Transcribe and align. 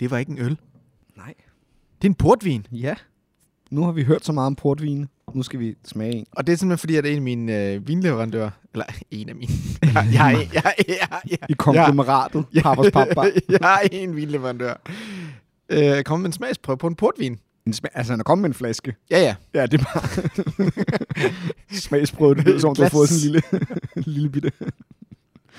Det 0.00 0.10
var 0.10 0.18
ikke 0.18 0.32
en 0.32 0.38
øl. 0.38 0.58
Nej. 1.16 1.34
Det 2.02 2.08
er 2.08 2.10
en 2.10 2.14
portvin. 2.14 2.66
Ja. 2.72 2.94
Nu 3.70 3.84
har 3.84 3.92
vi 3.92 4.02
hørt 4.04 4.24
så 4.24 4.32
meget 4.32 4.46
om 4.46 4.54
portvin. 4.54 5.08
Nu 5.34 5.42
skal 5.42 5.60
vi 5.60 5.74
smage 5.84 6.12
en. 6.12 6.26
Og 6.32 6.46
det 6.46 6.52
er 6.52 6.56
simpelthen 6.56 6.78
fordi, 6.78 6.96
at 6.96 7.06
en 7.06 7.16
af 7.16 7.22
mine 7.22 7.64
øh, 7.72 7.88
vinleverandører, 7.88 8.50
eller 8.72 8.86
en 9.10 9.28
af 9.28 9.34
mine, 9.34 9.52
jeg, 9.82 10.08
jeg, 10.12 10.48
jeg, 10.54 10.74
jeg, 10.88 11.20
jeg, 11.30 11.38
I 11.48 11.52
konglomeratet. 11.52 12.44
Ja. 12.54 12.62
Pappers 12.62 12.92
pappa. 12.92 13.20
jeg 13.48 13.58
har 13.62 13.80
en 13.92 14.16
vinleverandør. 14.16 14.74
Øh, 15.68 16.02
kom 16.02 16.20
med 16.20 16.26
en 16.26 16.32
smagsprøve 16.32 16.76
på 16.78 16.86
en 16.86 16.94
portvin. 16.94 17.38
En 17.66 17.72
smag, 17.72 17.90
altså, 17.94 18.12
han 18.12 18.20
er 18.20 18.24
kommet 18.24 18.42
med 18.42 18.50
en 18.50 18.54
flaske. 18.54 18.94
Ja, 19.10 19.20
ja. 19.20 19.34
Ja, 19.54 19.66
det 19.66 19.80
er 19.80 19.84
bare 19.84 20.08
smagsprøve. 21.80 22.34
Det 22.34 22.44
lyder 22.44 22.58
som, 22.58 22.70
om 22.70 22.76
du 22.76 22.82
har 22.82 22.88
fået 22.88 23.08
sådan 23.08 23.34
en 23.34 23.42
lille, 23.96 24.12
lille 24.14 24.28
bitte. 24.30 24.52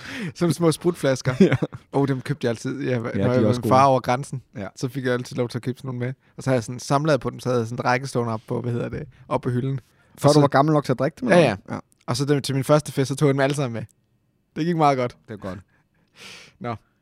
Som 0.36 0.52
små 0.52 0.72
sprutflasker. 0.72 1.36
Ja. 1.40 1.56
oh, 1.92 2.08
dem 2.08 2.22
købte 2.22 2.46
jeg 2.46 2.50
altid. 2.50 2.84
Ja, 2.84 3.00
når 3.00 3.10
jeg 3.10 3.20
er 3.22 3.42
var 3.42 3.48
med 3.48 3.70
far 3.70 3.86
over 3.86 4.00
grænsen. 4.00 4.42
Ja. 4.58 4.68
Så 4.76 4.88
fik 4.88 5.06
jeg 5.06 5.14
altid 5.14 5.36
lov 5.36 5.50
til 5.50 5.58
at 5.58 5.62
købe 5.62 5.78
sådan 5.78 5.88
nogle 5.88 6.00
med. 6.00 6.14
Og 6.38 6.44
så 6.44 6.50
havde 6.50 6.58
jeg 6.58 6.64
sådan 6.64 6.80
samlet 6.80 7.20
på 7.20 7.30
dem, 7.30 7.40
så 7.40 7.50
havde 7.50 7.60
jeg 7.60 7.68
sådan 7.68 7.80
en 7.82 7.86
række 7.86 8.08
stående 8.08 8.34
op 8.34 8.42
på, 8.48 8.62
hvad 8.62 8.72
hedder 8.72 8.90
det, 8.90 9.04
op 9.28 9.42
på 9.42 9.50
hylden. 9.50 9.80
Før 10.18 10.30
Og 10.30 10.34
du 10.34 10.38
så- 10.38 10.42
var 10.42 10.48
gammel 10.48 10.74
nok 10.74 10.86
til 10.86 10.92
at 10.92 11.00
drikke 11.00 11.18
dem? 11.22 11.30
Ja, 11.30 11.38
ja. 11.38 11.56
ja. 11.70 11.80
Og 12.06 12.18
så 12.18 12.26
dem, 12.26 12.42
til 12.42 12.56
min 12.56 12.64
første 12.64 12.92
fest, 12.92 13.08
så 13.08 13.16
tog 13.16 13.28
jeg 13.28 13.34
dem 13.34 13.40
alle 13.40 13.56
sammen 13.56 13.74
med. 13.74 13.84
Det 14.56 14.66
gik 14.66 14.76
meget 14.78 14.98
godt. 14.98 15.18
Det 15.28 15.34
er 15.34 15.38
godt. 15.38 15.60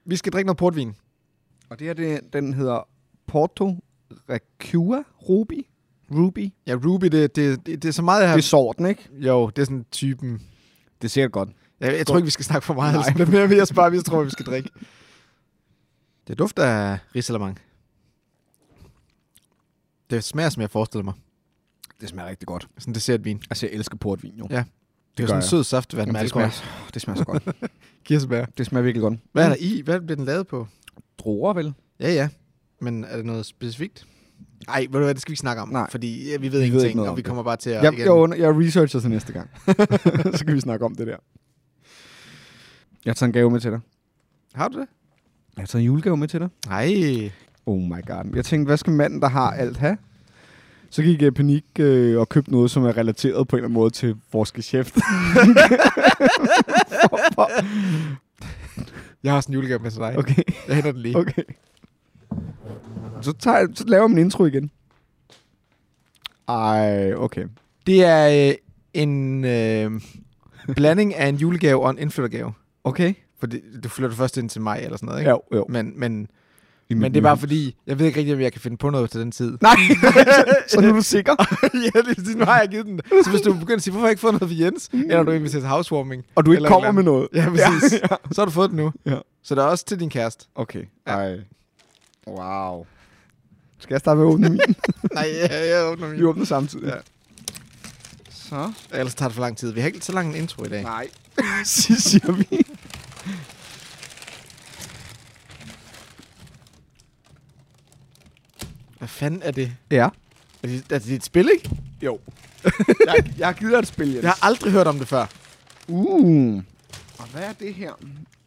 Vi 0.05 0.15
skal 0.15 0.31
drikke 0.31 0.45
noget 0.45 0.57
portvin. 0.57 0.95
Og 1.69 1.79
det 1.79 1.87
her, 1.87 1.93
det, 1.93 2.19
den 2.33 2.53
hedder 2.53 2.87
Porto 3.27 3.75
Recua 4.29 5.03
Ruby. 5.29 5.65
Ruby. 6.11 6.49
Ja, 6.67 6.75
Ruby, 6.85 7.05
det, 7.05 7.35
det, 7.35 7.65
det, 7.65 7.83
det 7.83 7.89
er 7.89 7.93
så 7.93 8.01
meget, 8.01 8.21
jeg 8.21 8.29
har... 8.29 8.35
Det 8.35 8.43
er 8.43 8.47
sorten, 8.47 8.85
ikke? 8.85 9.09
Jo, 9.13 9.49
det 9.49 9.61
er 9.61 9.65
sådan 9.65 9.85
typen... 9.91 10.41
Det 11.01 11.11
ser 11.11 11.27
godt. 11.27 11.49
Jeg, 11.83 11.97
jeg 11.97 12.07
tror 12.07 12.17
ikke, 12.17 12.25
vi 12.25 12.31
skal 12.31 12.45
snakke 12.45 12.65
for 12.65 12.73
meget. 12.73 12.93
Nej. 12.93 13.13
Det 13.17 13.21
er 13.27 13.31
mere, 13.31 13.47
mere 13.47 13.65
spørge, 13.65 13.91
vi 13.91 14.01
tror, 14.01 14.23
vi 14.23 14.29
skal 14.29 14.45
drikke. 14.45 14.69
Det 16.27 16.39
dufter 16.39 16.63
af 16.65 16.97
risalamang. 17.15 17.59
Det 20.09 20.23
smager, 20.23 20.49
som 20.49 20.61
jeg 20.61 20.69
forestiller 20.69 21.03
mig. 21.03 21.13
Det 22.01 22.09
smager 22.09 22.29
rigtig 22.29 22.47
godt. 22.47 22.67
Sådan 22.77 22.93
dessertvin. 22.93 23.41
Altså, 23.49 23.65
jeg 23.65 23.73
elsker 23.75 23.97
portvin, 23.97 24.33
jo. 24.39 24.47
Ja, 24.49 24.55
Det, 24.55 24.63
er 24.63 24.63
gør 25.17 25.23
jo 25.23 25.27
sådan 25.27 25.37
en 25.41 25.47
sød 25.47 25.63
saftevand 25.63 26.11
med 26.11 26.21
det, 26.21 26.29
smager, 26.29 26.49
det 26.93 27.01
smager 27.01 27.17
så 27.17 27.23
godt. 27.25 27.43
Kirsebær. 28.05 28.45
det 28.57 28.65
smager 28.65 28.83
virkelig 28.83 29.01
godt. 29.01 29.19
Hvad 29.31 29.43
er 29.45 29.49
der 29.49 29.55
i? 29.59 29.81
Hvad 29.85 29.99
bliver 29.99 30.15
den 30.15 30.25
lavet 30.25 30.47
på? 30.47 30.67
Druer, 31.17 31.53
vel? 31.53 31.73
Ja, 31.99 32.13
ja. 32.13 32.29
Men 32.81 33.03
er 33.03 33.15
det 33.15 33.25
noget 33.25 33.45
specifikt? 33.45 34.05
Nej, 34.67 34.79
ved 34.79 34.99
du 34.99 35.03
hvad, 35.05 35.13
det 35.13 35.21
skal 35.21 35.29
vi 35.29 35.33
ikke 35.33 35.39
snakke 35.39 35.61
om. 35.61 35.69
Nej. 35.69 35.89
Fordi 35.91 36.29
ja, 36.31 36.37
vi 36.37 36.51
ved 36.51 36.51
Vi 36.51 36.57
ved 36.57 36.61
ingenting, 36.65 36.87
ikke 36.87 36.97
noget 36.97 37.09
og 37.11 37.17
vi 37.17 37.21
det. 37.21 37.27
kommer 37.27 37.43
bare 37.43 37.57
til 37.57 37.69
at... 37.69 37.83
Jeg, 37.83 37.93
igen- 37.93 38.03
jeg, 38.05 38.11
under, 38.11 38.37
jeg 38.37 38.49
researcher 38.59 38.99
til 38.99 39.09
næste 39.09 39.33
gang. 39.33 39.49
så 40.37 40.43
kan 40.45 40.55
vi 40.55 40.59
snakke 40.59 40.85
om 40.85 40.95
det 40.95 41.07
der. 41.07 41.17
Jeg 43.05 43.09
har 43.11 43.13
taget 43.13 43.27
en 43.29 43.33
gave 43.33 43.51
med 43.51 43.59
til 43.59 43.71
dig. 43.71 43.79
Har 44.53 44.67
du 44.67 44.79
det? 44.79 44.87
Jeg 45.57 45.61
har 45.61 45.65
taget 45.67 45.81
en 45.81 45.85
julegave 45.85 46.17
med 46.17 46.27
til 46.27 46.39
dig. 46.39 46.49
Nej. 46.67 47.31
Oh 47.65 47.79
my 47.81 48.05
god. 48.07 48.35
Jeg 48.35 48.45
tænkte, 48.45 48.69
hvad 48.69 48.77
skal 48.77 48.93
manden, 48.93 49.21
der 49.21 49.27
har 49.29 49.51
alt 49.51 49.77
have? 49.77 49.97
Så 50.89 51.03
gik 51.03 51.21
jeg 51.21 51.27
i 51.27 51.31
panik 51.31 51.65
øh, 51.79 52.19
og 52.19 52.29
købte 52.29 52.51
noget, 52.51 52.71
som 52.71 52.83
er 52.83 52.97
relateret 52.97 53.47
på 53.47 53.55
en 53.55 53.57
eller 53.57 53.67
anden 53.67 53.73
måde 53.73 53.89
til 53.89 54.15
vores 54.31 54.51
geschæft. 54.51 54.95
Jeg 59.23 59.31
har 59.31 59.35
også 59.37 59.47
en 59.49 59.53
julegave 59.53 59.79
med 59.79 59.91
til 59.91 59.99
dig. 59.99 60.17
Okay, 60.17 60.43
Jeg 60.67 60.75
henter 60.75 60.91
den 60.91 61.01
lige. 61.01 61.17
okay. 61.17 61.43
Så, 63.21 63.33
tager, 63.39 63.57
jeg- 63.57 63.67
så 63.75 63.83
laver 63.87 64.03
jeg 64.03 64.09
min 64.09 64.17
intro 64.19 64.45
igen. 64.45 64.71
Ej, 66.47 67.13
okay. 67.13 67.45
Det 67.85 68.03
er 68.05 68.49
øh, 68.49 68.55
en 68.93 69.45
øh, 69.45 69.91
blanding 70.75 71.15
af 71.15 71.27
en 71.27 71.35
julegave 71.35 71.83
og 71.83 71.89
en 71.89 71.97
indflyttergave. 71.97 72.53
Okay. 72.83 73.13
For 73.39 73.47
det, 73.47 73.61
du 73.83 73.89
flytter 73.89 74.15
først 74.15 74.37
ind 74.37 74.49
til 74.49 74.61
mig 74.61 74.79
eller 74.83 74.97
sådan 74.97 75.07
noget, 75.07 75.19
ikke? 75.19 75.29
Jo, 75.31 75.41
jo. 75.53 75.65
Men, 75.69 75.99
men, 75.99 76.27
I 76.89 76.93
men 76.93 77.11
det 77.13 77.17
er 77.19 77.21
bare 77.23 77.37
fordi, 77.37 77.75
jeg 77.87 77.99
ved 77.99 78.05
ikke 78.05 78.19
rigtig, 78.19 78.33
om 78.35 78.41
jeg 78.41 78.51
kan 78.51 78.61
finde 78.61 78.77
på 78.77 78.89
noget 78.89 79.09
til 79.09 79.19
den 79.19 79.31
tid. 79.31 79.57
Nej, 79.61 79.75
så 80.67 80.81
nu 80.81 80.87
er 80.87 80.91
du 80.93 81.01
sikker. 81.01 81.35
ja, 81.95 82.01
det, 82.01 82.17
er- 82.33 82.37
nu 82.37 82.45
har 82.45 82.59
jeg 82.59 82.69
givet 82.69 82.85
den. 82.85 83.01
Så 83.23 83.29
hvis 83.29 83.41
du 83.41 83.53
begynder 83.53 83.75
at 83.75 83.81
sige, 83.83 83.91
hvorfor 83.91 84.01
har 84.01 84.07
jeg 84.07 84.11
ikke 84.11 84.21
fået 84.21 84.33
noget 84.33 84.49
for 84.57 84.63
Jens? 84.63 84.89
Eller 84.93 85.23
du 85.23 85.31
inviterer 85.31 85.61
til 85.61 85.69
housewarming. 85.69 86.23
Og 86.35 86.45
du 86.45 86.51
ikke 86.51 86.57
Eller 86.57 86.69
kommer 86.69 86.89
et 86.89 86.95
med 86.95 87.03
eller 87.03 87.11
noget. 87.13 87.29
Ja, 87.33 87.49
præcis. 87.71 87.93
Ja, 87.93 87.97
ja. 88.11 88.15
Så 88.31 88.41
har 88.41 88.45
du 88.45 88.51
fået 88.51 88.69
den 88.69 88.77
nu. 88.77 88.91
Ja. 89.05 89.17
Så 89.43 89.55
det 89.55 89.61
er 89.61 89.65
også 89.65 89.85
til 89.85 89.99
din 89.99 90.09
kæreste. 90.09 90.45
Okay. 90.55 90.83
Ja. 91.07 91.11
Ej. 91.11 91.37
Wow. 92.27 92.85
Skal 93.79 93.93
jeg 93.93 93.99
starte 93.99 94.17
med 94.17 94.25
at 94.27 94.29
åbne 94.33 94.49
min? 94.49 94.59
Nej, 95.13 95.27
jeg, 95.41 95.49
jeg 95.69 95.85
åbner 95.91 96.07
min. 96.09 96.17
Vi 96.19 96.23
åbner 96.23 96.45
samtidig. 96.45 96.87
Ja. 96.87 96.95
Så. 98.29 98.71
Ellers 98.93 99.15
tager 99.15 99.29
det 99.29 99.35
for 99.35 99.41
lang 99.41 99.57
tid. 99.57 99.71
Vi 99.71 99.79
har 99.79 99.87
ikke 99.87 100.05
så 100.05 100.11
lang 100.11 100.29
en 100.29 100.35
intro 100.35 100.63
i 100.63 100.67
dag. 100.67 100.83
Nej. 100.83 101.07
siger 101.65 102.31
vi. 102.31 102.65
Hvad 108.97 109.07
fanden 109.07 109.41
er 109.43 109.51
det? 109.51 109.71
Ja. 109.91 110.09
Er 110.63 110.67
det, 110.67 110.83
er 110.89 110.99
det 110.99 111.11
et 111.11 111.23
spil, 111.23 111.49
ikke? 111.53 111.69
Jo. 112.01 112.19
jeg, 113.07 113.33
jeg 113.37 113.55
dig 113.59 113.67
et 113.67 113.87
spil, 113.87 114.09
Jens. 114.09 114.23
Jeg 114.23 114.31
har 114.31 114.39
aldrig 114.41 114.71
hørt 114.71 114.87
om 114.87 114.99
det 114.99 115.07
før. 115.07 115.25
Uh. 115.87 116.63
Og 117.17 117.27
hvad 117.31 117.41
er 117.41 117.53
det 117.53 117.73
her? 117.73 117.91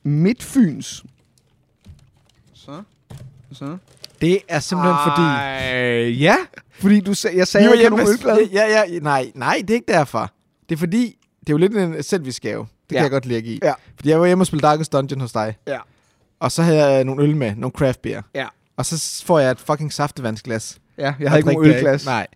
Midtfyns. 0.02 1.04
Så. 2.54 2.82
Så. 3.52 3.76
Det 4.20 4.40
er 4.48 4.60
simpelthen 4.60 4.96
fordi... 5.04 5.22
Ej, 5.22 6.08
ja. 6.08 6.36
Fordi 6.70 7.00
du 7.00 7.14
sag, 7.14 7.36
jeg 7.36 7.48
sagde, 7.48 7.68
var 7.68 7.74
jeg 7.74 7.90
nogen 7.90 8.08
ølglad. 8.08 8.38
Ja, 8.52 8.66
ja, 8.66 8.98
nej, 8.98 9.32
nej, 9.34 9.56
det 9.60 9.70
er 9.70 9.74
ikke 9.74 9.92
derfor. 9.92 10.30
Det 10.68 10.74
er 10.74 10.78
fordi, 10.78 11.18
det 11.40 11.48
er 11.48 11.52
jo 11.52 11.56
lidt 11.56 11.76
en 11.76 12.02
selvvisgave. 12.02 12.66
Det 12.90 12.94
Ja. 12.96 12.98
kan 12.98 13.02
jeg 13.02 13.10
godt 13.10 13.32
at 13.32 13.44
give. 13.44 13.58
Ja. 13.62 13.72
Fordi 13.96 14.08
jeg 14.08 14.20
var 14.20 14.26
hjemme 14.26 14.42
og 14.42 14.46
spille 14.46 14.60
Darkest 14.62 14.92
Dungeon 14.92 15.20
hos 15.20 15.32
dig. 15.32 15.56
Ja. 15.66 15.78
Og 16.40 16.52
så 16.52 16.62
havde 16.62 16.84
jeg 16.84 17.04
nogle 17.04 17.22
øl 17.22 17.36
med, 17.36 17.54
nogle 17.56 17.72
craft 17.72 18.02
beer. 18.02 18.22
Ja. 18.34 18.46
Og 18.76 18.86
så 18.86 19.22
får 19.26 19.38
jeg 19.38 19.50
et 19.50 19.60
fucking 19.60 19.92
saftevandsglas. 19.92 20.78
Ja, 20.98 21.14
jeg 21.20 21.30
har 21.30 21.36
ikke 21.36 21.52
nogen 21.52 21.66
jeg 21.68 21.76
ølglas. 21.76 22.04
Nej. 22.04 22.26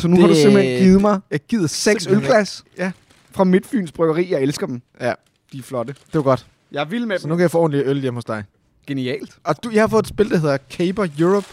Så 0.00 0.08
nu 0.08 0.20
har 0.20 0.28
du 0.28 0.34
simpelthen 0.34 0.78
givet 0.82 1.00
mig 1.00 1.20
Jeg 1.30 1.40
gider 1.48 1.66
seks 1.66 2.06
ølglas 2.06 2.62
Ja. 2.78 2.92
fra 3.30 3.44
Midtfyns 3.44 3.92
Bryggeri. 3.92 4.32
Jeg 4.32 4.42
elsker 4.42 4.66
dem. 4.66 4.74
ikke. 4.74 5.06
Ja, 5.06 5.12
De 5.52 5.58
er 5.58 5.62
flotte. 5.62 5.92
det 5.92 6.14
var 6.14 6.22
godt. 6.22 6.46
Jeg 6.72 6.90
vil 6.90 7.06
med 7.08 7.18
Så 7.18 7.28
nu 7.28 7.36
kan 7.36 7.42
jeg 7.42 7.50
få 7.50 7.58
ordentligt 7.58 7.86
øl 7.86 8.00
hjemme 8.00 8.16
hos 8.16 8.24
dig. 8.24 8.44
Genialt. 8.86 9.36
Og 9.44 9.64
du, 9.64 9.70
jeg 9.70 9.82
har 9.82 9.88
fået 9.88 10.02
et 10.02 10.08
spil, 10.08 10.30
der 10.30 10.38
hedder 10.38 10.58
Caber 10.70 11.06
Europe 11.18 11.46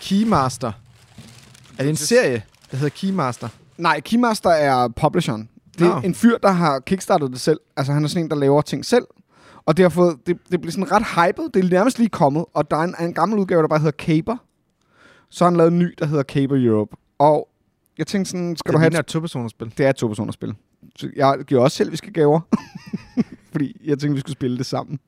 Keymaster. 0.00 0.72
Er 1.78 1.82
det 1.82 1.90
en 1.90 1.96
serie, 1.96 2.42
der 2.70 2.76
hedder 2.76 2.90
Keymaster? 2.96 3.48
Nej, 3.76 4.00
Keymaster 4.00 4.50
er 4.50 4.88
publisheren. 4.88 5.48
Det 5.78 5.86
er 5.86 5.94
Nå. 5.94 6.00
en 6.00 6.14
fyr, 6.14 6.38
der 6.38 6.50
har 6.50 6.80
kickstartet 6.80 7.30
det 7.30 7.40
selv. 7.40 7.60
Altså, 7.76 7.92
han 7.92 8.04
er 8.04 8.08
sådan 8.08 8.24
en, 8.24 8.30
der 8.30 8.36
laver 8.36 8.62
ting 8.62 8.84
selv. 8.84 9.04
Og 9.66 9.76
det 9.76 9.82
har 9.82 9.90
fået, 9.90 10.16
det, 10.26 10.38
det 10.50 10.60
bliver 10.60 10.72
sådan 10.72 10.92
ret 10.92 11.04
hyped. 11.04 11.48
Det 11.54 11.64
er 11.64 11.68
nærmest 11.70 11.98
lige 11.98 12.08
kommet. 12.08 12.44
Og 12.54 12.70
der 12.70 12.76
er 12.76 12.80
en, 12.80 12.94
en 13.00 13.14
gammel 13.14 13.38
udgave, 13.38 13.62
der 13.62 13.68
bare 13.68 13.78
hedder 13.78 14.04
Caber. 14.04 14.36
Så 15.30 15.44
har 15.44 15.50
han 15.50 15.56
lavet 15.56 15.72
en 15.72 15.78
ny, 15.78 15.94
der 15.98 16.06
hedder 16.06 16.22
Caber 16.22 16.56
Europe. 16.66 16.96
Og 17.18 17.48
jeg 17.98 18.06
tænkte 18.06 18.30
sådan, 18.30 18.56
skal 18.56 18.68
det 18.68 18.74
du 18.74 18.78
have 18.78 18.90
ligner 18.90 19.00
et, 19.00 19.04
et 19.04 19.06
to-personers-spil. 19.06 19.72
Det 19.78 19.86
er 19.86 19.90
et 19.90 19.96
to-personers 19.96 20.34
spil. 20.34 20.54
Så 20.96 21.10
jeg 21.16 21.38
giver 21.46 21.60
også 21.60 21.76
selv, 21.76 21.92
vi 21.92 21.96
skal 21.96 22.12
gaver. 22.12 22.40
Fordi 23.52 23.80
jeg 23.84 23.98
tænkte, 23.98 24.14
vi 24.14 24.20
skulle 24.20 24.36
spille 24.36 24.58
det 24.58 24.66
sammen. 24.66 24.98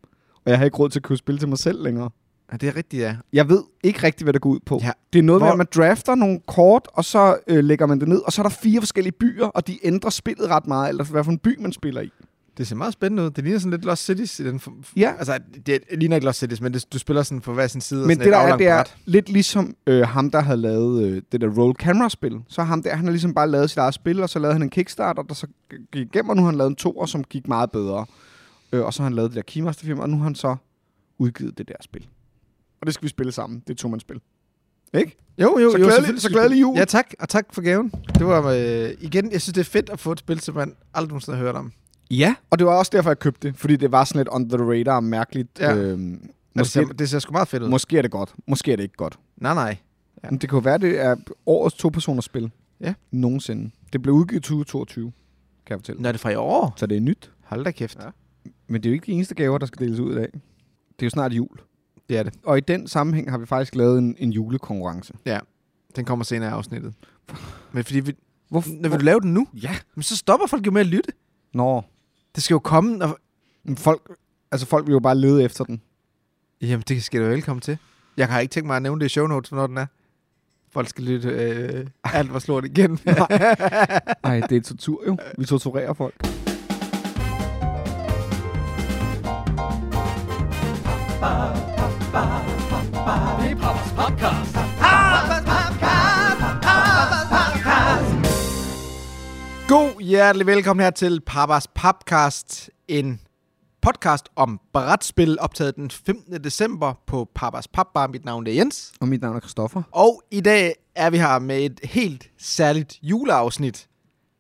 Og 0.45 0.51
jeg 0.51 0.59
har 0.59 0.65
ikke 0.65 0.77
råd 0.77 0.89
til 0.89 0.99
at 0.99 1.03
kunne 1.03 1.19
spille 1.19 1.39
til 1.39 1.49
mig 1.49 1.59
selv 1.59 1.83
længere. 1.83 2.11
Ja, 2.53 2.57
det 2.57 2.69
er 2.69 2.77
rigtigt, 2.77 3.03
ja. 3.03 3.17
Jeg 3.33 3.49
ved 3.49 3.63
ikke 3.83 4.03
rigtigt, 4.03 4.25
hvad 4.25 4.33
det 4.33 4.41
går 4.43 4.51
ud 4.51 4.61
på. 4.67 4.81
Ja. 4.83 4.91
Det 5.13 5.19
er 5.19 5.23
noget 5.23 5.41
med, 5.43 5.47
Hvor- 5.47 5.53
at 5.53 5.59
man 5.59 5.67
drafter 5.77 6.15
nogle 6.15 6.41
kort, 6.47 6.89
og 6.93 7.05
så 7.05 7.37
øh, 7.47 7.65
lægger 7.65 7.87
man 7.87 8.01
det 8.01 8.09
ned, 8.09 8.19
og 8.27 8.33
så 8.33 8.43
er 8.43 8.45
der 8.45 8.51
fire 8.51 8.81
forskellige 8.81 9.13
byer, 9.13 9.47
og 9.47 9.67
de 9.67 9.79
ændrer 9.87 10.11
spillet 10.11 10.49
ret 10.49 10.67
meget, 10.67 10.89
eller 10.89 11.05
hvad 11.05 11.25
for 11.25 11.31
en 11.31 11.39
by 11.39 11.61
man 11.61 11.73
spiller 11.73 12.01
i. 12.01 12.11
Det 12.59 12.67
ser 12.69 12.77
meget 12.77 12.93
spændende 12.93 13.23
ud. 13.23 13.31
Det 13.31 13.45
ligner 13.45 13.59
sådan 13.59 13.71
lidt 13.71 13.85
Lost 13.85 14.05
Cities 14.05 14.41
i 14.41 14.45
den. 14.45 14.61
Ja. 14.97 15.13
Altså, 15.19 15.39
det 15.67 15.79
ligner 15.93 16.17
ikke 16.17 16.25
Lost 16.25 16.39
Cities, 16.39 16.61
men 16.61 16.75
det, 16.75 16.93
du 16.93 16.99
spiller 16.99 17.23
sådan 17.23 17.41
på 17.41 17.53
hver 17.53 17.67
sin 17.67 17.81
side. 17.81 18.07
Men 18.07 18.19
det 18.19 18.27
et 18.27 18.33
der 18.33 18.39
er, 18.39 18.57
det 18.57 18.67
er 18.67 18.77
bræt. 18.77 18.97
lidt 19.05 19.29
ligesom 19.29 19.75
øh, 19.87 20.03
ham, 20.09 20.31
der 20.31 20.41
havde 20.41 20.59
lavet 20.59 21.05
øh, 21.05 21.23
det 21.33 21.41
der 21.41 21.49
roll 21.59 21.75
camera-spil. 21.75 22.39
Så 22.49 22.63
ham 22.63 22.83
der, 22.83 22.95
han 22.97 23.05
har 23.05 23.11
ligesom 23.11 23.35
bare 23.35 23.49
lavet 23.49 23.71
sit 23.71 23.79
eget 23.79 23.95
spil, 23.95 24.23
og 24.23 24.29
så 24.29 24.39
lavede 24.39 24.53
han 24.55 24.63
en 24.63 24.71
Kickstarter, 24.71 25.23
der 25.23 25.35
så 25.35 25.47
gik 25.93 26.07
igennem, 26.07 26.29
og 26.31 26.37
nu 26.37 26.43
har 26.43 26.51
han 26.51 26.59
lavet 26.59 26.71
en 26.71 26.77
toer, 26.77 27.07
som 27.07 27.25
gik 27.25 27.49
meget 27.49 27.71
bedre. 27.71 28.07
Øh, 28.73 28.85
og 28.85 28.95
så 28.95 29.03
har 29.03 29.05
han 29.09 29.17
lavet 29.17 29.31
det 29.31 29.37
der 29.37 29.43
Keymaster-firma, 29.43 30.03
og 30.03 30.11
nu 30.11 30.17
har 30.17 30.25
han 30.25 30.35
så 30.35 30.57
udgivet 31.19 31.59
det 31.59 31.69
der 31.69 31.75
spil. 31.81 32.07
Og 32.81 32.87
det 32.87 32.95
skal 32.95 33.03
vi 33.05 33.09
spille 33.09 33.33
sammen. 33.33 33.63
Det 33.67 33.71
er 33.71 33.77
to-mands-spil. 33.77 34.21
Ikke? 34.95 35.17
Jo, 35.39 35.59
jo, 35.59 35.71
Så 35.71 35.79
jo. 35.79 35.87
glædelig- 35.87 36.21
så 36.21 36.29
glædelig 36.31 36.61
jul. 36.61 36.77
Ja, 36.79 36.85
tak. 36.85 37.15
Og 37.21 37.29
tak 37.29 37.47
for 37.53 37.63
gaven. 37.63 37.93
Det 38.19 38.27
var, 38.27 38.43
øh, 38.51 38.91
igen, 39.01 39.33
jeg 39.33 39.41
synes, 39.41 39.55
det 39.55 39.61
er 39.61 39.65
fedt 39.71 39.91
at 39.91 40.01
få 40.01 40.13
et 40.13 40.19
spil, 40.19 40.41
som 40.41 40.55
man 40.55 40.75
aldrig 40.95 41.09
nogensinde 41.09 41.39
har 41.39 41.45
hørt 41.45 41.55
om. 41.55 41.73
Ja. 42.11 42.35
Og 42.51 42.59
det 42.59 42.67
var 42.67 42.79
også 42.79 42.91
derfor, 42.95 43.11
jeg 43.11 43.19
købte 43.19 43.49
det, 43.49 43.57
fordi 43.57 43.77
det 43.77 43.93
var 43.93 44.05
sådan 44.05 44.19
lidt 44.21 44.29
on 44.33 44.49
the 44.49 44.59
radar, 44.59 45.01
mærkeligt. 45.01 45.59
Ja. 45.61 45.75
Øhm, 45.77 46.19
Det 46.21 46.31
måske, 46.55 46.73
ser, 46.73 46.85
det 46.85 47.09
ser 47.09 47.19
sgu 47.19 47.33
meget 47.33 47.49
fedt 47.49 47.63
ud. 47.63 47.69
måske 47.69 47.99
er 47.99 48.03
det 48.03 48.11
godt. 48.11 48.35
Måske 48.49 48.73
er 48.73 48.77
det 48.77 48.83
ikke 48.83 48.97
godt. 48.97 49.19
Nej, 49.37 49.55
nej. 49.55 49.77
Ja. 50.25 50.31
Men 50.31 50.39
det 50.39 50.49
kan 50.51 50.57
jo 50.57 50.61
være, 50.63 50.79
det 50.79 51.01
er 51.01 51.17
årets 51.47 51.77
to-personers 51.77 52.25
spil. 52.25 52.51
Ja. 52.81 52.95
Nogensinde. 53.11 53.71
Det 53.93 54.03
blev 54.03 54.15
udgivet 54.15 54.41
i 54.41 54.43
2022, 54.43 55.13
kan 55.67 55.75
jeg 55.75 55.79
fortælle. 55.79 56.03
Nå, 56.03 56.09
er 56.09 56.13
det 56.13 56.21
fra 56.21 56.31
i 56.31 56.35
år? 56.35 56.75
Så 56.77 56.87
det 56.87 56.97
er 56.97 57.01
nyt. 57.01 57.31
Hold 57.45 57.65
da 57.65 57.71
kæft. 57.71 57.99
Ja. 58.03 58.09
Men 58.69 58.83
det 58.83 58.89
er 58.89 58.91
jo 58.91 58.95
ikke 58.95 59.07
de 59.07 59.13
eneste 59.13 59.35
gaver, 59.35 59.59
der 59.59 59.67
skal 59.67 59.87
deles 59.87 60.01
ud 60.01 60.13
i 60.13 60.15
dag. 60.15 60.29
Det 60.33 61.03
er 61.03 61.07
jo 61.07 61.11
snart 61.11 61.33
jul. 61.33 61.57
Det 62.11 62.19
er 62.19 62.23
det. 62.23 62.35
Og 62.43 62.59
i 62.59 62.61
den 62.61 62.89
sammenhæng 62.89 63.31
har 63.31 63.39
vi 63.39 63.47
faktisk 63.47 63.75
lavet 63.75 63.99
en, 63.99 64.15
en 64.19 64.33
julekonkurrence. 64.33 65.13
Den 65.97 66.05
kommer 66.05 66.25
senere 66.25 66.51
i 66.51 66.53
afsnittet. 66.53 66.95
Men 67.73 67.85
fordi 67.85 68.01
vi, 68.01 68.15
Hvorfor? 68.49 68.71
når 68.81 68.89
vil 68.89 68.99
du 69.01 69.05
lave 69.05 69.21
den 69.21 69.35
nu? 69.35 69.47
Ja. 69.63 69.77
Men 69.95 70.03
så 70.03 70.17
stopper 70.17 70.47
folk 70.47 70.67
jo 70.67 70.71
med 70.71 70.81
at 70.81 70.87
lytte. 70.87 71.13
Nå. 71.55 71.83
Det 72.35 72.43
skal 72.43 72.55
jo 72.55 72.59
komme, 72.59 72.97
når... 72.97 73.19
Men 73.65 73.77
folk, 73.77 74.03
altså 74.53 74.67
folk 74.67 74.87
vil 74.87 74.93
jo 74.93 75.01
bare 75.01 75.15
lede 75.15 75.45
efter 75.45 75.65
den. 75.65 75.83
Jamen, 76.61 76.85
det 76.89 77.05
skal 77.05 77.21
du 77.21 77.27
velkommen 77.27 77.61
til. 77.61 77.79
Jeg 78.17 78.29
har 78.29 78.41
ikke 78.41 78.53
tænkt 78.53 78.67
mig 78.67 78.77
at 78.77 78.83
nævne 78.83 79.01
det 79.01 79.07
i 79.07 79.09
show 79.09 79.27
notes, 79.27 79.49
hvornår 79.49 79.67
den 79.67 79.79
er. 79.79 79.87
Folk 80.71 80.89
skal 80.89 81.05
lytte 81.05 81.29
øh, 81.29 81.87
alt, 82.05 82.31
hvor 82.31 82.39
slår 82.39 82.61
det 82.61 82.79
igen. 82.79 82.99
Ej, 84.25 84.41
det 84.41 84.57
er 84.57 84.63
tortur 84.65 85.03
jo. 85.07 85.17
Vi 85.39 85.45
torturerer 85.45 85.93
folk. 85.93 86.50
God 99.69 100.03
hjertelig 100.03 100.47
velkommen 100.47 100.85
her 100.85 100.91
til 100.91 101.21
Papas 101.27 101.69
Papcast, 101.75 102.71
en 102.89 103.21
podcast 103.83 104.29
om 104.37 104.61
brætspil, 104.73 105.39
optaget 105.41 105.77
den 105.77 105.91
15. 105.91 106.45
december 106.45 106.95
på 107.07 107.29
Papas 107.35 107.69
Papbar. 107.69 108.07
Mit 108.07 108.25
navn 108.25 108.47
er 108.47 108.53
Jens. 108.53 108.93
Og 109.01 109.09
mit 109.09 109.23
navn 109.23 109.37
er 109.37 109.41
Christoffer. 109.41 109.83
Og 109.93 110.23
i 110.31 110.41
dag 110.41 110.75
er 110.95 111.11
vi 111.11 111.19
her 111.19 111.39
med 111.39 111.65
et 111.65 111.81
helt 111.85 112.31
særligt 112.39 112.99
juleafsnit, 113.03 113.89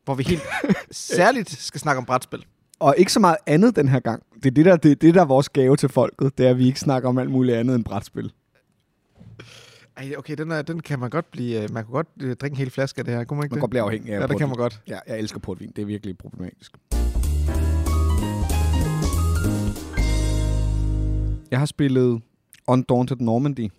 hvor 0.04 0.14
vi 0.14 0.22
helt 0.22 0.42
særligt 0.90 1.50
skal 1.50 1.80
snakke 1.80 1.98
om 1.98 2.04
brætspil. 2.04 2.44
Og 2.80 2.94
ikke 2.98 3.12
så 3.12 3.20
meget 3.20 3.36
andet 3.46 3.76
den 3.76 3.88
her 3.88 4.00
gang. 4.00 4.22
Det 4.42 4.46
er 4.46 4.50
det, 4.50 4.64
der, 4.64 4.76
det, 4.76 5.02
det, 5.02 5.14
der 5.14 5.20
er 5.20 5.24
vores 5.24 5.48
gave 5.48 5.76
til 5.76 5.88
folket. 5.88 6.38
Det 6.38 6.46
er, 6.46 6.50
at 6.50 6.58
vi 6.58 6.66
ikke 6.66 6.80
snakker 6.80 7.08
om 7.08 7.18
alt 7.18 7.30
muligt 7.30 7.56
andet 7.56 7.76
end 7.76 7.84
brætspil. 7.84 8.32
Ej, 9.96 10.12
okay, 10.18 10.34
den, 10.36 10.50
er, 10.52 10.62
den 10.62 10.80
kan 10.80 10.98
man 10.98 11.10
godt 11.10 11.30
blive... 11.30 11.62
øh, 11.62 11.72
Man 11.72 11.84
kan 11.84 11.92
godt 11.92 12.08
øh, 12.20 12.36
drikke 12.36 12.54
en 12.54 12.58
hel 12.58 12.70
flaske 12.70 12.98
af 12.98 13.04
det 13.04 13.14
her, 13.14 13.24
kunne 13.24 13.36
man 13.36 13.44
ikke 13.44 13.52
Man 13.52 13.56
kan 13.56 13.60
godt 13.60 13.70
blive 13.70 13.82
afhængig 13.82 14.12
af 14.14 14.20
Ja, 14.20 14.26
det 14.26 14.38
kan 14.38 14.48
man 14.48 14.56
godt. 14.56 14.80
Ja, 14.88 14.98
jeg 15.06 15.18
elsker 15.18 15.38
portvin. 15.38 15.72
Det 15.76 15.82
er 15.82 15.86
virkelig 15.86 16.18
problematisk. 16.18 16.72
Jeg 21.50 21.58
har 21.58 21.66
spillet 21.66 22.22
Undaunted 22.66 23.16
Normandy. 23.16 23.70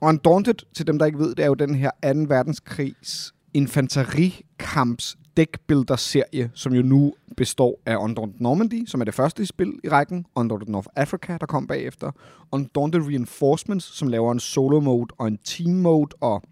Og 0.00 0.08
Undaunted, 0.08 0.54
til 0.74 0.86
dem, 0.86 0.98
der 0.98 1.06
ikke 1.06 1.18
ved, 1.18 1.34
det 1.34 1.42
er 1.42 1.46
jo 1.46 1.54
den 1.54 1.74
her 1.74 1.90
2. 1.90 2.08
verdenskrigs 2.28 3.34
infanterikamps 3.54 5.16
deckbuilder-serie, 5.36 6.50
som 6.54 6.72
jo 6.74 6.82
nu 6.82 7.14
består 7.36 7.80
af 7.86 7.96
Undaunted 7.96 8.40
Normandy, 8.40 8.86
som 8.86 9.00
er 9.00 9.04
det 9.04 9.14
første 9.14 9.46
spil 9.46 9.72
i 9.84 9.88
rækken, 9.88 10.26
Undaunted 10.34 10.68
North 10.68 10.88
Africa, 10.96 11.36
der 11.40 11.46
kom 11.46 11.66
bagefter, 11.66 12.10
Undaunted 12.52 13.00
Reinforcements, 13.08 13.96
som 13.98 14.08
laver 14.08 14.32
en 14.32 14.40
solo 14.40 14.80
mode 14.80 15.14
og 15.18 15.26
en 15.28 15.38
team 15.44 15.70
mode, 15.74 16.16
og 16.20 16.42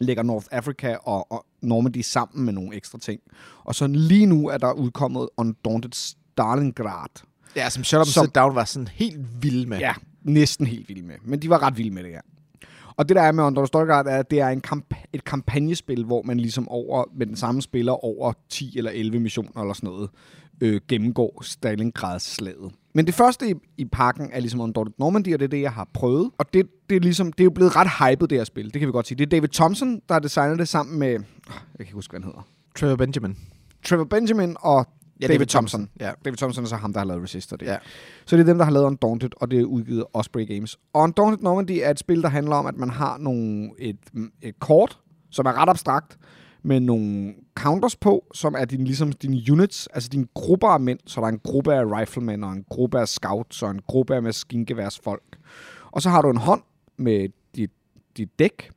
lægger 0.00 0.22
North 0.22 0.46
Africa 0.50 0.96
og, 1.02 1.32
og 1.32 1.46
Normandy 1.62 2.00
sammen 2.02 2.44
med 2.44 2.52
nogle 2.52 2.76
ekstra 2.76 2.98
ting. 2.98 3.20
Og 3.64 3.74
så 3.74 3.86
lige 3.86 4.26
nu 4.26 4.48
er 4.48 4.58
der 4.58 4.72
udkommet 4.72 5.28
Undaunted 5.36 5.90
Stalingrad, 5.92 7.08
Ja, 7.56 7.70
som 7.70 7.84
Shut 7.84 8.00
Up 8.00 8.06
Som- 8.06 8.24
Sit 8.24 8.34
Down 8.34 8.54
var 8.54 8.64
sådan 8.64 8.88
helt 8.88 9.42
vild 9.42 9.66
med. 9.66 9.78
Ja, 9.78 9.94
næsten 10.22 10.66
helt 10.66 10.88
vilde 10.88 11.02
med. 11.02 11.14
Men 11.24 11.42
de 11.42 11.50
var 11.50 11.62
ret 11.62 11.78
vilde 11.78 11.90
med 11.90 12.02
det 12.02 12.10
her. 12.12 12.20
Og 12.96 13.08
det 13.08 13.16
der 13.16 13.22
er 13.22 13.32
med 13.32 13.44
Under 13.44 13.64
Stockard, 13.64 14.06
er, 14.06 14.18
at 14.18 14.30
det 14.30 14.40
er 14.40 14.48
en 14.48 14.62
kamp- 14.66 14.94
et 15.12 15.24
kampagnespil, 15.24 16.04
hvor 16.04 16.22
man 16.22 16.40
ligesom 16.40 16.68
over, 16.68 17.04
med 17.16 17.26
den 17.26 17.36
samme 17.36 17.62
spiller 17.62 18.04
over 18.04 18.32
10 18.48 18.78
eller 18.78 18.90
11 18.90 19.20
missioner 19.20 19.60
eller 19.60 19.74
sådan 19.74 19.90
noget, 19.90 20.10
øh, 20.60 20.80
gennemgår 20.88 21.42
Stalingrad-slaget. 21.42 22.72
Men 22.94 23.06
det 23.06 23.14
første 23.14 23.50
i, 23.50 23.54
i 23.76 23.84
pakken 23.84 24.30
er 24.32 24.40
ligesom 24.40 24.60
Undaunted 24.60 24.94
Normandy, 24.98 25.34
og 25.34 25.38
det 25.40 25.44
er 25.44 25.48
det, 25.48 25.60
jeg 25.60 25.72
har 25.72 25.88
prøvet. 25.94 26.30
Og 26.38 26.54
det, 26.54 26.66
det, 26.90 26.96
er 26.96 27.00
ligesom, 27.00 27.32
det 27.32 27.40
er 27.40 27.44
jo 27.44 27.50
blevet 27.50 27.76
ret 27.76 27.88
hypet, 27.88 28.30
det 28.30 28.38
her 28.38 28.44
spil. 28.44 28.64
Det 28.64 28.80
kan 28.80 28.86
vi 28.86 28.92
godt 28.92 29.06
sige. 29.06 29.18
Det 29.18 29.24
er 29.24 29.30
David 29.30 29.48
Thompson, 29.48 30.00
der 30.08 30.14
har 30.14 30.18
designet 30.20 30.58
det 30.58 30.68
sammen 30.68 30.98
med... 30.98 31.08
Jeg 31.08 31.20
kan 31.48 31.80
ikke 31.80 31.92
huske, 31.92 32.12
hvad 32.12 32.20
han 32.20 32.24
hedder. 32.28 32.46
Trevor 32.76 32.96
Benjamin. 32.96 33.36
Trevor 33.84 34.04
Benjamin 34.04 34.56
og 34.60 34.86
Ja, 35.20 35.26
David, 35.26 35.46
Thompson. 35.46 35.90
Ja. 36.00 36.12
David 36.24 36.36
Thompson 36.36 36.64
er 36.64 36.68
så 36.68 36.76
ham, 36.76 36.92
der 36.92 37.00
har 37.00 37.06
lavet 37.06 37.22
Resistor. 37.22 37.56
Det. 37.56 37.66
Ja. 37.66 37.76
Så 38.26 38.36
det 38.36 38.42
er 38.42 38.46
dem, 38.46 38.58
der 38.58 38.64
har 38.64 38.72
lavet 38.72 38.86
Undaunted, 38.86 39.30
og 39.36 39.50
det 39.50 39.60
er 39.60 39.64
udgivet 39.64 40.04
Osprey 40.12 40.54
Games. 40.54 40.78
Og 40.92 41.02
Undaunted 41.02 41.42
Normandy 41.42 41.80
er 41.82 41.90
et 41.90 41.98
spil, 41.98 42.22
der 42.22 42.28
handler 42.28 42.56
om, 42.56 42.66
at 42.66 42.76
man 42.76 42.90
har 42.90 43.18
nogle, 43.18 43.70
et, 43.78 43.98
et 44.42 44.58
kort, 44.58 44.98
som 45.30 45.46
er 45.46 45.62
ret 45.62 45.68
abstrakt, 45.68 46.18
med 46.62 46.80
nogle 46.80 47.34
counters 47.54 47.96
på, 47.96 48.24
som 48.34 48.54
er 48.58 48.64
din, 48.64 48.84
ligesom 48.84 49.12
dine 49.12 49.52
units, 49.52 49.86
altså 49.86 50.08
dine 50.08 50.26
grupper 50.34 50.68
af 50.68 50.80
mænd. 50.80 50.98
Så 51.06 51.20
der 51.20 51.26
er 51.26 51.30
en 51.30 51.40
gruppe 51.44 51.74
af 51.74 51.84
riflemen, 51.84 52.44
og 52.44 52.52
en 52.52 52.64
gruppe 52.70 53.00
af 53.00 53.08
scouts, 53.08 53.62
og 53.62 53.70
en 53.70 53.80
gruppe 53.86 54.14
af 54.14 54.22
maskingeværsfolk. 54.22 55.38
Og 55.90 56.02
så 56.02 56.10
har 56.10 56.22
du 56.22 56.30
en 56.30 56.36
hånd 56.36 56.62
med 56.96 57.28
dit, 57.56 57.70
dit 58.16 58.38
dæk, 58.38 58.70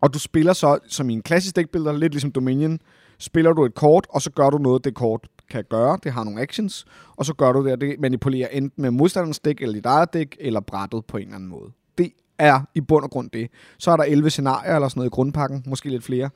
og 0.00 0.14
du 0.14 0.18
spiller 0.18 0.52
så, 0.52 0.78
som 0.88 1.10
i 1.10 1.12
en 1.12 1.22
klassisk 1.22 1.56
dækbilleder, 1.56 1.92
lidt 1.92 2.12
ligesom 2.12 2.32
Dominion, 2.32 2.78
spiller 3.18 3.52
du 3.52 3.64
et 3.64 3.74
kort, 3.74 4.06
og 4.10 4.22
så 4.22 4.30
gør 4.30 4.50
du 4.50 4.58
noget, 4.58 4.84
det 4.84 4.94
kort 4.94 5.28
kan 5.50 5.64
gøre. 5.70 5.98
Det 6.04 6.12
har 6.12 6.24
nogle 6.24 6.40
actions, 6.40 6.84
og 7.16 7.26
så 7.26 7.34
gør 7.34 7.52
du 7.52 7.64
det, 7.64 7.72
og 7.72 7.80
det 7.80 8.00
manipulerer 8.00 8.48
enten 8.48 8.82
med 8.82 8.90
modstanderens 8.90 9.38
dæk, 9.40 9.60
eller 9.60 9.74
dit 9.74 9.86
eget 9.86 10.12
dæk, 10.12 10.36
eller 10.40 10.60
brættet 10.60 11.04
på 11.04 11.16
en 11.16 11.22
eller 11.22 11.34
anden 11.34 11.48
måde. 11.48 11.70
Det 11.98 12.12
er 12.38 12.60
i 12.74 12.80
bund 12.80 13.04
og 13.04 13.10
grund 13.10 13.30
det. 13.30 13.50
Så 13.78 13.90
er 13.90 13.96
der 13.96 14.04
11 14.04 14.30
scenarier 14.30 14.74
eller 14.74 14.88
sådan 14.88 14.98
noget 14.98 15.10
i 15.10 15.14
grundpakken, 15.14 15.64
måske 15.66 15.88
lidt 15.88 16.04
flere, 16.04 16.30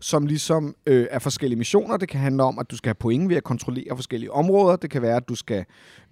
som 0.00 0.26
ligesom 0.26 0.74
øh, 0.86 1.06
er 1.10 1.18
forskellige 1.18 1.58
missioner. 1.58 1.96
Det 1.96 2.08
kan 2.08 2.20
handle 2.20 2.42
om, 2.42 2.58
at 2.58 2.70
du 2.70 2.76
skal 2.76 2.88
have 2.88 2.94
point 2.94 3.28
ved 3.28 3.36
at 3.36 3.44
kontrollere 3.44 3.96
forskellige 3.96 4.32
områder. 4.32 4.76
Det 4.76 4.90
kan 4.90 5.02
være, 5.02 5.16
at 5.16 5.28
du 5.28 5.34
skal 5.34 5.64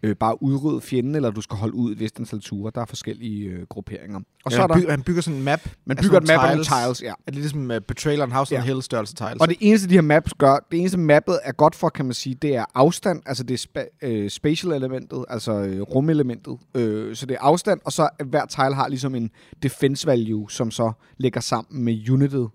øh, 0.03 0.17
bare 0.17 0.43
udrydde 0.43 0.81
fjenden, 0.81 1.15
eller 1.15 1.31
du 1.31 1.41
skal 1.41 1.57
holde 1.57 1.75
ud 1.75 1.91
i 1.91 1.93
et 1.93 2.01
vist 2.01 2.19
antal 2.19 2.41
ture. 2.41 2.73
Der 2.75 2.81
er 2.81 2.85
forskellige 2.85 3.49
øh, 3.49 3.63
grupperinger. 3.69 4.19
Og 4.19 4.25
Og 4.45 4.53
så 4.53 4.63
er 4.63 4.67
der, 4.67 4.75
bygger, 4.75 4.91
han 4.91 5.03
bygger 5.03 5.23
sådan 5.23 5.39
en 5.39 5.45
map. 5.45 5.61
man 5.87 5.99
af 5.99 6.03
bygger 6.05 6.17
et 6.19 6.23
map 6.23 6.31
af 6.31 6.37
nogle 6.37 6.65
nogle 6.69 6.87
tiles, 6.87 7.03
ja. 7.03 7.09
Er 7.09 7.15
det 7.31 7.35
ligesom 7.35 7.71
uh, 7.71 7.77
Betrayal 7.89 8.21
on 8.23 8.33
House 8.33 8.55
on 8.55 8.61
Ja. 8.61 8.67
Hill 8.67 8.83
størrelse 8.83 9.15
tiles? 9.15 9.35
Og 9.41 9.49
det 9.49 9.57
eneste, 9.61 9.89
de 9.89 9.95
her 9.95 10.01
maps 10.01 10.35
gør, 10.35 10.67
det 10.71 10.81
eneste 10.81 10.99
mappet 10.99 11.39
er 11.45 11.53
godt 11.53 11.75
for, 11.75 11.89
kan 11.89 12.05
man 12.05 12.15
sige, 12.15 12.35
det 12.43 12.57
er 12.57 12.65
afstand, 12.75 13.23
altså 13.27 13.43
det 13.45 13.55
er 13.55 13.67
spa- 13.69 13.99
øh, 14.09 14.31
spatial 14.31 14.73
elementet, 14.73 15.25
altså 15.29 15.53
øh, 15.53 15.81
rumelementet. 15.81 16.59
Øh, 16.75 17.17
så 17.17 17.27
det 17.27 17.35
er 17.35 17.41
afstand, 17.41 17.81
og 17.85 17.93
så 17.93 18.09
er 18.19 18.25
hver 18.25 18.47
tile 18.47 18.75
har 18.75 18.89
ligesom 18.89 19.15
en 19.15 19.31
defense 19.63 20.07
value, 20.07 20.51
som 20.51 20.71
så 20.71 20.93
lægger 21.19 21.41
sammen 21.41 21.85
med 21.85 22.11
unitet, 22.11 22.49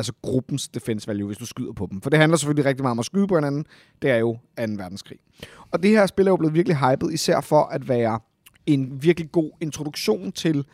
altså 0.00 0.12
gruppens 0.22 0.68
defense 0.68 1.08
value, 1.08 1.26
hvis 1.26 1.38
du 1.38 1.46
skyder 1.46 1.72
på 1.72 1.88
dem. 1.90 2.00
For 2.00 2.10
det 2.10 2.18
handler 2.18 2.36
selvfølgelig 2.36 2.64
rigtig 2.64 2.82
meget 2.82 2.90
om 2.92 2.98
at 2.98 3.04
skyde 3.04 3.26
på 3.26 3.34
hinanden. 3.34 3.66
Det 4.02 4.10
er 4.10 4.16
jo 4.16 4.32
2. 4.32 4.40
verdenskrig. 4.56 5.18
Og 5.70 5.82
det 5.82 5.90
her 5.90 6.06
spil 6.06 6.26
er 6.26 6.30
jo 6.30 6.36
blevet 6.36 6.54
virkelig 6.54 6.76
hypet, 6.76 7.12
især 7.12 7.40
for 7.40 7.62
at 7.62 7.88
være 7.88 8.20
en 8.66 9.02
virkelig 9.02 9.32
god 9.32 9.50
introduktion 9.60 10.32
til 10.32 10.64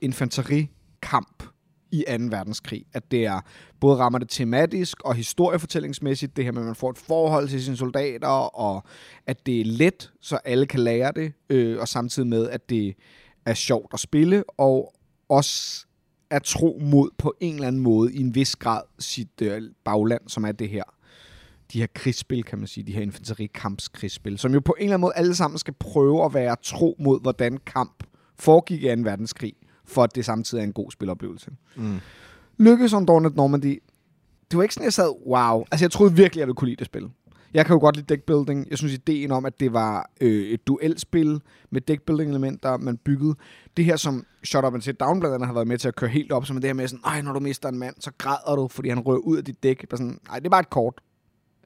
infanterikamp 0.00 1.42
i 1.90 2.04
2. 2.08 2.12
verdenskrig. 2.30 2.84
At 2.92 3.10
det 3.10 3.26
er 3.26 3.40
både 3.80 3.96
rammer 3.96 4.18
det 4.18 4.28
tematisk 4.28 5.02
og 5.02 5.14
historiefortællingsmæssigt, 5.14 6.36
det 6.36 6.44
her 6.44 6.52
med, 6.52 6.62
at 6.62 6.66
man 6.66 6.74
får 6.74 6.90
et 6.90 6.98
forhold 6.98 7.48
til 7.48 7.64
sine 7.64 7.76
soldater, 7.76 8.28
og 8.56 8.84
at 9.26 9.46
det 9.46 9.60
er 9.60 9.64
let, 9.64 10.12
så 10.20 10.36
alle 10.36 10.66
kan 10.66 10.80
lære 10.80 11.12
det, 11.16 11.32
øh, 11.50 11.78
og 11.80 11.88
samtidig 11.88 12.28
med, 12.28 12.48
at 12.48 12.70
det 12.70 12.94
er 13.46 13.54
sjovt 13.54 13.94
at 13.94 14.00
spille, 14.00 14.44
og 14.58 14.94
også 15.28 15.86
er 16.32 16.38
tro 16.38 16.78
mod 16.82 17.10
på 17.18 17.34
en 17.40 17.54
eller 17.54 17.66
anden 17.66 17.82
måde, 17.82 18.14
i 18.14 18.20
en 18.20 18.34
vis 18.34 18.56
grad, 18.56 18.82
sit 18.98 19.42
øh, 19.42 19.62
bagland, 19.84 20.22
som 20.26 20.44
er 20.44 20.52
det 20.52 20.68
her 20.68 20.82
de 21.72 21.78
her 21.78 21.86
krigsspil, 21.94 22.44
kan 22.44 22.58
man 22.58 22.66
sige, 22.66 22.84
de 22.84 22.92
her 22.92 23.02
infanterikampskrigsspil, 23.02 24.38
som 24.38 24.54
jo 24.54 24.60
på 24.60 24.74
en 24.78 24.84
eller 24.84 24.94
anden 24.94 25.00
måde 25.00 25.12
alle 25.16 25.34
sammen 25.34 25.58
skal 25.58 25.74
prøve 25.74 26.24
at 26.24 26.34
være 26.34 26.56
tro 26.62 26.96
mod, 26.98 27.20
hvordan 27.22 27.58
kamp 27.66 28.04
foregik 28.38 28.82
i 28.82 28.94
2. 28.96 29.02
verdenskrig, 29.02 29.54
for 29.84 30.02
at 30.02 30.14
det 30.14 30.24
samtidig 30.24 30.62
er 30.62 30.66
en 30.66 30.72
god 30.72 30.90
spiloplevelse. 30.90 31.50
Mm. 31.76 32.00
Lykkedes 32.58 32.92
Undaunted 32.92 33.30
Normandy. 33.30 33.82
Det 34.50 34.56
var 34.56 34.62
ikke 34.62 34.74
sådan, 34.74 34.84
jeg 34.84 34.92
sad, 34.92 35.14
wow. 35.26 35.64
Altså, 35.70 35.84
jeg 35.84 35.90
troede 35.90 36.14
virkelig, 36.16 36.40
jeg 36.40 36.46
ville 36.46 36.56
kunne 36.56 36.68
lide 36.68 36.78
det 36.78 36.86
spil. 36.86 37.10
Jeg 37.54 37.66
kan 37.66 37.74
jo 37.74 37.80
godt 37.80 37.96
lide 37.96 38.14
deckbuilding. 38.14 38.66
Jeg 38.70 38.78
synes, 38.78 38.94
ideen 38.94 39.30
om, 39.30 39.44
at 39.44 39.60
det 39.60 39.72
var 39.72 40.10
øh, 40.20 40.46
et 40.46 40.66
duelspil 40.66 41.40
med 41.70 41.80
deckbuilding-elementer, 41.80 42.76
man 42.76 42.96
byggede. 42.96 43.34
Det 43.76 43.84
her, 43.84 43.96
som 43.96 44.24
Shut 44.44 44.64
Up 44.64 44.74
and 44.74 44.82
Sit 44.82 45.00
Down 45.00 45.20
blandt 45.20 45.34
andet 45.34 45.46
har 45.46 45.54
været 45.54 45.68
med 45.68 45.78
til 45.78 45.88
at 45.88 45.96
køre 45.96 46.10
helt 46.10 46.32
op, 46.32 46.46
som 46.46 46.56
det 46.56 46.64
her 46.64 46.74
med 46.74 46.88
sådan, 46.88 47.02
nej, 47.04 47.22
når 47.22 47.32
du 47.32 47.40
mister 47.40 47.68
en 47.68 47.78
mand, 47.78 47.94
så 48.00 48.10
græder 48.18 48.56
du, 48.56 48.68
fordi 48.68 48.88
han 48.88 49.00
rører 49.00 49.18
ud 49.18 49.36
af 49.36 49.44
dit 49.44 49.62
dæk. 49.62 49.86
Sådan, 49.90 50.18
nej, 50.28 50.38
det 50.38 50.46
er 50.46 50.50
bare 50.50 50.60
et 50.60 50.70
kort. 50.70 51.00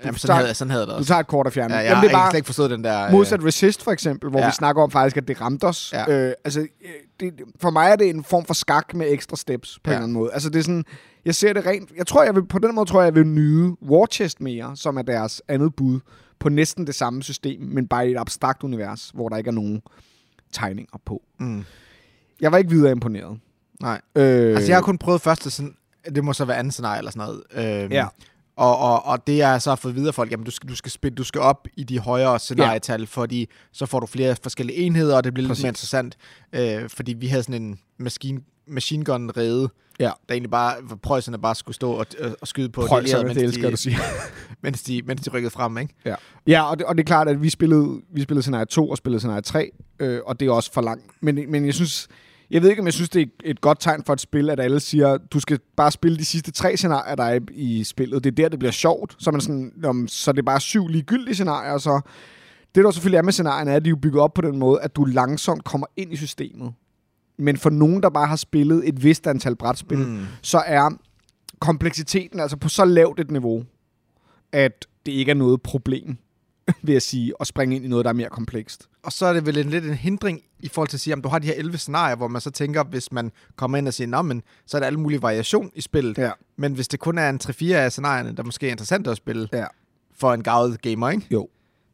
Jamen, 0.05 0.15
tager- 0.15 0.19
sådan, 0.19 0.37
havde, 0.37 0.55
sådan 0.55 0.71
havde 0.71 0.83
det 0.83 0.91
Du 0.91 0.95
også. 0.95 1.09
tager 1.09 1.21
et 1.21 1.27
kort 1.27 1.47
og 1.47 1.53
fjerner. 1.53 1.75
Ja, 1.75 1.81
jeg, 1.81 1.91
Jamen, 1.91 2.03
det 2.05 2.09
er 2.09 2.15
bare 2.19 2.31
slet 2.31 2.39
ikke 2.39 2.47
forstået 2.47 2.71
den 2.71 2.85
der... 2.85 3.07
øh, 3.07 3.13
modsat 3.13 3.45
Resist, 3.45 3.83
for 3.85 3.91
eksempel, 3.93 4.31
hvor 4.31 4.41
Ja. 4.41 4.47
vi 4.47 4.53
snakker 4.53 4.83
om 4.83 4.91
faktisk, 4.91 5.17
at 5.17 5.29
det 5.29 5.41
ramte 5.41 5.65
os. 5.65 5.93
Ja. 5.93 6.27
Øh, 6.29 6.33
altså, 6.45 6.61
øh, 6.61 6.67
det, 7.21 7.33
for 7.61 7.71
mig 7.71 7.91
er 7.91 7.97
det 7.97 8.09
en 8.11 8.25
form 8.25 8.45
for 8.45 8.55
skak 8.55 8.95
med 8.95 9.07
ekstra 9.13 9.37
steps 9.37 9.79
på 9.85 9.91
Ja. 9.91 9.93
en 9.93 9.95
eller 9.97 10.03
anden 10.05 10.13
måde. 10.19 10.33
Altså, 10.33 10.51
det 10.51 10.59
er 10.59 10.63
sådan, 10.63 10.85
jeg 11.25 11.35
ser 11.35 11.53
det 11.53 11.67
rent... 11.67 11.91
Jeg 11.97 12.07
tror, 12.07 12.25
jeg 12.25 12.35
vil, 12.35 12.47
på 12.47 12.59
den 12.59 12.75
måde 12.75 12.89
tror 12.91 13.01
jeg, 13.01 13.07
jeg 13.07 13.15
vil 13.15 13.27
nyde 13.27 13.77
War 13.83 14.07
Chest 14.07 14.41
mere, 14.41 14.77
som 14.77 14.97
er 14.97 15.03
deres 15.03 15.43
andet 15.49 15.75
bud 15.77 16.01
på 16.41 16.49
næsten 16.49 16.87
det 16.87 16.95
samme 16.95 17.23
system, 17.23 17.61
men 17.61 17.87
bare 17.89 18.09
i 18.09 18.13
et 18.13 18.19
abstrakt 18.19 18.63
univers, 18.63 19.11
hvor 19.15 19.29
der 19.29 19.37
ikke 19.37 19.49
er 19.49 19.53
nogen 19.53 19.83
tegninger 20.53 20.99
på. 21.07 21.23
Mm. 21.41 21.65
Jeg 22.41 22.53
var 22.53 22.59
ikke 22.59 22.71
videre 22.71 22.93
imponeret. 22.93 23.39
Nej. 23.81 24.01
Øh, 24.17 24.25
Altså, 24.57 24.67
jeg 24.71 24.77
har 24.77 24.83
kun 24.83 24.99
prøvet 24.99 25.21
første 25.21 25.51
sådan... 25.51 25.75
Det 26.15 26.25
må 26.25 26.33
så 26.33 26.45
være 26.45 26.57
anden 26.57 26.71
scenarie 26.71 26.99
eller 26.99 27.11
sådan 27.11 27.29
noget. 27.55 27.83
Øhm, 27.85 27.93
Ja. 27.93 28.07
Og, 28.57 28.79
og, 28.79 29.07
og 29.07 29.27
det 29.27 29.43
er 29.43 29.59
så 29.59 29.77
fået 29.77 29.95
videre 29.95 30.13
folk, 30.13 30.31
jamen 30.31 30.45
du 30.45 30.51
skal, 30.51 30.69
du 30.69 30.75
skal, 30.75 30.91
spille, 30.93 31.17
du 31.17 31.25
skal 31.25 31.41
op 31.41 31.67
i 31.77 31.85
de 31.85 31.99
højere 31.99 32.39
scenarietal, 32.39 33.01
ja. 33.01 33.07
fordi 33.07 33.49
så 33.73 33.87
får 33.87 34.01
du 34.01 34.07
flere 34.07 34.37
forskellige 34.43 34.79
enheder, 34.79 35.17
og 35.17 35.25
det 35.25 35.35
bliver 35.35 35.49
Præcis. 35.49 35.63
lidt 35.63 35.65
mere 35.65 35.71
interessant. 35.71 36.17
Øh, 36.83 36.91
fordi 36.91 37.13
vi 37.13 37.27
havde 37.27 37.43
sådan 37.43 37.63
en 37.63 37.79
maskine, 37.99 38.41
machine 38.67 39.05
gun 39.05 39.31
rede, 39.37 39.69
Ja. 40.01 40.05
der 40.29 40.35
egentlig 40.35 40.51
bare, 40.51 40.75
hvor 40.83 40.97
preusserne 40.97 41.39
bare 41.39 41.55
skulle 41.55 41.75
stå 41.75 41.93
og, 41.93 42.07
og, 42.21 42.37
og 42.41 42.49
skyde 42.49 42.69
på 42.69 42.83
de 42.83 42.87
Preusserne, 42.87 43.29
det 43.29 43.37
mens, 43.37 43.43
elsker 43.43 43.65
de, 43.65 43.71
du 43.71 43.77
sige. 43.77 43.97
mens, 44.63 44.83
de, 44.83 45.03
mens 45.05 45.21
de 45.21 45.31
rykkede 45.31 45.51
frem, 45.51 45.79
ikke? 45.79 45.95
Ja, 46.05 46.15
ja 46.47 46.63
og, 46.71 46.79
det, 46.79 46.87
og 46.87 46.95
det 46.95 47.03
er 47.03 47.07
klart, 47.07 47.29
at 47.29 47.43
vi 47.43 47.51
spillede, 47.51 48.01
vi 48.13 48.23
spillede 48.23 48.43
scenarie 48.43 48.65
2 48.67 48.91
og 48.91 48.97
spillede 48.97 49.21
scenarie 49.21 49.43
3, 49.43 49.71
øh, 49.99 50.21
og 50.27 50.41
det 50.41 50.49
er 50.49 50.53
også 50.53 50.73
for 50.73 50.81
langt. 50.81 51.05
Men, 51.21 51.51
men 51.51 51.67
jeg 51.67 51.75
synes, 51.75 52.09
Jeg 52.51 52.63
ved 52.63 52.71
ikke, 52.71 52.81
om 52.81 52.87
jeg 52.87 52.93
synes, 52.93 53.09
det 53.09 53.23
er 53.23 53.27
et 53.45 53.61
godt 53.61 53.81
tegn 53.81 54.03
for 54.07 54.13
et 54.13 54.21
spil, 54.21 54.51
at 54.51 54.61
alle 54.61 54.81
siger, 54.81 55.17
du 55.17 55.41
skal 55.41 55.59
bare 55.77 55.91
spille 55.91 56.19
de 56.19 56.25
sidste 56.25 56.53
tre 56.53 56.77
scenarier, 56.77 57.15
der 57.15 57.25
er 57.25 57.41
i 57.53 57.85
spillet. 57.85 58.25
Det 58.25 58.31
er 58.31 58.35
der, 58.35 58.49
det 58.49 58.59
bliver 58.59 58.73
sjovt. 58.73 59.17
Så 59.19 59.31
er, 59.31 59.33
man 59.33 59.41
sådan, 59.41 59.73
om, 59.85 60.09
så 60.09 60.31
er 60.31 60.33
det 60.33 60.45
bare 60.45 60.61
syv 60.61 60.89
ligegyldige 60.89 61.35
scenarier, 61.35 61.79
så... 61.79 62.01
Det, 62.75 62.85
der 62.85 62.91
selvfølgelig 62.91 63.19
er 63.19 63.23
med 63.23 63.33
scenarierne, 63.33 63.71
er, 63.71 63.77
at 63.77 63.85
de 63.85 63.89
er 63.89 63.91
jo 63.91 63.97
bygget 63.97 64.23
op 64.23 64.35
på 64.35 64.41
den 64.41 64.59
måde, 64.59 64.81
at 64.81 64.97
du 64.97 65.05
langsomt 65.05 65.65
kommer 65.65 65.87
ind 65.97 66.13
i 66.13 66.17
systemet. 66.17 66.73
Men 67.39 67.57
for 67.57 67.71
nogen, 67.71 68.03
der 68.03 68.11
bare 68.11 68.27
har 68.27 68.37
spillet 68.37 68.89
et 68.89 69.05
vist 69.05 69.27
antal 69.27 69.57
brætspil, 69.57 69.99
mm. 69.99 70.27
så 70.43 70.63
er 70.67 70.91
kompleksiteten 71.59 72.41
altså 72.41 72.57
på 72.57 72.69
så 72.69 72.85
lavt 72.85 73.21
et 73.21 73.31
niveau, 73.31 73.65
at 74.53 74.87
det 75.07 75.13
ikke 75.13 75.31
er 75.31 75.35
noget 75.35 75.63
problem, 75.63 76.17
vil 76.83 76.93
jeg 76.93 77.03
sige, 77.03 77.33
at 77.41 77.47
springe 77.47 77.77
ind 77.77 77.85
i 77.85 77.89
noget, 77.89 78.05
der 78.05 78.09
er 78.09 78.15
mere 78.15 78.29
komplekst. 78.29 78.89
Og 79.03 79.13
så 79.13 79.27
er 79.27 79.33
det 79.33 79.47
vel 79.47 79.59
en, 79.59 79.71
lidt 79.71 79.85
en 79.85 79.95
hindring 79.95 80.41
i 80.67 80.69
forhold 80.69 80.89
til 80.89 80.97
at 80.97 81.01
sige, 81.01 81.15
om 81.15 81.23
du 81.23 81.29
har 81.29 81.39
de 81.39 81.47
her 81.47 81.55
11 81.57 81.79
scenarier, 81.79 82.17
hvor 82.17 82.29
man 82.29 82.41
så 82.41 82.51
tænker, 82.51 82.85
hvis 82.85 83.13
man 83.13 83.31
kommer 83.57 83.79
ind 83.79 83.89
og 83.89 83.95
siger, 83.95 84.23
men 84.23 84.43
så 84.67 84.77
er 84.77 84.81
der 84.81 84.87
alle 84.87 85.01
mulige 85.01 85.23
variation 85.23 85.71
i 85.75 85.81
spillet. 85.81 86.19
Ja. 86.19 86.31
Men 86.59 86.73
hvis 86.73 86.89
det 86.89 87.01
kun 87.01 87.19
er 87.19 87.31
en 87.31 87.41
3-4 87.45 87.73
af 87.73 87.93
scenarierne, 87.93 88.33
der 88.37 88.43
måske 88.43 88.67
er 88.67 88.71
interessant 88.71 89.07
at 89.07 89.17
spille 89.17 89.49
Ja. 89.53 89.65
for 90.19 90.35
en 90.35 90.43
gavet 90.43 90.83
gamer, 90.83 91.11
ikke? 91.11 91.27
Jo. 91.31 91.49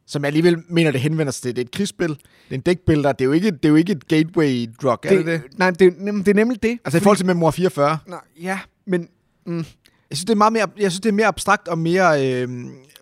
Som 0.07 0.23
jeg 0.23 0.27
alligevel 0.27 0.57
mener, 0.69 0.91
det 0.91 1.01
henvender 1.01 1.31
sig 1.31 1.41
til. 1.41 1.55
Det 1.55 1.61
er 1.61 1.65
et 1.65 1.71
krigsspil, 1.71 2.09
det 2.09 2.17
er 2.49 2.55
en 2.55 2.61
dækbuilder, 2.61 3.11
det 3.11 3.21
er 3.21 3.25
jo 3.25 3.31
ikke, 3.31 3.51
det 3.51 3.65
er 3.65 3.69
jo 3.69 3.75
ikke 3.75 3.91
et 3.91 4.07
gateway 4.07 4.67
drug, 4.81 4.97
er 5.03 5.15
det 5.17 5.25
det? 5.25 5.41
Nej, 5.57 5.71
det, 5.71 5.87
er- 5.87 6.11
det 6.11 6.27
er 6.27 6.33
nemlig 6.33 6.63
det. 6.63 6.79
Altså 6.85 6.97
i 6.97 7.01
forhold 7.01 7.17
til 7.17 7.25
Memoir 7.25 7.51
44. 7.51 7.97
Nej, 8.07 8.19
ja, 8.41 8.59
men 8.87 9.07
mm, 9.45 9.57
Jeg 9.57 9.65
synes, 10.11 10.25
det 10.25 10.31
er 10.33 10.35
meget 10.37 10.53
mere, 10.53 10.67
jeg 10.79 10.91
synes, 10.91 11.01
det 11.01 11.09
er 11.09 11.13
mere 11.13 11.27
abstrakt 11.27 11.67
og 11.67 11.77
mere... 11.77 12.41
Øh, 12.41 12.49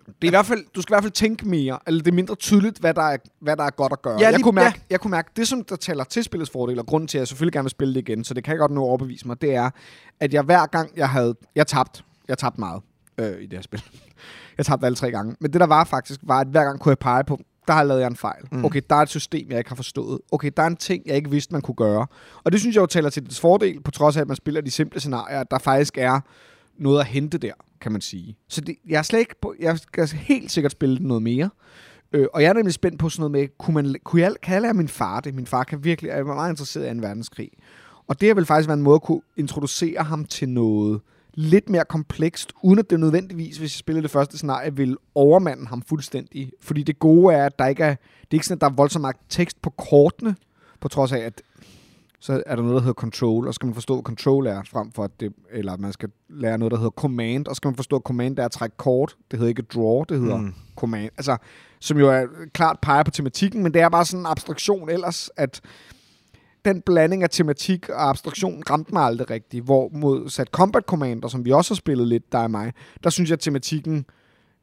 det 0.06 0.14
er 0.22 0.26
i 0.26 0.28
hvert 0.30 0.46
fald, 0.46 0.64
du 0.74 0.82
skal 0.82 0.92
i 0.92 0.94
hvert 0.94 1.02
fald 1.04 1.12
tænke 1.12 1.48
mere, 1.48 1.78
eller 1.86 2.02
det 2.02 2.10
er 2.10 2.14
mindre 2.14 2.34
tydeligt, 2.34 2.78
hvad 2.78 2.94
der 2.94 3.02
er, 3.02 3.16
hvad 3.40 3.56
der 3.56 3.64
er 3.64 3.70
godt 3.70 3.92
at 3.92 4.02
gøre. 4.02 4.18
Ja, 4.18 4.24
jeg, 4.24 4.32
lige- 4.32 4.42
kunne 4.42 4.54
mærke, 4.54 4.76
ja. 4.78 4.82
jeg 4.90 5.00
kunne 5.00 5.10
mærke, 5.10 5.30
det 5.36 5.48
som 5.48 5.64
der 5.64 5.76
taler 5.76 6.04
til 6.04 6.24
spillets 6.24 6.50
fordel, 6.50 6.78
og 6.78 6.86
grunden 6.86 7.08
til, 7.08 7.18
at 7.18 7.20
jeg 7.20 7.28
selvfølgelig 7.28 7.52
gerne 7.52 7.64
vil 7.64 7.70
spille 7.70 7.94
det 7.94 8.08
igen, 8.08 8.24
så 8.24 8.34
det 8.34 8.44
kan 8.44 8.52
jeg 8.52 8.58
godt 8.58 8.72
nå 8.72 8.80
at 8.84 8.88
overbevise 8.88 9.26
mig, 9.26 9.40
det 9.42 9.54
er, 9.54 9.70
at 10.20 10.34
jeg 10.34 10.42
hver 10.42 10.66
gang, 10.66 10.90
jeg 10.96 11.08
havde... 11.08 11.34
Jeg 11.54 11.66
tabte. 11.66 12.02
Jeg 12.28 12.38
tabte 12.38 12.60
meget 12.60 12.82
øh, 13.18 13.40
i 13.40 13.46
det 13.46 13.52
her 13.52 13.62
spil. 13.62 13.82
jeg 14.58 14.66
tabte 14.66 14.86
alle 14.86 14.96
tre 14.96 15.10
gange. 15.10 15.36
Men 15.40 15.52
det, 15.52 15.60
der 15.60 15.66
var 15.66 15.84
faktisk, 15.84 16.20
var, 16.22 16.40
at 16.40 16.46
hver 16.46 16.64
gang 16.64 16.80
kunne 16.80 16.90
jeg 16.90 16.98
pege 16.98 17.24
på, 17.24 17.40
der 17.66 17.72
har 17.72 17.80
jeg 17.80 17.86
lavet 17.88 18.00
jeg 18.00 18.06
en 18.06 18.16
fejl. 18.16 18.42
Mm. 18.52 18.64
Okay, 18.64 18.80
der 18.90 18.96
er 18.96 19.00
et 19.00 19.08
system, 19.08 19.46
jeg 19.50 19.58
ikke 19.58 19.70
har 19.70 19.76
forstået. 19.76 20.20
Okay, 20.32 20.50
der 20.56 20.62
er 20.62 20.66
en 20.66 20.76
ting, 20.76 21.02
jeg 21.06 21.16
ikke 21.16 21.30
vidste, 21.30 21.52
man 21.52 21.62
kunne 21.62 21.74
gøre. 21.74 22.06
Og 22.44 22.52
det 22.52 22.60
synes 22.60 22.76
jeg 22.76 22.80
jo 22.82 22.86
taler 22.86 23.10
til 23.10 23.24
dets 23.26 23.40
fordel, 23.40 23.80
på 23.82 23.90
trods 23.90 24.16
af, 24.16 24.20
at 24.20 24.28
man 24.28 24.36
spiller 24.36 24.60
de 24.60 24.70
simple 24.70 25.00
scenarier, 25.00 25.40
at 25.40 25.50
der 25.50 25.58
faktisk 25.58 25.98
er 25.98 26.20
noget 26.82 27.00
at 27.00 27.06
hente 27.06 27.38
der, 27.38 27.52
kan 27.80 27.92
man 27.92 28.00
sige. 28.00 28.36
Så 28.48 28.60
det, 28.60 28.76
jeg 28.88 28.98
er 28.98 29.02
slet 29.02 29.18
ikke 29.18 29.34
på, 29.42 29.54
jeg 29.60 29.78
skal 29.78 30.08
helt 30.08 30.50
sikkert 30.50 30.72
spille 30.72 30.98
den 30.98 31.06
noget 31.06 31.22
mere. 31.22 31.50
Øh, 32.12 32.26
og 32.34 32.42
jeg 32.42 32.48
er 32.48 32.52
nemlig 32.52 32.74
spændt 32.74 32.98
på 32.98 33.08
sådan 33.08 33.20
noget 33.20 33.30
med, 33.30 33.48
kunne, 33.58 33.74
man, 33.74 33.94
kunne 34.04 34.22
jeg, 34.22 34.34
kan 34.42 34.54
jeg 34.54 34.62
lære 34.62 34.74
min 34.74 34.88
far 34.88 35.20
det? 35.20 35.34
Min 35.34 35.46
far 35.46 35.64
kan 35.64 35.84
virkelig, 35.84 36.10
er 36.10 36.24
meget 36.24 36.50
interesseret 36.50 36.96
i 36.96 37.00
2. 37.00 37.06
verdenskrig. 37.06 37.50
Og 38.06 38.20
det 38.20 38.28
har 38.28 38.34
vel 38.34 38.46
faktisk 38.46 38.68
været 38.68 38.78
en 38.78 38.84
måde 38.84 38.94
at 38.94 39.02
kunne 39.02 39.22
introducere 39.36 40.02
ham 40.02 40.24
til 40.24 40.48
noget 40.48 41.00
lidt 41.34 41.68
mere 41.68 41.84
komplekst, 41.84 42.52
uden 42.62 42.78
at 42.78 42.90
det 42.90 43.00
nødvendigvis, 43.00 43.56
hvis 43.56 43.74
jeg 43.74 43.78
spiller 43.78 44.02
det 44.02 44.10
første 44.10 44.36
scenarie, 44.36 44.76
vil 44.76 44.96
overmande 45.14 45.66
ham 45.66 45.82
fuldstændig. 45.82 46.52
Fordi 46.60 46.82
det 46.82 46.98
gode 46.98 47.34
er, 47.34 47.46
at 47.46 47.58
der 47.58 47.66
ikke 47.66 47.82
er, 47.82 47.94
det 47.94 48.30
er 48.30 48.34
ikke 48.34 48.46
sådan, 48.46 48.56
at 48.56 48.60
der 48.60 48.66
er 48.66 48.74
voldsomt 48.74 49.00
meget 49.00 49.16
tekst 49.28 49.62
på 49.62 49.70
kortene, 49.70 50.36
på 50.80 50.88
trods 50.88 51.12
af, 51.12 51.18
at 51.18 51.42
så 52.22 52.42
er 52.46 52.56
der 52.56 52.62
noget, 52.62 52.74
der 52.74 52.80
hedder 52.80 52.92
control, 52.94 53.46
og 53.46 53.54
så 53.54 53.56
skal 53.56 53.66
man 53.66 53.74
forstå, 53.74 53.94
hvad 53.94 54.02
control 54.02 54.46
er, 54.46 54.62
frem 54.72 54.92
for 54.92 55.04
at 55.04 55.10
det, 55.20 55.32
eller 55.50 55.76
man 55.76 55.92
skal 55.92 56.08
lære 56.28 56.58
noget, 56.58 56.72
der 56.72 56.76
hedder 56.76 56.90
command, 56.90 57.46
og 57.46 57.54
så 57.54 57.56
skal 57.56 57.68
man 57.68 57.76
forstå, 57.76 57.96
at 57.96 58.02
command 58.02 58.38
er 58.38 58.44
at 58.44 58.50
trække 58.52 58.76
kort. 58.76 59.16
Det 59.30 59.38
hedder 59.38 59.48
ikke 59.48 59.62
draw, 59.62 60.04
det 60.04 60.20
hedder 60.20 60.36
Mm. 60.36 60.42
mm. 60.44 60.54
command. 60.76 61.10
Altså, 61.16 61.36
som 61.80 61.98
jo 61.98 62.08
er 62.10 62.26
klart 62.52 62.78
peger 62.82 63.02
på 63.02 63.10
tematikken, 63.10 63.62
men 63.62 63.74
det 63.74 63.82
er 63.82 63.88
bare 63.88 64.04
sådan 64.04 64.20
en 64.20 64.26
abstraktion 64.26 64.90
ellers, 64.90 65.30
at 65.36 65.60
den 66.64 66.80
blanding 66.82 67.22
af 67.22 67.30
tematik 67.30 67.88
og 67.88 68.08
abstraktion 68.08 68.62
ramte 68.70 68.92
mig 68.92 69.02
aldrig 69.02 69.30
rigtigt. 69.30 69.64
Hvor 69.64 69.90
mod 69.92 70.28
Sat 70.28 70.48
Combat 70.48 70.84
Commander, 70.84 71.28
som 71.28 71.44
vi 71.44 71.50
også 71.52 71.74
har 71.74 71.76
spillet 71.76 72.08
lidt, 72.08 72.32
der 72.32 72.38
er 72.38 72.48
mig, 72.48 72.72
der 73.04 73.10
synes 73.10 73.30
jeg, 73.30 73.34
at 73.34 73.40
tematikken, 73.40 74.06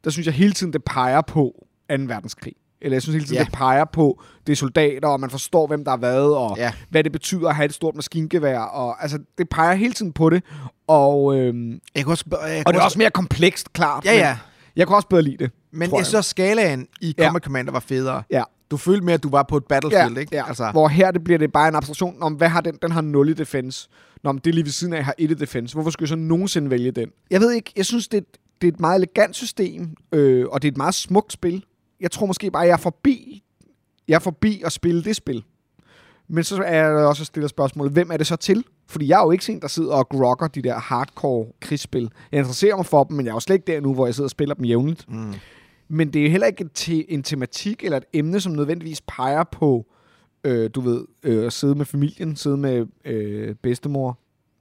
der 0.04 0.10
synes 0.10 0.26
jeg 0.26 0.34
hele 0.34 0.52
tiden, 0.52 0.72
det 0.72 0.84
peger 0.84 1.20
på 1.20 1.54
2. 1.90 1.96
verdenskrig. 2.06 2.54
Eller 2.82 2.94
jeg 2.94 3.02
synes 3.02 3.14
hele 3.14 3.24
tiden, 3.24 3.36
Ja. 3.38 3.44
det 3.44 3.52
peger 3.52 3.84
på, 3.84 4.22
det 4.46 4.52
er 4.52 4.56
soldater, 4.56 5.08
og 5.08 5.20
man 5.20 5.30
forstår, 5.30 5.66
hvem 5.66 5.84
der 5.84 5.92
er 5.92 5.96
hvad, 5.96 6.20
og 6.22 6.56
Ja. 6.58 6.72
hvad 6.90 7.04
det 7.04 7.12
betyder 7.12 7.48
at 7.48 7.54
have 7.56 7.64
et 7.64 7.74
stort 7.74 7.94
maskingevær. 7.96 8.58
Og, 8.58 9.02
altså, 9.02 9.18
det 9.38 9.48
peger 9.48 9.74
hele 9.74 9.92
tiden 9.94 10.12
på 10.12 10.30
det. 10.30 10.42
Og, 10.86 11.36
øhm, 11.38 11.70
jeg 11.72 11.80
kan 12.04 12.06
også, 12.06 12.24
jeg 12.30 12.62
og 12.66 12.72
det 12.74 12.80
er 12.80 12.84
også 12.84 12.98
mere 12.98 13.10
komplekst, 13.10 13.72
klart. 13.72 14.04
Ja, 14.04 14.12
ja. 14.14 14.36
Jeg 14.76 14.86
kunne 14.86 14.96
også 14.96 15.08
bedre 15.08 15.22
lide 15.22 15.36
det. 15.36 15.50
Men 15.72 15.82
jeg 15.90 15.96
jeg. 15.98 16.06
synes 16.06 16.14
også, 16.14 16.30
skalaen 16.30 16.86
i 17.00 17.14
Ja. 17.18 17.24
Combat 17.24 17.42
Commander 17.42 17.72
var 17.72 17.80
federe. 17.80 18.22
Ja. 18.30 18.42
Du 18.70 18.76
følte 18.76 19.04
mere, 19.04 19.14
at 19.14 19.22
du 19.22 19.30
var 19.30 19.42
på 19.42 19.56
et 19.56 19.64
battlefield, 19.64 20.14
ja, 20.14 20.20
ikke? 20.20 20.36
Ja. 20.36 20.48
Altså, 20.48 20.70
Hvor 20.70 20.88
her 20.88 21.10
det 21.10 21.24
bliver 21.24 21.38
det 21.38 21.52
bare 21.52 21.68
en 21.68 21.74
abstraktion 21.74 22.16
om, 22.22 22.32
hvad 22.32 22.48
har 22.48 22.60
den? 22.60 22.78
Den 22.82 22.90
har 22.92 23.00
0 23.00 23.28
i 23.28 23.32
defense. 23.32 23.88
Nå, 24.24 24.32
men 24.32 24.40
det 24.44 24.54
lige 24.54 24.64
ved 24.64 24.72
siden 24.72 24.92
af 24.92 25.04
har 25.04 25.14
1 25.18 25.30
i 25.30 25.34
defense. 25.34 25.74
Hvorfor 25.74 25.90
skulle 25.90 26.06
jeg 26.06 26.08
så 26.08 26.16
nogensinde 26.16 26.70
vælge 26.70 26.90
den? 26.90 27.08
Jeg 27.30 27.40
ved 27.40 27.52
ikke, 27.52 27.72
jeg 27.76 27.86
synes, 27.86 28.08
det 28.08 28.16
er, 28.16 28.20
et- 28.20 28.36
det 28.62 28.68
er 28.68 28.72
et 28.72 28.80
meget 28.80 28.96
elegant 28.96 29.36
system, 29.36 29.94
øh, 30.12 30.46
og 30.50 30.62
det 30.62 30.68
er 30.68 30.72
et 30.72 30.76
meget 30.76 30.94
smukt 30.94 31.32
spil. 31.32 31.64
Jeg 32.00 32.10
tror 32.10 32.26
måske 32.26 32.50
bare, 32.50 32.62
jeg 32.62 32.72
er 32.72 32.76
forbi, 32.76 33.42
jeg 34.08 34.14
er 34.14 34.18
forbi 34.18 34.62
at 34.66 34.72
spille 34.72 35.04
det 35.04 35.16
spil. 35.16 35.44
Men 36.28 36.44
så 36.44 36.62
er 36.62 36.76
jeg 36.76 36.92
også 37.06 37.24
stille 37.24 37.48
spørgsmålet, 37.48 37.92
hvem 37.92 38.10
er 38.10 38.16
det 38.16 38.26
så 38.26 38.36
til? 38.36 38.64
Fordi 38.88 39.08
jeg 39.08 39.20
er 39.20 39.24
jo 39.24 39.30
ikke 39.30 39.44
sådan, 39.44 39.56
en, 39.56 39.62
der 39.62 39.68
sidder 39.68 39.92
og 39.92 40.08
grokker 40.08 40.46
de 40.48 40.62
der 40.62 40.78
hardcore 40.78 41.46
krigsspil. 41.60 42.10
Jeg 42.32 42.38
interesserer 42.38 42.76
mig 42.76 42.86
for 42.86 43.04
dem, 43.04 43.16
men 43.16 43.26
jeg 43.26 43.30
er 43.30 43.34
jo 43.36 43.40
slet 43.40 43.54
ikke 43.54 43.72
der 43.72 43.80
nu, 43.80 43.94
hvor 43.94 44.06
jeg 44.06 44.14
sidder 44.14 44.26
og 44.26 44.30
spiller 44.30 44.54
dem 44.54 44.64
jævnligt. 44.64 45.04
mm. 45.08 45.34
Men 45.88 46.12
det 46.12 46.26
er 46.26 46.30
heller 46.30 46.46
ikke 46.46 46.68
te- 46.74 47.10
en 47.10 47.22
tematik 47.22 47.84
eller 47.84 47.96
et 47.96 48.04
emne, 48.12 48.40
som 48.40 48.52
nødvendigvis 48.52 49.00
peger 49.00 49.44
på, 49.44 49.86
øh, 50.44 50.70
du 50.74 50.80
ved, 50.80 51.04
øh, 51.22 51.46
at 51.46 51.52
sidde 51.52 51.74
med 51.74 51.84
familien, 51.84 52.36
sidde 52.36 52.56
med 52.56 52.86
øh, 53.04 53.54
bedstemor 53.62 54.18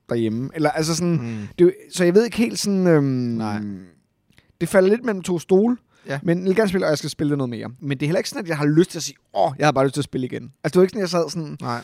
derhjemme. 0.10 0.50
Eller 0.54 0.70
altså 0.72 0.96
sådan, 0.96 1.14
mm. 1.22 1.48
Det, 1.60 1.74
så 1.94 2.04
jeg 2.04 2.16
ved 2.16 2.26
ikke 2.26 2.38
helt 2.38 2.60
sådan... 2.60 2.88
Øhm, 2.88 3.04
Nej. 3.04 3.60
Det 4.62 4.70
falder 4.70 4.90
lidt 4.90 5.06
mellem 5.06 5.22
to 5.22 5.40
stole. 5.40 5.78
Ja. 6.08 6.20
Men 6.24 6.38
jeg 6.40 6.46
vil 6.48 6.56
gerne 6.56 6.70
spille, 6.70 6.86
og 6.86 6.90
jeg 6.90 6.98
skal 6.98 7.10
spille 7.10 7.30
det 7.30 7.38
noget 7.38 7.50
mere. 7.50 7.70
Men 7.80 7.98
det 7.98 8.06
er 8.06 8.08
heller 8.08 8.18
ikke 8.20 8.30
sådan, 8.30 8.44
at 8.44 8.50
jeg 8.50 8.58
har 8.58 8.66
lyst 8.66 8.92
til 8.92 9.00
at 9.00 9.04
sige, 9.04 9.16
åh, 9.34 9.52
jeg 9.60 9.68
har 9.68 9.72
bare 9.72 9.84
lyst 9.86 9.94
til 9.94 10.02
at 10.02 10.06
spille 10.06 10.26
igen. 10.28 10.44
Altså, 10.64 10.74
det 10.74 10.76
var 10.76 10.82
ikke 10.82 10.92
sådan, 10.92 11.02
jeg 11.02 11.10
sad 11.10 11.30
sådan, 11.30 11.58
Nej. 11.62 11.82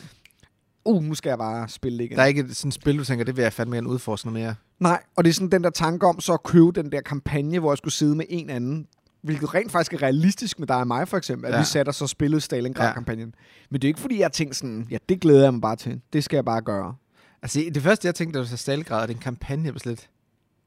uh, 0.84 1.04
nu 1.04 1.14
skal 1.14 1.30
jeg 1.30 1.38
bare 1.38 1.68
spille 1.68 2.04
igen. 2.04 2.16
Der 2.16 2.22
er 2.22 2.26
ikke 2.26 2.54
sådan 2.54 2.68
et 2.68 2.74
spil, 2.74 2.98
du 2.98 3.04
tænker, 3.04 3.24
det 3.24 3.36
vil 3.36 3.42
jeg 3.42 3.52
fandme 3.52 3.76
gerne 3.76 3.88
udforske 3.88 4.26
noget 4.28 4.40
mere. 4.42 4.54
Nej, 4.80 5.02
og 5.16 5.24
det 5.24 5.30
er 5.30 5.34
sådan 5.34 5.50
den 5.50 5.64
der 5.64 5.70
tanke 5.70 6.06
om 6.06 6.20
så 6.20 6.32
at 6.32 6.42
købe 6.42 6.72
den 6.72 6.92
der 6.92 7.00
kampagne, 7.00 7.58
hvor 7.58 7.70
jeg 7.72 7.78
skulle 7.78 7.94
sidde 7.94 8.16
med 8.16 8.24
en 8.28 8.50
anden, 8.50 8.86
hvilket 9.22 9.54
rent 9.54 9.72
faktisk 9.72 9.92
er 9.92 10.02
realistisk 10.02 10.58
med 10.58 10.66
dig 10.68 10.76
og 10.76 10.86
mig 10.86 11.08
for 11.08 11.16
eksempel, 11.16 11.46
at 11.46 11.54
Ja. 11.54 11.58
vi 11.58 11.64
satte 11.64 11.88
os 11.88 12.02
og 12.02 12.08
spillede 12.08 12.40
Stalingrad-kampagnen. 12.40 13.34
Men 13.70 13.80
det 13.82 13.88
er 13.88 13.90
ikke 13.90 14.00
fordi, 14.00 14.20
jeg 14.20 14.32
tænkte 14.32 14.58
sådan, 14.58 14.86
ja, 14.90 14.96
det 15.08 15.20
glæder 15.20 15.42
jeg 15.42 15.52
mig 15.54 15.60
bare 15.60 15.76
til. 15.76 16.00
Det 16.12 16.24
skal 16.24 16.36
jeg 16.36 16.44
bare 16.44 16.62
gøre. 16.62 16.94
Altså, 17.42 17.64
det 17.74 17.82
første, 17.82 18.06
jeg 18.06 18.14
tænkte, 18.14 18.38
da 18.38 18.42
du 18.42 18.48
sagde 18.48 18.58
Stalingrad, 18.60 19.02
er 19.02 19.06
det 19.06 19.14
en 19.14 19.20
kampagne, 19.22 19.74
var 19.74 19.80
lidt... 19.84 20.08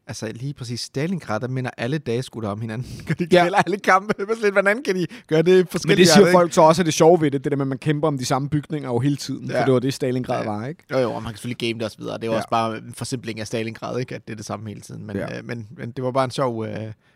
Altså, 0.09 0.31
lige 0.35 0.53
præcis 0.53 0.81
Stalingrad, 0.81 1.39
der 1.39 1.47
minder 1.47 1.71
alle 1.77 1.97
dage 1.97 2.23
skulle 2.23 2.45
der 2.45 2.51
om 2.51 2.61
hinanden. 2.61 2.87
De 3.19 3.27
Ja. 3.31 3.45
ja. 3.45 3.51
alle 3.65 3.77
kampe? 3.77 4.13
Lidt, 4.41 4.51
hvordan 4.53 4.83
kan 4.83 4.95
de 4.95 5.07
gøre 5.27 5.41
det 5.41 5.67
forskellige? 5.69 5.95
Men 5.95 5.97
det 6.05 6.07
siger 6.13 6.19
ikke? 6.27 6.31
folk 6.31 6.53
så 6.53 6.61
også, 6.61 6.81
at 6.81 6.85
det 6.85 6.93
sjove 6.93 7.21
ved 7.21 7.31
det, 7.31 7.43
det 7.43 7.51
der 7.51 7.55
med, 7.57 7.63
at 7.63 7.67
man 7.67 7.77
kæmper 7.77 8.07
om 8.07 8.17
de 8.17 8.25
samme 8.25 8.49
bygninger 8.49 8.89
jo 8.89 8.99
hele 8.99 9.15
tiden. 9.15 9.47
Ja. 9.47 9.53
Ja. 9.53 9.59
For 9.61 9.65
det 9.65 9.73
var 9.73 9.79
det, 9.79 9.93
Stalingrad 9.93 10.43
Ja. 10.43 10.49
var, 10.51 10.67
ikke? 10.67 10.83
Jo, 10.91 10.97
jo, 10.97 11.11
og 11.13 11.23
man 11.23 11.31
kan 11.31 11.37
selvfølgelig 11.37 11.69
game 11.69 11.79
det 11.79 11.85
og 11.85 11.91
så 11.91 11.97
videre. 11.97 12.13
Det 12.17 12.23
er 12.23 12.27
Ja. 12.27 12.31
ja. 12.31 12.37
også 12.37 12.49
bare 12.49 12.77
en 12.77 12.93
forsimpling 12.97 13.39
af 13.39 13.47
Stalingrad, 13.47 13.99
ikke? 13.99 14.15
At 14.15 14.27
det 14.27 14.31
er 14.33 14.37
det 14.37 14.45
samme 14.45 14.69
hele 14.69 14.81
tiden. 14.81 15.05
Men, 15.07 15.15
Ja. 15.15 15.31
ja. 15.31 15.37
øh, 15.37 15.45
men, 15.45 15.67
men 15.77 15.91
det 15.91 16.03
var 16.03 16.11
bare 16.11 16.25
en 16.25 16.31
sjov 16.31 16.57
uh, 16.57 16.67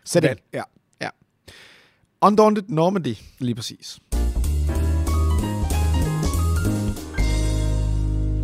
setting. 0.04 0.36
Ja, 0.52 0.62
Undaunted 2.22 2.62
Normandy. 2.68 3.14
lige 3.38 3.54
præcis. 3.54 3.98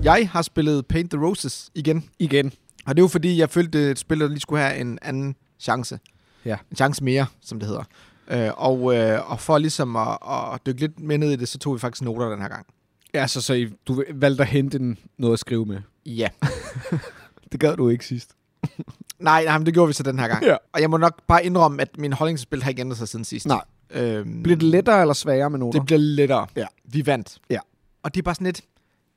Jeg 0.04 0.28
har 0.32 0.42
spillet 0.42 0.86
Paint 0.86 1.10
the 1.10 1.20
Roses 1.26 1.70
igen. 1.74 2.04
Igen. 2.18 2.52
Og 2.86 2.96
det 2.96 3.00
er 3.00 3.04
jo 3.04 3.08
fordi, 3.08 3.38
jeg 3.38 3.50
følte, 3.50 3.78
at 3.78 3.98
spillet 3.98 4.30
lige 4.30 4.40
skulle 4.40 4.62
have 4.62 4.78
en 4.80 4.98
anden 5.02 5.36
chance. 5.58 5.98
Ja. 6.44 6.56
En 6.70 6.76
chance 6.76 7.04
mere, 7.04 7.26
som 7.40 7.60
det 7.60 7.68
hedder. 7.68 7.82
Øh, 8.30 8.50
og, 8.56 8.96
øh, 8.96 9.30
og 9.30 9.40
for 9.40 9.58
ligesom 9.58 9.96
at, 9.96 10.18
at 10.54 10.60
dykke 10.66 10.80
lidt 10.80 11.00
mere 11.00 11.18
ned 11.18 11.30
i 11.32 11.36
det, 11.36 11.48
så 11.48 11.58
tog 11.58 11.74
vi 11.74 11.78
faktisk 11.78 12.02
noter 12.02 12.28
den 12.28 12.40
her 12.40 12.48
gang. 12.48 12.66
Ja, 13.14 13.26
så, 13.26 13.40
så 13.40 13.54
I- 13.54 13.72
du 13.88 14.04
valgte 14.14 14.42
at 14.42 14.48
hente 14.48 14.78
en, 14.78 14.98
noget 15.18 15.32
at 15.32 15.38
skrive 15.40 15.66
med. 15.66 15.78
Ja. 16.06 16.28
Det 17.52 17.60
gad 17.60 17.76
du 17.76 17.88
ikke 17.88 18.06
sidst. 18.06 18.30
Nej, 19.18 19.44
nej, 19.44 19.58
men 19.58 19.66
det 19.66 19.74
gjorde 19.74 19.86
vi 19.86 19.92
så 19.92 20.02
den 20.02 20.18
her 20.18 20.28
gang. 20.28 20.44
Ja. 20.44 20.56
Og 20.72 20.80
jeg 20.80 20.90
må 20.90 20.96
nok 20.96 21.22
bare 21.28 21.44
indrømme, 21.44 21.82
at 21.82 21.98
min 21.98 22.12
holdning 22.12 22.38
til 22.38 22.42
spil 22.42 22.62
har 22.62 22.70
ikke 22.70 22.80
ændret 22.80 22.98
sig 22.98 23.08
siden 23.08 23.24
sidst. 23.24 23.46
Nej. 23.46 23.64
Øhm, 23.90 24.42
Bliver 24.42 24.56
det 24.56 24.62
lettere 24.68 25.00
eller 25.00 25.14
sværere 25.14 25.50
med 25.50 25.58
noter? 25.58 25.78
det 25.78 25.86
bliver 25.86 25.98
lettere. 25.98 26.46
Ja. 26.56 26.66
Vi 26.84 27.06
vandt. 27.06 27.38
Ja. 27.50 27.58
Og 28.02 28.14
det 28.14 28.20
er 28.20 28.22
bare 28.22 28.34
sådan 28.34 28.44
lidt... 28.44 28.60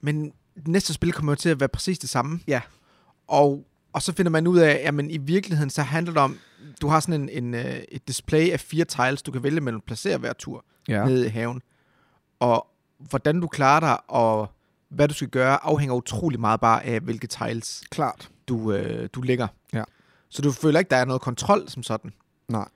Men 0.01 0.31
næste 0.67 0.93
spil 0.93 1.11
kommer 1.11 1.31
jo 1.31 1.35
til 1.35 1.49
at 1.49 1.59
være 1.59 1.69
præcis 1.69 1.99
det 1.99 2.09
samme. 2.09 2.39
Ja. 2.47 2.61
Og, 3.27 3.65
og 3.93 4.01
så 4.01 4.13
finder 4.13 4.29
man 4.29 4.47
ud 4.47 4.59
af, 4.59 4.81
at 4.85 4.93
i 5.09 5.17
virkeligheden 5.17 5.69
så 5.69 5.81
handler 5.81 6.13
det 6.13 6.21
om, 6.21 6.37
du 6.81 6.87
har 6.87 6.99
sådan 6.99 7.21
en, 7.21 7.29
en, 7.29 7.53
øh, 7.53 7.75
et 7.91 8.07
display 8.07 8.49
af 8.49 8.59
fire 8.59 8.85
tiles, 8.85 9.21
du 9.21 9.31
kan 9.31 9.43
vælge 9.43 9.61
mellem 9.61 9.77
at 9.77 9.83
placere 9.83 10.17
hver 10.17 10.33
tur 10.33 10.65
Ja. 10.87 11.05
nede 11.05 11.25
i 11.25 11.29
haven. 11.29 11.61
Og 12.39 12.67
hvordan 12.99 13.41
du 13.41 13.47
klarer 13.47 13.79
dig, 13.79 14.09
og 14.09 14.49
hvad 14.89 15.07
du 15.07 15.13
skal 15.13 15.27
gøre, 15.29 15.65
afhænger 15.65 15.95
utrolig 15.95 16.39
meget 16.39 16.59
bare 16.59 16.83
af, 16.83 16.99
hvilke 16.99 17.27
tiles 17.27 17.83
Klart. 17.91 18.29
du, 18.47 18.73
øh, 18.73 19.09
du 19.13 19.21
lægger. 19.21 19.47
Ja. 19.73 19.83
Så 20.29 20.41
du 20.41 20.51
føler 20.51 20.79
ikke, 20.79 20.89
der 20.89 20.97
er 20.97 21.05
noget 21.05 21.21
kontrol 21.21 21.69
som 21.69 21.83
sådan. 21.83 22.11
Nej. 22.49 22.67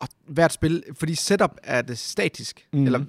Og 0.00 0.08
hvert 0.26 0.52
spil, 0.52 0.84
fordi 0.94 1.14
setup 1.14 1.50
er 1.62 1.82
det 1.82 1.98
statisk, 1.98 2.68
mm. 2.72 2.84
eller 2.84 3.04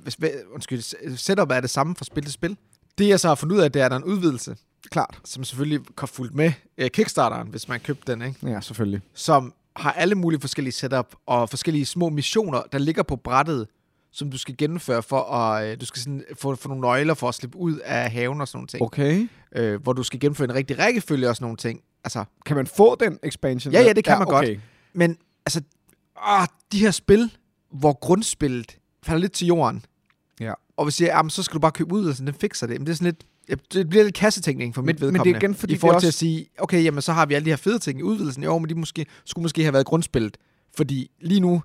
undskyld, 0.54 1.16
setup 1.18 1.52
er 1.52 1.60
det 1.62 1.70
samme 1.70 1.96
fra 1.96 2.06
spil 2.06 2.24
til 2.24 2.34
spil. 2.34 2.58
Det 2.98 3.08
jeg 3.08 3.20
så 3.20 3.28
har 3.28 3.36
fundet 3.36 3.56
ud 3.56 3.62
af, 3.62 3.72
det 3.72 3.82
er, 3.82 3.86
at 3.86 3.92
der 3.92 3.98
er 3.98 4.02
en 4.02 4.06
udvidelse, 4.08 4.56
Klart. 4.94 5.20
som 5.26 5.44
selvfølgelig 5.44 5.86
kom 5.96 6.08
fuldt 6.08 6.36
med 6.36 6.52
uh, 6.82 6.88
Kickstarteren, 6.88 7.48
hvis 7.48 7.68
man 7.68 7.80
købte 7.80 8.12
den, 8.12 8.22
ikke? 8.22 8.50
Ja, 8.50 8.62
selvfølgelig. 8.62 9.02
som 9.14 9.54
har 9.76 9.92
alle 9.92 10.16
mulige 10.16 10.40
forskellige 10.42 10.74
setup 10.74 11.16
og 11.26 11.50
forskellige 11.50 11.86
små 11.86 12.10
missioner, 12.10 12.62
der 12.72 12.78
ligger 12.78 13.04
på 13.04 13.16
brættet, 13.16 13.68
som 14.12 14.32
du 14.32 14.38
skal 14.38 14.58
gennemføre 14.58 15.04
for 15.04 15.22
at 15.22 15.72
øh, 15.72 15.82
du 15.82 15.86
skal 15.86 16.02
sådan 16.02 16.24
få, 16.40 16.56
få 16.56 16.68
nogle 16.68 16.82
nøgler 16.82 17.14
for 17.14 17.30
at 17.30 17.36
slippe 17.36 17.58
ud 17.58 17.78
af 17.78 18.12
haven 18.12 18.42
og 18.42 18.48
sådan 18.48 18.58
nogle 18.58 18.68
ting. 18.68 18.82
Okay. 18.84 19.28
Øh, 19.56 19.82
hvor 19.84 19.94
du 19.94 20.04
skal 20.04 20.20
gennemføre 20.20 20.50
en 20.50 20.56
rigtig 20.56 20.80
rækkefølge 20.80 21.30
og 21.30 21.36
sådan 21.36 21.44
nogle 21.46 21.58
ting. 21.58 21.82
Altså, 22.04 22.26
Kan 22.46 22.56
man 22.56 22.68
få 22.68 22.96
den 22.96 23.20
expansion? 23.24 23.74
Ja, 23.74 23.82
ja, 23.82 23.94
det 23.94 24.04
kan 24.04 24.18
man 24.18 24.28
godt. 24.28 24.46
okay. 24.46 24.60
men 24.94 25.18
altså, 25.46 25.62
åh, 26.28 26.46
de 26.72 26.80
her 26.80 26.92
spil, 26.92 27.38
hvor 27.72 27.94
grundspillet 27.94 28.78
falder 29.04 29.22
lidt 29.22 29.32
til 29.32 29.48
jorden, 29.48 29.86
Ja. 30.40 30.54
og 30.78 30.86
vi 30.86 30.92
siger, 30.92 31.16
jamen, 31.18 31.30
så 31.30 31.44
skal 31.44 31.54
du 31.54 31.60
bare 31.60 31.72
købe 31.72 31.94
ud, 31.96 32.06
og 32.08 32.14
sådan, 32.16 32.28
den 32.28 32.36
fikser 32.42 32.68
det. 32.68 32.80
Men 32.80 32.86
det 32.88 32.92
er 32.92 32.96
sådan 32.96 33.06
lidt, 33.06 33.24
ja, 33.24 33.33
det 33.74 33.90
bliver 33.90 34.04
lidt 34.04 34.16
kassetænkning 34.16 34.76
for 34.76 34.82
Men- 34.82 34.86
mit 34.86 34.96
men 34.96 35.02
det 35.02 35.08
er 35.08 35.12
vedkommende. 35.14 35.40
igen, 35.40 35.56
fordi 35.56 35.74
I 35.74 35.78
forhold 35.78 36.02
til 36.02 36.08
også- 36.08 36.08
at 36.08 36.14
sige, 36.14 36.46
okay, 36.60 36.84
jamen, 36.84 37.02
så 37.02 37.14
har 37.14 37.26
vi 37.26 37.34
alle 37.34 37.46
de 37.46 37.50
her 37.50 37.58
fede 37.58 37.80
ting 37.80 38.00
i 38.00 38.04
udvidelsen. 38.04 38.44
Jo, 38.44 38.58
men 38.58 38.70
de 38.70 38.76
måske, 38.76 39.06
skulle 39.26 39.44
måske 39.44 39.62
have 39.64 39.74
været 39.74 39.86
grundspillet. 39.86 40.38
Fordi 40.76 41.12
lige 41.22 41.40
nu 41.40 41.64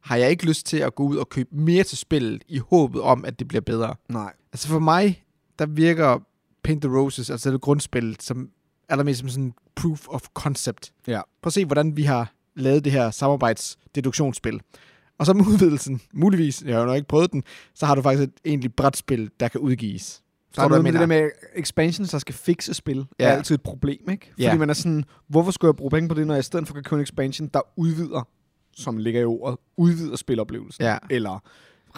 har 0.00 0.16
jeg 0.16 0.30
ikke 0.30 0.46
lyst 0.46 0.66
til 0.66 0.76
at 0.76 0.94
gå 0.94 1.02
ud 1.02 1.16
og 1.16 1.28
købe 1.28 1.48
mere 1.56 1.84
til 1.84 1.98
spillet, 1.98 2.42
i 2.48 2.58
håbet 2.58 3.00
om, 3.02 3.24
at 3.24 3.38
det 3.38 3.48
bliver 3.48 3.60
bedre. 3.60 3.94
Nej. 4.08 4.32
Altså 4.52 4.68
for 4.68 4.78
mig, 4.78 5.24
der 5.58 5.66
virker 5.66 6.18
Paint 6.64 6.82
the 6.82 6.96
Roses, 6.98 7.30
altså 7.30 7.50
det 7.50 7.60
grundspil, 7.60 8.16
som 8.20 8.48
allermest 8.88 9.20
som 9.20 9.28
sådan 9.28 9.52
proof 9.76 10.08
of 10.08 10.22
concept. 10.34 10.92
Ja. 11.06 11.20
Prøv 11.42 11.48
at 11.48 11.52
se, 11.52 11.64
hvordan 11.64 11.96
vi 11.96 12.02
har 12.02 12.32
lavet 12.56 12.84
det 12.84 12.92
her 12.92 13.10
samarbejdsdeduktionsspil. 13.10 14.60
Og 15.18 15.26
så 15.26 15.32
med 15.32 15.46
udvidelsen, 15.46 16.00
muligvis, 16.14 16.62
jeg 16.62 16.74
har 16.74 16.80
jo 16.80 16.86
nok 16.86 16.96
ikke 16.96 17.08
prøvet 17.08 17.32
den, 17.32 17.42
så 17.74 17.86
har 17.86 17.94
du 17.94 18.02
faktisk 18.02 18.28
et 18.28 18.32
egentlig 18.44 18.74
brætspil, 18.74 19.30
der 19.40 19.48
kan 19.48 19.60
udgives. 19.60 20.22
Der 20.56 20.62
er 20.62 20.68
noget 20.68 20.84
med 20.84 20.92
det 20.92 21.00
der 21.00 21.06
med 21.06 21.30
expansions, 21.54 22.10
der 22.10 22.18
skal 22.18 22.34
fikse 22.34 22.74
spil, 22.74 23.06
ja. 23.20 23.24
Er 23.24 23.32
altid 23.36 23.54
et 23.54 23.62
problem, 23.62 24.10
ikke? 24.10 24.26
Fordi 24.30 24.42
Ja. 24.42 24.56
man 24.56 24.70
er 24.70 24.74
sådan, 24.74 25.04
hvorfor 25.28 25.50
skulle 25.50 25.68
jeg 25.68 25.76
bruge 25.76 25.90
penge 25.90 26.08
på 26.08 26.14
det, 26.14 26.26
når 26.26 26.34
jeg 26.34 26.38
i 26.40 26.42
stedet 26.42 26.66
for 26.66 26.74
kan 26.74 26.82
købe 26.82 26.96
en 26.96 27.02
expansion, 27.02 27.48
der 27.54 27.60
udvider, 27.76 28.28
som 28.72 28.96
ligger 28.96 29.20
i 29.20 29.24
ordet, 29.24 29.58
udvider 29.76 30.16
spiloplevelsen. 30.16 30.84
Ja. 30.84 30.98
Eller 31.10 31.38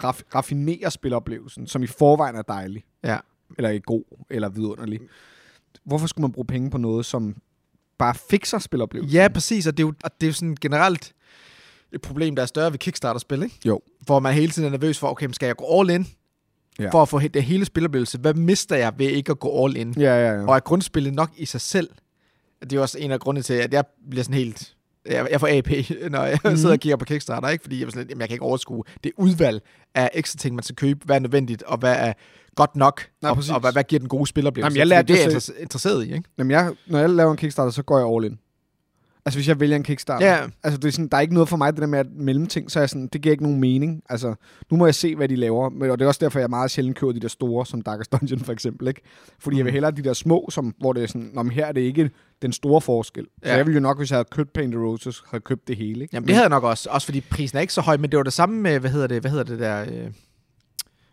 raff- 0.03 0.21
raffinerer 0.35 0.89
spiloplevelsen, 0.89 1.67
som 1.67 1.83
i 1.83 1.87
forvejen 1.87 2.35
er 2.35 2.41
dejlig. 2.41 2.83
Ja. 3.03 3.17
Eller 3.57 3.69
er 3.69 3.79
god, 3.79 4.03
eller 4.29 4.49
vidunderlig. 4.49 4.99
Hvorfor 5.83 6.07
skulle 6.07 6.23
man 6.23 6.31
bruge 6.31 6.45
penge 6.45 6.69
på 6.69 6.77
noget, 6.77 7.05
som 7.05 7.35
bare 7.97 8.15
fikser 8.29 8.59
spiloplevelsen? 8.59 9.13
Ja, 9.15 9.27
præcis, 9.33 9.67
og 9.67 9.77
det 9.77 9.83
er 9.83 9.87
jo, 9.87 9.93
og 10.03 10.11
det 10.21 10.27
er 10.27 10.29
jo 10.29 10.33
sådan 10.33 10.57
generelt 10.61 11.13
et 11.93 12.01
problem, 12.01 12.35
der 12.35 12.41
er 12.43 12.47
større 12.47 12.71
ved 12.71 12.79
Kickstarter-spil, 12.79 13.43
ikke? 13.43 13.59
Jo. 13.65 13.81
Hvor 14.01 14.19
man 14.19 14.33
hele 14.33 14.51
tiden 14.51 14.65
er 14.67 14.71
nervøs 14.71 14.99
for, 14.99 15.07
okay, 15.07 15.29
skal 15.31 15.45
jeg 15.47 15.55
gå 15.55 15.79
all 15.79 15.89
in? 15.89 16.07
Ja. 16.79 16.89
For 16.89 17.01
at 17.01 17.09
få 17.09 17.19
det 17.19 17.43
hele 17.43 17.65
spiloplevelse. 17.65 18.17
Hvad 18.17 18.33
mister 18.33 18.75
jeg 18.75 18.93
ved 18.97 19.07
ikke 19.07 19.31
at 19.31 19.39
gå 19.39 19.65
all 19.65 19.77
in? 19.77 19.93
Ja, 19.97 20.15
ja, 20.15 20.33
ja. 20.33 20.47
Og 20.47 20.55
er 20.55 20.59
grundspillet 20.59 21.13
nok 21.13 21.29
i 21.37 21.45
sig 21.45 21.61
selv? 21.61 21.89
Det 22.61 22.73
er 22.73 22.81
også 22.81 22.99
en 22.99 23.11
af 23.11 23.19
grundene 23.19 23.43
til, 23.43 23.53
at 23.53 23.73
jeg 23.73 23.83
bliver 24.09 24.23
sådan 24.23 24.35
helt... 24.35 24.73
Jeg, 25.05 25.27
jeg 25.31 25.39
får 25.39 25.57
AP, 25.57 25.69
når 26.11 26.23
jeg 26.23 26.39
mm. 26.45 26.55
sidder 26.55 26.73
og 26.73 26.79
kigger 26.79 26.97
på 26.97 27.05
Kickstarter, 27.05 27.49
ikke? 27.49 27.61
Fordi 27.61 27.79
jeg, 27.81 27.87
sådan 27.91 28.01
lidt, 28.01 28.09
jamen, 28.09 28.21
jeg 28.21 28.29
kan 28.29 28.35
ikke 28.35 28.45
overskue 28.45 28.83
det 29.03 29.11
udvalg 29.17 29.61
af 29.95 30.09
ekstra 30.13 30.37
ting, 30.37 30.55
man 30.55 30.63
skal 30.63 30.75
købe. 30.75 30.99
Hvad 31.05 31.15
er 31.15 31.19
nødvendigt, 31.19 31.63
og 31.63 31.77
hvad 31.77 31.95
er 31.99 32.13
godt 32.55 32.75
nok, 32.75 33.07
Nej, 33.21 33.29
og, 33.29 33.35
præcis. 33.35 33.51
og 33.51 33.59
hvad, 33.59 33.71
hvad 33.71 33.83
giver 33.83 33.99
den 33.99 34.09
gode 34.09 34.27
spiloplevelse? 34.27 34.65
Jamen, 34.65 34.77
jeg 34.77 34.87
lærte 34.87 35.13
Fordi 35.13 35.27
det 35.27 35.35
er 35.35 35.51
jeg 35.55 35.61
interesseret 35.61 36.07
i, 36.07 36.13
ikke? 36.13 36.29
Jamen, 36.37 36.51
jeg, 36.51 36.73
når 36.87 36.99
jeg 36.99 37.09
laver 37.09 37.31
en 37.31 37.37
Kickstarter, 37.37 37.71
så 37.71 37.83
går 37.83 37.97
jeg 37.97 38.07
all 38.07 38.25
in. 38.25 38.39
Altså, 39.27 39.37
hvis 39.37 39.47
jeg 39.47 39.59
vælger 39.59 39.75
en 39.75 39.83
Kickstarter. 39.83 40.27
Ja. 40.27 40.47
Altså, 40.63 40.77
det 40.77 40.87
er 40.87 40.91
sådan, 40.91 41.07
der 41.07 41.17
er 41.17 41.21
ikke 41.21 41.33
noget 41.33 41.49
for 41.49 41.57
mig, 41.57 41.73
det 41.73 41.81
der 41.81 41.87
med 41.87 41.99
at 41.99 42.05
mellemting, 42.15 42.71
så 42.71 42.79
er 42.79 42.81
jeg 42.81 42.89
sådan, 42.89 43.07
det 43.07 43.21
giver 43.21 43.31
ikke 43.31 43.43
nogen 43.43 43.59
mening. 43.59 44.03
Altså, 44.09 44.35
nu 44.71 44.77
må 44.77 44.85
jeg 44.85 44.95
se, 44.95 45.15
hvad 45.15 45.27
de 45.29 45.35
laver. 45.35 45.69
Men, 45.69 45.89
og 45.91 45.99
det 45.99 46.05
er 46.05 46.07
også 46.07 46.19
derfor, 46.23 46.39
jeg 46.39 46.49
meget 46.49 46.71
sjældent 46.71 46.97
køber 46.97 47.13
de 47.13 47.19
der 47.19 47.27
store, 47.27 47.65
som 47.65 47.81
Darkest 47.81 48.11
Dungeon 48.11 48.39
for 48.39 48.53
eksempel. 48.53 48.87
Ikke? 48.87 49.01
Fordi 49.39 49.53
mm. 49.53 49.57
jeg 49.57 49.65
vil 49.65 49.73
hellere 49.73 49.91
de 49.91 50.01
der 50.01 50.13
små, 50.13 50.47
som, 50.51 50.75
hvor 50.79 50.93
det 50.93 51.03
er 51.03 51.07
sådan, 51.07 51.29
Nå, 51.33 51.43
men 51.43 51.51
her 51.51 51.65
er 51.65 51.71
det 51.71 51.81
ikke 51.81 52.09
den 52.41 52.53
store 52.53 52.81
forskel. 52.81 53.23
Så 53.43 53.49
Ja. 53.49 53.55
jeg 53.55 53.65
ville 53.65 53.75
jo 53.75 53.81
nok, 53.81 53.97
hvis 53.97 54.11
jeg 54.11 54.17
havde 54.17 54.27
købt 54.31 54.53
Paint 54.53 54.71
the 54.71 54.81
Roses, 54.83 55.23
have 55.31 55.41
købt 55.41 55.67
det 55.67 55.77
hele. 55.77 56.01
Ikke? 56.01 56.15
Jamen, 56.15 56.27
det 56.27 56.35
havde 56.35 56.43
jeg 56.43 56.49
nok 56.49 56.63
også, 56.63 56.89
også 56.91 57.05
fordi 57.07 57.21
prisen 57.21 57.57
er 57.57 57.61
ikke 57.61 57.73
så 57.73 57.81
høj, 57.81 57.97
men 57.97 58.11
det 58.11 58.17
var 58.17 58.23
det 58.23 58.33
samme 58.33 58.61
med, 58.61 58.79
hvad 58.79 58.89
hedder 58.91 59.07
det, 59.07 59.21
hvad 59.21 59.31
hedder 59.31 59.43
det 59.45 59.59
der 59.59 59.81
øh, 59.81 60.11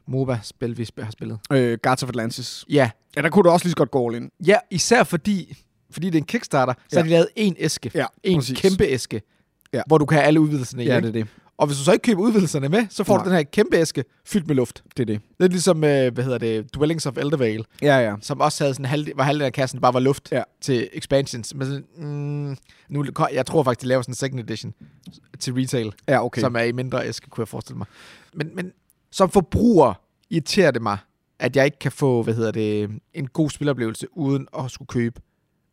MOBA-spil, 0.06 0.78
vi 0.78 0.88
har 0.98 1.10
spillet. 1.10 1.38
Øh, 1.52 1.78
Guards 1.82 2.02
of 2.02 2.08
Atlantis. 2.08 2.64
Ja, 2.70 2.90
Ja, 3.16 3.22
der 3.22 3.28
kunne 3.30 3.42
du 3.42 3.48
også 3.50 3.64
lige 3.66 3.70
så 3.70 3.76
godt 3.76 3.90
gå 3.90 4.06
all 4.08 4.16
in. 4.16 4.30
ja 4.46 4.56
især 4.70 5.04
fordi, 5.04 5.58
fordi 5.94 6.06
det 6.06 6.14
er 6.14 6.20
en 6.20 6.26
Kickstarter, 6.26 6.74
så 6.74 6.80
Ja. 6.92 6.98
har 6.98 7.02
de 7.04 7.10
lavet 7.10 7.28
en 7.36 7.56
æske, 7.58 7.90
Ja, 7.94 8.06
en 8.22 8.38
præcis. 8.38 8.60
kæmpe 8.60 8.84
æske, 8.84 9.22
Ja. 9.72 9.82
hvor 9.86 9.98
du 9.98 10.06
kan 10.06 10.16
have 10.18 10.26
alle 10.26 10.40
udvidelserne 10.40 10.84
i. 10.84 10.86
Ja, 10.86 10.96
ikke? 10.96 11.08
det 11.08 11.16
er 11.16 11.24
det. 11.24 11.30
Og 11.56 11.66
hvis 11.66 11.78
du 11.78 11.84
så 11.84 11.92
ikke 11.92 12.02
køber 12.02 12.22
udvidelserne 12.22 12.68
med, 12.68 12.86
så 12.90 13.04
får 13.04 13.14
Nej. 13.14 13.24
du 13.24 13.28
den 13.30 13.36
her 13.36 13.42
kæmpe 13.44 13.76
æske 13.76 14.04
fyldt 14.26 14.46
med 14.46 14.54
luft. 14.54 14.82
Det 14.96 15.02
er 15.02 15.06
det. 15.06 15.20
Lidt 15.40 15.52
ligesom, 15.52 15.84
øh, 15.84 16.14
hvad 16.14 16.24
hedder 16.24 16.38
det, 16.38 16.74
Dwellings 16.74 17.06
of 17.06 17.16
Eldervale, 17.16 17.64
Ja, 17.82 17.98
ja. 17.98 18.14
som 18.20 18.40
også 18.40 18.64
havde 18.64 18.74
sådan 18.74 18.84
halv, 18.86 19.08
var 19.16 19.24
halvdelen 19.24 19.46
af 19.46 19.52
kassen 19.52 19.80
bare 19.80 19.94
var 19.94 20.00
luft 20.00 20.28
Ja. 20.32 20.42
til 20.60 20.88
expansions. 20.92 21.54
Men 21.54 21.66
sådan, 21.66 21.84
mm, 21.96 22.56
nu, 22.88 23.04
jeg 23.32 23.46
tror 23.46 23.62
faktisk, 23.62 23.82
de 23.82 23.86
laver 23.86 24.02
sådan 24.02 24.12
en 24.12 24.16
second 24.16 24.40
edition 24.40 24.74
til 25.40 25.52
retail, 25.54 25.92
Ja, 26.08 26.24
okay. 26.24 26.40
som 26.40 26.56
er 26.56 26.60
i 26.62 26.72
mindre 26.72 27.06
æske, 27.08 27.30
kunne 27.30 27.42
jeg 27.42 27.48
forestille 27.48 27.78
mig. 27.78 27.86
Men, 28.34 28.50
men 28.54 28.72
som 29.12 29.30
forbruger 29.30 29.94
irriterer 30.30 30.70
det 30.70 30.82
mig, 30.82 30.98
at 31.38 31.56
jeg 31.56 31.64
ikke 31.64 31.78
kan 31.78 31.92
få, 31.92 32.22
hvad 32.22 32.34
hedder 32.34 32.50
det, 32.50 32.90
en 33.14 33.26
god 33.26 33.50
spiloplevelse, 33.50 34.06
uden 34.12 34.46
at 34.58 34.70
skulle 34.70 34.86
købe 34.88 35.20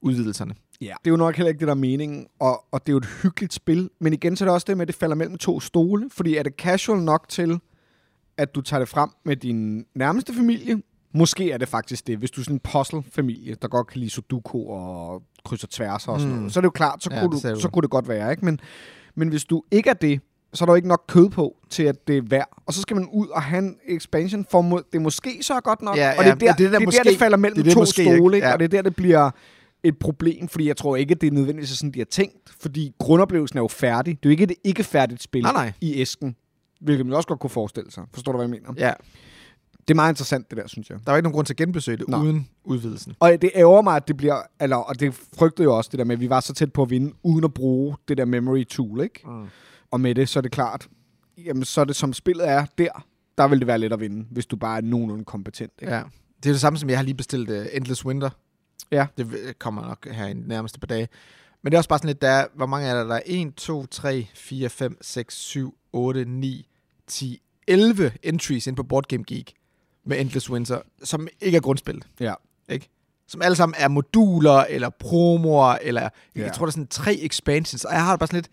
udvidelserne. 0.01 0.53
Ja. 0.81 0.85
Det 0.85 1.07
er 1.07 1.11
jo 1.11 1.17
nok 1.17 1.35
heller 1.35 1.47
ikke 1.49 1.59
det, 1.59 1.67
der 1.67 1.73
er 1.73 1.77
meningen, 1.77 2.27
og, 2.39 2.63
og 2.71 2.81
det 2.81 2.89
er 2.89 2.93
jo 2.93 2.97
et 2.97 3.07
hyggeligt 3.23 3.53
spil. 3.53 3.89
Men 3.99 4.13
igen, 4.13 4.35
så 4.35 4.43
er 4.43 4.47
det 4.47 4.53
også 4.53 4.65
det 4.69 4.77
med, 4.77 4.81
at 4.81 4.87
det 4.87 4.95
falder 4.95 5.15
mellem 5.15 5.37
to 5.37 5.59
stole. 5.59 6.09
Fordi 6.11 6.35
er 6.35 6.43
det 6.43 6.53
casual 6.57 6.99
nok 7.01 7.25
til, 7.29 7.59
at 8.37 8.55
du 8.55 8.61
tager 8.61 8.79
det 8.79 8.89
frem 8.89 9.09
med 9.25 9.35
din 9.35 9.85
nærmeste 9.95 10.33
familie? 10.33 10.81
Måske 11.13 11.51
er 11.51 11.57
det 11.57 11.67
faktisk 11.67 12.07
det, 12.07 12.17
hvis 12.17 12.31
du 12.31 12.41
er 12.41 12.43
sådan 12.45 12.55
en 12.55 12.59
puzzle-familie, 12.59 13.55
der 13.61 13.67
godt 13.67 13.87
kan 13.87 13.99
lide 13.99 14.09
sudoku 14.11 14.67
og 14.69 15.21
kryds 15.45 15.63
og 15.63 15.69
tværs 15.69 16.07
og 16.07 16.19
sådan 16.19 16.33
Mm. 16.33 16.37
noget. 16.39 16.53
Så 16.53 16.59
er 16.59 16.61
det 16.61 16.65
jo 16.65 16.71
klart, 16.71 17.03
så, 17.03 17.09
Ja, 17.13 17.19
kunne, 17.21 17.35
det 17.41 17.55
du, 17.55 17.59
så 17.59 17.69
kunne 17.69 17.81
det 17.81 17.89
godt 17.89 18.07
være. 18.07 18.31
ikke? 18.31 18.45
Men, 18.45 18.59
men 19.15 19.29
hvis 19.29 19.43
du 19.45 19.63
ikke 19.71 19.89
er 19.89 19.93
det, 19.93 20.21
så 20.53 20.63
er 20.63 20.65
der 20.65 20.73
jo 20.73 20.75
ikke 20.75 20.87
nok 20.87 21.03
kød 21.07 21.29
på, 21.29 21.55
til 21.69 21.83
at 21.83 22.07
det 22.07 22.17
er 22.17 22.21
værd. 22.29 22.49
Og 22.65 22.73
så 22.73 22.81
skal 22.81 22.95
man 22.95 23.07
ud 23.13 23.27
og 23.27 23.41
have 23.41 23.59
en 23.59 23.75
expansion 23.87 24.45
for, 24.51 24.81
det 24.93 25.01
måske 25.01 25.37
så 25.41 25.53
er 25.53 25.59
godt 25.59 25.81
nok. 25.81 25.97
Ja, 25.97 26.13
og 26.17 26.23
det 26.23 26.31
er 26.31 26.35
ja, 26.41 26.45
der, 26.47 26.53
det 26.53 26.65
er 26.65 26.69
der 26.69 26.77
det, 26.77 26.81
er 26.81 26.85
måske- 26.85 27.03
der, 27.03 27.09
det 27.09 27.19
falder 27.19 27.37
mellem 27.37 27.55
det 27.55 27.65
det 27.65 27.73
to 27.73 27.85
stole, 27.85 28.35
ikke? 28.37 28.47
Ja. 28.47 28.53
og 28.53 28.59
det 28.59 28.65
er 28.65 28.69
der, 28.69 28.81
det 28.81 28.95
bliver 28.95 29.31
et 29.83 29.97
problem, 29.99 30.47
fordi 30.47 30.67
jeg 30.67 30.77
tror 30.77 30.95
ikke, 30.95 31.11
at 31.11 31.21
det 31.21 31.27
er 31.27 31.31
nødvendigvis 31.31 31.69
sådan, 31.69 31.91
de 31.91 31.99
har 31.99 32.05
tænkt, 32.05 32.49
fordi 32.61 32.91
grundoplevelsen 32.99 33.57
er 33.57 33.61
jo 33.61 33.67
færdig. 33.67 34.11
Det 34.23 34.25
er 34.25 34.29
jo 34.29 34.31
ikke 34.31 34.43
et 34.43 34.53
ikke 34.63 34.83
færdigt 34.83 35.21
spil 35.23 35.41
Nej, 35.43 35.51
nej. 35.53 35.73
i 35.81 36.01
æsken, 36.01 36.35
hvilket 36.81 37.05
man 37.05 37.15
også 37.15 37.27
godt 37.27 37.39
kunne 37.39 37.49
forestille 37.49 37.91
sig. 37.91 38.03
Forstår 38.13 38.31
du, 38.31 38.37
hvad 38.37 38.45
jeg 38.47 38.49
mener? 38.61 38.73
Ja, 38.87 38.93
Det 39.87 39.89
er 39.89 39.95
meget 39.95 40.11
interessant, 40.11 40.49
det 40.49 40.57
der, 40.57 40.67
synes 40.67 40.89
jeg. 40.89 40.97
der 41.05 41.11
var 41.11 41.17
ikke 41.17 41.23
nogen 41.23 41.33
grund 41.33 41.45
til 41.45 41.53
at 41.53 41.57
genbesøge 41.57 41.97
det 41.97 42.07
Nej. 42.07 42.19
uden 42.21 42.47
udvidelsen. 42.63 43.15
Og 43.19 43.31
det 43.41 43.51
ærger 43.55 43.81
mig, 43.81 43.95
at 43.95 44.07
det 44.07 44.17
bliver, 44.17 44.41
eller, 44.61 44.75
og 44.75 44.99
det 44.99 45.13
frygtede 45.37 45.63
jo 45.63 45.77
også 45.77 45.89
det 45.91 45.99
der 45.99 46.05
med, 46.05 46.15
at 46.15 46.19
vi 46.19 46.29
var 46.29 46.39
så 46.39 46.53
tæt 46.53 46.73
på 46.73 46.81
at 46.81 46.89
vinde, 46.89 47.13
uden 47.23 47.43
at 47.43 47.53
bruge 47.53 47.95
det 48.07 48.17
der 48.17 48.25
memory 48.25 48.63
tool, 48.67 49.01
ikke? 49.01 49.21
Mm. 49.25 49.45
Og 49.91 50.01
med 50.01 50.15
det, 50.15 50.29
så 50.29 50.39
er 50.39 50.41
det 50.41 50.51
klart, 50.51 50.87
jamen 51.45 51.63
så 51.65 51.81
er 51.81 51.85
det 51.85 51.95
som 51.95 52.13
spillet 52.13 52.49
er 52.49 52.65
der, 52.77 53.05
der 53.37 53.47
vil 53.47 53.59
det 53.59 53.67
være 53.67 53.79
let 53.79 53.93
at 53.93 53.99
vinde, 53.99 54.25
hvis 54.31 54.45
du 54.45 54.55
bare 54.55 54.77
er 54.77 54.81
nogenlunde 54.81 55.25
kompetent. 55.25 55.71
Ikke? 55.81 55.93
Ja. 55.93 56.01
Det 56.43 56.49
er 56.49 56.53
det 56.53 56.61
samme, 56.61 56.79
som 56.79 56.89
jeg 56.89 56.97
har 56.97 57.03
lige 57.03 57.15
bestilt 57.15 57.49
uh, 57.49 57.65
Endless 57.73 58.05
Winter. 58.05 58.29
Ja. 58.91 59.07
Det 59.17 59.59
kommer 59.59 59.81
nok 59.87 60.07
her 60.11 60.27
i 60.27 60.33
de 60.33 60.47
nærmeste 60.47 60.79
par 60.79 60.87
dage. 60.87 61.07
Men 61.61 61.71
det 61.71 61.75
er 61.75 61.79
også 61.79 61.89
bare 61.89 61.99
sådan 61.99 62.07
lidt, 62.07 62.21
der 62.21 62.29
er, 62.29 62.47
hvor 62.55 62.65
mange 62.65 62.87
er 62.87 62.93
der? 62.93 63.03
Der 63.03 63.15
er 63.15 63.21
1, 63.25 63.53
2, 63.55 63.85
3, 63.85 64.27
4, 64.35 64.69
5, 64.69 64.97
6, 65.01 65.35
7, 65.35 65.75
8, 65.93 66.25
9, 66.25 66.67
10, 67.07 67.41
11 67.67 68.11
entries 68.23 68.67
ind 68.67 68.75
på 68.75 68.83
Board 68.83 69.05
Game 69.07 69.23
Geek 69.27 69.53
med 70.05 70.19
Endless 70.19 70.49
Winter, 70.49 70.81
som 71.03 71.27
ikke 71.41 71.55
er 71.55 71.61
grundspillet. 71.61 72.07
Ja. 72.19 72.33
Ikke? 72.69 72.89
Som 73.27 73.41
alle 73.41 73.55
sammen 73.55 73.75
er 73.77 73.87
moduler, 73.87 74.63
eller 74.69 74.89
promoer, 74.89 75.77
eller 75.81 76.01
jeg, 76.01 76.11
Ja. 76.35 76.41
jeg 76.43 76.53
tror, 76.53 76.65
der 76.65 76.69
er 76.69 76.71
sådan 76.71 76.87
tre 76.87 77.15
expansions. 77.21 77.85
Og 77.85 77.93
jeg 77.93 78.03
har 78.05 78.11
det 78.11 78.19
bare 78.19 78.27
sådan 78.27 78.37
lidt... 78.37 78.49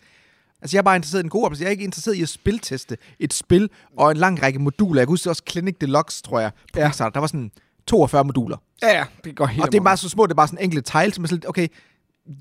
Altså, 0.61 0.77
jeg 0.77 0.81
er 0.81 0.83
bare 0.83 0.95
interesseret 0.95 1.21
i 1.23 1.25
en 1.25 1.29
god 1.29 1.43
oplevelse. 1.45 1.63
Jeg 1.63 1.67
er 1.67 1.71
ikke 1.71 1.83
interesseret 1.83 2.15
i 2.15 2.21
at 2.21 2.29
spilteste 2.29 2.97
et 3.19 3.33
spil 3.33 3.69
og 3.97 4.11
en 4.11 4.17
lang 4.17 4.43
række 4.43 4.59
moduler. 4.59 5.01
Jeg 5.01 5.07
kan 5.07 5.11
huske 5.11 5.29
også 5.29 5.43
Clinic 5.49 5.75
Deluxe, 5.81 6.23
tror 6.23 6.39
jeg, 6.39 6.51
på 6.73 6.79
Ja. 6.79 6.81
ja. 6.81 6.87
Kickstarter. 6.87 7.13
Der 7.13 7.19
var 7.19 7.27
sådan 7.27 7.51
42 7.89 8.23
moduler. 8.23 8.57
Ja, 8.81 8.97
ja, 8.97 9.05
det 9.23 9.35
går 9.35 9.45
helt 9.45 9.63
Og 9.63 9.71
det 9.71 9.77
er 9.77 9.83
bare 9.83 9.97
så 9.97 10.09
små, 10.09 10.25
det 10.25 10.31
er 10.31 10.35
bare 10.35 10.47
sådan 10.47 10.63
enkelte 10.63 10.91
tiles, 10.91 11.15
som 11.15 11.23
er 11.23 11.27
sådan 11.27 11.37
lidt, 11.37 11.49
okay, 11.49 11.67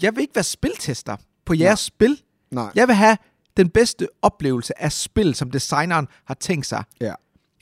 jeg 0.03 0.15
vil 0.15 0.21
ikke 0.21 0.35
være 0.35 0.45
spiltester 0.45 1.17
på 1.47 1.55
jeres 1.55 1.81
spil. 1.81 2.21
Nej. 2.51 2.71
Jeg 2.75 2.89
vil 2.89 2.95
have 2.97 3.17
den 3.57 3.69
bedste 3.69 4.09
oplevelse 4.23 4.83
af 4.83 4.93
spil, 4.93 5.35
som 5.35 5.51
designeren 5.51 6.09
har 6.25 6.35
tænkt 6.35 6.67
sig. 6.67 6.85
Ja. 7.01 7.13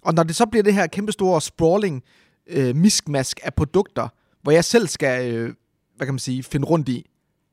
Og 0.02 0.14
når 0.14 0.22
det 0.22 0.36
så 0.36 0.46
bliver 0.46 0.62
det 0.62 0.74
her 0.74 0.86
kæmpe 0.86 1.12
store 1.12 1.40
sprawling 1.40 2.02
øh, 2.46 2.76
miskmask 2.76 3.40
af 3.42 3.54
produkter, 3.54 4.08
hvor 4.42 4.52
jeg 4.52 4.64
selv 4.64 4.88
skal, 4.88 5.34
øh, 5.34 5.54
hvad 5.96 6.06
kan 6.06 6.14
man 6.14 6.18
sige, 6.18 6.42
finde 6.42 6.66
rundt 6.66 6.88
i, 6.88 7.06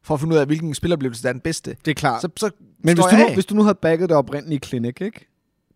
for 0.04 0.13
at 0.13 0.19
finde 0.19 0.34
ud 0.36 0.39
af, 0.39 0.46
hvilken 0.46 0.74
spiloplevelse 0.74 1.24
der 1.24 1.30
er 1.30 1.34
den 1.34 1.41
bedste, 1.41 1.76
Det 1.86 1.91
er 1.91 1.96
klart. 1.96 2.22
så, 2.22 2.30
så 2.38 2.50
Men 2.80 2.96
hvis 2.96 3.06
du, 3.06 3.15
nu, 3.15 3.34
hvis 3.34 3.46
du 3.46 3.56
nu 3.56 3.63
havde 3.63 3.76
bagget 3.76 4.10
det 4.10 4.17
oprindelige 4.17 4.60
Clinic, 4.60 5.02
ikke? 5.02 5.33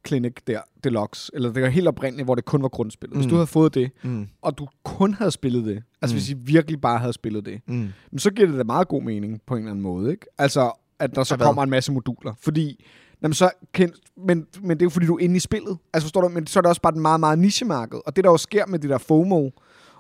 Clinic 0.08 0.34
der, 0.48 0.60
Deluxe, 0.84 1.32
eller 1.34 1.54
det 1.54 1.64
var 1.64 1.70
helt 1.70 1.88
oprindeligt, 1.88 2.26
hvor 2.28 2.36
det 2.36 2.46
kun 2.46 2.62
var 2.62 2.68
grundspillet. 2.70 3.18
Hvis 3.18 3.26
Mm. 3.26 3.30
du 3.30 3.36
havde 3.36 3.48
fået 3.48 3.74
det, 3.74 3.92
Mm, 4.04 4.28
og 4.42 4.58
du 4.58 4.68
kun 4.84 5.14
havde 5.14 5.32
spillet 5.32 5.66
det, 5.66 5.84
altså 6.02 6.16
Mm. 6.16 6.18
hvis 6.20 6.30
I 6.30 6.34
virkelig 6.34 6.82
bare 6.82 7.00
havde 7.00 7.14
spillet 7.14 7.46
det, 7.46 7.62
mm. 7.68 7.74
men 8.12 8.20
så 8.20 8.32
giver 8.32 8.48
det 8.48 8.58
da 8.58 8.64
meget 8.64 8.88
god 8.88 9.02
mening 9.04 9.42
på 9.48 9.54
en 9.56 9.60
eller 9.60 9.72
anden 9.72 9.84
måde, 9.84 10.12
ikke? 10.12 10.26
Altså, 10.38 10.72
at 11.00 11.16
der 11.16 11.24
så 11.24 11.36
hvad? 11.36 11.46
kommer 11.46 11.64
en 11.64 11.70
masse 11.70 11.92
moduler. 11.92 12.34
Fordi, 12.42 12.86
jamen 13.22 13.34
så 13.34 13.50
kan, 13.74 13.94
men, 14.28 14.46
men 14.62 14.70
det 14.70 14.82
er 14.82 14.86
jo 14.86 14.90
fordi, 14.90 15.06
du 15.06 15.16
er 15.16 15.20
inde 15.24 15.36
i 15.36 15.40
spillet. 15.40 15.78
Altså 15.94 16.06
forstår 16.06 16.22
du, 16.22 16.28
men 16.28 16.48
så 16.48 16.60
er 16.60 16.62
det 16.62 16.70
også 16.70 16.82
bare 16.82 16.94
et 16.94 17.02
meget, 17.02 17.20
meget 17.20 17.40
nichemarked. 17.40 18.00
Og 18.06 18.16
det 18.16 18.24
der 18.24 18.30
jo 18.32 18.38
sker 18.38 18.66
med 18.66 18.80
det 18.80 18.90
der 18.90 18.98
FOMO, 18.98 19.50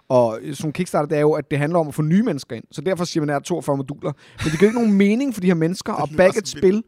Og 0.10 0.34
sådan 0.42 0.56
nogle 0.62 0.74
Kickstarter, 0.74 1.08
det 1.08 1.16
er 1.18 1.22
jo, 1.22 1.32
at 1.34 1.52
det 1.52 1.60
handler 1.60 1.80
om 1.80 1.88
at 1.88 1.94
få 1.94 2.02
nye 2.02 2.24
mennesker 2.24 2.56
ind. 2.56 2.64
Så 2.72 2.82
derfor 2.82 3.06
siger 3.06 3.22
man, 3.22 3.30
at 3.30 3.34
der 3.34 3.40
er 3.40 3.44
42 3.44 3.78
moduler. 3.78 4.12
Men 4.44 4.52
det 4.52 4.60
giver 4.60 4.70
ikke 4.70 4.80
nogen 4.82 4.94
mening 4.98 5.34
for 5.34 5.42
de 5.42 5.48
her 5.48 5.54
mennesker 5.54 5.94
at 6.04 6.10
bagge 6.18 6.38
et 6.40 6.48
spil, 6.48 6.84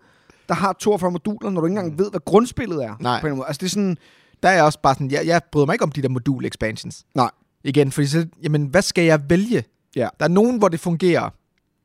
der 0.50 0.56
har 0.56 0.74
42 0.74 1.12
moduler, 1.12 1.50
når 1.50 1.62
du 1.62 1.68
ikke 1.68 1.78
engang 1.80 2.00
ved, 2.00 2.10
hvad 2.12 2.20
grundspillet 2.26 2.84
er. 2.86 2.96
Nej. 3.00 3.22
På 3.22 3.28
en 3.28 3.36
måde. 3.36 3.48
Altså 3.48 3.60
det 3.60 3.66
er 3.66 3.70
sådan, 3.70 3.98
Der 4.44 4.50
er 4.50 4.54
jeg 4.54 4.64
også 4.64 4.80
bare 4.84 4.94
sådan, 4.94 5.12
jeg, 5.12 5.26
jeg 5.26 5.42
bryder 5.52 5.66
mig 5.66 5.74
ikke 5.74 5.84
om 5.84 5.92
de 5.92 6.02
der 6.02 6.10
modul 6.10 6.46
expansions. 6.46 7.06
nej, 7.16 7.30
Igen, 7.64 7.92
fordi 7.92 8.08
så, 8.08 8.28
jamen, 8.44 8.66
hvad 8.66 8.82
skal 8.82 9.04
jeg 9.04 9.30
vælge? 9.30 9.64
Ja. 9.96 10.08
Der 10.20 10.26
er 10.26 10.30
nogen, 10.30 10.58
hvor 10.58 10.68
det 10.68 10.80
fungerer 10.80 11.30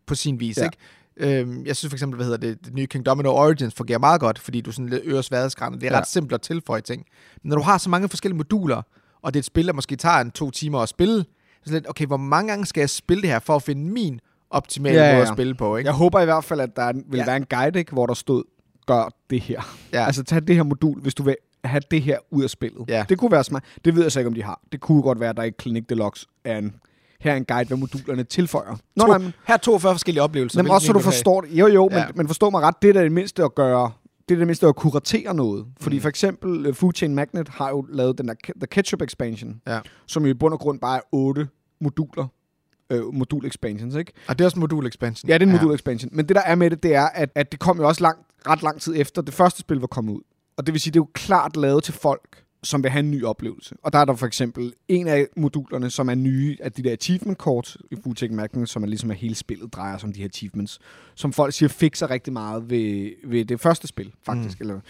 på 0.07 0.15
sin 0.15 0.41
vis, 0.41 0.57
Ja. 0.59 0.65
ikke? 0.65 0.77
Øhm, 1.41 1.67
jeg 1.67 1.77
synes 1.77 1.91
for 1.91 1.97
eksempel, 1.97 2.17
hvad 2.17 2.27
hedder 2.27 2.39
det, 2.49 2.65
det 2.67 2.75
nye 2.75 2.87
King 2.87 3.07
Domino 3.07 3.31
Origins 3.35 3.75
fungerer 3.75 3.99
meget 3.99 4.21
godt, 4.21 4.39
fordi 4.39 4.61
du 4.61 4.73
sådan 4.73 4.89
lidt 4.89 5.03
øger 5.05 5.23
sværhedsgraden. 5.23 5.81
Det 5.81 5.87
er 5.87 5.93
Ja. 5.93 5.99
ret 5.99 6.07
simpelt 6.09 6.33
at 6.35 6.41
tilføje 6.41 6.81
ting. 6.81 7.05
Men 7.43 7.49
når 7.49 7.57
du 7.57 7.63
har 7.63 7.79
så 7.79 7.91
mange 7.91 8.09
forskellige 8.09 8.37
moduler, 8.37 8.83
og 9.23 9.35
det 9.35 9.39
er 9.39 9.41
et 9.41 9.45
spil, 9.45 9.67
der 9.67 9.73
måske 9.73 9.97
tager 9.97 10.17
en 10.21 10.31
to 10.31 10.51
timer 10.51 10.79
at 10.81 10.89
spille, 10.89 11.25
så 11.67 11.73
lidt, 11.73 11.89
okay, 11.89 12.07
hvor 12.07 12.17
mange 12.17 12.49
gange 12.49 12.67
skal 12.67 12.81
jeg 12.81 12.91
spille 12.91 13.23
det 13.23 13.31
her, 13.31 13.39
for 13.39 13.57
at 13.57 13.63
finde 13.63 13.93
min 13.93 14.21
optimale 14.51 14.97
Ja, 15.01 15.07
ja, 15.09 15.15
måde 15.15 15.23
at 15.23 15.35
spille 15.35 15.55
på, 15.55 15.77
ikke? 15.77 15.89
Jeg 15.89 15.95
håber 15.97 16.21
i 16.21 16.25
hvert 16.25 16.45
fald, 16.45 16.61
at 16.61 16.77
der 16.77 16.93
vil 17.11 17.19
Ja. 17.19 17.25
være 17.25 17.37
en 17.37 17.45
guide, 17.51 17.79
ikke, 17.79 17.93
hvor 17.93 18.07
der 18.07 18.15
stod, 18.15 18.43
gør 18.87 19.15
det 19.31 19.41
her. 19.41 19.77
Ja. 19.93 20.07
Altså 20.07 20.25
tag 20.25 20.43
det 20.47 20.57
her 20.57 20.63
modul, 20.63 21.01
hvis 21.01 21.15
du 21.15 21.23
vil 21.23 21.37
have 21.65 21.81
det 21.91 22.03
her 22.03 22.19
ud 22.31 22.43
af 22.45 22.51
spillet. 22.51 22.85
Ja. 22.89 23.05
Det 23.09 23.19
kunne 23.19 23.31
være 23.33 23.45
smart. 23.45 23.65
Det 23.85 23.95
ved 23.95 24.03
jeg 24.03 24.13
så 24.13 24.21
ikke, 24.21 24.29
om 24.29 24.35
de 24.35 24.43
har. 24.43 24.61
Det 24.73 24.81
kunne 24.81 25.03
godt 25.03 25.21
være, 25.21 25.31
at 25.31 25.37
der 25.37 25.43
i 25.43 25.51
Clinic 25.61 25.85
Deluxe 25.89 26.27
er 26.45 26.59
en, 26.59 26.75
her 27.21 27.33
er 27.33 27.37
en 27.37 27.45
guide, 27.45 27.69
hvad 27.69 27.77
modulerne 27.79 28.25
tilføjer. 28.25 28.77
Nå, 28.97 29.03
to, 29.03 29.07
nej, 29.07 29.19
men, 29.19 29.33
her 29.47 29.55
er 29.55 29.59
42 29.59 29.95
forskellige 29.95 30.23
oplevelser. 30.23 30.63
men 30.63 30.73
også 30.73 30.87
så 30.87 30.93
du 30.93 30.99
forstår 30.99 31.41
det. 31.41 31.51
Jo, 31.51 31.67
jo, 31.67 31.89
Ja. 31.93 32.05
men, 32.07 32.13
men 32.17 32.27
forstå 32.27 32.51
mig 32.51 32.63
ret, 32.63 32.75
det 32.83 32.97
er 32.97 33.03
det 33.03 33.13
mindste 33.13 33.45
at 33.45 33.55
gøre 33.55 33.91
det 34.29 34.35
er 34.35 34.39
det 34.39 34.47
mindste 34.47 34.67
at 34.67 34.77
kuratere 34.77 35.35
noget. 35.35 35.67
Fordi 35.81 35.97
Mm. 35.97 36.03
for 36.03 36.09
eksempel 36.09 36.67
uh, 36.67 36.75
Food 36.75 36.93
Chain 36.95 37.15
Magnet 37.15 37.49
har 37.49 37.69
jo 37.71 37.87
lavet 37.89 38.19
den 38.19 38.29
der 38.29 38.35
The 38.57 38.67
Ketchup 38.71 39.03
Expansion, 39.03 39.61
Ja. 39.67 39.79
som 40.07 40.25
jo 40.25 40.31
i 40.31 40.35
bund 40.35 40.55
og 40.55 40.61
grund 40.61 40.81
bare 40.81 40.97
er 40.97 41.01
otte 41.13 41.49
moduler. 41.81 42.27
Øh, 42.91 43.15
modul 43.15 43.47
expansions, 43.47 43.95
ikke? 43.95 44.13
Og 44.29 44.39
det 44.39 44.45
er 44.45 44.47
også 44.47 44.59
modul 44.59 44.87
expansion. 44.87 45.29
Ja, 45.29 45.35
det 45.35 45.43
er 45.43 45.47
en 45.47 45.53
modul 45.53 45.75
expansion. 45.75 46.11
Men 46.13 46.29
det 46.29 46.37
der 46.37 46.43
er 46.43 46.55
med 46.55 46.71
det, 46.71 46.83
det 46.83 46.95
er, 46.95 47.05
at, 47.15 47.31
at 47.35 47.53
det 47.53 47.61
kom 47.61 47.79
jo 47.79 47.89
også 47.89 48.03
lang, 48.03 48.19
ret 48.47 48.63
lang 48.63 48.81
tid 48.81 48.95
efter 48.97 49.23
det 49.23 49.35
første 49.35 49.61
spil 49.61 49.77
var 49.77 49.87
kommet 49.87 50.13
ud. 50.13 50.21
Og 50.57 50.67
det 50.67 50.73
vil 50.73 50.81
sige, 50.81 50.93
det 50.93 50.99
er 50.99 51.03
jo 51.03 51.11
klart 51.15 51.57
lavet 51.57 51.85
til 51.85 51.95
folk, 51.95 52.45
som 52.63 52.83
vil 52.83 52.91
have 52.91 53.01
en 53.01 53.11
ny 53.11 53.25
oplevelse. 53.25 53.75
Og 53.83 53.93
der 53.93 53.99
er 53.99 54.05
der 54.05 54.15
for 54.15 54.27
eksempel 54.27 54.73
en 54.89 55.09
af 55.09 55.27
modulerne, 55.37 55.91
som 55.91 56.09
er 56.09 56.15
nye 56.15 56.57
af 56.61 56.73
de 56.73 56.83
der 56.83 56.93
achievement 56.93 57.39
kort 57.39 57.77
i 57.91 57.97
Foodtech 58.03 58.33
Magnet, 58.33 58.69
som 58.69 58.83
er 58.83 58.87
ligesom 58.87 59.11
at 59.11 59.17
hele 59.17 59.35
spillet 59.35 59.73
drejer 59.73 59.99
sig 59.99 60.07
om 60.07 60.13
de 60.13 60.21
her 60.21 60.29
achievements, 60.29 60.79
som 61.15 61.33
folk 61.33 61.55
siger 61.55 61.69
fikser 61.69 62.11
rigtig 62.11 62.33
meget 62.33 62.71
ved, 62.71 63.11
ved 63.25 63.45
det 63.45 63.61
første 63.61 63.87
spil, 63.87 64.13
faktisk. 64.23 64.61
Mm. 64.61 64.67
Eller, 64.67 64.81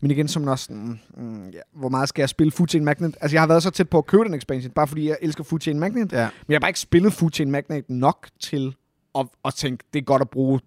men 0.00 0.10
igen, 0.10 0.28
som 0.28 0.48
også 0.48 0.64
sådan, 0.64 1.00
mm, 1.16 1.48
ja, 1.48 1.60
hvor 1.72 1.88
meget 1.88 2.08
skal 2.08 2.22
jeg 2.22 2.28
spille 2.28 2.50
Food 2.50 2.68
Chain 2.68 2.84
Magnet? 2.84 3.16
Altså, 3.20 3.34
jeg 3.34 3.42
har 3.42 3.48
været 3.48 3.62
så 3.62 3.70
tæt 3.70 3.88
på 3.88 3.98
at 3.98 4.06
købe 4.06 4.24
den 4.24 4.34
expansion, 4.34 4.72
bare 4.72 4.86
fordi 4.86 5.08
jeg 5.08 5.16
elsker 5.22 5.44
Food 5.44 5.60
Chain 5.60 5.78
Magnet. 5.78 6.12
Ja. 6.12 6.28
Men 6.46 6.52
jeg 6.52 6.54
har 6.54 6.60
bare 6.60 6.70
ikke 6.70 6.80
spillet 6.80 7.12
Food 7.12 7.30
Chain 7.30 7.50
Magnet 7.50 7.90
nok 7.90 8.28
til 8.40 8.76
at, 9.18 9.26
at 9.44 9.54
tænke, 9.54 9.84
det 9.92 9.98
er 9.98 10.04
godt 10.04 10.22
at 10.22 10.30
bruge 10.30 10.60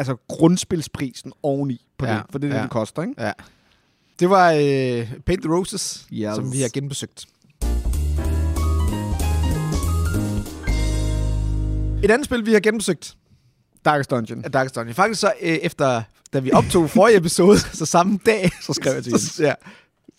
altså 0.00 0.16
grundspilsprisen 0.28 1.32
oveni 1.42 1.86
på 1.98 2.06
Ja, 2.06 2.12
det, 2.14 2.22
for 2.30 2.38
det 2.38 2.46
er 2.46 2.50
det, 2.52 2.56
ja. 2.58 2.62
det 2.62 2.70
koster, 2.70 3.02
ikke? 3.02 3.14
Ja. 3.18 3.32
Det 4.20 4.30
var 4.30 4.50
øh, 4.52 5.12
Paint 5.26 5.42
the 5.42 5.52
Roses, 5.54 6.06
Yes. 6.12 6.34
som 6.34 6.52
vi 6.52 6.60
har 6.60 6.68
genbesøgt. 6.72 7.26
Et 12.04 12.10
andet 12.10 12.24
spil, 12.24 12.46
vi 12.46 12.52
har 12.52 12.60
genbesøgt, 12.60 13.14
Darkest 13.84 14.10
Dungeon. 14.10 14.44
er 14.44 14.48
Darkest 14.48 14.74
Dungeon. 14.74 14.94
Faktisk 14.94 15.20
så 15.20 15.32
øh, 15.42 15.48
efter, 15.48 16.02
da 16.32 16.38
vi 16.38 16.52
optog 16.52 16.90
forrige 16.90 17.16
episode, 17.16 17.58
så 17.78 17.86
samme 17.86 18.18
dag, 18.26 18.50
Så 18.62 18.72
skrev 18.72 18.94
jeg 18.94 19.02
til 19.04 19.10
Jens. 19.10 19.40
ja, 19.40 19.54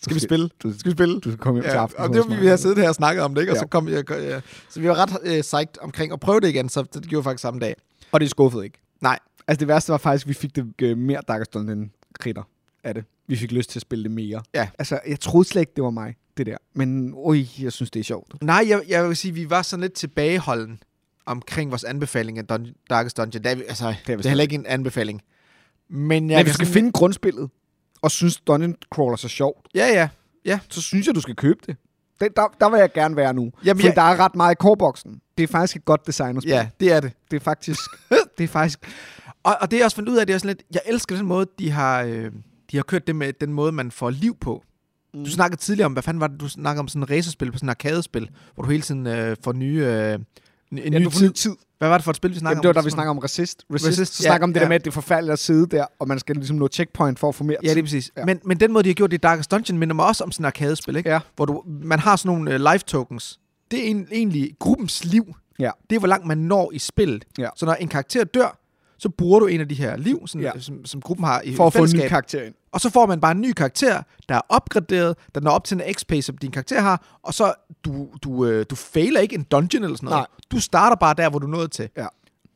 skal 0.02 0.14
vi 0.14 0.20
spille? 0.20 0.48
Du, 0.62 0.78
Skal 0.78 0.90
vi 0.90 0.96
spille? 0.96 1.14
du 1.20 1.30
skal 1.30 1.38
komme 1.38 1.56
hjem 1.60 1.64
til 1.70 1.76
Ja, 1.76 1.82
aften. 1.82 1.98
og 2.00 2.08
det 2.08 2.18
var, 2.28 2.40
vi 2.40 2.46
har 2.46 2.56
siddet 2.56 2.78
her 2.78 2.88
og 2.88 2.94
snakket 2.94 3.24
om 3.24 3.34
det, 3.34 3.40
ikke? 3.42 3.52
Og 3.52 3.56
Ja. 3.56 3.60
så, 3.60 3.66
kom 3.66 3.88
jeg, 3.88 4.10
ja. 4.10 4.40
så 4.70 4.80
vi 4.80 4.88
var 4.88 4.94
ret 4.94 5.18
øh, 5.22 5.40
psyched 5.42 5.82
omkring 5.82 6.12
at 6.12 6.20
prøve 6.20 6.40
det 6.40 6.48
igen, 6.48 6.68
så 6.68 6.82
det 6.94 7.02
gjorde 7.08 7.24
faktisk 7.24 7.42
samme 7.42 7.60
dag. 7.60 7.74
Og 8.12 8.20
det 8.20 8.30
skuffede 8.30 8.64
ikke. 8.64 8.78
Nej. 9.00 9.18
Altså 9.52 9.60
det 9.60 9.68
værste 9.68 9.92
var 9.92 9.98
faktisk, 9.98 10.24
at 10.24 10.28
vi 10.28 10.34
fik 10.34 10.56
det 10.56 10.66
øh, 10.82 10.98
mere 10.98 11.20
Darkest 11.28 11.54
Dungeon 11.54 11.90
kritter 12.20 12.42
af 12.84 12.94
det. 12.94 13.04
Vi 13.26 13.36
fik 13.36 13.52
lyst 13.52 13.70
til 13.70 13.78
at 13.78 13.82
spille 13.82 14.02
det 14.04 14.10
mere. 14.10 14.42
Ja. 14.54 14.68
Altså, 14.78 15.00
jeg 15.08 15.20
troede 15.20 15.48
slet 15.48 15.62
ikke, 15.62 15.72
det 15.76 15.84
var 15.84 15.90
mig, 15.90 16.14
det 16.36 16.46
der. 16.46 16.56
Men 16.74 17.12
ui, 17.14 17.50
jeg 17.62 17.72
synes, 17.72 17.90
det 17.90 18.00
er 18.00 18.04
sjovt. 18.04 18.42
Nej, 18.42 18.64
jeg, 18.68 18.82
jeg 18.88 19.08
vil 19.08 19.16
sige, 19.16 19.34
vi 19.34 19.50
var 19.50 19.62
sådan 19.62 19.80
lidt 19.80 19.92
tilbageholden 19.92 20.82
omkring 21.26 21.70
vores 21.70 21.84
anbefaling 21.84 22.38
af 22.38 22.44
Dun- 22.52 22.84
Darkest 22.90 23.16
Dungeon. 23.16 23.42
Det 23.44 23.50
er, 23.50 23.54
vi- 23.54 23.64
altså, 23.68 23.94
det 24.06 24.12
er, 24.12 24.16
vi 24.16 24.18
det 24.18 24.24
er 24.26 24.30
heller 24.30 24.42
ikke 24.42 24.54
en 24.54 24.66
anbefaling. 24.66 25.22
Men 25.88 26.30
jeg 26.30 26.36
Men 26.38 26.46
du 26.46 26.52
skal 26.52 26.66
sådan- 26.66 26.74
finde 26.80 26.92
grundspillet, 26.92 27.50
og 28.02 28.10
synes 28.10 28.40
Dungeon 28.40 28.74
Crawler 28.94 29.16
så 29.16 29.28
sjovt, 29.28 29.68
Ja, 29.74 30.08
ja. 30.44 30.58
så 30.68 30.82
synes 30.82 31.06
jeg, 31.06 31.14
du 31.14 31.20
skal 31.20 31.36
købe 31.36 31.58
det. 31.66 31.76
det 32.20 32.36
der, 32.36 32.54
der 32.60 32.70
vil 32.70 32.78
jeg 32.78 32.92
gerne 32.92 33.16
være 33.16 33.34
nu. 33.34 33.52
Jamen, 33.64 33.78
Fordi 33.80 33.86
jeg- 33.88 33.96
der 33.96 34.02
er 34.02 34.16
ret 34.16 34.34
meget 34.34 34.52
i 34.54 34.56
korboksen. 34.60 35.20
Det 35.38 35.42
er 35.44 35.48
faktisk 35.48 35.76
et 35.76 35.84
godt 35.84 36.06
designerspil. 36.06 36.50
Ja, 36.50 36.68
det 36.80 36.92
er 36.92 37.00
det. 37.00 37.12
Det 37.30 37.36
er 37.36 37.40
faktisk... 37.40 37.80
det 38.38 38.44
er 38.44 38.48
faktisk... 38.48 38.78
Og, 39.42 39.56
og 39.60 39.70
det 39.70 39.76
jeg 39.76 39.84
også 39.84 39.94
fundet 39.94 40.12
ud 40.12 40.16
af, 40.18 40.26
det 40.26 40.34
er 40.34 40.38
sådan 40.38 40.48
lidt, 40.48 40.62
jeg 40.74 40.80
elsker 40.86 41.16
den 41.16 41.26
måde, 41.26 41.46
de 41.58 41.70
har, 41.70 42.02
øh, 42.02 42.30
de 42.70 42.76
har 42.76 42.82
kørt 42.82 43.06
det 43.06 43.16
med 43.16 43.32
den 43.32 43.52
måde, 43.52 43.72
man 43.72 43.90
får 43.90 44.10
liv 44.10 44.36
på. 44.40 44.62
Mm. 45.14 45.24
Du 45.24 45.30
snakkede 45.30 45.60
tidligere 45.60 45.86
om, 45.86 45.92
hvad 45.92 46.02
fanden 46.02 46.20
var 46.20 46.26
det, 46.26 46.40
du 46.40 46.48
snakkede 46.48 46.80
om 46.80 46.88
sådan 46.88 47.02
et 47.02 47.10
racerspil 47.10 47.52
på 47.52 47.58
sådan 47.58 47.66
en 47.66 47.70
arkadespil, 47.70 48.30
hvor 48.54 48.64
du 48.64 48.70
hele 48.70 48.82
tiden 48.82 49.06
øh, 49.06 49.36
får 49.44 49.52
nye, 49.52 49.86
øh, 49.86 50.14
en, 50.14 50.78
en 50.78 50.92
Ja, 50.92 50.98
ny 50.98 51.08
tid. 51.08 51.30
tid. 51.32 51.56
Hvad 51.78 51.88
var 51.88 51.98
det 51.98 52.04
for 52.04 52.10
et 52.10 52.16
spil, 52.16 52.30
vi 52.30 52.38
snakkede 52.38 52.56
Jamen, 52.56 52.62
det 52.62 52.68
var 52.68 52.80
om? 52.80 52.84
da 52.84 52.86
vi 52.86 52.90
snakker 52.90 53.10
om 53.10 53.18
Resist. 53.18 53.64
Resist, 53.74 53.88
Resist, 53.88 54.14
så 54.14 54.22
ja, 54.22 54.28
snakker 54.28 54.44
om 54.46 54.52
det 54.52 54.60
ja. 54.60 54.64
der 54.64 54.68
med, 54.68 54.76
at 54.76 54.84
det 54.84 54.90
er 54.90 54.94
forfærdeligt 54.94 55.32
at 55.32 55.38
sidde 55.38 55.66
der, 55.66 55.86
og 55.98 56.08
man 56.08 56.18
skal 56.18 56.36
ligesom 56.36 56.56
nå 56.56 56.68
checkpoint 56.68 57.18
for 57.18 57.28
at 57.28 57.34
få 57.34 57.44
mere 57.44 57.56
Ja, 57.62 57.70
det 57.70 57.78
er 57.78 57.82
præcis. 57.82 58.10
Ja. 58.16 58.24
Men, 58.24 58.40
men 58.44 58.60
den 58.60 58.72
måde, 58.72 58.84
de 58.84 58.88
har 58.88 58.94
gjort 58.94 59.10
det 59.10 59.16
i 59.16 59.20
Darkest 59.20 59.50
Dungeon, 59.50 59.78
minder 59.78 59.94
mig 59.94 60.06
også 60.06 60.24
om 60.24 60.32
sådan 60.32 60.44
et 60.44 60.46
arkadespil, 60.46 60.96
ikke? 60.96 61.10
Ja. 61.10 61.20
Hvor 61.36 61.44
du, 61.44 61.62
man 61.66 61.98
har 61.98 62.16
sådan 62.16 62.36
nogle 62.36 62.54
uh, 62.54 62.72
life 62.72 62.84
tokens. 62.84 63.40
Det 63.70 63.86
er 63.86 63.90
en, 63.90 64.08
egentlig 64.12 64.50
gruppens 64.58 65.04
liv. 65.04 65.34
Ja. 65.58 65.70
Det 65.90 65.96
er, 65.96 66.00
hvor 66.00 66.08
langt 66.08 66.26
man 66.26 66.38
når 66.38 66.70
i 66.72 66.78
spillet. 66.78 67.24
Ja. 67.38 67.48
Så 67.56 67.66
når 67.66 67.74
en 67.74 67.88
karakter 67.88 68.24
dør, 68.24 68.58
så 69.02 69.08
bruger 69.08 69.40
du 69.40 69.46
en 69.46 69.60
af 69.60 69.68
de 69.68 69.74
her 69.74 69.96
liv, 69.96 70.26
sådan, 70.26 70.40
Ja. 70.40 70.50
ja. 70.54 70.60
som, 70.60 70.84
som 70.84 71.00
gruppen 71.00 71.26
har 71.26 71.40
i 71.44 71.54
For 71.56 71.66
at 71.66 71.72
få 71.72 71.78
en 71.78 71.82
ny 71.84 71.88
fællesskab. 71.88 72.08
karakter 72.08 72.42
ind. 72.42 72.54
Og 72.72 72.80
så 72.80 72.90
får 72.90 73.06
man 73.06 73.20
bare 73.20 73.32
en 73.32 73.40
ny 73.40 73.52
karakter, 73.52 74.02
der 74.28 74.34
er 74.34 74.40
opgraderet, 74.48 75.16
der 75.34 75.40
når 75.40 75.50
op 75.50 75.64
til 75.64 75.80
en 75.86 75.94
XP, 75.94 76.12
som 76.20 76.38
din 76.38 76.50
karakter 76.50 76.80
har, 76.80 77.18
og 77.22 77.34
så 77.34 77.54
du, 77.84 78.08
du, 78.22 78.46
øh, 78.46 78.66
du 78.70 78.74
fejler 78.74 79.20
ikke 79.20 79.34
en 79.34 79.42
dungeon 79.42 79.84
eller 79.84 79.96
sådan 79.96 80.06
noget. 80.06 80.18
Nej. 80.18 80.26
Du 80.50 80.60
starter 80.60 80.96
bare 80.96 81.14
der, 81.14 81.30
hvor 81.30 81.38
du 81.38 81.46
nået 81.46 81.72
til, 81.72 81.88
Ja. 81.96 82.06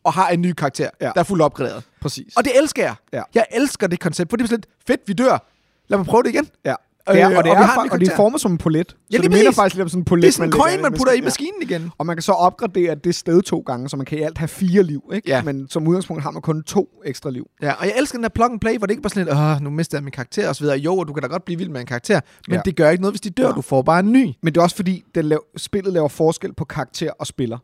og 0.04 0.12
har 0.12 0.28
en 0.28 0.40
ny 0.42 0.52
karakter, 0.52 0.90
Ja. 1.00 1.06
der 1.14 1.20
er 1.20 1.22
fuldt 1.24 1.42
opgraderet. 1.42 1.82
Præcis. 2.00 2.36
Og 2.36 2.44
det 2.44 2.52
elsker 2.58 2.82
jeg. 2.82 2.94
Ja. 3.12 3.22
Jeg 3.34 3.46
elsker 3.50 3.86
det 3.86 4.00
koncept, 4.00 4.30
for 4.30 4.36
det 4.36 4.44
er 4.44 4.48
sådan 4.48 4.58
lidt 4.58 4.86
fedt, 4.86 5.00
vi 5.06 5.12
dør. 5.12 5.46
Lad 5.88 5.98
mig 5.98 6.06
prøve 6.06 6.22
det 6.22 6.28
igen. 6.28 6.48
Ja. 6.64 6.74
Det 7.08 7.20
er, 7.20 7.26
og, 7.36 7.44
det 7.44 7.52
og 7.52 7.58
er, 7.58 7.62
en 7.62 7.68
fa- 7.68 7.92
og 7.92 8.00
det 8.00 8.08
er 8.08 8.16
formet 8.16 8.40
som 8.40 8.52
en 8.52 8.58
polet. 8.58 8.88
så 8.90 8.96
lige 9.10 9.22
det 9.22 9.30
minder 9.30 9.52
faktisk 9.52 9.74
lidt 9.74 9.82
om 9.82 9.88
sådan 9.88 10.00
en 10.00 10.04
polet, 10.04 10.22
Det 10.22 10.28
er 10.28 10.32
sådan 10.32 10.48
en 10.48 10.52
coin, 10.52 10.82
man 10.82 10.92
putter 10.92 11.12
i 11.12 11.20
maskinen. 11.20 11.52
maskinen 11.60 11.82
igen. 11.82 11.90
Og 11.98 12.06
man 12.06 12.16
kan 12.16 12.22
så 12.22 12.32
opgradere 12.32 12.94
det 12.94 13.14
sted 13.14 13.42
to 13.42 13.58
gange, 13.66 13.88
så 13.88 13.96
man 13.96 14.06
kan 14.06 14.18
i 14.18 14.22
alt 14.22 14.38
have 14.38 14.48
fire 14.48 14.82
liv. 14.82 15.02
Ikke? 15.14 15.28
Ja. 15.28 15.42
Men 15.42 15.68
som 15.70 15.86
udgangspunkt 15.88 16.22
har 16.22 16.30
man 16.30 16.42
kun 16.42 16.62
to 16.62 16.88
ekstra 17.04 17.30
liv. 17.30 17.46
Ja, 17.62 17.72
og 17.72 17.84
jeg 17.86 17.94
elsker 17.98 18.18
den 18.18 18.22
der 18.22 18.28
plug 18.28 18.50
and 18.50 18.60
play, 18.60 18.78
hvor 18.78 18.86
det 18.86 18.92
ikke 18.92 19.02
bare 19.02 19.10
sådan 19.10 19.24
lidt, 19.26 19.36
åh, 19.36 19.60
nu 19.62 19.70
mister 19.70 19.98
jeg 19.98 20.02
min 20.04 20.12
karakter 20.12 20.48
og 20.48 20.56
så 20.56 20.64
videre. 20.64 20.78
Jo, 20.78 20.96
og 20.98 21.08
du 21.08 21.12
kan 21.12 21.22
da 21.22 21.28
godt 21.28 21.44
blive 21.44 21.58
vild 21.58 21.68
med 21.70 21.80
en 21.80 21.86
karakter, 21.86 22.20
men 22.48 22.52
Ja. 22.52 22.56
ja. 22.56 22.62
det 22.64 22.76
gør 22.76 22.90
ikke 22.90 23.00
noget, 23.02 23.12
hvis 23.12 23.20
de 23.20 23.30
dør. 23.30 23.46
Ja. 23.46 23.52
Du 23.52 23.60
får 23.62 23.82
bare 23.82 24.00
en 24.00 24.12
ny. 24.12 24.32
Men 24.42 24.54
det 24.54 24.60
er 24.60 24.62
også 24.62 24.76
fordi, 24.76 25.04
det 25.14 25.24
lav, 25.24 25.44
spillet 25.56 25.92
laver 25.92 26.08
forskel 26.08 26.52
på 26.54 26.64
karakter 26.64 27.10
og 27.18 27.26
spiller. 27.26 27.58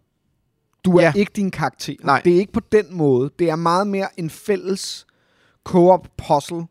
Du 0.84 0.96
er 0.96 1.02
Ja. 1.02 1.12
ikke 1.16 1.32
din 1.36 1.50
karakter. 1.50 1.94
Nej. 2.04 2.20
Det 2.24 2.32
er 2.34 2.38
ikke 2.38 2.52
på 2.52 2.60
den 2.72 2.84
måde. 2.90 3.30
Det 3.38 3.50
er 3.50 3.56
meget 3.56 3.86
mere 3.86 4.06
en 4.16 4.30
fælles 4.30 5.06
co-op 5.68 6.08
puzzle, 6.28 6.64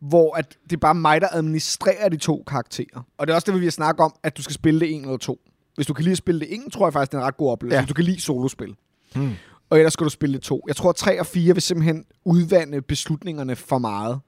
hvor 0.00 0.36
at 0.36 0.56
det 0.64 0.72
er 0.72 0.80
bare 0.80 0.94
mig, 0.94 1.20
der 1.20 1.28
administrerer 1.32 2.08
de 2.08 2.16
to 2.16 2.44
karakterer. 2.46 3.06
Og 3.18 3.26
det 3.26 3.32
er 3.32 3.34
også 3.34 3.46
det, 3.46 3.54
vi 3.54 3.60
vil 3.60 3.72
snakke 3.72 4.02
om, 4.02 4.14
at 4.22 4.36
du 4.36 4.42
skal 4.42 4.54
spille 4.54 4.80
det 4.80 4.94
en 4.94 5.00
eller 5.00 5.16
to. 5.16 5.40
Hvis 5.74 5.86
du 5.86 5.94
kan 5.94 6.04
lide 6.04 6.12
at 6.12 6.18
spille 6.18 6.40
det 6.40 6.54
en, 6.54 6.70
tror 6.70 6.86
jeg 6.86 6.92
faktisk, 6.92 7.12
det 7.12 7.16
er 7.16 7.20
en 7.20 7.26
ret 7.26 7.36
god 7.36 7.50
oplevelse. 7.50 7.76
Ja. 7.76 7.80
Hvis 7.80 7.88
du 7.88 7.94
kan 7.94 8.04
lide 8.04 8.20
solospil. 8.20 8.76
Hmm. 9.14 9.32
Og 9.70 9.78
ellers 9.78 9.92
skal 9.92 10.04
du 10.04 10.10
spille 10.10 10.34
det 10.34 10.42
to. 10.42 10.64
Jeg 10.68 10.76
tror, 10.76 10.90
at 10.90 10.96
3 10.96 11.20
og 11.20 11.26
4 11.26 11.54
vil 11.54 11.62
simpelthen 11.62 12.04
udvande 12.24 12.82
beslutningerne 12.82 13.56
for 13.56 13.78
meget. 13.78 14.20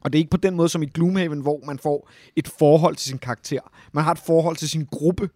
Og 0.00 0.12
det 0.12 0.18
er 0.18 0.20
ikke 0.20 0.30
på 0.30 0.36
den 0.36 0.56
måde 0.56 0.68
som 0.68 0.82
i 0.82 0.86
Gloomhaven, 0.86 1.40
hvor 1.40 1.60
man 1.66 1.78
får 1.78 2.10
et 2.36 2.48
forhold 2.58 2.96
til 2.96 3.08
sin 3.08 3.18
karakter. 3.18 3.60
Man 3.92 4.04
har 4.04 4.12
et 4.12 4.18
forhold 4.18 4.56
til 4.56 4.68
sin 4.68 4.88
gruppe 4.90 5.30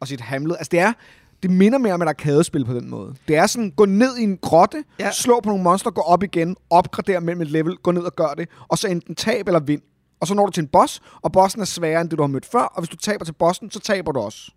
og 0.00 0.08
sit 0.08 0.20
hamlet. 0.20 0.56
Altså 0.56 0.68
det 0.70 0.80
er, 0.80 0.92
det 1.42 1.50
minder 1.50 1.78
mere 1.78 1.94
om 1.94 2.02
et 2.02 2.08
arkadespil 2.08 2.64
på 2.64 2.74
den 2.74 2.90
måde. 2.90 3.14
Det 3.28 3.36
er 3.36 3.46
sådan, 3.46 3.70
gå 3.70 3.84
ned 3.84 4.16
i 4.16 4.22
en 4.22 4.38
grotte, 4.38 4.84
ja. 4.98 5.12
Slå 5.12 5.40
på 5.40 5.48
nogle 5.48 5.64
monster, 5.64 5.90
gå 5.90 6.00
op 6.00 6.22
igen, 6.22 6.56
opgradere 6.70 7.20
mellem 7.20 7.42
et 7.42 7.50
level, 7.50 7.76
gå 7.76 7.90
ned 7.90 8.02
og 8.02 8.16
gør 8.16 8.34
det, 8.38 8.48
og 8.68 8.78
så 8.78 8.88
enten 8.88 9.14
tab 9.14 9.46
eller 9.46 9.60
vind. 9.60 9.82
Og 10.20 10.26
så 10.26 10.34
når 10.34 10.46
du 10.46 10.52
til 10.52 10.60
en 10.60 10.68
boss, 10.68 11.00
og 11.22 11.32
bossen 11.32 11.60
er 11.60 11.64
sværere 11.64 12.00
end 12.00 12.10
det, 12.10 12.18
du 12.18 12.22
har 12.22 12.28
mødt 12.28 12.46
før, 12.46 12.62
og 12.62 12.80
hvis 12.80 12.88
du 12.88 12.96
taber 12.96 13.24
til 13.24 13.32
bossen, 13.32 13.70
så 13.70 13.80
taber 13.80 14.12
du 14.12 14.20
også. 14.20 14.50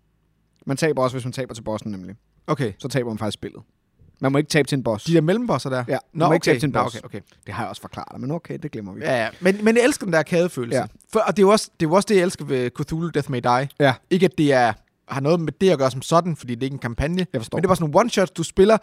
Man 0.66 0.76
taber 0.76 1.02
også, 1.02 1.14
hvis 1.16 1.24
man 1.24 1.32
taber 1.32 1.54
til 1.54 1.62
bossen 1.62 1.90
nemlig. 1.90 2.14
Okay. 2.46 2.72
Så 2.78 2.88
taber 2.88 3.10
man 3.10 3.18
faktisk 3.18 3.34
spillet. 3.34 3.62
Man 4.20 4.32
må 4.32 4.38
ikke 4.38 4.48
tabe 4.48 4.68
til 4.68 4.76
en 4.76 4.82
boss. 4.82 5.04
De 5.04 5.14
der 5.14 5.20
mellembosser 5.20 5.70
der? 5.70 5.84
Ja, 5.88 5.92
Nå, 5.92 5.98
man 6.12 6.28
må 6.28 6.32
ikke 6.32 6.42
okay. 6.42 6.50
tabe 6.50 6.60
til 6.60 6.66
en 6.66 6.72
Nå, 6.72 6.82
boss. 6.82 6.96
okay, 6.96 7.04
okay. 7.04 7.20
Det 7.46 7.54
har 7.54 7.62
jeg 7.62 7.70
også 7.70 7.82
forklaret 7.82 8.08
dig, 8.12 8.20
men 8.20 8.30
okay, 8.30 8.58
det 8.62 8.70
glemmer 8.72 8.92
vi. 8.92 9.00
Ja, 9.00 9.22
ja. 9.22 9.28
Men, 9.40 9.64
men 9.64 9.76
jeg 9.76 9.84
elsker 9.84 10.06
den 10.06 10.12
der 10.12 10.18
arkadefølelse. 10.18 10.76
Ja. 10.76 10.82
Ja. 10.82 10.86
For, 11.12 11.20
og 11.20 11.36
det 11.36 11.42
er, 11.42 11.46
jo 11.46 11.50
også, 11.50 11.70
det 11.80 11.86
er 11.86 11.90
jo 11.90 11.94
også 11.94 12.06
det, 12.08 12.14
jeg 12.16 12.22
elsker 12.22 12.44
ved 12.44 12.70
Cthulhu 12.70 13.08
Death 13.08 13.30
May 13.30 13.40
Die. 13.40 13.68
Ja. 13.80 13.94
Ikke 14.10 14.24
at 14.26 14.38
det 14.38 14.52
er, 14.52 14.72
har 15.10 15.20
noget 15.20 15.40
med 15.40 15.52
det 15.60 15.70
at 15.70 15.78
gøre 15.78 15.90
som 15.90 16.02
sådan, 16.02 16.36
fordi 16.36 16.54
det 16.54 16.62
er 16.62 16.64
ikke 16.64 16.74
en 16.74 16.78
kampagne. 16.78 17.26
Jeg 17.32 17.40
forstår. 17.40 17.58
Men 17.58 17.62
det 17.62 17.66
er 17.66 17.68
bare 17.68 17.76
sådan 17.76 17.90
nogle 17.90 18.10
one-shots, 18.10 18.32
du 18.36 18.42
spiller. 18.42 18.76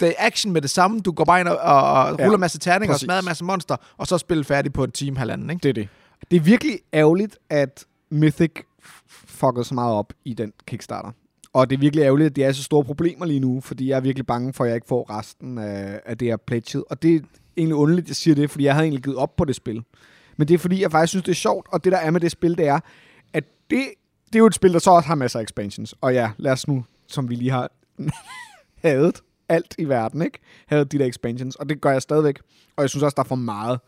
Det 0.00 0.08
er 0.08 0.12
action 0.18 0.52
med 0.52 0.62
det 0.62 0.70
samme. 0.70 1.00
Du 1.00 1.12
går 1.12 1.24
bare 1.24 1.40
ind 1.40 1.48
og, 1.48 1.56
og, 1.56 1.82
og 1.92 2.16
Ja, 2.18 2.24
ruller 2.24 2.34
en 2.36 2.40
masse 2.40 2.58
terninger 2.58 2.92
og 2.92 2.94
præcis. 2.94 3.04
smadrer 3.04 3.18
en 3.18 3.24
masse 3.24 3.44
monster, 3.44 3.76
og 3.96 4.06
så 4.06 4.18
spiller 4.18 4.44
færdig 4.44 4.72
på 4.72 4.84
en 4.84 4.90
time 4.90 5.16
halvanden, 5.18 5.50
ikke? 5.50 5.62
Det 5.62 5.68
er 5.68 5.72
det. 5.72 5.88
Det 6.30 6.36
er 6.36 6.40
virkelig 6.40 6.78
ærgerligt, 6.94 7.38
at 7.50 7.84
Mythic 8.10 8.52
fuckede 9.08 9.64
så 9.64 9.74
meget 9.74 9.94
op 9.94 10.12
i 10.24 10.34
den 10.34 10.52
Kickstarter. 10.66 11.10
Og 11.52 11.70
det 11.70 11.76
er 11.76 11.80
virkelig 11.80 12.02
ærgerligt, 12.02 12.26
at 12.26 12.36
det 12.36 12.44
er 12.44 12.52
så 12.52 12.62
store 12.62 12.84
problemer 12.84 13.26
lige 13.26 13.40
nu, 13.40 13.60
fordi 13.60 13.88
jeg 13.88 13.96
er 13.96 14.00
virkelig 14.00 14.26
bange 14.26 14.52
for, 14.52 14.64
at 14.64 14.68
jeg 14.68 14.74
ikke 14.74 14.86
får 14.88 15.18
resten 15.18 15.58
af, 15.58 16.00
af 16.06 16.18
det 16.18 16.28
her 16.28 16.36
pledget. 16.36 16.84
Og 16.90 17.02
det 17.02 17.14
er 17.14 17.20
egentlig 17.56 17.74
underligt, 17.76 18.04
at 18.04 18.08
jeg 18.08 18.16
siger 18.16 18.34
det, 18.34 18.50
fordi 18.50 18.64
jeg 18.64 18.74
havde 18.74 18.84
egentlig 18.84 19.04
givet 19.04 19.16
op 19.16 19.36
på 19.36 19.44
det 19.44 19.56
spil. 19.56 19.82
Men 20.36 20.48
det 20.48 20.54
er 20.54 20.58
fordi, 20.58 20.82
jeg 20.82 20.90
faktisk 20.90 21.10
synes, 21.10 21.24
det 21.24 21.30
er 21.30 21.36
sjovt, 21.36 21.66
og 21.72 21.84
det 21.84 21.92
der 21.92 21.98
er 21.98 22.10
med 22.10 22.20
det 22.20 22.30
spil, 22.30 22.58
det 22.58 22.66
er, 22.66 22.80
at 23.32 23.44
det, 23.70 23.84
det 24.28 24.34
er 24.34 24.38
jo 24.38 24.46
et 24.46 24.54
spil, 24.54 24.72
der 24.72 24.78
så 24.78 24.90
også 24.90 25.08
har 25.08 25.14
masser 25.14 25.38
af 25.38 25.42
expansions. 25.42 25.94
Og 26.00 26.14
ja, 26.14 26.30
lad 26.36 26.52
os 26.52 26.68
nu, 26.68 26.84
som 27.06 27.30
vi 27.30 27.34
lige 27.34 27.50
har 27.50 27.70
hadet 28.84 29.22
alt 29.48 29.74
i 29.78 29.84
verden, 29.84 30.22
ikke? 30.22 30.38
Hadet 30.66 30.92
de 30.92 30.98
der 30.98 31.06
expansions, 31.06 31.56
og 31.56 31.68
det 31.68 31.80
gør 31.80 31.90
jeg 31.90 32.02
stadigvæk. 32.02 32.38
Og 32.76 32.82
jeg 32.82 32.90
synes 32.90 33.02
også, 33.02 33.14
der 33.14 33.22
er 33.22 33.26
for 33.26 33.34
meget 33.34 33.80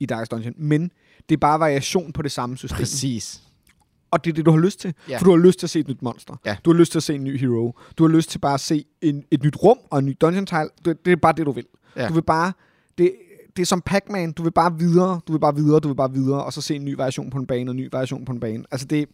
i 0.00 0.06
Darkest 0.06 0.30
Dungeon. 0.32 0.54
Men 0.56 0.90
det 1.28 1.34
er 1.34 1.40
bare 1.40 1.60
variation 1.60 2.12
på 2.12 2.22
det 2.22 2.32
samme 2.32 2.56
system. 2.56 2.76
Præcis. 2.76 3.42
Og 4.10 4.24
det 4.24 4.30
er 4.30 4.34
det, 4.34 4.46
du 4.46 4.50
har 4.50 4.58
lyst 4.58 4.80
til. 4.80 4.94
Ja. 5.08 5.18
For 5.18 5.24
du 5.24 5.30
har 5.30 5.38
lyst 5.38 5.58
til 5.58 5.66
at 5.66 5.70
se 5.70 5.80
et 5.80 5.88
nyt 5.88 6.02
monster. 6.02 6.34
Ja. 6.46 6.56
Du 6.64 6.72
har 6.72 6.78
lyst 6.78 6.92
til 6.92 6.98
at 6.98 7.02
se 7.02 7.14
en 7.14 7.24
ny 7.24 7.40
hero. 7.40 7.72
Du 7.98 8.06
har 8.06 8.16
lyst 8.16 8.30
til 8.30 8.38
bare 8.38 8.54
at 8.54 8.60
se 8.60 8.84
en, 9.02 9.24
et 9.30 9.42
nyt 9.42 9.56
rum 9.62 9.78
og 9.90 9.98
en 9.98 10.06
ny 10.06 10.16
dungeon 10.20 10.46
tile. 10.46 10.68
Det, 10.84 11.04
det 11.04 11.12
er 11.12 11.16
bare 11.16 11.32
det, 11.32 11.46
du 11.46 11.52
vil. 11.52 11.66
Ja. 11.96 12.08
Du 12.08 12.14
vil 12.14 12.22
bare... 12.22 12.52
Det, 12.98 13.12
det 13.56 13.62
er 13.62 13.66
som 13.66 13.80
Pac-Man. 13.80 14.32
Du 14.32 14.42
vil 14.42 14.50
bare 14.50 14.78
videre, 14.78 15.20
du 15.28 15.32
vil 15.32 15.38
bare 15.38 15.54
videre, 15.54 15.80
du 15.80 15.88
vil 15.88 15.94
bare 15.94 16.12
videre, 16.12 16.44
og 16.44 16.52
så 16.52 16.60
se 16.60 16.74
en 16.74 16.84
ny 16.84 16.96
variation 16.96 17.30
på 17.30 17.38
en 17.38 17.46
bane, 17.46 17.70
og 17.70 17.70
en 17.70 17.76
ny 17.76 17.88
variation 17.92 18.24
på 18.24 18.32
en 18.32 18.40
bane. 18.40 18.64
Altså 18.70 18.86
det... 18.86 19.08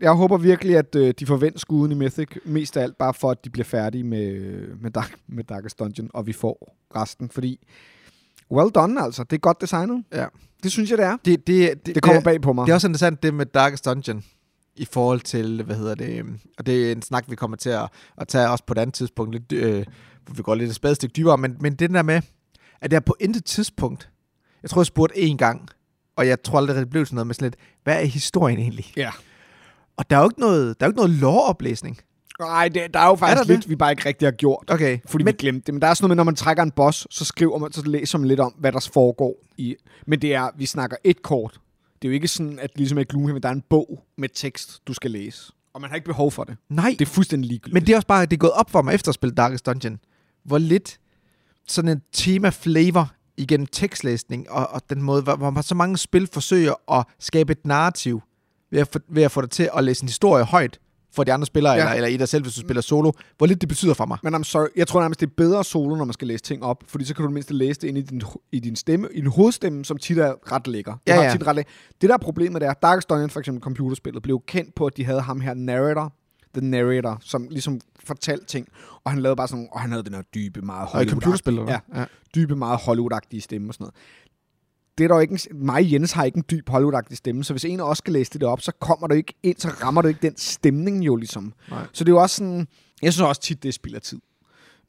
Jeg 0.00 0.12
håber 0.12 0.36
virkelig, 0.36 0.76
at 0.76 0.94
øh, 0.94 1.14
de 1.18 1.26
forventer 1.26 1.58
skuden 1.58 1.92
i 1.92 1.94
Mythic, 1.94 2.28
mest 2.44 2.76
af 2.76 2.82
alt 2.82 2.98
bare 2.98 3.14
for, 3.14 3.30
at 3.30 3.44
de 3.44 3.50
bliver 3.50 3.64
færdige 3.64 4.04
med, 4.04 4.40
med, 4.80 4.90
Dark, 4.90 5.14
med 5.26 5.44
Darkest 5.44 5.78
Dungeon, 5.78 6.10
og 6.14 6.26
vi 6.26 6.32
får 6.32 6.76
resten, 6.96 7.30
fordi... 7.30 7.66
Well 8.50 8.70
done, 8.70 9.02
altså. 9.02 9.24
Det 9.24 9.36
er 9.36 9.40
godt 9.40 9.60
designet. 9.60 10.04
Ja. 10.12 10.26
Det 10.62 10.72
synes 10.72 10.90
jeg, 10.90 10.98
det 10.98 11.06
er. 11.06 11.16
Det, 11.24 11.46
det, 11.46 11.86
det, 11.86 11.94
Det 11.94 12.02
kommer 12.02 12.22
bag 12.22 12.40
på 12.40 12.52
mig. 12.52 12.66
Det 12.66 12.70
er 12.70 12.74
også 12.74 12.86
interessant 12.86 13.22
det 13.22 13.34
med 13.34 13.46
Darkest 13.46 13.84
Dungeon 13.84 14.24
i 14.76 14.84
forhold 14.84 15.20
til, 15.20 15.62
hvad 15.62 15.76
hedder 15.76 15.94
det, 15.94 16.18
øhm, 16.18 16.38
og 16.58 16.66
det 16.66 16.88
er 16.88 16.92
en 16.92 17.02
snak, 17.02 17.24
vi 17.28 17.36
kommer 17.36 17.56
til 17.56 17.70
at, 17.70 17.88
at 18.18 18.28
tage 18.28 18.50
også 18.50 18.64
på 18.64 18.72
et 18.72 18.78
andet 18.78 18.94
tidspunkt, 18.94 19.32
lidt, 19.32 19.52
øh, 19.52 19.86
hvor 20.26 20.34
vi 20.34 20.42
går 20.42 20.54
lidt 20.54 20.68
et 20.68 20.74
spadestik 20.74 21.16
dybere, 21.16 21.38
men, 21.38 21.56
men 21.60 21.74
det 21.74 21.90
der 21.90 22.02
med, 22.02 22.22
at 22.80 22.92
jeg 22.92 23.04
på 23.04 23.16
intet 23.20 23.44
tidspunkt, 23.44 24.10
jeg 24.62 24.70
tror, 24.70 24.80
jeg 24.80 24.86
spurgte 24.86 25.18
en 25.18 25.38
gang, 25.38 25.68
og 26.16 26.26
jeg 26.26 26.42
tror 26.42 26.58
aldrig, 26.58 26.76
det 26.76 26.90
blev 26.90 27.06
sådan 27.06 27.14
noget 27.14 27.26
med 27.26 27.34
sådan 27.34 27.46
lidt, 27.46 27.56
hvad 27.84 28.02
er 28.02 28.06
historien 28.06 28.58
egentlig? 28.58 28.92
Ja. 28.96 29.10
Og 29.98 30.10
der 30.10 30.16
er 30.16 30.20
jo 30.20 30.28
ikke 30.28 30.40
noget, 30.40 30.80
der 30.80 30.86
er 30.86 30.88
jo 30.88 30.90
ikke 30.90 30.96
noget 30.96 31.10
lore-oplæsning. 31.10 31.98
Nej, 32.40 32.68
det, 32.68 32.94
der 32.94 33.00
er 33.00 33.06
jo 33.06 33.14
faktisk 33.14 33.40
Er 33.40 33.44
der 33.44 33.52
lidt, 33.52 33.62
det? 33.62 33.70
vi 33.70 33.76
bare 33.76 33.90
ikke 33.92 34.06
rigtig 34.06 34.26
har 34.26 34.32
gjort. 34.32 34.64
Okay, 34.70 34.98
Fordi 35.06 35.24
men, 35.24 35.32
vi 35.32 35.36
glemte 35.38 35.66
det. 35.66 35.74
Men 35.74 35.82
der 35.82 35.88
er 35.88 35.94
sådan 35.94 36.04
noget 36.04 36.08
med, 36.10 36.16
når 36.16 36.24
man 36.24 36.34
trækker 36.36 36.62
en 36.62 36.70
boss, 36.70 37.06
så 37.10 37.24
skriver 37.24 37.58
man, 37.58 37.72
så 37.72 37.82
læser 37.86 38.18
man 38.18 38.28
lidt 38.28 38.40
om, 38.40 38.52
hvad 38.58 38.72
der 38.72 38.88
foregår 38.92 39.34
i. 39.56 39.74
Men 40.06 40.22
det 40.22 40.34
er, 40.34 40.50
vi 40.56 40.66
snakker 40.66 40.96
et 41.04 41.22
kort. 41.22 41.60
Det 42.02 42.08
er 42.08 42.10
jo 42.10 42.14
ikke 42.14 42.28
sådan, 42.28 42.58
at 42.58 42.70
ligesom 42.76 42.98
i 42.98 43.04
Gloomhaven, 43.04 43.42
der 43.42 43.48
er 43.48 43.52
en 43.52 43.62
bog 43.70 44.04
med 44.18 44.28
tekst, 44.34 44.80
du 44.86 44.94
skal 44.94 45.10
læse. 45.10 45.52
Og 45.74 45.80
man 45.80 45.90
har 45.90 45.94
ikke 45.94 46.06
behov 46.06 46.30
for 46.32 46.44
det. 46.44 46.56
nej, 46.68 46.96
Det 46.98 47.04
er 47.08 47.10
fuldstændig 47.10 47.48
ligegyldigt. 47.48 47.74
Men 47.74 47.86
det 47.86 47.92
er 47.92 47.96
også 47.96 48.06
bare, 48.06 48.26
det 48.26 48.32
er 48.32 48.36
gået 48.38 48.52
op 48.52 48.70
for 48.70 48.82
mig 48.82 48.94
efter 48.94 49.08
at 49.08 49.14
spille 49.14 49.34
Darkest 49.34 49.66
Dungeon, 49.66 49.98
hvor 50.44 50.58
lidt 50.58 50.98
sådan 51.68 51.90
en 51.90 52.02
tema-flavor 52.12 53.10
igennem 53.36 53.66
tekstlæsning, 53.66 54.50
og, 54.50 54.66
og 54.70 54.82
den 54.90 55.02
måde, 55.02 55.22
hvor, 55.22 55.36
hvor 55.36 55.50
man 55.50 55.62
så 55.62 55.74
mange 55.74 55.96
spil 55.98 56.28
forsøger 56.32 56.98
at 56.98 57.06
skabe 57.18 57.52
et 57.52 57.66
narrativ, 57.66 58.22
ved 58.70 58.80
at, 58.80 58.88
få, 58.88 58.98
ved 59.08 59.22
at 59.22 59.30
få 59.30 59.40
dig 59.40 59.50
til 59.50 59.70
at 59.76 59.84
læse 59.84 60.02
en 60.02 60.08
historie 60.08 60.44
højt 60.44 60.78
for 61.12 61.24
de 61.24 61.32
andre 61.32 61.46
spillere, 61.46 61.72
Ja. 61.72 61.80
eller, 61.80 61.92
eller 61.94 62.08
i 62.08 62.16
dig 62.16 62.28
selv, 62.28 62.42
hvis 62.42 62.54
du 62.54 62.60
spiller 62.60 62.80
solo, 62.80 63.12
hvor 63.38 63.46
lidt 63.46 63.60
det 63.60 63.68
betyder 63.68 63.94
for 63.94 64.06
mig. 64.06 64.18
Men 64.22 64.34
I'm 64.34 64.42
sorry, 64.42 64.66
jeg 64.76 64.86
tror 64.88 65.00
nærmest, 65.00 65.20
det 65.20 65.26
er 65.26 65.30
bedre 65.36 65.64
solo, 65.64 65.96
når 65.96 66.04
man 66.04 66.12
skal 66.12 66.28
læse 66.28 66.44
ting 66.44 66.62
op, 66.64 66.84
fordi 66.86 67.04
så 67.04 67.14
kan 67.14 67.24
du 67.24 67.30
mindst 67.30 67.50
læse 67.50 67.80
det 67.80 67.88
ind 67.88 67.98
i 67.98 68.00
din, 68.02 68.22
i 68.52 68.58
din 68.60 68.76
stemme, 68.76 69.08
i 69.14 69.20
din 69.20 69.30
hovedstemme, 69.30 69.84
som 69.84 69.96
tit 69.98 70.18
er 70.18 70.52
ret 70.52 70.66
lækker. 70.66 70.92
Det, 70.92 71.00
Ja, 71.12 71.20
ja. 71.22 71.32
Tit 71.32 71.46
ret 71.46 71.56
lækker. 71.56 71.72
det 72.00 72.08
der 72.08 72.14
er 72.14 72.18
problemet 72.18 72.62
er, 72.62 72.72
Darkest 72.72 73.10
Dungeon, 73.10 73.30
for 73.30 73.40
eksempel 73.40 73.62
computerspillet, 73.62 74.22
blev 74.22 74.42
kendt 74.46 74.74
på, 74.74 74.86
at 74.86 74.96
de 74.96 75.04
havde 75.04 75.20
ham 75.20 75.40
her 75.40 75.54
narrator, 75.54 76.12
the 76.54 76.66
narrator, 76.66 77.18
som 77.20 77.46
ligesom 77.50 77.80
fortalte 78.04 78.46
ting, 78.46 78.68
og 79.04 79.10
han 79.10 79.20
lavede 79.22 79.36
bare 79.36 79.48
sådan, 79.48 79.68
og 79.72 79.80
han 79.80 79.90
havde 79.90 80.04
den 80.04 80.14
her 80.14 80.22
dybe, 80.22 80.62
meget 80.62 80.88
Hollywood 80.88 81.22
Ja, 81.68 82.00
ja. 82.00 82.04
dybe, 82.34 82.56
meget 82.56 82.78
Hollywood-agtige 82.78 83.40
stemme 83.40 83.70
og 83.70 83.74
sådan 83.74 83.84
noget. 83.84 83.94
Det 84.98 85.04
er 85.04 85.08
der 85.08 85.20
ikke 85.20 85.32
en, 85.50 85.66
mig 85.66 85.74
og 85.74 85.92
Jens 85.92 86.12
har 86.12 86.24
ikke 86.24 86.36
en 86.36 86.44
dyb 86.50 86.68
Hollywood-agtig 86.70 87.16
stemme, 87.16 87.44
så 87.44 87.52
hvis 87.52 87.64
en 87.64 87.80
af 87.80 87.84
os 87.84 87.98
skal 87.98 88.12
læse 88.12 88.32
det 88.32 88.42
op, 88.42 88.60
så 88.60 88.72
kommer 88.72 89.06
du 89.06 89.14
ikke 89.14 89.34
ind, 89.42 89.56
så 89.56 89.68
rammer 89.68 90.02
du 90.02 90.08
ikke 90.08 90.22
den 90.22 90.36
stemning 90.36 91.06
jo 91.06 91.16
ligesom. 91.16 91.52
Nej. 91.70 91.86
Så 91.92 92.04
det 92.04 92.10
er 92.10 92.14
jo 92.14 92.22
også 92.22 92.36
sådan, 92.36 92.68
jeg 93.02 93.12
synes 93.12 93.28
også 93.28 93.40
tit, 93.40 93.62
det 93.62 93.68
er 93.68 93.94
af 93.94 94.02
tid. 94.02 94.20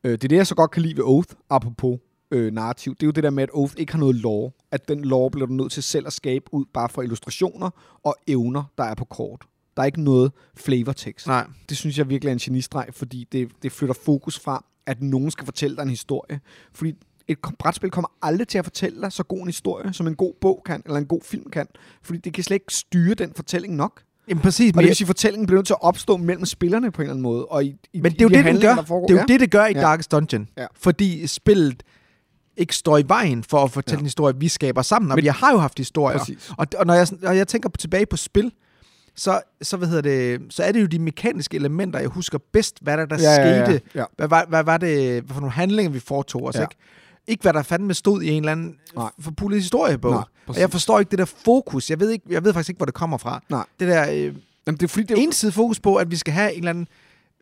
Øh, 0.04 0.12
det 0.12 0.24
er 0.24 0.28
det, 0.28 0.36
jeg 0.36 0.48
så 0.48 0.56
godt 0.56 0.72
kan 0.72 0.82
lide 0.82 0.98
ved 0.98 1.04
Oath, 1.04 1.34
apropos 1.50 2.00
øh, 2.32 2.54
narrativ. 2.54 2.96
Det 2.96 3.04
er 3.04 3.08
jo 3.08 3.12
det 3.12 3.24
der 3.24 3.30
med, 3.30 3.44
at 3.44 3.50
Oath 3.54 3.74
ikke 3.78 3.92
har 3.92 4.00
noget 4.00 4.16
lore. 4.16 4.52
At 4.72 4.88
den 4.88 5.06
lore 5.06 5.32
bliver 5.32 5.48
du 5.48 5.54
nødt 5.54 5.72
til 5.72 5.84
selv 5.84 6.08
at 6.08 6.14
skabe 6.14 6.46
ud, 6.52 6.66
bare 6.74 6.90
for 6.90 7.02
illustrationer 7.02 7.70
og 8.04 8.16
evner, 8.28 8.64
der 8.78 8.84
er 8.84 8.96
på 8.96 9.06
kort. 9.06 9.46
Der 9.78 9.82
er 9.82 9.86
ikke 9.86 10.04
noget 10.04 10.32
flavortekst. 10.58 11.28
Nej. 11.28 11.48
Det 11.70 11.78
synes 11.78 11.98
jeg 11.98 12.10
virkelig 12.10 12.30
er 12.30 12.34
en 12.34 12.40
genistreg, 12.40 12.88
fordi 12.92 13.28
det, 13.32 13.52
det 13.64 13.72
flytter 13.72 13.96
fokus 14.06 14.40
fra, 14.40 14.66
at 14.86 15.02
nogen 15.02 15.32
skal 15.32 15.46
fortælle 15.46 15.76
dig 15.76 15.84
en 15.84 15.90
historie. 15.90 16.40
Fordi 16.74 16.94
et 17.30 17.38
brætspil 17.60 17.92
kommer 17.92 18.10
aldrig 18.22 18.48
til 18.48 18.58
at 18.58 18.66
fortælle 18.66 19.02
dig 19.02 19.12
så 19.12 19.24
god 19.24 19.40
en 19.40 19.46
historie, 19.46 19.94
som 19.94 20.08
en 20.08 20.16
god 20.16 20.34
bog 20.42 20.62
kan, 20.66 20.82
eller 20.86 20.98
en 20.98 21.06
god 21.06 21.22
film 21.24 21.50
kan. 21.50 21.68
Fordi 22.04 22.20
det 22.20 22.34
kan 22.34 22.44
slet 22.44 22.56
ikke 22.56 22.74
styre 22.74 23.14
den 23.14 23.32
fortælling 23.36 23.76
nok. 23.76 24.02
Jamen 24.30 24.42
præcis, 24.42 24.72
Og 24.72 24.76
men, 24.76 24.84
det 24.84 24.88
vil 24.90 24.96
sige, 24.96 25.06
at 25.06 25.08
fortællingen 25.08 25.48
bliver 25.48 25.58
nødt 25.58 25.68
til 25.68 25.74
at 25.74 25.82
opstå 25.84 26.18
mellem 26.18 26.46
spillerne 26.46 26.92
på 26.92 27.02
en 27.02 27.04
eller 27.04 27.12
anden 27.14 27.24
måde. 27.24 27.46
Og 27.46 27.64
i, 27.64 27.76
i, 27.94 28.02
men 28.02 28.12
det 28.12 28.22
er 28.22 28.26
jo 28.26 28.30
de 28.30 28.36
det, 28.36 28.46
den 28.46 28.62
gør. 28.62 28.76
foregår. 28.88 29.08
Det 29.08 29.14
er 29.14 29.18
jo 29.18 29.26
Ja. 29.28 29.34
det, 29.34 29.40
det 29.40 29.52
gør 29.52 29.66
i 29.66 29.72
Ja. 29.76 29.82
Darkest 29.82 30.12
Dungeon. 30.12 30.48
Ja. 30.58 30.66
Fordi 30.76 31.28
spillet 31.28 31.84
ikke 32.58 32.76
står 32.76 32.98
i 32.98 33.04
vejen 33.08 33.44
for 33.44 33.64
at 33.64 33.72
fortælle 33.72 33.98
Ja. 33.98 34.00
en 34.02 34.06
historie, 34.06 34.36
vi 34.38 34.48
skaber 34.48 34.82
sammen. 34.82 35.12
Og 35.12 35.16
Men- 35.16 35.24
vi 35.24 35.28
har 35.28 35.52
jo 35.52 35.58
haft 35.58 35.78
historier. 35.78 36.18
Præcis. 36.18 36.52
Og, 36.58 36.68
og 36.78 36.86
når, 36.86 36.94
jeg, 36.94 37.08
når 37.22 37.32
jeg 37.32 37.48
tænker 37.48 37.70
tilbage 37.70 38.06
på 38.06 38.18
spil, 38.18 38.52
så, 39.16 39.42
så, 39.62 39.78
hvad 39.78 39.88
hedder 39.88 40.02
det, 40.02 40.42
så 40.54 40.64
er 40.64 40.72
det 40.72 40.82
jo 40.82 40.86
de 40.86 41.00
mekaniske 41.00 41.58
elementer, 41.58 42.00
jeg 42.00 42.08
husker 42.10 42.38
bedst, 42.54 42.78
hvad 42.82 42.98
der, 42.98 43.06
der 43.06 43.18
Ja, 43.22 43.32
ja, 43.32 43.48
ja, 43.58 43.66
skete. 43.66 43.82
ja. 43.96 44.04
Hvad, 44.18 44.28
var, 44.28 44.46
hvad 44.50 44.64
var 44.64 44.78
det 44.78 45.22
hvad 45.24 45.34
for 45.34 45.42
nogle 45.42 45.52
handlinger, 45.54 45.92
vi 45.92 46.00
foretog 46.00 46.44
os, 46.46 46.56
Ja. 46.56 46.62
ikke? 46.62 46.76
Ikke 47.30 47.42
hvad 47.42 47.54
der 47.54 47.62
fandme 47.64 47.94
stod 47.94 48.22
i 48.22 48.30
en 48.30 48.44
eller 48.44 48.52
anden 48.52 48.76
Nej. 48.96 49.12
forpullet 49.20 49.62
historiebog. 49.62 50.12
Nej, 50.12 50.24
og 50.48 50.60
jeg 50.60 50.72
forstår 50.72 51.00
ikke 51.00 51.12
det 51.12 51.20
der 51.20 51.26
fokus. 51.26 51.90
Jeg 51.90 52.00
ved, 52.00 52.10
ikke, 52.10 52.26
jeg 52.30 52.44
ved 52.44 52.54
faktisk 52.54 52.70
ikke, 52.70 52.78
hvor 52.80 52.86
det 52.86 52.94
kommer 52.94 53.18
fra. 53.18 53.44
Nej. 53.50 53.66
Det 53.80 53.88
der 53.88 54.12
øh, 54.12 54.36
Jamen, 54.68 54.78
det 54.78 54.84
er 54.84 54.88
fordi, 54.88 55.06
det 55.06 55.18
er 55.18 55.22
ensidige 55.22 55.54
fokus 55.54 55.80
på, 55.80 55.96
at 55.96 56.12
vi 56.12 56.16
skal 56.16 56.34
have 56.34 56.54
en 56.54 56.58
eller 56.58 56.70
anden 56.70 56.88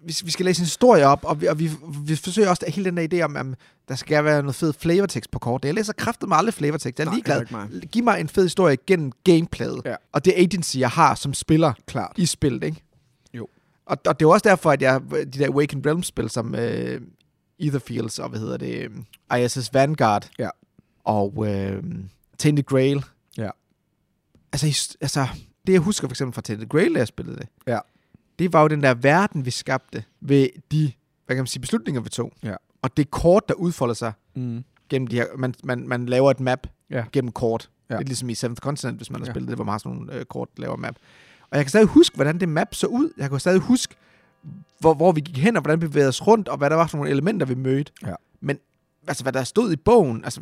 vi, 0.04 0.16
vi 0.26 0.32
skal 0.32 0.46
læse 0.46 0.60
en 0.60 0.66
historie 0.66 1.06
op, 1.06 1.26
og 1.26 1.42
vi, 1.42 1.46
og 1.46 1.60
vi, 1.60 1.70
vi 2.06 2.16
forsøger 2.16 2.50
også 2.50 2.66
hele 2.68 2.86
den 2.86 2.98
der 2.98 3.08
idé 3.14 3.22
om, 3.22 3.36
at 3.36 3.46
der 3.88 3.96
skal 3.96 4.24
være 4.24 4.42
noget 4.42 4.56
fed 4.56 4.74
flavortekst 4.74 5.32
på 5.32 5.40
kort. 5.40 5.66
Jeg 5.66 5.74
læser 5.74 5.94
kraftet 5.94 6.30
med 6.30 6.38
aldrig 6.38 6.54
flavortekst. 6.54 7.00
Jeg 7.00 7.06
er 7.06 7.10
Nej, 7.10 7.16
ligeglad. 7.16 7.42
ikke 7.74 7.88
Giv 7.88 8.04
mig 8.04 8.20
en 8.20 8.30
fed 8.30 8.44
historie 8.44 8.78
gennem 8.88 9.12
gameplayet. 9.24 9.82
Ja. 9.86 9.96
Og 10.12 10.26
det 10.26 10.34
agency, 10.38 10.78
jeg 10.78 10.90
har 10.90 11.16
som 11.16 11.34
spiller 11.34 11.74
klart. 11.86 12.14
i 12.18 12.26
spillet, 12.26 12.64
ikke? 12.64 12.84
Jo. 13.34 13.48
Og, 13.86 13.98
og 14.08 14.20
det 14.20 14.26
er 14.26 14.30
også 14.30 14.50
derfor, 14.50 14.72
at 14.72 14.82
jeg, 14.82 15.02
de 15.12 15.26
der 15.26 15.48
Awakened 15.48 15.86
Realms-spil, 15.86 16.30
som 16.30 16.56
øh, 16.56 17.02
Etherfields 17.60 18.20
og 18.20 18.30
hvad 18.30 18.40
hedder 18.40 18.58
det, 18.58 18.92
øh, 19.32 19.44
ISS 19.44 19.74
Vanguard 19.74 20.30
Ja. 20.40 20.50
og 21.04 21.48
øh, 21.48 21.84
Tainted 22.38 22.64
Grail. 22.64 23.06
Ja. 23.38 23.50
Altså, 24.52 24.96
altså, 25.02 25.28
det 25.68 25.74
jeg 25.74 25.82
husker 25.82 26.08
for 26.08 26.14
eksempel 26.14 26.34
fra 26.34 26.42
Tainted 26.42 26.68
Grail, 26.70 26.94
da 26.94 27.00
jeg 27.00 27.08
spillede 27.08 27.38
det, 27.38 27.48
Ja. 27.68 27.80
det 28.40 28.54
var 28.54 28.62
jo 28.62 28.68
den 28.68 28.84
der 28.84 28.94
verden, 28.94 29.46
vi 29.46 29.52
skabte 29.52 30.04
ved 30.22 30.50
de 30.72 30.92
hvad 31.26 31.36
kan 31.36 31.42
man 31.44 31.48
sige, 31.48 31.62
beslutninger, 31.62 32.02
vi 32.02 32.10
tog. 32.10 32.32
Ja. 32.44 32.56
Og 32.82 32.98
det 32.98 33.12
kort, 33.12 33.48
der 33.48 33.54
udfolder 33.54 33.94
sig 33.94 34.14
Mm. 34.36 34.64
gennem 34.90 35.08
de 35.08 35.16
her, 35.16 35.26
man, 35.38 35.54
man, 35.64 35.88
man 35.88 36.06
laver 36.06 36.32
et 36.32 36.40
map 36.40 36.68
Ja. 36.90 37.06
gennem 37.12 37.32
kort. 37.32 37.70
Ja. 37.90 37.98
Lidt 37.98 38.08
ligesom 38.08 38.30
i 38.30 38.36
Seventh 38.36 38.60
Continent, 38.60 38.98
hvis 38.98 39.10
man 39.12 39.22
har 39.22 39.26
Ja. 39.26 39.32
spillet 39.34 39.48
det, 39.50 39.58
hvor 39.58 39.66
man 39.66 39.72
har 39.72 39.78
sådan 39.80 39.92
nogle 39.98 40.14
øh, 40.14 40.26
kort, 40.26 40.50
laver 40.58 40.76
map. 40.76 40.96
Og 41.50 41.58
jeg 41.58 41.66
kan 41.66 41.70
stadig 41.70 41.88
huske, 41.88 42.16
hvordan 42.16 42.40
det 42.40 42.50
map 42.50 42.68
så 42.76 42.88
ud. 42.88 43.10
Jeg 43.18 43.30
kan 43.30 43.40
stadig 43.40 43.60
huske, 43.60 43.96
hvor, 44.80 44.94
hvor 44.94 45.12
vi 45.12 45.22
gik 45.22 45.38
hen, 45.38 45.56
og 45.56 45.62
hvordan 45.62 45.82
vi 45.82 45.88
bevægede 45.88 46.10
os 46.10 46.28
rundt, 46.28 46.48
og 46.48 46.58
hvad 46.58 46.70
der 46.70 46.76
var 46.76 46.88
for 46.88 46.98
nogle 46.98 47.12
elementer, 47.12 47.46
vi 47.46 47.56
mødte. 47.56 47.92
Ja. 48.08 48.14
Men 48.42 48.58
altså, 49.08 49.24
hvad 49.24 49.34
der 49.34 49.44
stod 49.44 49.72
i 49.72 49.76
bogen, 49.76 50.24
altså, 50.24 50.42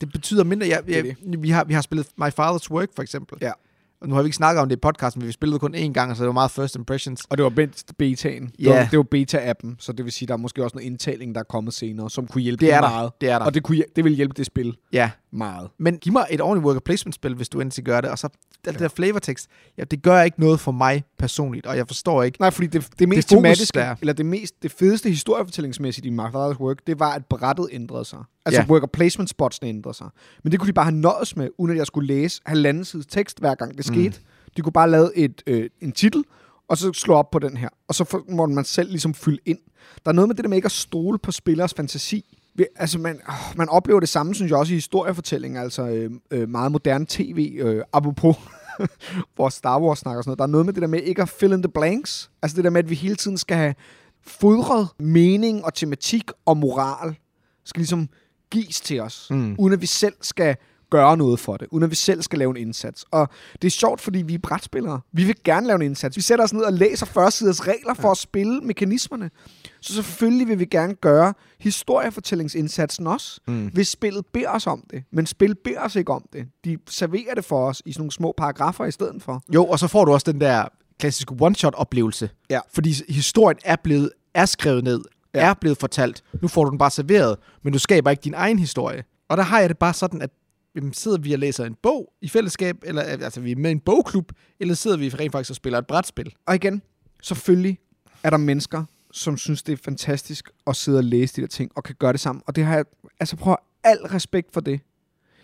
det 0.00 0.12
betyder 0.12 0.44
mindre. 0.44 0.66
Jeg, 0.68 0.80
Det 0.86 0.98
er 0.98 1.04
jeg, 1.04 1.42
vi, 1.42 1.50
har, 1.50 1.64
vi 1.64 1.74
har 1.74 1.80
spillet 1.80 2.06
My 2.18 2.24
Father's 2.28 2.70
Work, 2.70 2.88
for 2.96 3.02
eksempel. 3.02 3.38
Ja. 3.40 3.52
Og 4.00 4.08
nu 4.08 4.14
har 4.14 4.22
vi 4.22 4.26
ikke 4.26 4.36
snakket 4.36 4.62
om 4.62 4.68
det 4.68 4.76
i 4.76 4.78
podcasten, 4.78 5.20
men 5.20 5.26
vi 5.26 5.32
spillede 5.32 5.58
kun 5.58 5.74
én 5.74 5.92
gang, 5.92 6.16
så 6.16 6.22
det 6.22 6.26
var 6.26 6.32
meget 6.32 6.50
first 6.50 6.76
impressions. 6.76 7.24
Og 7.30 7.36
det 7.38 7.44
var 7.44 7.68
betaen. 7.98 8.46
Det, 8.46 8.52
Ja. 8.58 8.78
var, 8.80 8.88
det 8.90 8.98
var 8.98 9.04
beta-appen, 9.14 9.76
så 9.78 9.92
det 9.92 10.04
vil 10.04 10.12
sige, 10.12 10.26
der 10.28 10.34
er 10.34 10.38
måske 10.38 10.64
også 10.64 10.76
noget 10.76 10.86
indtaling, 10.86 11.34
der 11.34 11.40
er 11.40 11.44
kommet 11.44 11.74
senere, 11.74 12.10
som 12.10 12.26
kunne 12.26 12.42
hjælpe 12.42 12.60
Det 12.66 12.72
er 12.72 12.76
det 12.80 12.82
der. 12.82 12.90
meget. 12.90 13.10
Det 13.20 13.30
er 13.30 13.38
der. 13.38 13.46
Og 13.46 13.54
det, 13.54 13.62
kunne, 13.62 13.82
det 13.96 14.04
vil 14.04 14.12
hjælpe 14.14 14.34
det 14.36 14.46
spil 14.46 14.76
Ja. 14.92 15.10
Meget. 15.34 15.68
Men 15.78 15.98
giv 15.98 16.12
mig 16.12 16.26
et 16.30 16.40
ordentligt 16.40 16.66
worker 16.66 16.80
placement 16.80 17.14
spil, 17.14 17.34
hvis 17.34 17.48
du 17.48 17.60
endelig 17.60 17.84
gør 17.84 18.00
det. 18.00 18.10
Og 18.10 18.18
så 18.18 18.28
alt 18.66 18.74
det 18.74 18.80
der 18.82 18.88
flavortekst, 18.88 19.48
ja, 19.78 19.84
det 19.84 20.02
gør 20.02 20.22
ikke 20.22 20.40
noget 20.40 20.60
for 20.60 20.72
mig 20.72 21.04
personligt, 21.18 21.66
og 21.66 21.76
jeg 21.76 21.86
forstår 21.86 22.22
ikke. 22.22 22.40
Nej, 22.40 22.50
fordi 22.50 22.66
det, 22.66 22.88
det 22.98 23.08
mest 23.08 23.16
Det 23.30 23.34
fokus, 23.36 23.42
tematiske, 23.42 23.74
der 23.78 23.84
er. 23.84 23.94
eller 24.00 24.12
det, 24.12 24.26
mest, 24.26 24.62
det 24.62 24.72
fedeste 24.72 25.08
historiefortællingsmæssigt 25.10 26.06
i 26.06 26.10
Father's 26.10 26.60
Work, 26.60 26.86
det 26.86 26.98
var, 27.00 27.12
at 27.12 27.26
brættet 27.26 27.68
ændrede 27.72 28.04
sig. 28.04 28.18
Altså 28.46 28.60
Ja. 28.60 28.66
worker 28.68 28.86
placement 28.86 29.30
spotsene 29.30 29.68
ændrede 29.68 29.96
sig. 29.96 30.08
Men 30.42 30.52
det 30.52 30.60
kunne 30.60 30.68
de 30.68 30.72
bare 30.72 30.84
have 30.84 30.96
nøjes 30.96 31.36
med, 31.36 31.48
uden 31.58 31.72
at 31.72 31.78
jeg 31.78 31.86
skulle 31.86 32.06
læse 32.06 32.40
halvanden 32.46 32.84
side 32.84 33.02
tekst, 33.08 33.38
hver 33.40 33.54
gang 33.54 33.76
det 33.78 33.88
Mm. 33.88 33.94
skete. 33.94 34.20
De 34.56 34.62
kunne 34.62 34.72
bare 34.72 34.90
lave 34.90 35.16
et, 35.16 35.42
øh, 35.46 35.70
en 35.80 35.92
titel, 35.92 36.24
og 36.68 36.78
så 36.78 36.92
slå 36.92 37.14
op 37.14 37.30
på 37.30 37.38
den 37.38 37.56
her. 37.56 37.68
Og 37.88 37.94
så 37.94 38.22
må 38.28 38.46
man 38.46 38.64
selv 38.64 38.88
ligesom 38.90 39.14
fylde 39.14 39.38
ind. 39.46 39.58
Der 40.04 40.10
er 40.10 40.12
noget 40.14 40.28
med 40.28 40.34
det 40.36 40.44
der 40.44 40.48
med 40.48 40.56
ikke 40.58 40.66
at 40.66 40.72
stole 40.72 41.18
på 41.18 41.32
spillers 41.32 41.74
fantasi. 41.74 42.38
Altså, 42.76 42.98
man, 42.98 43.20
man 43.56 43.68
oplever 43.68 44.00
det 44.00 44.08
samme, 44.08 44.34
synes 44.34 44.50
jeg 44.50 44.58
også, 44.58 44.72
i 44.72 44.76
historiefortællinger. 44.76 45.62
Altså, 45.62 45.82
øh, 45.88 46.10
øh, 46.30 46.48
meget 46.48 46.72
moderne 46.72 47.06
tv. 47.08 47.56
Øh, 47.60 47.82
apropos, 47.92 48.36
vores 49.36 49.54
Star 49.54 49.80
Wars 49.80 49.98
snak 49.98 50.16
og 50.16 50.24
sådan 50.24 50.28
noget. 50.30 50.38
Der 50.38 50.44
er 50.44 50.48
noget 50.48 50.66
med 50.66 50.72
det 50.72 50.82
der 50.82 50.88
med 50.88 51.00
ikke 51.00 51.22
at 51.22 51.28
fill 51.28 51.52
in 51.52 51.62
the 51.62 51.70
blanks. 51.72 52.30
Altså 52.42 52.56
det 52.56 52.64
der 52.64 52.70
med, 52.70 52.84
at 52.84 52.90
vi 52.90 52.94
hele 52.94 53.16
tiden 53.16 53.38
skal 53.38 53.56
have 53.56 53.74
fodret 54.26 54.88
mening 54.98 55.64
og 55.64 55.74
tematik 55.74 56.30
og 56.46 56.56
moral. 56.56 57.16
Skal 57.64 57.80
ligesom 57.80 58.08
gives 58.50 58.80
til 58.80 59.00
os, 59.00 59.26
Mm. 59.30 59.56
uden 59.58 59.72
at 59.72 59.80
vi 59.80 59.86
selv 59.86 60.14
skal 60.20 60.56
gøre 60.98 61.16
noget 61.16 61.40
for 61.40 61.56
det, 61.56 61.68
uden 61.70 61.84
at 61.84 61.90
vi 61.90 61.94
selv 61.96 62.22
skal 62.22 62.38
lave 62.38 62.50
en 62.50 62.56
indsats. 62.56 63.04
Og 63.10 63.28
det 63.62 63.68
er 63.68 63.70
sjovt, 63.70 64.00
fordi 64.00 64.22
vi 64.22 64.34
er 64.34 64.38
brætspillere. 64.38 65.00
Vi 65.12 65.24
vil 65.24 65.34
gerne 65.44 65.66
lave 65.66 65.76
en 65.76 65.82
indsats. 65.82 66.16
Vi 66.16 66.22
sætter 66.22 66.44
os 66.44 66.52
ned 66.52 66.62
og 66.62 66.72
læser 66.72 67.06
førstsiders 67.06 67.66
regler 67.68 67.94
for 67.94 68.10
at 68.10 68.16
spille 68.16 68.60
mekanismerne. 68.60 69.30
Så 69.80 69.94
selvfølgelig 69.94 70.48
vil 70.48 70.58
vi 70.58 70.64
gerne 70.64 70.94
gøre 70.94 71.34
historiefortællingsindsatsen 71.60 73.06
også, 73.06 73.40
Mm. 73.46 73.66
hvis 73.74 73.88
spillet 73.88 74.26
beder 74.26 74.50
os 74.50 74.66
om 74.66 74.84
det. 74.90 75.04
Men 75.12 75.26
spil 75.26 75.54
beder 75.64 75.80
os 75.80 75.96
ikke 75.96 76.12
om 76.12 76.24
det. 76.32 76.46
De 76.64 76.78
serverer 76.88 77.34
det 77.34 77.44
for 77.44 77.68
os 77.68 77.82
i 77.86 77.92
sådan 77.92 78.00
nogle 78.00 78.12
små 78.12 78.34
paragrafer 78.36 78.84
i 78.84 78.90
stedet 78.90 79.22
for. 79.22 79.42
Jo, 79.54 79.64
og 79.66 79.78
så 79.78 79.88
får 79.88 80.04
du 80.04 80.12
også 80.12 80.32
den 80.32 80.40
der 80.40 80.64
klassiske 80.98 81.34
one-shot-oplevelse. 81.40 82.30
Ja. 82.50 82.60
Fordi 82.74 82.94
historien 83.08 83.58
er 83.64 83.76
blevet 83.84 84.10
er 84.34 84.46
skrevet 84.46 84.84
ned, 84.84 85.00
ja. 85.34 85.40
er 85.50 85.54
blevet 85.54 85.78
fortalt. 85.78 86.22
Nu 86.42 86.48
får 86.48 86.64
du 86.64 86.70
den 86.70 86.78
bare 86.78 86.90
serveret, 86.90 87.36
men 87.62 87.72
du 87.72 87.78
skaber 87.78 88.10
ikke 88.10 88.20
din 88.20 88.34
egen 88.34 88.58
historie. 88.58 89.04
Og 89.28 89.36
der 89.36 89.42
har 89.42 89.60
jeg 89.60 89.68
det 89.68 89.78
bare 89.78 89.92
sådan, 89.94 90.22
at 90.22 90.30
jamen, 90.76 90.92
sidder 90.92 91.18
vi 91.18 91.32
og 91.32 91.38
læser 91.38 91.64
en 91.64 91.76
bog 91.82 92.12
i 92.20 92.28
fællesskab, 92.28 92.76
eller 92.84 93.02
altså 93.02 93.40
vi 93.40 93.52
er 93.52 93.56
med 93.56 93.70
i 93.70 93.72
en 93.72 93.80
bogklub, 93.80 94.32
eller 94.60 94.74
sidder 94.74 94.96
vi 94.96 95.08
rent 95.08 95.32
faktisk 95.32 95.50
og 95.50 95.56
spiller 95.56 95.78
et 95.78 95.86
brætspil? 95.86 96.34
Og 96.46 96.54
igen, 96.54 96.82
selvfølgelig 97.22 97.78
er 98.22 98.30
der 98.30 98.36
mennesker, 98.36 98.84
som 99.12 99.36
synes, 99.36 99.62
det 99.62 99.72
er 99.72 99.76
fantastisk 99.84 100.50
at 100.66 100.76
sidde 100.76 100.98
og 100.98 101.04
læse 101.04 101.36
de 101.36 101.40
der 101.40 101.46
ting, 101.46 101.70
og 101.74 101.84
kan 101.84 101.94
gøre 101.98 102.12
det 102.12 102.20
sammen. 102.20 102.42
Og 102.46 102.56
det 102.56 102.64
har 102.64 102.74
jeg, 102.74 102.84
altså 103.20 103.36
prøv 103.36 103.52
at 103.52 103.58
al 103.84 103.98
respekt 104.06 104.52
for 104.52 104.60
det. 104.60 104.80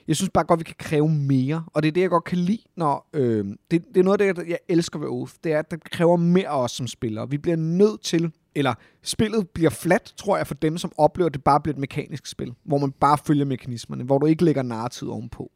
Jeg 0.09 0.17
synes 0.17 0.31
bare 0.35 0.45
godt, 0.45 0.61
vi 0.61 0.65
kan 0.65 0.75
kræve 0.79 1.09
mere. 1.09 1.65
Og 1.67 1.83
det 1.83 1.89
er 1.89 1.93
det, 1.93 2.01
jeg 2.01 2.11
godt 2.11 2.25
kan 2.25 2.39
lide, 2.39 2.63
når... 2.77 3.09
Øh, 3.13 3.45
det, 3.71 3.85
det 3.95 3.97
er 3.97 4.05
noget 4.05 4.21
af 4.21 4.35
det, 4.35 4.49
jeg 4.49 4.59
elsker 4.69 4.99
ved 4.99 5.09
Oath. 5.09 5.33
Det 5.45 5.53
er, 5.53 5.59
at 5.59 5.71
det 5.71 5.85
kræver 5.85 6.17
mere 6.17 6.49
af 6.49 6.63
os 6.63 6.73
som 6.73 6.87
spillere. 6.87 7.31
Vi 7.31 7.39
bliver 7.39 7.57
nødt 7.57 8.01
til... 8.01 8.33
Eller 8.55 8.75
spillet 9.03 9.49
bliver 9.49 9.71
fladt, 9.71 10.15
tror 10.17 10.37
jeg, 10.37 10.47
for 10.47 10.55
dem, 10.55 10.79
som 10.79 10.93
oplever, 10.97 11.27
at 11.27 11.35
det 11.35 11.45
bare 11.45 11.61
bliver 11.61 11.75
et 11.75 11.81
mekanisk 11.81 12.27
spil. 12.27 12.55
Hvor 12.65 12.79
man 12.79 12.93
bare 12.93 13.19
følger 13.27 13.45
mekanismerne. 13.45 14.05
Hvor 14.05 14.19
du 14.19 14.27
ikke 14.27 14.45
lægger 14.45 14.63
narrativ 14.63 15.11
ovenpå. 15.11 15.51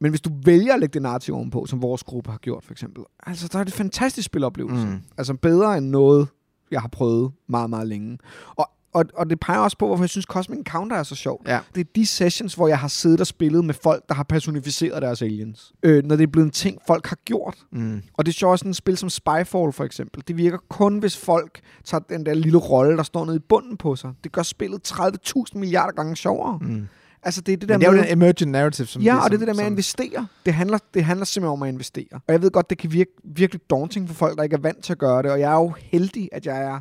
Men 0.00 0.10
hvis 0.10 0.20
du 0.20 0.30
vælger 0.44 0.74
at 0.74 0.80
lægge 0.80 0.92
det 0.92 1.02
narrativ 1.02 1.34
ovenpå, 1.34 1.66
som 1.66 1.82
vores 1.82 2.02
gruppe 2.02 2.30
har 2.30 2.38
gjort 2.38 2.64
for 2.64 2.72
eksempel, 2.72 3.04
altså 3.26 3.48
der 3.52 3.58
er 3.58 3.64
det 3.64 3.72
fantastisk 3.72 4.26
spiloplevelse. 4.26 4.86
Mm. 4.86 5.00
Altså 5.18 5.34
bedre 5.34 5.78
end 5.78 5.86
noget, 5.86 6.28
jeg 6.70 6.80
har 6.80 6.88
prøvet 6.88 7.32
meget, 7.46 7.70
meget 7.70 7.88
længe. 7.88 8.18
Og, 8.56 8.70
og, 8.94 9.04
og 9.14 9.30
det 9.30 9.40
peger 9.40 9.58
også 9.58 9.78
på, 9.78 9.86
hvorfor 9.86 10.04
jeg 10.04 10.10
synes, 10.10 10.24
Cosmic 10.24 10.58
Encounter 10.58 10.96
er 10.96 11.02
så 11.02 11.14
sjovt. 11.14 11.48
Ja. 11.48 11.58
Det 11.74 11.80
er 11.80 11.90
de 11.96 12.06
sessions, 12.06 12.54
hvor 12.54 12.68
jeg 12.68 12.78
har 12.78 12.88
siddet 12.88 13.20
og 13.20 13.26
spillet 13.26 13.64
med 13.64 13.74
folk, 13.74 14.08
der 14.08 14.14
har 14.14 14.22
personificeret 14.22 15.02
deres 15.02 15.22
aliens. 15.22 15.72
Øh, 15.82 16.04
når 16.04 16.16
det 16.16 16.22
er 16.22 16.26
blevet 16.26 16.46
en 16.46 16.50
ting, 16.50 16.78
folk 16.86 17.06
har 17.06 17.18
gjort. 17.24 17.58
Mm. 17.72 18.02
Og 18.14 18.26
det 18.26 18.32
er 18.32 18.34
sjovt 18.34 18.58
sådan 18.58 18.70
et 18.70 18.76
spil 18.76 18.96
som 18.96 19.10
Spyfall 19.10 19.72
for 19.72 19.84
eksempel. 19.84 20.22
Det 20.28 20.36
virker 20.36 20.58
kun, 20.68 20.98
hvis 20.98 21.16
folk 21.16 21.60
tager 21.84 22.02
den 22.08 22.26
der 22.26 22.34
lille 22.34 22.58
rolle, 22.58 22.96
der 22.96 23.02
står 23.02 23.24
nede 23.24 23.36
i 23.36 23.42
bunden 23.48 23.76
på 23.76 23.96
sig. 23.96 24.12
Det 24.24 24.32
gør 24.32 24.42
spillet 24.42 24.92
30.000 24.92 25.42
milliarder 25.58 25.92
gange 25.92 26.16
sjovere. 26.16 26.58
Mm. 26.60 26.88
Altså 27.22 27.40
det 27.40 27.52
er 27.52 27.56
det 27.56 27.68
der 27.68 27.74
Men 27.74 27.80
det 27.80 27.86
er 27.86 27.92
jo 27.92 27.96
med... 27.96 28.04
den 28.04 28.12
emergent 28.12 28.50
narrative, 28.50 28.86
som 28.86 29.02
Ja, 29.02 29.14
det, 29.14 29.22
og 29.24 29.30
det 29.30 29.34
er 29.34 29.38
det 29.38 29.48
der 29.48 29.54
med 29.54 29.64
at 29.64 29.70
investere. 29.70 30.26
Det 30.46 30.54
handler, 30.54 30.78
det 30.94 31.04
handler 31.04 31.24
simpelthen 31.24 31.52
om 31.52 31.62
at 31.62 31.68
investere. 31.68 32.06
Og 32.12 32.32
jeg 32.32 32.42
ved 32.42 32.50
godt, 32.50 32.70
det 32.70 32.78
kan 32.78 32.92
virke 32.92 33.10
virkelig 33.24 33.60
daunting 33.70 34.08
for 34.08 34.14
folk, 34.14 34.36
der 34.36 34.42
ikke 34.42 34.56
er 34.56 34.60
vant 34.60 34.84
til 34.84 34.92
at 34.92 34.98
gøre 34.98 35.22
det. 35.22 35.30
Og 35.30 35.40
jeg 35.40 35.52
er 35.52 35.56
jo 35.56 35.74
heldig, 35.78 36.28
at 36.32 36.46
jeg 36.46 36.62
er, 36.62 36.80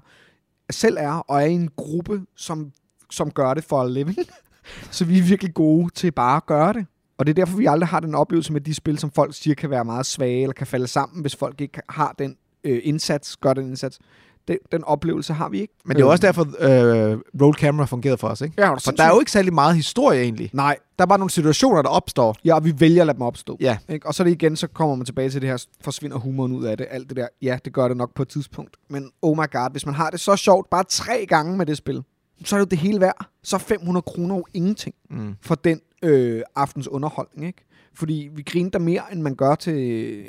selv 0.73 0.97
er, 0.99 1.11
og 1.11 1.41
er 1.41 1.45
i 1.45 1.53
en 1.53 1.69
gruppe, 1.75 2.21
som, 2.35 2.71
som 3.09 3.31
gør 3.31 3.53
det 3.53 3.63
for 3.63 3.81
a 3.81 3.87
living. 3.87 4.17
Så 4.91 5.05
vi 5.05 5.17
er 5.17 5.23
virkelig 5.23 5.53
gode 5.53 5.89
til 5.93 6.11
bare 6.11 6.37
at 6.37 6.45
gøre 6.45 6.73
det. 6.73 6.85
Og 7.17 7.25
det 7.25 7.31
er 7.31 7.45
derfor, 7.45 7.57
vi 7.57 7.65
aldrig 7.65 7.87
har 7.87 7.99
den 7.99 8.15
oplevelse 8.15 8.53
med 8.53 8.61
de 8.61 8.73
spil, 8.73 8.99
som 8.99 9.11
folk 9.11 9.35
siger 9.35 9.55
kan 9.55 9.69
være 9.69 9.85
meget 9.85 10.05
svage, 10.05 10.41
eller 10.41 10.53
kan 10.53 10.67
falde 10.67 10.87
sammen, 10.87 11.21
hvis 11.21 11.35
folk 11.35 11.61
ikke 11.61 11.81
har 11.89 12.15
den 12.19 12.37
øh, 12.63 12.81
indsats, 12.83 13.37
gør 13.37 13.53
den 13.53 13.67
indsats. 13.67 13.99
Den, 14.47 14.57
den 14.71 14.83
oplevelse 14.83 15.33
har 15.33 15.49
vi 15.49 15.61
ikke. 15.61 15.73
Men 15.85 15.97
det 15.97 16.03
er 16.03 16.07
også 16.07 16.27
derfor, 16.27 16.41
øh, 16.41 17.19
roll 17.41 17.55
camera 17.55 17.85
fungerede 17.85 18.17
for 18.17 18.27
os, 18.27 18.41
ikke? 18.41 18.55
Ja, 18.57 18.73
For 18.73 18.91
der 18.91 19.03
er 19.03 19.09
jo 19.13 19.19
ikke 19.19 19.31
særlig 19.31 19.53
meget 19.53 19.75
historie 19.75 20.21
egentlig. 20.21 20.49
Nej, 20.53 20.77
Der 20.99 21.03
er 21.05 21.07
bare 21.07 21.19
nogle 21.19 21.29
situationer, 21.31 21.81
der 21.81 21.89
opstår. 21.89 22.35
Ja, 22.45 22.55
og 22.55 22.65
vi 22.65 22.73
vælger 22.79 23.01
at 23.01 23.07
lade 23.07 23.15
dem 23.15 23.21
opstå. 23.21 23.57
Ja. 23.59 23.77
Ikke? 23.89 24.07
Og 24.07 24.13
så 24.13 24.23
det 24.23 24.31
igen, 24.31 24.55
så 24.55 24.67
kommer 24.67 24.95
man 24.95 25.05
tilbage 25.05 25.29
til 25.29 25.41
det 25.41 25.49
her, 25.49 25.65
forsvinder 25.81 26.17
humoren 26.17 26.51
ud 26.51 26.63
af 26.65 26.77
det, 26.77 26.87
alt 26.89 27.09
det 27.09 27.17
der. 27.17 27.27
Ja, 27.41 27.57
det 27.65 27.73
gør 27.73 27.87
det 27.87 27.97
nok 27.97 28.13
på 28.15 28.21
et 28.21 28.27
tidspunkt. 28.27 28.77
Men 28.89 29.11
oh 29.21 29.37
my 29.37 29.51
god, 29.51 29.71
hvis 29.71 29.85
man 29.85 29.95
har 29.95 30.09
det 30.09 30.19
så 30.19 30.35
sjovt 30.35 30.69
bare 30.69 30.83
tre 30.89 31.25
gange 31.29 31.57
med 31.57 31.65
det 31.65 31.77
spil, 31.77 32.03
så 32.45 32.55
er 32.55 32.59
det 32.59 32.65
jo 32.65 32.69
det 32.69 32.77
hele 32.77 32.99
værd. 33.01 33.25
Så 33.43 33.55
er 33.55 33.59
500 33.59 34.01
kroner 34.01 34.35
jo 34.35 34.45
ingenting 34.53 34.95
Mm. 35.09 35.35
for 35.41 35.55
den 35.55 35.81
øh, 36.03 36.41
aftens 36.55 36.87
underholdning, 36.87 37.47
ikke? 37.47 37.65
Fordi 37.93 38.29
vi 38.35 38.41
griner 38.41 38.69
der 38.69 38.79
mere, 38.79 39.01
end 39.11 39.21
man 39.21 39.35
gør 39.35 39.55
til 39.55 39.75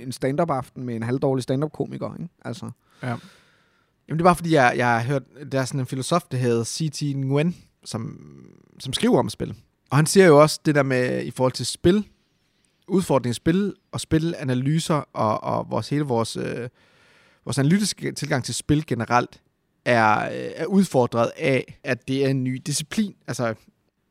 en 0.06 0.12
stand-up 0.12 0.50
aften 0.50 0.84
med 0.84 0.96
en 0.96 1.02
halvdårlig 1.02 1.42
stand-up-komiker, 1.42 2.14
ikke? 2.20 2.28
Altså, 2.44 2.70
Jamen, 4.12 4.18
det 4.18 4.22
er 4.22 4.28
bare 4.28 4.36
fordi, 4.36 4.54
jeg, 4.54 4.74
jeg 4.76 4.86
har 4.86 5.00
hørt, 5.02 5.22
der 5.52 5.60
er 5.60 5.64
sådan 5.64 5.80
en 5.80 5.86
filosof, 5.86 6.22
der 6.30 6.36
hedder 6.36 6.64
C.T. 6.64 7.02
Nguyen, 7.16 7.56
som, 7.84 8.18
som 8.80 8.92
skriver 8.92 9.18
om 9.18 9.28
spil. 9.28 9.54
Og 9.90 9.96
han 9.96 10.06
siger 10.06 10.26
jo 10.26 10.40
også 10.42 10.60
det 10.64 10.74
der 10.74 10.82
med, 10.82 11.24
i 11.24 11.30
forhold 11.30 11.52
til 11.52 11.66
spil, 11.66 12.04
udfordring 12.88 13.34
spil, 13.34 13.74
og 13.92 14.00
spilanalyser, 14.00 14.94
og, 15.12 15.42
og 15.44 15.66
vores, 15.70 15.88
hele 15.88 16.02
vores, 16.04 16.36
øh, 16.36 16.68
vores 17.44 17.58
analytiske 17.58 18.12
tilgang 18.12 18.44
til 18.44 18.54
spil 18.54 18.86
generelt, 18.86 19.40
er, 19.84 20.18
øh, 20.24 20.50
er 20.56 20.66
udfordret 20.66 21.30
af, 21.36 21.80
at 21.84 22.08
det 22.08 22.24
er 22.24 22.28
en 22.28 22.44
ny 22.44 22.62
disciplin. 22.66 23.14
Altså, 23.26 23.54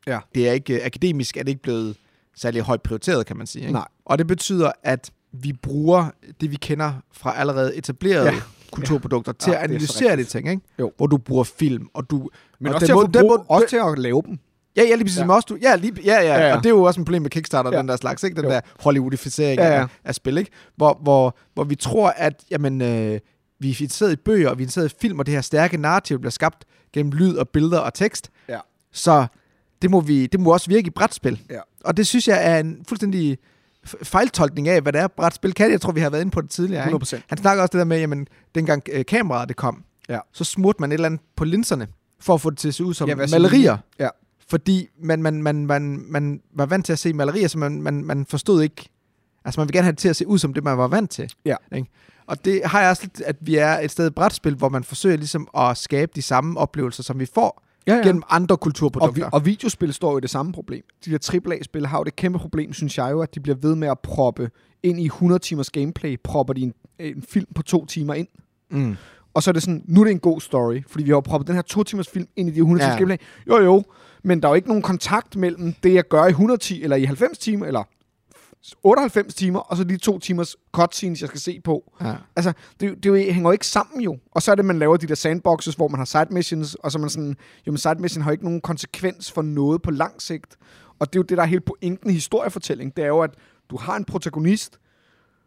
Ja. 0.08 0.20
det 0.36 0.50
er 0.50 0.52
ikke, 0.52 0.84
akademisk 0.86 1.38
er 1.38 1.44
det 1.44 1.50
ikke 1.50 1.62
blevet 1.62 1.98
særlig 2.36 2.62
højt 2.62 2.82
prioriteret, 2.82 3.26
kan 3.26 3.38
man 3.38 3.48
sige. 3.48 3.62
Ikke? 3.62 3.74
Nej. 3.74 3.88
Og 4.06 4.18
det 4.18 4.28
betyder, 4.28 4.72
at 4.84 5.12
vi 5.32 5.54
bruger 5.54 6.10
det, 6.42 6.52
vi 6.52 6.56
kender 6.56 6.94
fra 7.12 7.36
allerede 7.38 7.76
etablerede 7.76 8.26
Ja. 8.30 8.42
Ja. 8.72 8.76
kulturprodukter, 8.76 9.32
til 9.32 9.52
Ja, 9.52 9.56
at 9.58 9.60
så 9.60 9.64
analysere 9.64 10.16
de 10.16 10.24
ting, 10.24 10.50
ikke? 10.50 10.62
Jo. 10.80 10.92
Hvor 10.98 11.08
du 11.08 11.18
bruger 11.18 11.44
film, 11.44 11.88
og 11.94 12.10
du... 12.10 12.30
men 12.60 12.68
og 12.68 12.74
også, 12.76 12.86
til 12.86 12.94
at, 12.94 12.98
den 12.98 13.14
forbruge, 13.14 13.24
måde- 13.38 13.46
også 13.50 13.68
til 13.68 13.78
at 13.78 14.00
lave 14.00 14.22
dem. 14.26 14.40
Ja, 14.76 14.84
ja, 14.84 14.96
lige 14.96 15.04
præcis. 15.04 15.20
Ja. 15.20 15.26
Ja. 15.26 15.32
Også, 15.36 15.46
du, 15.50 15.58
ja, 15.62 15.76
lige, 15.76 15.94
ja, 16.06 16.14
ja, 16.14 16.22
Ja, 16.22 16.40
ja, 16.40 16.48
ja. 16.48 16.56
Og 16.58 16.64
det 16.64 16.70
er 16.70 16.74
jo 16.74 16.84
også 16.84 17.00
en 17.02 17.06
problem 17.06 17.22
med 17.22 17.30
Kickstarter, 17.30 17.70
Ja. 17.70 17.76
ja. 17.76 17.82
den 17.82 17.90
der 17.90 17.96
slags, 17.96 18.24
ikke? 18.24 18.36
Den 18.36 18.44
Jo. 18.44 18.50
der 18.52 18.62
Hollywoodificering 18.80 19.60
Ja, 19.60 19.64
ja, 19.66 19.70
ja. 19.72 19.76
ja. 19.78 19.82
Af, 19.84 19.88
af 20.06 20.16
spil, 20.16 20.38
ikke? 20.38 20.52
Hvor, 20.76 21.00
hvor, 21.04 21.38
hvor 21.54 21.64
vi 21.64 21.76
tror, 21.76 22.10
at 22.10 22.44
jamen, 22.52 22.82
øh, 22.82 22.88
vi 23.60 23.70
er 23.70 23.76
interesseret 23.82 24.12
i 24.12 24.16
bøger, 24.16 24.50
og 24.50 24.58
vi 24.58 24.64
er 24.64 24.66
interesseret 24.66 24.94
i 24.94 24.96
film, 25.02 25.20
og 25.20 25.26
det 25.26 25.34
her 25.34 25.42
stærke 25.42 25.78
narrativ 25.78 26.20
bliver 26.20 26.32
skabt 26.32 26.66
gennem 26.94 27.12
lyd 27.12 27.36
og 27.36 27.50
billeder 27.50 27.80
og 27.80 27.94
tekst. 27.94 28.30
Ja. 28.50 28.60
Så 28.92 29.26
det 29.82 29.92
må, 29.92 30.00
vi, 30.02 30.26
det 30.28 30.40
må 30.40 30.54
også 30.54 30.68
virke 30.70 30.88
i 30.88 30.90
brætspil. 30.90 31.42
Ja. 31.50 31.60
Og 31.86 31.98
det 31.98 32.08
synes 32.08 32.28
jeg 32.28 32.52
er 32.56 32.60
en 32.60 32.78
fuldstændig 32.88 33.38
fejltolkning 34.04 34.68
af, 34.68 34.82
hvad 34.82 34.94
det 34.94 35.02
er, 35.02 35.08
brætspil 35.08 35.54
kan. 35.54 35.72
Jeg 35.72 35.82
tror, 35.82 35.92
vi 35.92 36.00
har 36.00 36.10
været 36.10 36.22
inde 36.22 36.32
på 36.32 36.42
det 36.42 36.50
tidligere. 36.50 36.86
Ikke? 36.88 37.06
100%. 37.06 37.20
Han 37.30 37.38
snakker 37.38 37.62
også 37.64 37.72
det 37.72 37.80
der 37.80 37.86
med, 37.86 38.00
jamen, 38.00 38.28
dengang 38.56 38.84
øh, 38.92 39.06
kameraet 39.06 39.50
det 39.50 39.58
kom, 39.58 39.84
Ja. 40.10 40.20
så 40.34 40.44
smurte 40.44 40.78
man 40.80 40.92
et 40.92 40.94
eller 40.94 41.06
andet 41.06 41.22
på 41.36 41.44
linserne, 41.44 41.88
for 42.20 42.34
at 42.34 42.42
få 42.42 42.50
det 42.50 42.58
til 42.60 42.68
at 42.68 42.74
se 42.74 42.84
ud 42.86 42.94
som 42.94 43.10
Ja, 43.10 43.16
malerier. 43.16 43.78
Ja. 44.00 44.10
Fordi 44.50 44.88
man, 45.04 45.22
man, 45.24 45.44
man, 45.44 45.66
man, 45.66 46.06
man 46.10 46.42
var 46.56 46.66
vant 46.66 46.86
til 46.86 46.94
at 46.94 47.00
se 47.00 47.14
malerier, 47.14 47.48
så 47.48 47.58
man, 47.58 47.82
man, 47.82 48.04
man 48.06 48.26
forstod 48.26 48.62
ikke... 48.62 48.90
Altså, 49.46 49.60
man 49.62 49.68
vil 49.68 49.74
gerne 49.74 49.84
have 49.84 49.92
det 49.92 50.00
til 50.00 50.10
at 50.10 50.16
se 50.16 50.28
ud 50.28 50.38
som 50.40 50.54
det, 50.54 50.64
man 50.64 50.78
var 50.78 50.88
vant 50.88 51.12
til. 51.12 51.34
Ja. 51.46 51.56
Ikke? 51.76 51.90
Og 52.28 52.46
det 52.46 52.62
har 52.66 52.82
jeg 52.82 52.90
også 52.90 53.04
lidt, 53.04 53.22
at 53.22 53.36
vi 53.42 53.56
er 53.56 53.80
et 53.80 53.92
sted 53.92 54.08
i 54.08 54.10
brætspil, 54.10 54.56
hvor 54.56 54.70
man 54.70 54.84
forsøger 54.84 55.18
ligesom 55.18 55.48
at 55.58 55.78
skabe 55.78 56.12
de 56.16 56.22
samme 56.22 56.60
oplevelser, 56.60 57.04
som 57.04 57.20
vi 57.20 57.26
får 57.34 57.64
Ja, 57.88 57.96
ja. 57.96 58.02
gennem 58.04 58.24
andre 58.30 58.54
Og, 58.56 58.58
vi, 58.58 58.62
kulturprodukter. 58.64 59.30
og 59.30 59.46
videospil 59.46 59.94
står 59.94 60.12
jo 60.12 60.18
i 60.18 60.22
det 60.22 60.30
samme 60.30 60.52
problem. 60.54 60.84
De 61.06 61.12
der 61.12 61.40
AAA-spil 61.48 61.86
har 61.88 61.98
jo 61.98 62.04
det 62.04 62.16
kæmpe 62.16 62.40
problem, 62.40 62.74
synes 62.74 62.98
jeg 62.98 63.12
jo, 63.12 63.22
at 63.22 63.36
de 63.36 63.40
bliver 63.40 63.56
ved 63.62 63.76
med 63.76 63.88
at 63.88 64.00
proppe 64.00 64.50
ind 64.84 65.00
i 65.00 65.06
100 65.06 65.40
timers 65.40 65.70
gameplay, 65.70 66.18
propper 66.24 66.54
de 66.54 66.62
en, 66.62 66.74
en 67.00 67.22
film 67.30 67.46
på 67.56 67.62
to 67.64 67.86
timer 67.86 68.14
ind. 68.14 68.28
mm. 68.70 68.96
Og 69.34 69.44
så 69.44 69.52
er 69.52 69.54
det 69.54 69.62
sådan, 69.64 69.84
nu 69.88 70.00
er 70.00 70.04
det 70.06 70.12
en 70.12 70.20
god 70.20 70.42
story, 70.42 70.82
fordi 70.88 71.04
vi 71.04 71.12
har 71.12 71.22
proppet 71.22 71.48
den 71.48 71.56
her 71.56 71.62
to 71.62 71.84
timers 71.84 72.08
film 72.10 72.28
ind 72.36 72.50
i 72.50 72.52
de 72.52 72.58
100 72.58 72.86
timers 72.86 72.94
Ja. 72.94 72.98
gameplay. 72.98 73.18
Jo 73.48 73.64
jo, 73.66 73.84
men 74.24 74.42
der 74.42 74.48
er 74.48 74.52
jo 74.52 74.56
ikke 74.56 74.68
nogen 74.68 74.84
kontakt 74.84 75.36
mellem 75.36 75.74
det, 75.84 75.94
jeg 75.94 76.08
gør 76.08 76.26
i 76.26 76.30
110 76.30 76.84
eller 76.84 76.96
i 76.96 77.04
90 77.06 77.38
timer, 77.38 77.66
eller 77.66 77.84
98 78.84 79.34
timer, 79.36 79.60
og 79.60 79.78
så 79.78 79.84
de 79.84 79.98
to 79.98 80.20
timers 80.20 80.56
cutscenes, 80.72 81.22
jeg 81.22 81.28
skal 81.28 81.40
se 81.40 81.62
på. 81.64 81.94
ja. 82.02 82.16
Altså, 82.36 82.54
det, 82.80 83.04
det 83.04 83.34
hænger 83.34 83.50
jo 83.50 83.52
ikke 83.52 83.68
sammen 83.68 84.02
jo. 84.02 84.18
Og 84.32 84.42
så 84.42 84.52
er 84.52 84.56
det, 84.56 84.66
man 84.66 84.80
laver 84.80 84.98
de 84.98 85.08
der 85.08 85.16
sandboxes, 85.16 85.76
hvor 85.76 85.88
man 85.88 86.00
har 86.00 86.06
side 86.06 86.28
missions, 86.32 86.76
og 86.76 86.92
så 86.92 87.00
man 87.00 87.10
sådan, 87.10 87.36
jo, 87.68 87.72
men 87.72 87.78
side 87.78 87.96
mission 87.96 88.24
har 88.24 88.32
ikke 88.32 88.44
nogen 88.44 88.62
konsekvens 88.62 89.32
for 89.32 89.42
noget 89.42 89.82
på 89.82 89.92
lang 89.92 90.22
sigt. 90.22 90.58
Og 91.00 91.14
det 91.14 91.16
er 91.16 91.20
jo 91.20 91.24
det, 91.24 91.38
der 91.38 91.44
er 91.44 91.48
hele 91.48 91.62
pointen 91.62 92.10
i 92.10 92.14
historiefortælling. 92.14 92.96
Det 92.96 93.04
er 93.04 93.08
jo, 93.08 93.20
at 93.20 93.32
du 93.70 93.78
har 93.78 93.96
en 93.96 94.06
protagonist, 94.06 94.80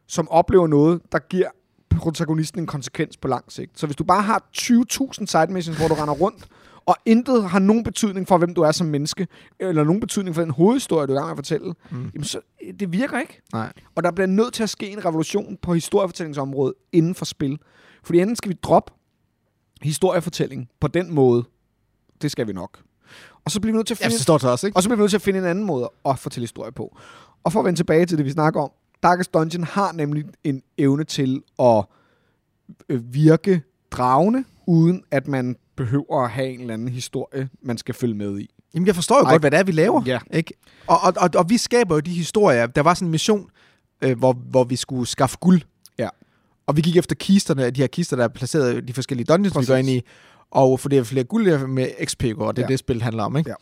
som 0.07 0.29
oplever 0.29 0.67
noget, 0.67 1.03
der 1.13 1.19
giver 1.19 1.49
protagonisten 1.91 2.61
en 2.61 2.67
konsekvens 2.67 3.17
på 3.17 3.29
lang 3.29 3.53
sigt. 3.53 3.79
Så 3.79 3.87
hvis 3.87 3.97
du 3.97 4.05
bare 4.05 4.23
har 4.23 4.49
20.000 4.57 5.27
side 5.27 5.47
missions, 5.49 5.79
hvor 5.79 5.89
du 5.89 5.95
render 5.95 6.15
rundt, 6.15 6.47
og 6.87 6.97
intet 7.07 7.45
har 7.51 7.59
nogen 7.59 7.85
betydning 7.85 8.29
for, 8.29 8.39
hvem 8.39 8.55
du 8.55 8.63
er 8.63 8.73
som 8.73 8.87
menneske, 8.87 9.27
eller 9.61 9.85
nogen 9.85 10.01
betydning 10.01 10.35
for 10.35 10.43
den 10.43 10.51
hovedhistorie, 10.51 11.07
du 11.07 11.13
er 11.13 11.17
i 11.17 11.19
gang 11.19 11.27
med 11.27 11.33
at 11.33 11.37
fortælle, 11.37 11.75
Mm. 11.91 12.11
jamen 12.15 12.25
så, 12.25 12.41
det 12.81 12.93
virker 12.93 13.19
ikke. 13.19 13.41
Nej. 13.53 13.73
Og 13.95 14.03
der 14.03 14.11
bliver 14.11 14.27
nødt 14.27 14.55
til 14.55 14.63
at 14.63 14.71
ske 14.71 14.91
en 14.91 15.05
revolution 15.05 15.57
på 15.63 15.75
historiefortællingsområdet 15.75 16.75
inden 16.93 17.15
for 17.15 17.25
spil. 17.25 17.59
Fordi 18.05 18.21
enten 18.21 18.37
skal 18.37 18.49
vi 18.49 18.55
droppe 18.63 18.93
historiefortælling 19.83 20.69
på 20.81 20.89
den 20.89 21.15
måde. 21.15 21.45
Det 22.23 22.31
skal 22.31 22.47
vi 22.47 22.53
nok. 22.53 22.79
Og 23.45 23.51
så 23.51 23.61
bliver 23.61 23.73
vi 23.73 23.77
nødt 23.77 23.87
til 23.87 23.95
at 23.95 24.01
Ja, 24.01 24.05
finde, 24.07 24.19
det 24.19 24.45
også, 24.51 24.67
ikke? 24.67 24.77
og 24.77 24.83
så 24.83 24.89
bliver 24.89 24.97
vi 24.97 25.01
nødt 25.03 25.11
til 25.11 25.17
at 25.19 25.23
finde 25.23 25.39
en 25.39 25.45
anden 25.45 25.65
måde 25.65 25.91
at 26.05 26.19
fortælle 26.19 26.43
historie 26.43 26.73
på. 26.73 26.97
Og 27.45 27.53
for 27.53 27.61
at 27.61 27.65
vende 27.67 27.79
tilbage 27.79 28.07
til 28.07 28.19
det, 28.19 28.25
vi 28.27 28.31
snakker 28.31 28.61
om, 28.61 28.71
Darkest 29.03 29.35
Dungeon 29.35 29.65
har 29.65 29.93
nemlig 29.93 30.25
en 30.45 30.63
evne 30.79 31.05
til 31.05 31.43
at 31.59 31.85
øh, 32.89 33.15
virke 33.15 33.63
dragende, 33.91 34.45
uden 34.67 35.03
at 35.11 35.29
man 35.29 35.57
behøver 35.77 36.25
at 36.25 36.31
have 36.31 36.49
en 36.49 36.61
eller 36.61 36.75
anden 36.75 36.89
historie, 36.89 37.49
man 37.63 37.79
skal 37.79 37.95
følge 37.95 38.15
med 38.15 38.39
i. 38.39 38.51
Jamen, 38.75 38.87
jeg 38.87 38.95
forstår 38.95 39.19
jo 39.19 39.25
Ej. 39.25 39.31
godt, 39.33 39.43
hvad 39.43 39.51
det 39.51 39.59
er, 39.59 39.63
vi 39.65 39.73
laver. 39.73 40.03
Ja. 40.07 40.19
Ikke? 40.33 40.55
Og, 40.87 40.99
og, 41.03 41.13
og, 41.17 41.31
og 41.35 41.45
vi 41.51 41.57
skaber 41.59 41.95
jo 41.95 42.01
de 42.01 42.11
historier. 42.11 42.67
Der 42.67 42.81
var 42.83 42.95
sådan 42.95 43.07
en 43.09 43.11
mission, 43.13 43.49
øh, 44.03 44.19
hvor, 44.19 44.33
hvor 44.33 44.65
vi 44.65 44.77
skulle 44.77 45.07
skaffe 45.09 45.37
guld. 45.41 45.61
Ja. 45.99 46.09
Og 46.67 46.77
vi 46.77 46.81
gik 46.81 46.97
efter 46.97 47.15
kisterne, 47.15 47.71
de 47.71 47.81
her 47.81 47.87
kister, 47.87 48.17
der 48.17 48.25
er 48.25 48.29
placeret 48.29 48.77
i 48.77 48.81
de 48.81 48.93
forskellige 48.93 49.27
dungeons, 49.27 49.53
Præcis. 49.55 49.69
Vi 49.69 49.73
går 49.73 49.77
ind 49.79 49.89
i. 49.91 50.03
Og 50.51 50.81
for 50.81 50.89
det 50.89 50.99
er 50.99 51.03
flere 51.05 51.25
guld 51.25 51.67
med 51.67 51.89
XP, 52.05 52.25
og 52.39 52.57
det 52.57 52.63
er 52.63 52.67
Ja. 52.67 52.73
det, 52.73 52.79
spil 52.79 53.03
handler 53.03 53.23
om. 53.25 53.37
Ikke? 53.37 53.51
Ja. 53.51 53.55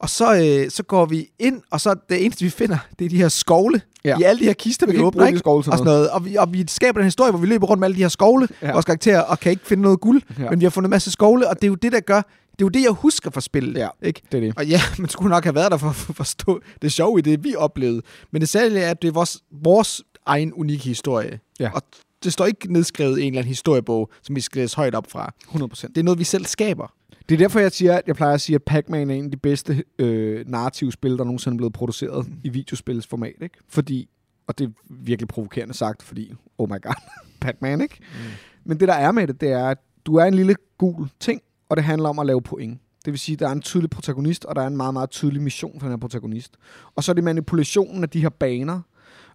Og 0.00 0.10
så, 0.10 0.34
øh, 0.64 0.70
så 0.70 0.82
går 0.82 1.06
vi 1.06 1.28
ind, 1.38 1.62
og 1.70 1.80
så 1.80 1.94
det 2.08 2.24
eneste, 2.24 2.44
vi 2.44 2.50
finder, 2.50 2.78
det 2.98 3.04
er 3.04 3.08
de 3.08 3.16
her 3.16 3.28
skovle 3.28 3.80
Ja. 4.04 4.18
i 4.18 4.22
alle 4.22 4.38
de 4.40 4.44
her 4.44 4.52
kister, 4.52 4.86
vi, 4.86 4.90
Vi 4.92 4.96
kan 4.96 5.00
kan 5.00 5.06
åbne. 5.06 5.18
bruge 5.18 5.28
Ikke? 5.28 5.38
skovle 5.38 5.58
og, 5.58 5.64
sådan 5.64 5.84
noget. 5.84 6.10
Og, 6.10 6.24
vi, 6.24 6.36
og 6.36 6.52
vi 6.52 6.64
skaber 6.68 7.00
en 7.00 7.04
historie, 7.04 7.30
hvor 7.30 7.40
vi 7.40 7.46
løber 7.46 7.66
rundt 7.66 7.80
med 7.80 7.86
alle 7.86 7.96
de 7.96 8.00
her 8.02 8.08
skovle, 8.08 8.48
ja. 8.62 8.72
Vores 8.72 8.84
karakterer, 8.84 9.20
og 9.20 9.40
kan 9.40 9.52
ikke 9.52 9.66
finde 9.66 9.82
noget 9.82 10.00
guld. 10.00 10.22
Ja. 10.38 10.50
Men 10.50 10.60
vi 10.60 10.64
har 10.64 10.70
fundet 10.70 10.86
en 10.88 10.90
masse 10.90 11.10
skovle, 11.10 11.48
og 11.48 11.56
det 11.56 11.64
er 11.64 11.68
jo 11.68 11.74
det, 11.74 11.92
der 11.92 12.00
gør... 12.00 12.16
Det 12.52 12.64
er 12.64 12.66
jo 12.66 12.68
det, 12.68 12.82
jeg 12.82 12.90
husker 12.90 13.30
fra 13.30 13.40
spillet. 13.40 13.76
Ja. 13.78 13.88
Ikke? 14.02 14.22
Det 14.32 14.38
er 14.38 14.40
det. 14.46 14.54
Og 14.56 14.66
ja, 14.66 14.80
man 14.98 15.08
skulle 15.08 15.30
nok 15.30 15.44
have 15.44 15.54
været 15.54 15.70
der 15.72 15.76
for 15.78 15.88
at 15.88 15.94
forstå 15.96 16.60
det 16.82 16.92
sjove 16.92 17.18
i 17.18 17.22
det, 17.22 17.44
vi 17.44 17.54
oplevede. 17.54 18.02
Men 18.32 18.40
det 18.40 18.48
særlige 18.48 18.80
er, 18.82 18.90
at 18.90 19.02
det 19.02 19.08
er 19.08 19.12
vores, 19.12 19.38
vores 19.62 20.02
egen 20.26 20.52
unikke 20.52 20.84
historie. 20.84 21.40
Ja. 21.60 21.70
Og 21.74 21.82
det 22.24 22.32
står 22.32 22.46
ikke 22.46 22.72
nedskrevet 22.72 23.18
i 23.18 23.22
en 23.22 23.26
eller 23.26 23.38
anden 23.40 23.48
historiebog, 23.48 24.10
som 24.22 24.36
vi 24.36 24.40
skal 24.40 24.60
læse 24.60 24.76
højt 24.76 24.94
op 24.94 25.06
fra. 25.10 25.32
100%. 25.48 25.86
Det 25.88 25.98
er 25.98 26.02
noget, 26.02 26.18
vi 26.18 26.24
selv 26.24 26.46
skaber. 26.46 26.92
Det 27.30 27.36
er 27.36 27.38
derfor, 27.38 27.60
jeg 27.60 27.72
siger, 27.72 27.94
at 27.94 28.02
jeg 28.06 28.16
plejer 28.16 28.34
at 28.34 28.40
sige, 28.40 28.54
at 28.54 28.62
Pac-Man 28.62 29.10
er 29.10 29.14
en 29.14 29.24
af 29.24 29.30
de 29.30 29.36
bedste 29.36 29.84
øh, 29.98 30.48
narrative 30.48 30.92
spil, 30.92 31.18
der 31.18 31.24
nogensinde 31.24 31.54
er 31.54 31.56
blevet 31.56 31.72
produceret 31.72 32.26
i 32.44 32.48
videospilsformat. 32.48 33.34
Ikke? 33.42 33.58
Fordi, 33.68 34.08
og 34.46 34.58
det 34.58 34.64
er 34.66 34.70
virkelig 34.90 35.28
provokerende 35.28 35.74
sagt, 35.74 36.02
fordi, 36.02 36.32
oh 36.58 36.68
my 36.70 36.82
god, 36.82 36.94
Pac-Man, 37.40 37.80
ikke? 37.80 37.96
Mm. 38.00 38.16
Men 38.64 38.80
det, 38.80 38.88
der 38.88 38.94
er 38.94 39.12
med 39.12 39.26
det, 39.26 39.40
det 39.40 39.52
er, 39.52 39.68
at 39.68 39.78
du 40.06 40.16
er 40.16 40.24
en 40.24 40.34
lille 40.34 40.54
gul 40.78 41.08
ting, 41.20 41.40
og 41.68 41.76
det 41.76 41.84
handler 41.84 42.08
om 42.08 42.18
at 42.18 42.26
lave 42.26 42.42
point. 42.42 42.80
Det 43.04 43.12
vil 43.12 43.18
sige, 43.18 43.34
at 43.34 43.40
der 43.40 43.48
er 43.48 43.52
en 43.52 43.60
tydelig 43.60 43.90
protagonist, 43.90 44.44
og 44.44 44.56
der 44.56 44.62
er 44.62 44.66
en 44.66 44.76
meget, 44.76 44.92
meget 44.92 45.10
tydelig 45.10 45.42
mission 45.42 45.80
for 45.80 45.86
den 45.86 45.92
her 45.92 46.00
protagonist. 46.00 46.56
Og 46.96 47.04
så 47.04 47.12
er 47.12 47.14
det 47.14 47.24
manipulationen 47.24 48.02
af 48.02 48.10
de 48.10 48.20
her 48.20 48.28
baner, 48.28 48.80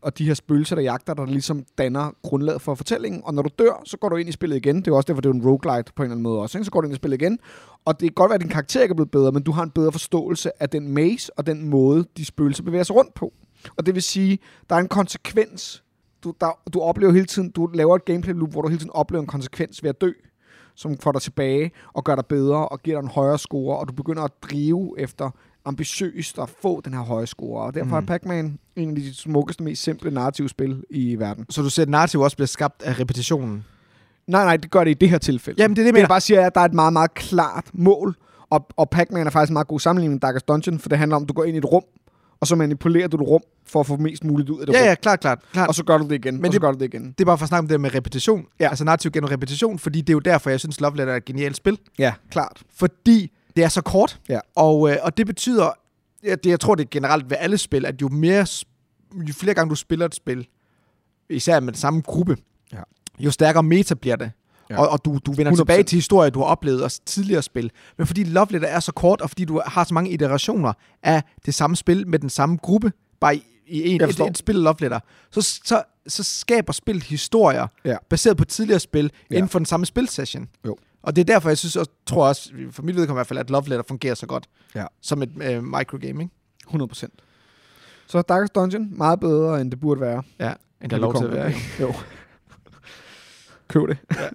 og 0.06 0.18
de 0.18 0.26
her 0.26 0.34
spøgelser, 0.34 0.76
der 0.76 0.82
jagter, 0.82 1.14
der 1.14 1.26
ligesom 1.26 1.66
danner 1.78 2.12
grundlaget 2.22 2.62
for 2.62 2.76
fortællingen. 2.76 3.22
Og 3.26 3.34
når 3.34 3.42
du 3.42 3.50
dør, 3.60 3.82
så 3.86 3.98
går 3.98 4.10
du 4.10 4.16
ind 4.16 4.30
i 4.30 4.32
spillet 4.32 4.56
igen. 4.56 4.76
Det 4.76 4.88
er 4.88 4.96
også 4.96 5.08
derfor, 5.08 5.22
det 5.22 5.30
er 5.30 5.34
en 5.34 5.46
roguelite 5.46 5.94
på 5.96 6.04
en 6.04 6.06
eller 6.06 6.14
anden 6.14 6.24
måde 6.24 6.40
også. 6.40 6.58
Ikke? 6.58 6.66
Så 6.66 6.72
går 6.72 6.82
du 6.82 6.86
ind 6.86 6.94
i 6.94 6.96
spillet 6.96 7.22
igen. 7.22 7.40
Og 7.86 8.00
det 8.00 8.10
kan 8.10 8.14
godt 8.14 8.30
være, 8.30 8.36
at 8.36 8.42
din 8.42 8.50
karakter 8.50 8.82
ikke 8.82 8.94
er 8.94 8.96
blevet 8.96 9.12
bedre, 9.12 9.32
men 9.32 9.44
du 9.44 9.52
har 9.52 9.64
en 9.64 9.70
bedre 9.70 9.92
forståelse 9.92 10.64
af 10.64 10.70
den 10.70 10.88
maze 10.88 11.32
og 11.38 11.46
den 11.46 11.70
måde, 11.70 12.06
de 12.18 12.26
spøgelser 12.26 12.64
bevæger 12.64 12.84
sig 12.84 12.96
rundt 12.96 13.14
på. 13.14 13.34
Og 13.78 13.86
det 13.86 13.96
vil 13.96 14.04
sige, 14.04 14.40
der 14.70 14.76
er 14.76 14.80
en 14.80 14.88
konsekvens. 14.88 15.84
Du, 16.24 16.34
der, 16.42 16.60
du 16.74 16.82
oplever 16.82 17.12
hele 17.12 17.26
tiden, 17.26 17.50
du 17.50 17.66
laver 17.74 17.96
et 17.96 18.06
gameplay 18.06 18.34
loop, 18.34 18.52
hvor 18.52 18.62
du 18.62 18.68
hele 18.68 18.80
tiden 18.80 18.92
oplever 18.94 19.22
en 19.22 19.28
konsekvens 19.28 19.84
ved 19.84 19.90
at 19.90 20.02
dø 20.02 20.12
som 20.78 20.98
får 20.98 21.12
dig 21.12 21.22
tilbage 21.22 21.72
og 21.94 22.04
gør 22.04 22.16
dig 22.16 22.26
bedre 22.26 22.70
og 22.70 22.82
giver 22.82 22.98
dig 22.98 23.06
en 23.06 23.12
højere 23.12 23.40
score, 23.40 23.78
og 23.78 23.88
du 23.88 23.94
begynder 23.94 24.24
at 24.24 24.32
drive 24.42 24.96
efter 24.98 25.32
ambitiøst 25.66 26.40
at 26.40 26.50
få 26.62 26.82
den 26.82 26.94
her 26.94 27.00
høje 27.02 27.28
score. 27.28 27.62
Og 27.64 27.74
derfor 27.74 28.00
Mm. 28.00 28.04
er 28.04 28.08
Pac-Man 28.08 28.60
en 28.76 28.90
af 28.90 28.96
de 28.96 29.14
smukkeste, 29.16 29.64
mest 29.64 29.84
simple 29.84 30.12
narrative 30.12 30.50
spil 30.50 30.84
i 30.90 31.16
verden. 31.20 31.46
Så 31.50 31.62
du 31.62 31.70
ser, 31.70 31.82
at 31.82 31.90
narrativ 31.90 32.20
også 32.22 32.38
bliver 32.38 32.48
skabt 32.48 32.84
af 32.84 33.00
repetitionen. 33.00 33.66
Nej, 34.28 34.44
nej, 34.44 34.58
det 34.58 34.72
gør 34.72 34.84
det 34.84 34.92
i 34.92 34.94
det 34.94 35.10
her 35.10 35.18
tilfælde. 35.18 35.62
Jamen, 35.62 35.76
det 35.76 35.82
er 35.82 35.86
det, 35.86 35.94
det 35.94 36.00
jeg 36.00 36.08
bare 36.10 36.22
siger, 36.22 36.42
er, 36.42 36.46
at 36.46 36.56
der 36.56 36.62
er 36.62 36.66
et 36.66 36.74
meget, 36.74 36.94
meget 36.94 37.14
klart 37.14 37.66
mål, 37.74 38.16
og, 38.50 38.68
og 38.78 38.90
Pac-Man 38.90 39.28
er 39.28 39.32
faktisk 39.32 39.50
en 39.50 39.54
meget 39.54 39.68
god 39.68 39.80
sammenligning 39.80 40.14
med 40.14 40.20
Darkest 40.20 40.48
Dungeon, 40.48 40.80
for 40.80 40.90
det 40.90 40.98
handler 40.98 41.16
om, 41.16 41.24
at 41.24 41.30
du 41.30 41.34
går 41.34 41.44
ind 41.44 41.56
i 41.56 41.58
et 41.58 41.66
rum, 41.66 41.84
og 42.40 42.48
så 42.48 42.56
manipulerer 42.56 43.08
du 43.08 43.18
et 43.18 43.28
rum 43.28 43.42
for 43.68 43.80
at 43.80 43.86
få 43.88 43.98
mest 43.98 44.24
muligt 44.24 44.50
ud 44.50 44.60
af 44.60 44.66
det 44.66 44.74
Ja, 44.74 44.80
rum. 44.80 44.86
ja, 44.86 44.96
klart, 44.96 45.20
klart. 45.20 45.40
klart. 45.54 45.68
Og 45.68 45.76
så 45.76 45.84
gør 45.84 45.98
du 45.98 46.04
det 46.04 46.12
igen, 46.16 46.36
Men 46.36 46.46
og 46.46 46.48
så 46.48 46.52
det- 46.52 46.62
gør 46.62 46.72
du 46.72 46.78
det 46.80 46.86
igen. 46.94 47.06
Det 47.12 47.22
er 47.22 47.26
bare 47.26 47.38
for 47.38 47.44
at 47.44 47.50
snakke 47.50 47.60
om 47.64 47.68
det 47.68 47.82
med 47.82 47.96
repetition. 47.96 48.46
Ja. 48.60 48.70
Altså 48.70 48.84
narrativ 48.84 49.12
gennem 49.12 49.28
repetition, 49.30 49.80
fordi 49.80 50.02
det 50.02 50.10
er 50.10 50.14
jo 50.14 50.20
derfor, 50.20 50.50
jeg 50.50 50.60
synes, 50.60 50.82
Love 50.82 50.98
Letter 50.98 51.14
er 51.14 51.18
et 51.18 51.26
genialt 51.26 51.56
spil. 51.56 51.80
Ja, 52.00 52.14
klart. 52.32 52.62
Fordi 52.76 53.32
det 53.56 53.64
er 53.64 53.70
så 53.70 53.82
kort. 53.82 54.20
Ja. 54.30 54.40
Og, 54.56 54.92
øh, 54.92 54.98
og 55.02 55.18
det 55.18 55.28
betyder, 55.28 55.70
ja, 56.24 56.36
det, 56.36 56.46
jeg 56.50 56.60
tror 56.60 56.76
det 56.76 56.84
er 56.84 56.88
generelt 56.92 57.30
ved 57.30 57.38
alle 57.40 57.58
spil, 57.58 57.86
at 57.86 58.02
jo 58.02 58.10
mere, 58.10 58.48
jo 59.28 59.34
flere 59.34 59.54
gange 59.54 59.70
du 59.70 59.76
spiller 59.76 60.06
et 60.06 60.16
spil, 60.16 60.48
især 61.30 61.60
med 61.60 61.74
den 61.74 61.80
samme 61.80 62.02
gruppe, 62.02 62.38
Ja. 62.74 62.80
jo 63.20 63.32
stærkere 63.32 63.64
meta 63.64 63.94
bliver 63.94 64.16
det. 64.16 64.32
Ja. 64.70 64.80
Og, 64.80 64.90
og 64.90 65.06
du, 65.06 65.20
du 65.26 65.32
vender 65.32 65.52
100%. 65.52 65.56
tilbage 65.56 65.84
til 65.84 65.96
historier, 65.96 66.30
du 66.30 66.40
har 66.40 66.46
oplevet 66.46 66.84
også 66.84 67.02
tidligere 67.06 67.42
spil. 67.42 67.72
Men 67.98 68.08
fordi 68.08 68.24
Love 68.24 68.48
Letter 68.50 68.68
er 68.68 68.80
så 68.80 68.92
kort, 68.92 69.22
og 69.22 69.30
fordi 69.30 69.46
du 69.46 69.62
har 69.66 69.84
så 69.84 69.94
mange 69.94 70.10
iterationer 70.12 70.74
af 71.04 71.24
det 71.46 71.54
samme 71.54 71.76
spil 71.76 72.08
med 72.08 72.20
den 72.20 72.30
samme 72.30 72.58
gruppe, 72.58 72.92
bare 73.20 73.36
i, 73.36 73.44
i 73.68 73.90
en, 73.90 74.02
et, 74.02 74.20
et 74.20 74.38
spil 74.38 74.56
Love 74.56 74.76
Letter, 74.80 75.00
så, 75.32 75.42
så, 75.42 75.84
så 76.08 76.24
skaber 76.24 76.74
spillet 76.74 77.04
historier, 77.04 77.68
Ja. 77.86 77.96
baseret 78.10 78.38
på 78.38 78.46
tidligere 78.46 78.80
spil, 78.80 79.12
Ja. 79.32 79.36
inden 79.36 79.50
for 79.50 79.60
den 79.60 79.66
samme 79.66 79.86
spilsession. 79.86 80.48
Jo. 80.66 80.78
Og 81.06 81.16
det 81.16 81.22
er 81.22 81.26
derfor, 81.34 81.50
jeg 81.50 81.58
synes 81.58 81.76
og 81.76 81.88
tror 82.06 82.28
også, 82.28 82.52
for 82.72 82.84
mit 82.84 82.96
vedkommende 82.96 83.14
i 83.14 83.18
hvert 83.18 83.28
fald, 83.28 83.40
at 83.40 83.50
Love 83.50 83.68
Letter 83.70 83.84
fungerer 83.88 84.16
så 84.16 84.26
godt. 84.26 84.48
Ja. 84.76 84.86
Som 85.02 85.22
et 85.22 85.30
øh, 85.44 85.64
microgame, 85.64 86.24
ikke? 86.24 86.84
100%. 86.94 87.06
Så 88.08 88.22
Darkest 88.22 88.56
Dungeon, 88.56 88.98
meget 88.98 89.20
bedre, 89.20 89.62
end 89.62 89.72
det 89.72 89.80
burde 89.80 90.02
være. 90.02 90.24
Ja, 90.40 90.54
end 90.82 90.90
der 90.90 90.98
er 90.98 91.02
lov 91.02 91.16
til 91.18 91.26
at 91.26 91.32
være. 91.32 91.48
ikke? 91.48 91.62
Jo. 91.80 91.94
Køb 93.68 93.88
det. 93.88 93.98
Ja. 94.16 94.28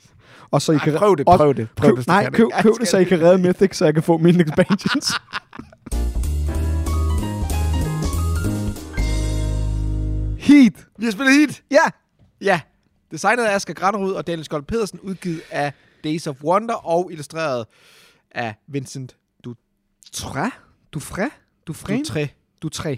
og 0.50 0.62
så 0.62 0.72
I 0.72 0.76
Ej, 0.76 0.84
kan 0.84 0.94
prøv 0.98 1.16
det, 1.16 1.28
og- 1.28 1.36
prøv 1.38 1.54
det. 1.54 1.68
Prøv 1.76 1.90
køb, 1.90 1.98
det, 1.98 2.06
nej, 2.06 2.22
det. 2.24 2.32
køb, 2.32 2.46
køb 2.62 2.72
skal 2.74 2.80
det, 2.80 2.88
så 2.88 2.98
I 2.98 3.04
kan 3.04 3.22
redde 3.22 3.38
Mythic, 3.38 3.76
så 3.76 3.84
jeg 3.84 3.94
kan 3.94 4.02
få 4.02 4.18
mine 4.18 4.42
expansions. 4.42 5.12
Heat. 10.38 10.86
Vi 10.98 11.04
har 11.04 11.12
spillet 11.12 11.34
Heat. 11.34 11.62
Ja. 11.70 11.90
Ja. 12.40 12.60
Designet 13.10 13.44
af 13.44 13.54
Asger 13.54 13.74
Granerud 13.74 14.12
og 14.12 14.26
Daniel 14.26 14.44
Skold 14.44 14.62
Pedersen, 14.62 15.00
udgivet 15.00 15.40
af 15.50 15.72
Days 16.06 16.26
of 16.26 16.42
Wonder 16.44 16.74
og 16.74 17.12
illustreret 17.12 17.66
af 18.30 18.54
Vincent 18.66 19.16
Træ? 20.12 20.48
Du 20.92 21.00
fræ? 21.00 21.24
Du 21.66 21.72
fræ? 21.72 21.98
Dutré. 22.08 22.26
Du 22.62 22.68
træ. 22.68 22.96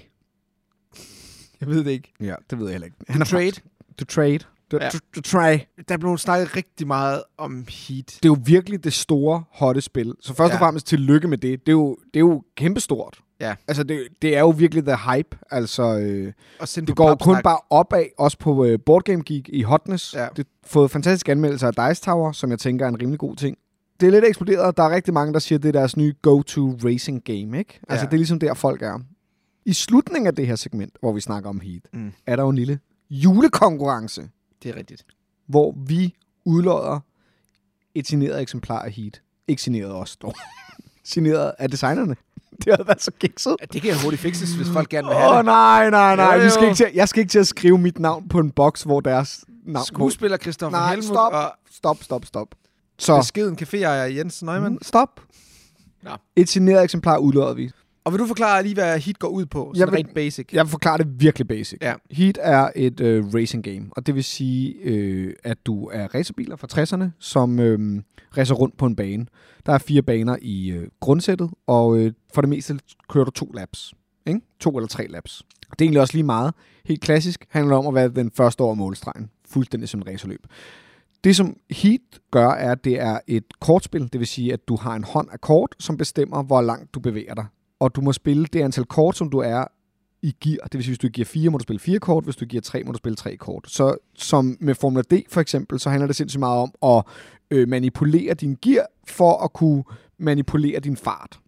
Jeg 1.60 1.68
ved 1.68 1.84
det 1.84 1.90
ikke. 1.90 2.12
Ja, 2.20 2.34
det 2.50 2.58
ved 2.58 2.66
jeg 2.66 2.72
heller 2.72 2.84
ikke. 2.86 2.96
Han 3.08 3.20
er 3.20 3.24
trade. 3.24 3.52
Du 4.00 4.04
trade. 4.04 4.38
Du, 4.70 4.78
Ja. 4.80 4.90
du, 5.14 5.20
try. 5.20 5.58
Der 5.88 5.96
blev 5.96 6.18
snakket 6.18 6.56
rigtig 6.56 6.86
meget 6.86 7.22
om 7.38 7.66
Heat. 7.68 8.06
Det 8.06 8.24
er 8.24 8.28
jo 8.28 8.36
virkelig 8.44 8.84
det 8.84 8.92
store, 8.92 9.44
hotte 9.50 9.80
spil. 9.80 10.14
Så 10.20 10.34
først. 10.34 10.50
Ja. 10.50 10.54
og 10.54 10.58
fremmest 10.58 10.86
tillykke 10.86 11.28
med 11.28 11.38
det. 11.38 11.60
Det 11.60 11.68
er 11.68 11.76
jo, 11.76 11.98
det 12.14 12.16
er 12.16 12.20
jo 12.20 12.42
kæmpestort. 12.56 13.20
Ja. 13.40 13.54
Altså, 13.68 13.82
det, 13.82 14.08
det 14.22 14.36
er 14.36 14.40
jo 14.40 14.48
virkelig 14.50 14.84
the 14.84 14.96
hype. 14.96 15.36
Altså, 15.50 15.98
øh, 15.98 16.32
det 16.74 16.96
går 16.96 17.14
kun 17.14 17.36
bare 17.44 17.58
opad, 17.70 18.04
også 18.18 18.38
på 18.38 18.64
øh, 18.64 18.78
Board 18.86 19.02
Game 19.02 19.22
Geek 19.26 19.48
i 19.48 19.62
Hotness. 19.62 20.14
Ja. 20.14 20.28
Det 20.36 20.46
har 20.62 20.68
fået 20.68 20.90
fantastiske 20.90 21.32
anmeldelser 21.32 21.70
af 21.76 21.88
Dice 21.90 22.02
Tower, 22.04 22.32
som 22.32 22.50
jeg 22.50 22.58
tænker 22.58 22.84
er 22.84 22.88
en 22.88 23.00
rimelig 23.02 23.18
god 23.18 23.36
ting. 23.36 23.56
Det 24.00 24.06
er 24.06 24.10
lidt 24.10 24.24
eksploderet. 24.24 24.76
Der 24.76 24.82
er 24.82 24.90
rigtig 24.90 25.14
mange, 25.14 25.32
der 25.32 25.38
siger, 25.38 25.58
at 25.58 25.62
det 25.62 25.68
er 25.68 25.72
deres 25.80 25.96
nye 25.96 26.14
go-to 26.22 26.78
racing 26.84 27.24
game, 27.24 27.58
ikke? 27.58 27.80
Altså, 27.88 28.04
Ja. 28.04 28.06
det 28.06 28.12
er 28.12 28.16
ligesom 28.18 28.38
der, 28.38 28.54
folk 28.54 28.82
er. 28.82 28.98
I 29.64 29.72
slutningen 29.72 30.26
af 30.26 30.34
det 30.34 30.46
her 30.46 30.56
segment, 30.56 30.96
hvor 31.00 31.12
vi 31.12 31.20
snakker 31.20 31.50
om 31.50 31.60
Heat, 31.60 31.82
Mm. 31.92 32.12
er 32.26 32.36
der 32.36 32.42
jo 32.42 32.48
en 32.48 32.56
lille 32.56 32.78
julekonkurrence, 33.10 34.28
Det 34.62 34.68
er 34.70 34.76
rigtigt. 34.76 35.06
hvor 35.46 35.74
vi 35.86 36.14
udlodder 36.44 37.00
et 37.94 38.06
signeret 38.06 38.40
eksemplar 38.42 38.78
af 38.82 38.90
Heat. 38.92 39.22
Ikke 39.48 39.62
signeret 39.62 39.92
os, 39.94 40.16
dog. 40.16 40.34
signeret 41.04 41.52
af 41.58 41.70
designerne. 41.70 42.16
Det 42.64 42.74
havde 42.76 42.86
været 42.86 43.02
så 43.02 43.10
kikset. 43.20 43.56
Ja, 43.60 43.66
det 43.72 43.82
kan 43.82 43.94
hurtigt 44.02 44.22
fikses, 44.22 44.52
hvis 44.54 44.68
folk 44.70 44.88
gerne 44.88 45.08
vil 45.08 45.14
Åh, 45.16 45.20
have 45.20 45.30
oh, 45.32 45.36
det. 45.36 45.44
nej, 45.44 45.90
nej, 45.90 46.16
nej. 46.16 46.34
Jo, 46.34 46.42
Vi 46.44 46.50
skal 46.50 46.62
jo. 46.62 46.68
ikke 46.68 46.76
til, 46.76 46.86
jeg 46.94 47.08
skal 47.08 47.20
ikke 47.20 47.30
til 47.30 47.38
at 47.38 47.46
skrive 47.46 47.78
mit 47.78 47.98
navn 47.98 48.28
på 48.28 48.38
en 48.38 48.50
boks, 48.50 48.82
hvor 48.82 49.00
deres 49.00 49.44
navn... 49.66 49.86
Skuespiller 49.86 50.36
Christoffer 50.36 50.78
Nej, 50.78 50.88
Helmut 50.90 51.04
stop. 51.04 51.32
og 51.32 51.52
Stop, 51.72 52.02
stop, 52.02 52.24
stop. 52.26 52.48
Så, 52.98 53.16
beskeden 53.16 53.58
caféejer 53.62 54.16
Jens 54.16 54.42
Neumann. 54.42 54.74
Mm, 54.74 54.78
stop. 54.82 55.20
Nå. 56.02 56.10
Et 56.36 56.48
signeret 56.48 56.84
eksemplar 56.84 57.16
udlodder 57.18 57.54
vi. 57.54 57.70
Og 58.08 58.12
vil 58.12 58.20
du 58.20 58.26
forklare 58.26 58.62
lige, 58.62 58.74
hvad 58.74 58.98
Heat 58.98 59.18
går 59.18 59.28
ud 59.28 59.46
på? 59.46 59.72
Jeg 59.74 59.78
Sådan 59.78 59.92
vil- 59.92 60.04
rent 60.04 60.14
basic. 60.14 60.48
Jeg 60.52 60.64
vil 60.64 60.70
forklare 60.70 60.98
det 60.98 61.06
virkelig 61.20 61.48
basic. 61.48 61.78
Ja. 61.82 61.94
Heat 62.10 62.38
er 62.42 62.70
et 62.76 63.00
øh, 63.00 63.24
racing 63.34 63.64
game, 63.64 63.86
og 63.90 64.06
det 64.06 64.14
vil 64.14 64.24
sige, 64.24 64.74
øh, 64.82 65.34
at 65.44 65.58
du 65.66 65.86
er 65.86 66.14
racerbiler 66.14 66.56
fra 66.56 66.66
60'erne, 66.72 67.10
som 67.18 67.58
øh, 67.58 68.02
racer 68.36 68.54
rundt 68.54 68.76
på 68.76 68.86
en 68.86 68.96
bane. 68.96 69.26
Der 69.66 69.72
er 69.72 69.78
fire 69.78 70.02
baner 70.02 70.36
i 70.42 70.70
øh, 70.70 70.88
grundsættet, 71.00 71.50
og 71.66 71.98
øh, 71.98 72.12
for 72.34 72.40
det 72.40 72.48
meste 72.48 72.78
kører 73.08 73.24
du 73.24 73.30
to 73.30 73.46
laps. 73.54 73.94
Ikke? 74.26 74.40
To 74.60 74.70
eller 74.76 74.88
tre 74.88 75.06
laps. 75.06 75.42
Det 75.60 75.80
er 75.80 75.84
egentlig 75.84 76.00
også 76.00 76.14
lige 76.14 76.24
meget. 76.24 76.54
Helt 76.84 77.00
klassisk 77.00 77.44
handler 77.50 77.76
det 77.76 77.78
om 77.78 77.86
at 77.86 77.94
være 77.94 78.08
den 78.08 78.30
første 78.36 78.60
over 78.60 78.74
målstregen. 78.74 79.30
Fuldstændig 79.48 79.88
som 79.88 80.00
et 80.00 80.06
racerløb. 80.08 80.46
Det, 81.24 81.36
som 81.36 81.56
Heat 81.70 82.00
gør, 82.30 82.48
er, 82.50 82.72
at 82.72 82.84
det 82.84 83.00
er 83.00 83.18
et 83.26 83.44
kortspil. 83.60 84.02
Det 84.12 84.18
vil 84.20 84.26
sige, 84.26 84.52
at 84.52 84.68
du 84.68 84.76
har 84.76 84.94
en 84.94 85.04
hånd 85.04 85.28
af 85.32 85.40
kort, 85.40 85.74
som 85.78 85.96
bestemmer, 85.96 86.42
hvor 86.42 86.60
langt 86.60 86.94
du 86.94 87.00
bevæger 87.00 87.34
dig. 87.34 87.46
Og 87.80 87.96
du 87.96 88.00
må 88.00 88.12
spille 88.12 88.46
det 88.46 88.62
antal 88.62 88.84
kort, 88.84 89.16
som 89.16 89.30
du 89.30 89.38
er 89.38 89.64
i 90.22 90.34
gear. 90.40 90.64
Det 90.64 90.74
vil 90.74 90.82
sige, 90.84 90.90
hvis 90.90 90.98
du 90.98 91.08
giver 91.08 91.24
4, 91.24 91.50
må 91.50 91.58
du 91.58 91.62
spille 91.62 91.80
4 91.80 91.98
kort. 91.98 92.24
Hvis 92.24 92.36
du 92.36 92.44
giver 92.44 92.60
3, 92.60 92.82
må 92.84 92.92
du 92.92 92.98
spille 92.98 93.16
3 93.16 93.36
kort. 93.36 93.64
Så 93.66 93.96
som 94.14 94.56
med 94.60 94.74
Formula 94.74 95.02
D 95.02 95.14
for 95.28 95.40
eksempel, 95.40 95.80
så 95.80 95.90
handler 95.90 96.06
det 96.06 96.16
sindssygt 96.16 96.40
meget 96.40 96.58
om 96.80 96.96
at 96.96 97.04
øh, 97.50 97.68
manipulere 97.68 98.34
din 98.34 98.58
gear 98.62 98.86
for 99.08 99.44
at 99.44 99.52
kunne 99.52 99.84
manipulere 100.18 100.80
din 100.80 100.96
fart 100.96 101.40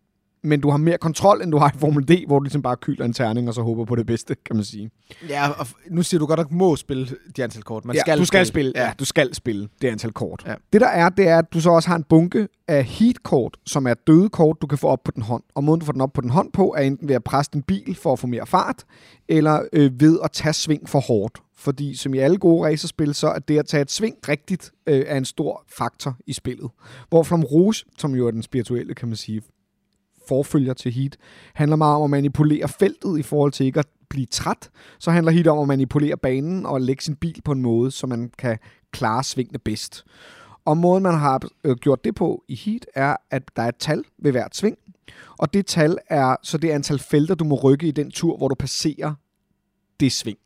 men 0.42 0.60
du 0.60 0.70
har 0.70 0.76
mere 0.76 0.98
kontrol, 0.98 1.42
end 1.42 1.52
du 1.52 1.58
har 1.58 1.68
i 1.74 1.78
Formel 1.78 2.08
D, 2.08 2.26
hvor 2.26 2.38
du 2.38 2.42
ligesom 2.42 2.62
bare 2.62 2.76
kylder 2.76 3.04
en 3.04 3.12
terning, 3.12 3.48
og 3.48 3.54
så 3.54 3.62
håber 3.62 3.84
på 3.84 3.96
det 3.96 4.06
bedste, 4.06 4.36
kan 4.46 4.56
man 4.56 4.64
sige. 4.64 4.90
Ja, 5.28 5.48
og 5.48 5.66
nu 5.90 6.02
siger 6.02 6.18
du 6.18 6.26
godt 6.26 6.38
nok 6.38 6.50
må 6.50 6.76
spille 6.76 7.08
de 7.36 7.44
antal 7.44 7.62
kort. 7.62 7.84
Man 7.84 7.96
ja, 7.96 8.00
skal 8.00 8.18
du 8.18 8.24
skal 8.24 8.46
spille. 8.46 8.72
Ja. 8.74 8.84
Ja, 8.84 8.92
du 8.98 9.04
skal 9.04 9.34
spille 9.34 9.68
det 9.82 9.88
antal 9.88 10.12
kort. 10.12 10.42
Ja. 10.46 10.54
Det 10.72 10.80
der 10.80 10.86
er, 10.86 11.08
det 11.08 11.28
er, 11.28 11.38
at 11.38 11.52
du 11.52 11.60
så 11.60 11.70
også 11.70 11.88
har 11.88 11.96
en 11.96 12.04
bunke 12.04 12.48
af 12.68 12.84
heat-kort, 12.84 13.56
som 13.66 13.86
er 13.86 13.94
døde 13.94 14.28
kort, 14.28 14.56
du 14.62 14.66
kan 14.66 14.78
få 14.78 14.86
op 14.86 15.04
på 15.04 15.10
den 15.10 15.22
hånd. 15.22 15.42
Og 15.54 15.64
måden, 15.64 15.80
du 15.80 15.86
får 15.86 15.92
den 15.92 16.00
op 16.00 16.12
på 16.12 16.20
den 16.20 16.30
hånd 16.30 16.52
på, 16.52 16.74
er 16.78 16.82
enten 16.82 17.08
ved 17.08 17.14
at 17.14 17.24
presse 17.24 17.50
din 17.52 17.62
bil 17.62 17.94
for 18.02 18.12
at 18.12 18.18
få 18.18 18.26
mere 18.26 18.46
fart, 18.46 18.84
eller 19.28 19.62
øh, 19.72 20.00
ved 20.00 20.18
at 20.24 20.32
tage 20.32 20.52
sving 20.52 20.88
for 20.88 21.00
hårdt. 21.00 21.38
Fordi 21.56 21.96
som 21.96 22.14
i 22.14 22.18
alle 22.18 22.36
gode 22.36 22.66
racerspil, 22.66 23.14
så 23.14 23.28
er 23.28 23.38
det 23.38 23.58
at 23.58 23.66
tage 23.66 23.82
et 23.82 23.90
sving 23.90 24.16
rigtigt 24.28 24.72
øh, 24.86 25.04
er 25.06 25.16
en 25.16 25.24
stor 25.24 25.64
faktor 25.78 26.16
i 26.26 26.32
spillet. 26.32 26.70
Hvor 27.08 27.22
Flamme 27.22 27.46
Rouge, 27.46 27.74
som 27.98 28.14
jo 28.14 28.26
er 28.26 28.30
den 28.30 28.42
spirituelle, 28.42 28.94
kan 28.94 29.08
man 29.08 29.16
sige, 29.16 29.42
forfølger 30.30 30.74
til 30.74 30.92
Heat, 30.92 31.16
handler 31.54 31.76
meget 31.76 31.96
om 31.96 32.02
at 32.02 32.10
manipulere 32.10 32.68
feltet 32.68 33.18
i 33.18 33.22
forhold 33.22 33.52
til 33.52 33.66
ikke 33.66 33.80
at 33.80 33.88
blive 34.08 34.26
træt. 34.26 34.70
Så 34.98 35.10
handler 35.10 35.32
Heat 35.32 35.46
om 35.46 35.58
at 35.58 35.68
manipulere 35.68 36.16
banen 36.16 36.66
og 36.66 36.80
lægge 36.80 37.02
sin 37.02 37.16
bil 37.16 37.42
på 37.44 37.52
en 37.52 37.62
måde, 37.62 37.90
så 37.90 38.06
man 38.06 38.30
kan 38.38 38.58
klare 38.90 39.24
svingene 39.24 39.58
bedst. 39.58 40.04
Og 40.64 40.76
måden, 40.76 41.02
man 41.02 41.14
har 41.14 41.42
øh, 41.64 41.76
gjort 41.76 42.04
det 42.04 42.14
på 42.14 42.44
i 42.48 42.54
Heat, 42.54 42.86
er, 42.94 43.16
at 43.30 43.42
der 43.56 43.62
er 43.62 43.68
et 43.68 43.76
tal 43.76 44.04
ved 44.18 44.30
hvert 44.32 44.56
sving. 44.56 44.76
Og 45.38 45.54
det 45.54 45.66
tal 45.66 45.98
er 46.08 46.36
så 46.42 46.58
det 46.58 46.70
antal 46.70 46.98
felter, 46.98 47.34
du 47.34 47.44
må 47.44 47.54
rykke 47.54 47.88
i 47.88 47.90
den 47.90 48.10
tur, 48.10 48.36
hvor 48.36 48.48
du 48.48 48.54
passerer 48.54 49.14
det 50.00 50.12
sving. 50.12 50.38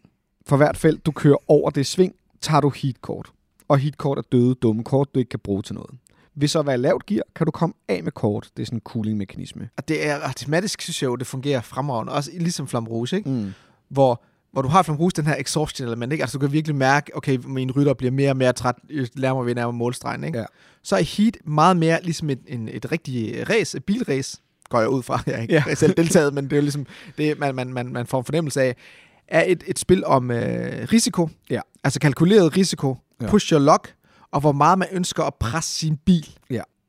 For 0.46 0.56
hvert 0.56 0.76
felt, 0.76 1.06
du 1.06 1.12
kører 1.12 1.36
over 1.48 1.70
det 1.70 1.86
sving, 1.86 2.14
tager 2.40 2.60
du 2.60 2.72
heatkort. 2.76 3.32
Og 3.68 3.78
heatkort 3.78 4.18
er 4.18 4.22
døde, 4.32 4.54
dumme 4.54 4.84
kort, 4.84 5.14
du 5.14 5.18
ikke 5.18 5.28
kan 5.28 5.40
bruge 5.44 5.62
til 5.62 5.74
noget. 5.74 5.90
Ved 6.36 6.48
så 6.48 6.62
være 6.62 6.78
lavt 6.78 7.06
gear, 7.06 7.22
kan 7.36 7.44
du 7.44 7.50
komme 7.50 7.74
af 7.88 8.02
med 8.02 8.12
kort. 8.12 8.50
Det 8.56 8.62
er 8.62 8.66
sådan 8.66 8.76
en 8.76 8.82
cooling-mekanisme. 8.84 9.68
Og 9.76 9.88
det 9.88 10.06
er 10.06 10.28
ret 10.28 10.36
tematisk, 10.36 10.82
synes 10.82 11.02
jeg 11.02 11.08
jo, 11.08 11.16
det 11.16 11.26
fungerer 11.26 11.60
fremragende. 11.60 12.12
Også 12.12 12.30
ligesom 12.40 12.68
Flamme 12.68 12.88
Rouge, 12.88 13.16
ikke? 13.16 13.30
Mm. 13.30 13.52
Hvor, 13.88 14.22
hvor 14.52 14.62
du 14.62 14.68
har 14.68 14.82
Flamme 14.82 15.00
Rouge 15.00 15.10
den 15.10 15.26
her 15.26 15.36
exhaustion 15.38 15.88
element, 15.88 16.12
ikke? 16.12 16.22
Altså 16.24 16.38
du 16.38 16.46
kan 16.46 16.52
virkelig 16.52 16.76
mærke, 16.76 17.16
okay, 17.16 17.38
min 17.46 17.70
rytter 17.70 17.94
bliver 17.94 18.10
mere 18.10 18.30
og 18.30 18.36
mere 18.36 18.52
træt, 18.52 18.74
jo 18.90 19.06
nærmere 19.16 19.44
vi 19.44 19.54
nærmer 19.54 19.72
målstregen, 19.72 20.24
ikke? 20.24 20.38
Ja. 20.38 20.44
Så 20.82 20.96
er 20.96 21.02
Heat 21.02 21.36
meget 21.44 21.76
mere 21.76 22.02
ligesom 22.02 22.30
et, 22.30 22.40
en, 22.46 22.68
et 22.72 22.92
rigtigt 22.92 23.50
race, 23.50 23.76
et 23.76 23.84
bilrace, 23.84 24.38
går 24.68 24.80
jeg 24.80 24.88
ud 24.88 25.02
fra. 25.02 25.22
Jeg 25.26 25.34
har 25.34 25.42
ikke 25.42 25.54
Ja. 25.54 25.74
selv 25.84 25.94
deltaget, 25.96 26.34
men 26.34 26.44
det 26.44 26.52
er 26.52 26.56
jo 26.56 26.62
ligesom 26.62 26.86
det, 27.18 27.38
man, 27.38 27.54
man, 27.54 27.72
man, 27.72 27.86
man 27.86 28.06
får 28.06 28.18
en 28.18 28.24
fornemmelse 28.24 28.62
af, 28.62 28.76
er 29.28 29.44
et, 29.46 29.64
et 29.66 29.78
spil 29.78 30.04
om 30.04 30.30
øh, 30.30 30.88
risiko. 30.92 31.28
Ja. 31.50 31.60
Altså 31.84 32.00
kalkuleret 32.00 32.56
risiko, 32.56 32.96
ja. 33.22 33.26
push 33.26 33.52
your 33.52 33.60
luck, 33.60 33.94
og 34.34 34.40
hvor 34.40 34.52
meget 34.52 34.78
man 34.78 34.88
ønsker 34.92 35.22
at 35.22 35.34
presse 35.34 35.78
sin 35.78 35.96
bil. 35.96 36.28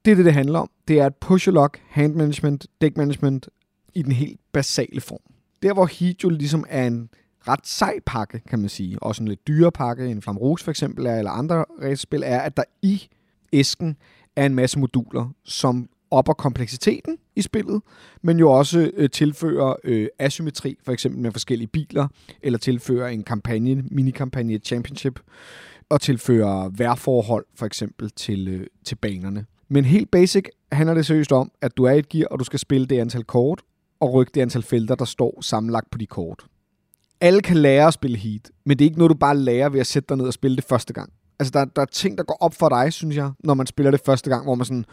Det 0.05 0.11
er 0.11 0.15
det, 0.15 0.25
det 0.25 0.33
handler 0.33 0.59
om. 0.59 0.69
Det 0.87 0.99
er 0.99 1.07
et 1.07 1.15
push 1.15 1.49
lock, 1.49 1.79
hand 1.89 2.15
management, 2.15 2.67
deck 2.81 2.97
management 2.97 3.49
i 3.93 4.01
den 4.01 4.11
helt 4.11 4.39
basale 4.51 5.01
form. 5.01 5.19
Der, 5.63 5.73
hvor 5.73 5.85
Heat 5.85 6.23
jo 6.23 6.29
ligesom 6.29 6.65
er 6.69 6.87
en 6.87 7.09
ret 7.47 7.67
sej 7.67 7.99
pakke, 8.05 8.39
kan 8.39 8.59
man 8.59 8.69
sige, 8.69 9.03
også 9.03 9.23
en 9.23 9.27
lidt 9.27 9.47
dyre 9.47 9.71
pakke, 9.71 10.07
en 10.07 10.21
Flamme 10.21 10.41
Rouge 10.41 10.63
for 10.63 10.71
eksempel, 10.71 11.05
er, 11.05 11.15
eller 11.15 11.31
andre 11.31 11.65
racerspil, 11.81 12.23
er, 12.25 12.39
at 12.39 12.57
der 12.57 12.63
i 12.81 13.07
æsken 13.53 13.97
er 14.35 14.45
en 14.45 14.55
masse 14.55 14.79
moduler, 14.79 15.33
som 15.43 15.89
opper 16.11 16.33
kompleksiteten 16.33 17.17
i 17.35 17.41
spillet, 17.41 17.81
men 18.21 18.39
jo 18.39 18.51
også 18.51 18.91
øh, 18.93 19.09
tilfører 19.09 19.75
øh, 19.83 20.07
asymmetri, 20.19 20.77
for 20.85 20.91
eksempel 20.91 21.21
med 21.21 21.31
forskellige 21.31 21.67
biler, 21.67 22.07
eller 22.43 22.59
tilfører 22.59 23.07
en 23.07 23.23
kampagne, 23.23 23.83
minikampagne, 23.91 24.57
championship, 24.57 25.19
og 25.89 26.01
tilfører 26.01 26.69
vejrforhold, 26.69 27.45
for 27.55 27.65
eksempel, 27.65 28.11
til, 28.11 28.47
øh, 28.47 28.67
til 28.85 28.95
banerne. 28.95 29.45
Men 29.69 29.85
helt 29.85 30.11
basic 30.11 30.45
handler 30.71 30.93
det 30.93 31.05
seriøst 31.05 31.31
om, 31.31 31.51
at 31.61 31.77
du 31.77 31.83
er 31.83 31.91
i 31.91 31.99
et 31.99 32.09
gear, 32.09 32.27
og 32.27 32.39
du 32.39 32.43
skal 32.43 32.59
spille 32.59 32.87
det 32.87 32.99
antal 32.99 33.23
kort, 33.23 33.61
og 33.99 34.13
rykke 34.13 34.31
det 34.35 34.41
antal 34.41 34.63
felter, 34.63 34.95
der 34.95 35.05
står 35.05 35.41
sammenlagt 35.41 35.91
på 35.91 35.97
de 35.97 36.05
kort. 36.05 36.45
Alle 37.21 37.41
kan 37.41 37.57
lære 37.57 37.87
at 37.87 37.93
spille 37.93 38.17
Heat, 38.17 38.51
men 38.65 38.79
det 38.79 38.85
er 38.85 38.89
ikke 38.89 38.97
noget, 38.97 39.09
du 39.09 39.17
bare 39.17 39.37
lærer 39.37 39.69
ved 39.69 39.79
at 39.79 39.87
sætte 39.87 40.07
dig 40.09 40.17
ned 40.17 40.25
og 40.25 40.33
spille 40.33 40.57
det 40.57 40.63
første 40.63 40.93
gang. 40.93 41.13
Altså, 41.39 41.51
der, 41.51 41.65
der 41.65 41.81
er 41.81 41.85
ting, 41.85 42.17
der 42.17 42.23
går 42.23 42.37
op 42.39 42.53
for 42.53 42.69
dig, 42.69 42.93
synes 42.93 43.15
jeg, 43.15 43.31
når 43.43 43.53
man 43.53 43.67
spiller 43.67 43.91
det 43.91 44.01
første 44.05 44.29
gang, 44.29 44.43
hvor 44.43 44.55
man 44.55 44.65
sådan, 44.65 44.85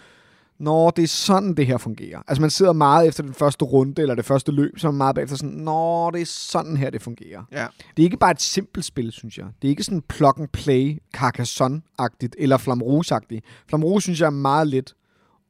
Nå, 0.62 0.90
det 0.90 1.02
er 1.02 1.08
sådan, 1.08 1.54
det 1.54 1.66
her 1.66 1.78
fungerer. 1.78 2.22
Altså, 2.28 2.40
man 2.40 2.50
sidder 2.50 2.72
meget 2.72 3.08
efter 3.08 3.22
den 3.22 3.34
første 3.34 3.64
runde, 3.64 4.02
eller 4.02 4.14
det 4.14 4.24
første 4.24 4.52
løb, 4.52 4.78
så 4.78 4.86
er 4.86 4.90
man 4.90 4.98
meget 4.98 5.14
bagefter 5.14 5.36
sådan, 5.36 5.50
Nå, 5.54 6.10
det 6.10 6.20
er 6.20 6.26
sådan 6.26 6.76
her, 6.76 6.90
det 6.90 7.02
fungerer. 7.02 7.42
Ja. 7.52 7.66
Det 7.96 8.02
er 8.02 8.04
ikke 8.04 8.16
bare 8.16 8.30
et 8.30 8.42
simpelt 8.42 8.84
spil, 8.84 9.12
synes 9.12 9.38
jeg. 9.38 9.46
Det 9.62 9.68
er 9.68 9.70
ikke 9.70 9.82
sådan 9.82 10.02
plug 10.08 10.40
and 10.40 10.48
play, 10.48 10.98
Carcassonne-agtigt, 11.16 12.32
eller. 12.38 12.56
Flamme 12.56 12.84
Rouge, 13.84 14.00
synes 14.02 14.20
jeg, 14.20 14.26
er 14.26 14.30
meget 14.30 14.66
let 14.68 14.94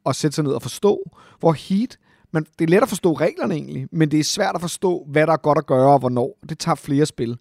at 0.07 0.17
sætte 0.17 0.35
sig 0.35 0.45
ned 0.45 0.53
og 0.53 0.63
forstå, 0.63 1.11
hvor 1.41 1.53
Heat, 1.53 1.99
man, 2.33 2.47
det 2.59 2.65
er 2.65 2.69
let 2.69 2.83
at 2.83 2.89
forstå 2.89 3.13
reglerne 3.13 3.55
egentlig, 3.55 3.87
men 3.93 4.11
det 4.11 4.21
er 4.21 4.25
svært 4.25 4.55
at 4.55 4.61
forstå, 4.61 5.07
hvad 5.11 5.27
der 5.27 5.33
er 5.33 5.37
godt 5.37 5.59
at 5.59 5.67
gøre 5.67 5.93
og 5.93 5.99
hvornår. 5.99 6.39
Det 6.49 6.59
tager 6.59 6.75
flere 6.77 7.07
spil. 7.07 7.37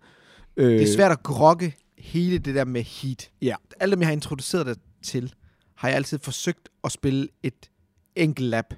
Øh, 0.57 0.71
Det 0.71 0.83
er 0.89 0.95
svært 0.95 1.11
at 1.11 1.23
grokke 1.23 1.75
hele 1.97 2.37
det 2.37 2.55
der 2.55 2.65
med 2.65 2.81
heat. 2.83 3.29
Ja. 3.41 3.55
Alle 3.79 3.91
dem, 3.95 3.99
jeg 4.01 4.07
har 4.07 4.13
introduceret 4.13 4.65
dig 4.65 4.75
til, 5.03 5.33
har 5.81 5.87
jeg 5.87 5.95
altid 5.95 6.19
forsøgt 6.19 6.69
at 6.83 6.91
spille 6.91 7.27
et 7.43 7.69
enkelt 8.15 8.47
lap. 8.49 8.73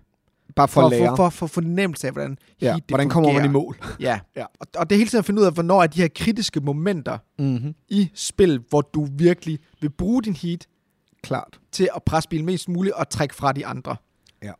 Bare 0.55 0.67
for, 0.67 0.81
For, 0.81 0.87
at 0.87 0.91
lære. 0.91 1.09
for, 1.09 1.15
for, 1.15 1.29
for 1.29 1.47
fornemmelse 1.47 2.07
af, 2.07 2.13
hvordan 2.13 2.37
ja. 2.61 2.65
heat 2.71 2.75
det 2.83 2.91
Hvordan 2.91 3.09
kommer 3.09 3.33
man 3.33 3.45
i 3.45 3.47
mål? 3.47 3.77
Ja. 3.99 4.19
Ja. 4.35 4.45
Og, 4.59 4.67
og 4.75 4.89
det 4.89 4.95
er 4.95 4.97
hele 4.97 5.09
tiden 5.09 5.19
at 5.19 5.25
finde 5.25 5.41
ud 5.41 5.45
af, 5.45 5.53
hvornår 5.53 5.83
er 5.83 5.87
de 5.87 6.01
her 6.01 6.07
kritiske 6.15 6.59
momenter 6.59 7.17
Mm-hmm. 7.39 7.75
i 7.89 8.09
spil, 8.13 8.61
hvor 8.69 8.81
du 8.81 9.07
virkelig 9.11 9.59
vil 9.81 9.89
bruge 9.89 10.21
din 10.23 10.33
heat 10.35 10.67
Klart. 11.23 11.59
til 11.71 11.89
at 11.95 12.03
presse 12.03 12.29
bilen 12.29 12.45
mest 12.45 12.69
muligt 12.69 12.95
og 12.95 13.09
trække 13.09 13.35
fra 13.35 13.51
de 13.51 13.65
andre. 13.65 13.95
Ja. 14.43 14.51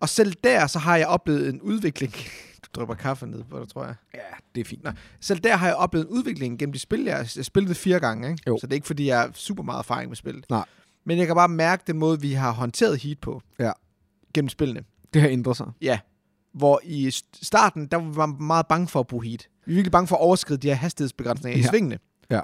Og 0.00 0.08
selv 0.08 0.32
der, 0.44 0.66
så 0.66 0.78
har 0.78 0.96
jeg 0.96 1.06
oplevet 1.06 1.48
en 1.48 1.60
udvikling. 1.60 2.12
Du 2.64 2.80
drypper 2.80 2.94
kaffe 2.94 3.26
ned 3.26 3.44
på 3.50 3.60
det, 3.60 3.68
tror 3.68 3.84
jeg. 3.84 3.94
Ja, 4.14 4.20
det 4.54 4.60
er 4.60 4.64
fint. 4.64 4.84
Nå, 4.84 4.90
selv 5.20 5.38
der 5.38 5.56
har 5.56 5.66
jeg 5.66 5.76
oplevet 5.76 6.06
en 6.06 6.12
udvikling 6.12 6.58
gennem 6.58 6.72
de 6.72 6.78
spil, 6.78 7.04
jeg, 7.04 7.28
spillede 7.42 7.74
fire 7.74 8.00
gange, 8.00 8.30
ikke? 8.30 8.42
Jo. 8.46 8.58
så 8.60 8.66
det 8.66 8.72
er 8.72 8.74
ikke, 8.74 8.86
fordi 8.86 9.06
jeg 9.06 9.18
har 9.20 9.30
super 9.34 9.62
meget 9.62 9.78
erfaring 9.78 10.08
med 10.08 10.16
spillet. 10.16 10.44
Nej. 10.50 10.64
Men 11.08 11.18
jeg 11.18 11.26
kan 11.26 11.36
bare 11.36 11.48
mærke 11.48 11.82
den 11.86 11.98
måde, 11.98 12.20
vi 12.20 12.32
har 12.32 12.52
håndteret 12.52 13.02
heat 13.02 13.18
på 13.18 13.42
Ja. 13.58 13.72
gennem 14.34 14.48
spillene. 14.48 14.80
Det 15.14 15.22
har 15.22 15.28
ændret 15.28 15.56
sig. 15.56 15.66
Ja. 15.82 15.98
Hvor 16.54 16.80
i 16.84 17.08
st- 17.08 17.38
starten, 17.42 17.86
der 17.86 17.96
var 17.96 18.26
man 18.26 18.46
meget 18.46 18.66
bange 18.66 18.88
for 18.88 19.00
at 19.00 19.06
bruge 19.06 19.24
heat. 19.26 19.48
Vi 19.66 19.72
er 19.72 19.74
virkelig 19.74 19.92
bange 19.92 20.06
for 20.06 20.16
at 20.16 20.20
overskride 20.22 20.58
de 20.58 20.68
her 20.68 20.74
hastighedsbegrænsninger 20.74 21.58
ja. 21.58 21.64
I 21.64 21.68
svingene. 21.68 21.98
Ja. 22.30 22.40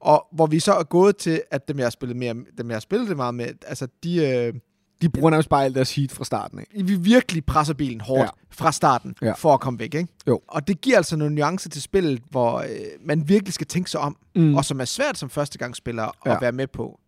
Og 0.00 0.26
hvor 0.32 0.46
vi 0.46 0.58
så 0.60 0.72
er 0.74 0.82
gået 0.82 1.16
til, 1.16 1.42
at 1.50 1.68
dem, 1.68 1.78
jeg 1.78 1.84
har 1.84 1.90
spillet, 1.90 2.16
mere, 2.16 2.34
dem, 2.58 2.68
jeg 2.68 2.74
har 2.74 2.80
spillet 2.80 3.08
det 3.08 3.16
meget 3.16 3.34
med, 3.34 3.46
altså 3.66 3.88
de, 4.04 4.16
øh, 4.26 4.54
De 5.02 5.08
bruger 5.08 5.30
nærmest 5.30 5.48
bare 5.48 5.64
alt 5.64 5.74
deres 5.74 5.94
heat 5.94 6.12
fra 6.12 6.24
starten 6.24 6.58
af. 6.58 6.64
vi 6.84 6.94
virkelig 6.94 7.44
presser 7.44 7.74
bilen 7.74 8.00
hårdt 8.00 8.20
Ja. 8.22 8.28
fra 8.50 8.72
starten, 8.72 9.14
Ja. 9.22 9.32
for 9.32 9.54
at 9.54 9.60
komme 9.60 9.78
væk. 9.78 9.94
Ikke? 9.94 10.08
Jo. 10.28 10.40
Og 10.48 10.68
det 10.68 10.80
giver 10.80 10.96
altså 10.96 11.16
nogle 11.16 11.34
nuancer 11.34 11.70
til 11.70 11.82
spillet, 11.82 12.22
hvor 12.30 12.58
øh, 12.58 12.68
man 13.04 13.28
virkelig 13.28 13.52
skal 13.54 13.66
tænke 13.66 13.90
sig 13.90 14.00
om, 14.00 14.16
Mm. 14.36 14.54
og 14.54 14.64
som 14.64 14.80
er 14.80 14.84
svært 14.84 15.18
som 15.18 15.30
førstegangsspiller 15.30 16.02
at 16.04 16.12
Ja. 16.26 16.38
være 16.40 16.52
med 16.52 16.66
på. 16.66 17.00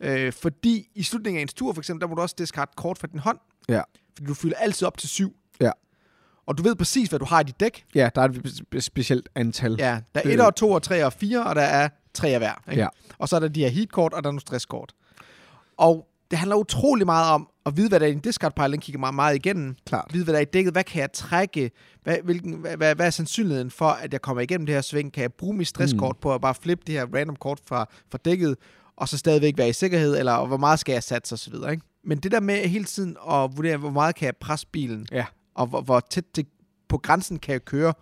Øh, 0.00 0.32
fordi 0.32 0.88
i 0.94 1.02
slutningen 1.02 1.38
af 1.38 1.42
en 1.42 1.48
tur, 1.48 1.72
for 1.72 1.80
eksempel, 1.80 2.00
der 2.00 2.08
må 2.08 2.14
du 2.14 2.22
også 2.22 2.34
discard 2.38 2.68
kort 2.76 2.98
fra 2.98 3.06
din 3.06 3.18
hånd. 3.18 3.38
Ja. 3.68 3.82
Fordi 4.14 4.26
du 4.26 4.34
fylder 4.34 4.56
altid 4.56 4.86
op 4.86 4.98
til 4.98 5.08
syv. 5.08 5.36
Ja. 5.60 5.70
Og 6.46 6.58
du 6.58 6.62
ved 6.62 6.74
præcis, 6.76 7.08
hvad 7.08 7.18
du 7.18 7.24
har 7.24 7.40
i 7.40 7.44
dit 7.44 7.60
dæk. 7.60 7.84
Ja, 7.94 8.08
der 8.14 8.20
er 8.22 8.28
et 8.28 8.62
spe- 8.74 8.80
specielt 8.80 9.28
antal. 9.34 9.76
Ja, 9.78 10.00
der 10.14 10.20
er 10.20 10.26
Øh. 10.26 10.32
1 10.32 10.40
og 10.40 10.54
2 10.56 10.70
og 10.70 10.82
3 10.82 11.04
og 11.04 11.12
4, 11.12 11.44
og 11.46 11.54
der 11.56 11.62
er 11.62 11.88
3 12.14 12.28
af 12.28 12.38
hver. 12.40 12.62
Ikke? 12.70 12.82
Ja. 12.82 12.88
Og 13.18 13.28
så 13.28 13.36
er 13.36 13.40
der 13.40 13.48
de 13.48 13.60
her 13.60 13.68
heatkort, 13.68 14.12
og 14.12 14.22
der 14.22 14.28
er 14.28 14.32
nogle 14.32 14.40
stresskort. 14.40 14.92
Og 15.76 16.06
det 16.30 16.38
handler 16.38 16.56
utrolig 16.56 17.06
meget 17.06 17.32
om 17.32 17.48
at 17.66 17.76
vide, 17.76 17.88
hvad 17.88 18.00
der 18.00 18.06
er 18.06 18.10
i 18.10 18.12
en 18.12 18.20
discard-pile. 18.20 18.72
Den 18.72 18.80
kigger 18.80 19.00
meget, 19.00 19.14
meget 19.14 19.34
igennem. 19.34 19.76
Klart. 19.86 20.10
Vide, 20.12 20.24
hvad 20.24 20.34
der 20.34 20.38
er 20.38 20.42
i 20.42 20.50
dækket. 20.52 20.72
Hvad 20.72 20.84
kan 20.84 21.00
jeg 21.00 21.12
trække? 21.12 21.70
Hvad, 22.02 22.16
hvilken, 22.24 22.52
hvad, 22.54 22.76
hvad, 22.76 22.94
hvad 22.94 23.06
er 23.06 23.10
sandsynligheden 23.10 23.70
for, 23.70 23.88
at 23.88 24.12
jeg 24.12 24.22
kommer 24.22 24.40
igennem 24.40 24.66
det 24.66 24.74
her 24.74 24.82
sving? 24.82 25.12
Kan 25.12 25.22
jeg 25.22 25.32
bruge 25.32 25.56
mit 25.56 25.68
stresskort 25.68 26.16
mm. 26.16 26.20
på 26.20 26.34
at 26.34 26.40
bare 26.40 26.54
flippe 26.54 26.84
det 26.86 26.94
her 26.94 27.06
random 27.14 27.36
kort 27.36 27.60
fra, 27.66 27.88
fra 28.10 28.18
dækket, 28.24 28.56
og 28.96 29.08
så 29.08 29.18
stadigvæk 29.18 29.58
være 29.58 29.68
i 29.68 29.72
sikkerhed, 29.72 30.18
eller 30.18 30.46
hvor 30.46 30.56
meget 30.56 30.78
skal 30.78 30.92
jeg 30.92 31.02
satse 31.02 31.32
osv. 31.32 31.54
Ikke? 31.70 31.82
Men 32.04 32.18
det 32.18 32.32
der 32.32 32.40
med 32.40 32.56
hele 32.56 32.84
tiden 32.84 33.16
at 33.30 33.56
vurdere, 33.56 33.76
hvor 33.76 33.90
meget 33.90 34.14
kan 34.14 34.26
jeg 34.26 34.36
presse 34.40 34.66
bilen, 34.72 35.06
Ja. 35.12 35.24
og 35.54 35.66
hvor, 35.66 35.80
hvor 35.80 36.00
tæt 36.10 36.36
det, 36.36 36.46
på 36.88 36.98
grænsen 36.98 37.38
kan 37.38 37.52
jeg 37.52 37.64
køre, 37.64 37.94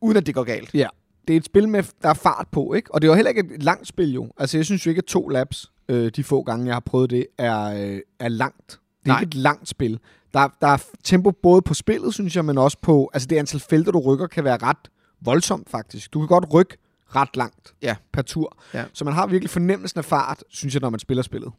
uden 0.00 0.16
at 0.16 0.26
det 0.26 0.34
går 0.34 0.44
galt. 0.44 0.74
Ja. 0.74 0.86
Det 1.28 1.34
er 1.34 1.36
et 1.36 1.44
spil, 1.44 1.68
med 1.68 1.82
der 2.02 2.08
er 2.08 2.14
fart 2.14 2.46
på, 2.52 2.72
ikke? 2.74 2.94
Og 2.94 3.02
det 3.02 3.08
er 3.08 3.12
jo 3.12 3.14
heller 3.14 3.28
ikke 3.30 3.54
et 3.54 3.62
langt 3.62 3.88
spil, 3.88 4.12
jo. 4.14 4.28
Altså, 4.38 4.58
jeg 4.58 4.64
synes 4.64 4.86
jo 4.86 4.90
ikke, 4.90 4.98
at 4.98 5.04
to 5.04 5.28
laps, 5.28 5.72
øh, 5.88 6.10
de 6.16 6.24
få 6.24 6.42
gange, 6.42 6.66
jeg 6.66 6.74
har 6.74 6.80
prøvet 6.80 7.10
det, 7.10 7.26
er, 7.38 7.64
øh, 7.64 8.00
er 8.20 8.28
langt. 8.28 8.68
Det 8.68 8.76
er 9.04 9.12
Nej. 9.14 9.20
ikke 9.20 9.28
et 9.28 9.34
langt 9.34 9.68
spil. 9.68 9.98
Der, 10.34 10.48
der 10.60 10.66
er 10.66 10.78
tempo 11.04 11.30
både 11.30 11.62
på 11.62 11.74
spillet, 11.74 12.14
synes 12.14 12.36
jeg, 12.36 12.44
men 12.44 12.58
også 12.58 12.78
på... 12.82 13.10
Altså, 13.14 13.26
det 13.26 13.36
antal 13.36 13.60
felter, 13.60 13.92
du 13.92 13.98
rykker, 14.00 14.26
kan 14.26 14.44
være 14.44 14.56
ret 14.56 14.90
voldsomt, 15.20 15.70
faktisk. 15.70 16.12
Du 16.12 16.18
kan 16.18 16.28
godt 16.28 16.52
rykke 16.54 16.76
ret 17.16 17.36
langt 17.36 17.74
Ja. 17.82 17.96
per 18.12 18.22
tur. 18.22 18.56
Ja. 18.74 18.84
Så 18.92 19.04
man 19.04 19.14
har 19.14 19.26
virkelig 19.26 19.50
fornemmelsen 19.50 19.98
af 19.98 20.04
fart, 20.04 20.44
synes 20.48 20.74
jeg, 20.74 20.80
når 20.80 20.90
man 20.90 21.00
spiller 21.00 21.22
spillet. 21.22 21.52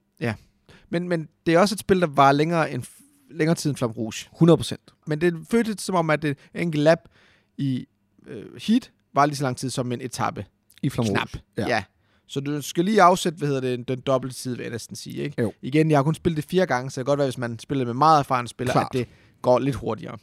Men, 0.89 1.10
men 1.10 1.28
det 1.45 1.54
er 1.54 1.60
også 1.60 1.76
et 1.76 1.80
spil, 1.80 2.01
der 2.01 2.08
var 2.08 2.32
længere, 2.32 2.72
end, 2.72 2.84
længere 3.32 3.56
tid 3.56 3.70
end 3.70 3.78
Flamme 3.78 3.93
Rouge. 3.95 4.30
100 4.34 4.58
procent. 4.58 4.82
Men 5.08 5.22
det 5.22 5.34
føltes 5.51 5.82
som 5.82 5.95
om, 5.95 6.10
at 6.10 6.22
det 6.22 6.38
enkelt 6.56 6.84
lap 6.84 6.99
i 7.58 7.86
øh, 8.28 8.45
heat 8.68 8.91
var 9.14 9.26
lige 9.26 9.36
så 9.36 9.43
lang 9.43 9.58
tid 9.58 9.70
som 9.70 9.91
en 9.91 10.01
etape. 10.01 10.45
I 10.84 10.88
Knap. 10.88 11.06
Rouge. 11.10 11.28
Ja. 11.58 11.68
ja. 11.68 11.84
Så 12.28 12.39
du 12.39 12.62
skal 12.62 12.86
lige 12.86 13.01
afsætte, 13.01 13.38
hvad 13.38 13.47
hedder 13.47 13.62
det, 13.62 13.88
den 13.88 13.99
dobbelte 14.01 14.36
tid, 14.36 14.56
vil 14.56 14.64
jeg 14.64 14.72
næsten 14.72 14.95
sige. 14.95 15.16
Ikke? 15.24 15.41
Jo. 15.41 15.54
Igen, 15.62 15.91
jeg 15.91 15.97
har 15.97 16.04
kun 16.04 16.16
spillet 16.16 16.38
det 16.43 16.49
fire 16.49 16.66
gange, 16.66 16.91
så 16.91 17.01
det 17.01 17.06
kan 17.06 17.12
godt 17.12 17.18
være, 17.18 17.28
hvis 17.28 17.38
man 17.38 17.60
spiller 17.60 17.86
med 17.86 17.93
meget 17.93 18.20
erfaren 18.20 18.47
spiller, 18.47 18.72
Klart. 18.74 18.86
at 18.86 18.93
det 18.93 19.08
går 19.41 19.60
lidt 19.60 19.76
hurtigere. 19.76 20.18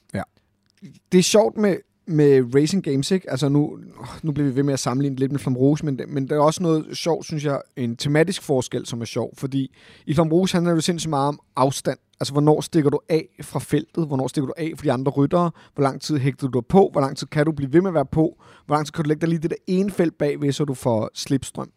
det 1.13 1.19
er 1.19 1.23
sjovt 1.23 1.57
med, 1.57 1.77
med 2.11 2.55
racing 2.55 2.85
games, 2.85 3.11
ikke? 3.11 3.31
Altså 3.31 3.49
nu, 3.49 3.79
nu 4.23 4.33
bliver 4.33 4.49
vi 4.49 4.57
ved 4.57 4.63
med 4.63 4.73
at 4.73 4.81
sammenligne 4.81 5.17
lidt 5.17 5.33
med 5.33 5.41
Flamrouge, 5.41 5.79
men, 5.83 6.01
men 6.09 6.29
der 6.29 6.35
er 6.37 6.41
også 6.41 6.63
noget 6.63 6.87
sjovt, 6.97 7.27
synes 7.27 7.45
jeg, 7.45 7.61
en 7.77 7.97
tematisk 7.97 8.43
forskel, 8.43 8.87
som 8.87 9.01
er 9.01 9.05
sjov, 9.05 9.31
fordi 9.37 9.77
i 10.07 10.15
Flamrouge 10.15 10.49
handler 10.53 10.71
det 10.71 10.77
jo 10.77 10.81
sindssygt 10.81 11.11
meget 11.11 11.29
om 11.29 11.41
afstand. 11.57 11.99
Altså, 12.21 12.33
hvornår 12.33 12.61
stikker 12.61 12.91
du 12.91 13.01
af 13.09 13.29
fra 13.43 13.59
feltet? 13.59 14.07
Hvornår 14.07 14.29
stikker 14.29 14.47
du 14.47 14.55
af 14.57 14.73
for 14.77 14.83
de 14.83 14.93
andre 14.93 15.13
ryttere? 15.13 15.51
Hvor 15.75 15.83
lang 15.83 16.01
tid 16.01 16.19
hægter 16.19 16.49
du 16.49 16.59
dig 16.59 16.67
på? 16.67 16.89
Hvor 16.93 17.01
lang 17.01 17.17
tid 17.17 17.27
kan 17.27 17.47
du 17.47 17.53
blive 17.53 17.73
ved 17.73 17.81
med 17.81 17.91
at 17.91 17.95
være 17.95 18.07
på? 18.07 18.43
Hvor 18.67 18.75
lang 18.75 18.87
tid 18.87 18.93
kan 18.93 19.05
du 19.05 19.09
lægge 19.09 19.21
dig 19.21 19.29
lige 19.29 19.39
det 19.39 19.51
der 19.51 19.57
ene 19.67 19.91
felt 19.91 20.19
bagved, 20.19 20.53
så 20.53 20.65
du 20.65 20.75
får 20.75 21.11
slipstrøm? 21.15 21.71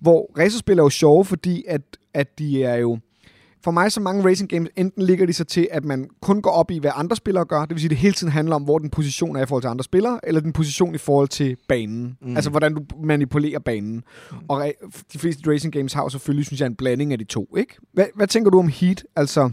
Hvor 0.00 0.30
racerspil 0.38 0.78
er 0.78 0.82
jo 0.82 0.88
sjove, 0.88 1.24
fordi 1.24 1.64
at, 1.68 1.82
at 2.14 2.38
de 2.38 2.64
er 2.64 2.76
jo... 2.76 2.98
For 3.64 3.70
mig 3.70 3.92
så 3.92 4.00
mange 4.00 4.28
racing 4.28 4.50
games, 4.50 4.68
enten 4.76 5.02
ligger 5.02 5.26
de 5.26 5.32
så 5.32 5.44
til, 5.44 5.68
at 5.70 5.84
man 5.84 6.08
kun 6.20 6.42
går 6.42 6.50
op 6.50 6.70
i, 6.70 6.78
hvad 6.78 6.90
andre 6.94 7.16
spillere 7.16 7.44
gør. 7.44 7.60
Det 7.60 7.70
vil 7.70 7.80
sige, 7.80 7.86
at 7.86 7.90
det 7.90 7.98
hele 7.98 8.14
tiden 8.14 8.32
handler 8.32 8.54
om, 8.54 8.62
hvor 8.62 8.78
den 8.78 8.90
position 8.90 9.36
er 9.36 9.42
i 9.42 9.46
forhold 9.46 9.62
til 9.62 9.68
andre 9.68 9.84
spillere, 9.84 10.20
eller 10.22 10.40
den 10.40 10.52
position 10.52 10.94
i 10.94 10.98
forhold 10.98 11.28
til 11.28 11.56
banen. 11.68 12.16
Mm. 12.20 12.36
Altså, 12.36 12.50
hvordan 12.50 12.74
du 12.74 12.82
manipulerer 13.02 13.58
banen. 13.58 14.04
Mm. 14.30 14.36
Og 14.48 14.72
de 15.12 15.18
fleste 15.18 15.50
racing 15.52 15.72
games 15.72 15.92
har 15.92 16.02
jo 16.02 16.08
selvfølgelig, 16.08 16.46
synes 16.46 16.60
jeg, 16.60 16.66
en 16.66 16.74
blanding 16.74 17.12
af 17.12 17.18
de 17.18 17.24
to. 17.24 17.56
Ikke? 17.56 17.74
Hvad, 17.92 18.06
hvad 18.14 18.26
tænker 18.26 18.50
du 18.50 18.58
om 18.58 18.68
Heat? 18.68 19.04
Altså, 19.16 19.50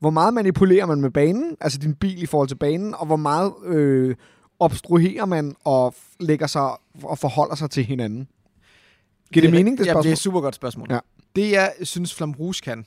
hvor 0.00 0.10
meget 0.10 0.34
manipulerer 0.34 0.86
man 0.86 1.00
med 1.00 1.10
banen, 1.10 1.56
altså 1.60 1.78
din 1.78 1.94
bil 1.94 2.22
i 2.22 2.26
forhold 2.26 2.48
til 2.48 2.56
banen, 2.56 2.94
og 2.94 3.06
hvor 3.06 3.16
meget 3.16 3.52
øh, 3.64 4.14
obstruerer 4.60 5.24
man 5.24 5.54
og 5.64 5.94
lægger 6.20 6.46
sig 6.46 6.70
og 7.02 7.18
forholder 7.18 7.54
sig 7.54 7.70
til 7.70 7.84
hinanden? 7.84 8.28
Giver 9.32 9.46
det, 9.46 9.50
mening, 9.52 9.78
det 9.78 9.86
ja, 9.86 9.92
spørgsmål? 9.92 10.02
det 10.02 10.10
er 10.10 10.12
et 10.12 10.18
super 10.18 10.40
godt 10.40 10.54
spørgsmål. 10.54 10.86
Ja. 10.90 10.98
Det, 11.36 11.50
jeg 11.50 11.72
synes, 11.82 12.14
Flam 12.14 12.32
Rouge 12.32 12.54
kan, 12.64 12.84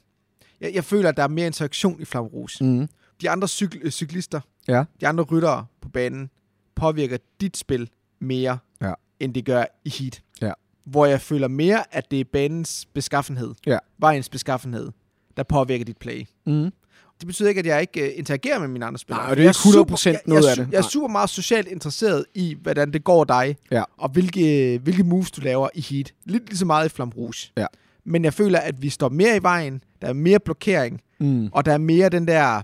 jeg, 0.63 0.73
jeg 0.73 0.83
føler, 0.83 1.09
at 1.09 1.17
der 1.17 1.23
er 1.23 1.27
mere 1.27 1.47
interaktion 1.47 2.01
i 2.01 2.05
Flam 2.05 2.23
Rouge. 2.23 2.65
Mm. 2.65 2.87
De 3.21 3.29
andre 3.29 3.47
cykel, 3.47 3.79
øh, 3.83 3.91
cyklister, 3.91 4.39
Ja. 4.67 4.83
de 5.01 5.07
andre 5.07 5.23
ryttere 5.23 5.65
på 5.81 5.89
banen, 5.89 6.29
påvirker 6.75 7.17
dit 7.41 7.57
spil 7.57 7.89
mere, 8.21 8.57
Ja. 8.81 8.93
end 9.19 9.33
det 9.33 9.45
gør 9.45 9.63
i 9.85 9.89
Heat. 9.89 10.21
Ja. 10.41 10.51
Hvor 10.85 11.05
jeg 11.05 11.21
føler 11.21 11.47
mere, 11.47 11.95
at 11.95 12.11
det 12.11 12.19
er 12.19 12.23
banens 12.33 12.85
beskaffenhed, 12.93 13.53
Ja. 13.67 13.77
vejens 13.99 14.29
beskaffenhed, 14.29 14.91
der 15.37 15.43
påvirker 15.43 15.85
dit 15.85 15.97
play. 15.97 16.25
Mm. 16.45 16.71
Det 17.19 17.27
betyder 17.27 17.49
ikke, 17.49 17.59
at 17.59 17.65
jeg 17.65 17.81
ikke 17.81 18.01
uh, 18.03 18.17
interagerer 18.19 18.59
med 18.59 18.67
mine 18.67 18.85
andre 18.85 18.99
spillere. 18.99 19.23
Nej, 19.25 19.35
det 19.35 19.41
er 19.41 19.43
Jeg 19.43 19.49
ikke 19.49 19.79
100% 19.79 19.97
super- 19.97 20.09
jeg, 20.11 20.19
noget 20.25 20.43
jeg, 20.43 20.49
af 20.51 20.57
det. 20.57 20.67
Jeg 20.71 20.77
er 20.77 20.81
super 20.81 21.07
meget 21.07 21.29
socialt 21.29 21.67
interesseret 21.67 22.25
i, 22.35 22.57
hvordan 22.61 22.93
det 22.93 23.03
går 23.03 23.23
dig, 23.23 23.57
Ja. 23.71 23.83
og 23.97 24.09
hvilke, 24.09 24.79
hvilke 24.83 25.03
moves 25.03 25.31
du 25.31 25.41
laver 25.41 25.69
i 25.75 25.81
Heat. 25.81 26.13
Lidt 26.25 26.49
lige 26.49 26.57
så 26.57 26.65
meget 26.65 26.85
i 26.85 26.89
Flam 26.89 27.09
Rouge. 27.09 27.51
Ja. 27.57 27.65
Men 28.05 28.23
jeg 28.23 28.33
føler, 28.33 28.59
at 28.59 28.81
vi 28.81 28.89
står 28.89 29.09
mere 29.09 29.37
i 29.37 29.41
vejen, 29.43 29.83
der 30.01 30.07
er 30.07 30.13
mere 30.13 30.39
blokering, 30.39 31.01
Mm. 31.19 31.49
og 31.51 31.65
der 31.65 31.73
er 31.73 31.77
mere 31.77 32.09
den 32.09 32.27
der, 32.27 32.61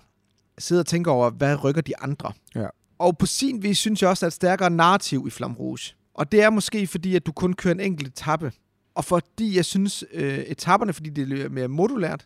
sidde 0.57 0.79
og 0.79 0.85
tænke 0.85 1.11
over, 1.11 1.29
hvad 1.29 1.63
rykker 1.63 1.81
de 1.81 1.97
andre. 1.97 2.31
Ja. 2.55 2.65
Og 2.99 3.17
på 3.17 3.25
sin 3.25 3.63
vis 3.63 3.77
synes 3.77 4.01
jeg 4.01 4.09
også, 4.09 4.19
at 4.19 4.21
der 4.21 4.25
er 4.25 4.29
et 4.29 4.33
stærkere 4.33 4.69
narrativ 4.69 5.23
i 5.27 5.29
Flam 5.29 5.53
Rouge. 5.53 5.93
Og 6.13 6.31
det 6.31 6.41
er 6.43 6.49
måske 6.49 6.87
fordi, 6.87 7.15
at 7.15 7.25
du 7.25 7.31
kun 7.31 7.53
kører 7.53 7.73
en 7.73 7.79
enkelt 7.79 8.07
etape. 8.07 8.51
Og 8.95 9.05
fordi 9.05 9.55
jeg 9.55 9.65
synes, 9.65 10.03
øh, 10.13 10.37
etaperne, 10.39 10.93
fordi 10.93 11.09
det 11.09 11.41
er 11.41 11.49
mere 11.49 11.67
modulært, 11.67 12.25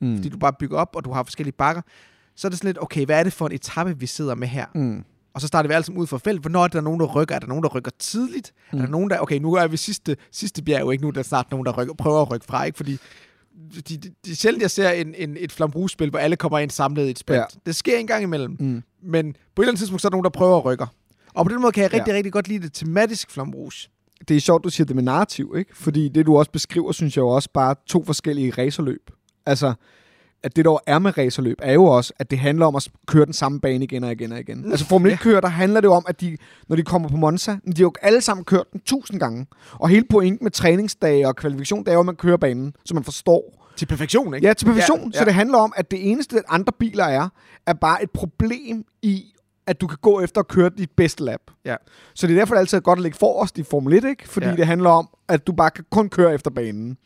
Mm. 0.00 0.16
fordi 0.16 0.28
du 0.28 0.38
bare 0.38 0.52
bygger 0.58 0.78
op, 0.78 0.96
og 0.96 1.04
du 1.04 1.12
har 1.12 1.22
forskellige 1.22 1.54
bakker, 1.58 1.82
så 2.36 2.46
er 2.46 2.50
det 2.50 2.58
sådan 2.58 2.68
lidt, 2.68 2.82
okay, 2.82 3.04
hvad 3.04 3.18
er 3.18 3.22
det 3.22 3.32
for 3.32 3.46
en 3.46 3.52
etape, 3.52 3.98
vi 3.98 4.06
sidder 4.06 4.34
med 4.34 4.48
her? 4.48 4.66
Mm. 4.74 5.04
Og 5.38 5.42
så 5.42 5.46
starter 5.46 5.68
vi 5.68 5.74
alle 5.74 5.84
sammen 5.84 6.02
ud 6.02 6.06
fra 6.06 6.18
felt. 6.18 6.40
Hvornår 6.40 6.64
er 6.64 6.68
der 6.68 6.80
nogen, 6.80 7.00
der 7.00 7.06
rykker? 7.06 7.34
Er 7.34 7.38
der 7.38 7.46
nogen, 7.46 7.62
der 7.62 7.68
rykker 7.68 7.90
tidligt? 7.98 8.52
Mm. 8.72 8.78
Er 8.78 8.82
der 8.82 8.90
nogen, 8.90 9.10
der... 9.10 9.18
Okay, 9.18 9.38
nu 9.38 9.54
er 9.54 9.66
vi 9.66 9.76
sidste, 9.76 10.16
sidste 10.32 10.62
bjerg 10.62 10.80
jo 10.80 10.90
ikke. 10.90 11.02
Nu 11.02 11.08
er 11.08 11.12
der 11.12 11.22
snart 11.22 11.50
nogen, 11.50 11.66
der 11.66 11.72
rykker, 11.72 11.94
prøver 11.94 12.22
at 12.22 12.30
rykke 12.30 12.46
fra, 12.46 12.64
ikke? 12.64 12.76
Fordi 12.76 12.98
de, 13.88 13.96
de, 13.96 14.10
de, 14.24 14.36
sjældent, 14.36 14.62
jeg 14.62 14.70
ser 14.70 14.90
en, 14.90 15.14
en, 15.14 15.36
et 15.40 15.52
flambrugspil, 15.52 16.10
hvor 16.10 16.18
alle 16.18 16.36
kommer 16.36 16.58
ind 16.58 16.70
samlet 16.70 17.06
i 17.06 17.10
et 17.10 17.18
sprint. 17.18 17.38
Ja. 17.38 17.44
Det 17.66 17.76
sker 17.76 17.98
en 17.98 18.06
gang 18.06 18.22
imellem. 18.22 18.56
Mm. 18.60 18.82
Men 19.02 19.32
på 19.32 19.62
et 19.62 19.64
eller 19.64 19.70
andet 19.70 19.78
tidspunkt, 19.78 20.02
så 20.02 20.08
er 20.08 20.10
der 20.10 20.14
nogen, 20.16 20.24
der 20.24 20.30
prøver 20.30 20.56
at 20.56 20.64
rykke. 20.64 20.86
Og 21.34 21.44
på 21.46 21.52
den 21.52 21.60
måde 21.62 21.72
kan 21.72 21.82
jeg 21.82 21.92
rigtig, 21.92 22.10
Ja. 22.12 22.16
rigtig 22.16 22.32
godt 22.32 22.48
lide 22.48 22.62
det 22.62 22.72
tematisk 22.72 23.30
flambrugs. 23.30 23.90
det 24.28 24.36
er 24.36 24.40
sjovt, 24.40 24.64
du 24.64 24.68
siger 24.70 24.84
det 24.86 24.96
med 24.96 25.02
narrativ, 25.02 25.54
ikke? 25.58 25.76
Fordi 25.76 26.08
det, 26.08 26.26
du 26.26 26.38
også 26.38 26.50
beskriver, 26.50 26.92
synes 26.92 27.16
jeg 27.16 27.22
jo 27.22 27.28
også 27.28 27.48
bare 27.54 27.74
to 27.86 28.04
forskellige 28.04 28.52
racerløb. 28.58 29.10
Altså, 29.46 29.74
at 30.42 30.56
det, 30.56 30.64
der 30.64 30.78
er 30.86 30.98
med 30.98 31.18
racerløb, 31.18 31.58
er 31.62 31.72
jo 31.72 31.84
også, 31.84 32.12
at 32.18 32.30
det 32.30 32.38
handler 32.38 32.66
om 32.66 32.76
at 32.76 32.88
køre 33.06 33.24
den 33.24 33.32
samme 33.32 33.60
bane 33.60 33.84
igen 33.84 34.04
og 34.04 34.12
igen 34.12 34.32
og 34.32 34.40
igen. 34.40 34.70
Altså, 34.70 34.86
Formel 34.86 35.12
1-kører, 35.12 35.40
der 35.40 35.48
handler 35.48 35.80
det 35.80 35.90
om, 35.90 36.04
at 36.08 36.20
de, 36.20 36.36
når 36.68 36.76
de 36.76 36.82
kommer 36.82 37.08
på 37.08 37.16
Monza, 37.16 37.52
de 37.52 37.58
har 37.76 37.80
jo 37.80 37.92
alle 38.02 38.20
sammen 38.20 38.44
kørt 38.44 38.72
den 38.72 38.80
tusind 38.80 39.20
gange. 39.20 39.46
Og 39.72 39.88
hele 39.88 40.04
pointen 40.10 40.44
med 40.44 40.50
træningsdage 40.50 41.28
og 41.28 41.36
kvalifikation, 41.36 41.80
det 41.84 41.88
er 41.88 41.92
jo, 41.92 42.00
at 42.00 42.06
man 42.06 42.16
kører 42.16 42.36
banen, 42.36 42.72
så 42.84 42.94
man 42.94 43.04
forstår, 43.04 43.68
Til 43.76 43.86
perfektion, 43.86 44.34
ikke? 44.34 44.46
Ja, 44.46 44.52
til 44.52 44.64
perfektion. 44.66 44.98
Ja, 44.98 45.04
Ja, 45.04 45.06
ja. 45.06 45.10
ja. 45.14 45.18
Så 45.18 45.24
det 45.24 45.34
handler 45.34 45.58
om, 45.58 45.72
at 45.76 45.90
det 45.90 46.10
eneste, 46.10 46.36
at 46.36 46.44
andre 46.48 46.72
biler 46.78 47.04
er, 47.04 47.28
er 47.66 47.72
bare 47.72 48.02
et 48.02 48.10
problem 48.10 48.84
i, 49.02 49.24
at 49.66 49.80
du 49.80 49.86
kan 49.86 49.98
gå 50.02 50.20
efter 50.20 50.40
at 50.40 50.48
køre 50.48 50.70
dit 50.78 50.90
bedste 50.96 51.24
lap. 51.24 51.40
Ja. 51.64 51.76
Så 52.14 52.26
det 52.26 52.34
er 52.34 52.38
derfor 52.38 52.54
det 52.54 52.58
er 52.58 52.60
altid 52.60 52.80
godt 52.80 52.98
at 52.98 53.02
ligge 53.02 53.18
forrest 53.18 53.58
i 53.58 53.62
Formel 53.62 53.92
1, 53.94 54.04
ikke? 54.04 54.28
Fordi 54.28 54.46
ja. 54.46 54.50
Ja. 54.50 54.56
det 54.56 54.66
handler 54.66 54.90
om, 54.90 55.08
at 55.28 55.46
du 55.46 55.52
bare 55.52 55.70
kan 55.70 55.84
kun 55.90 56.08
køre 56.08 56.34
efter 56.34 56.50
banen. 56.50 56.96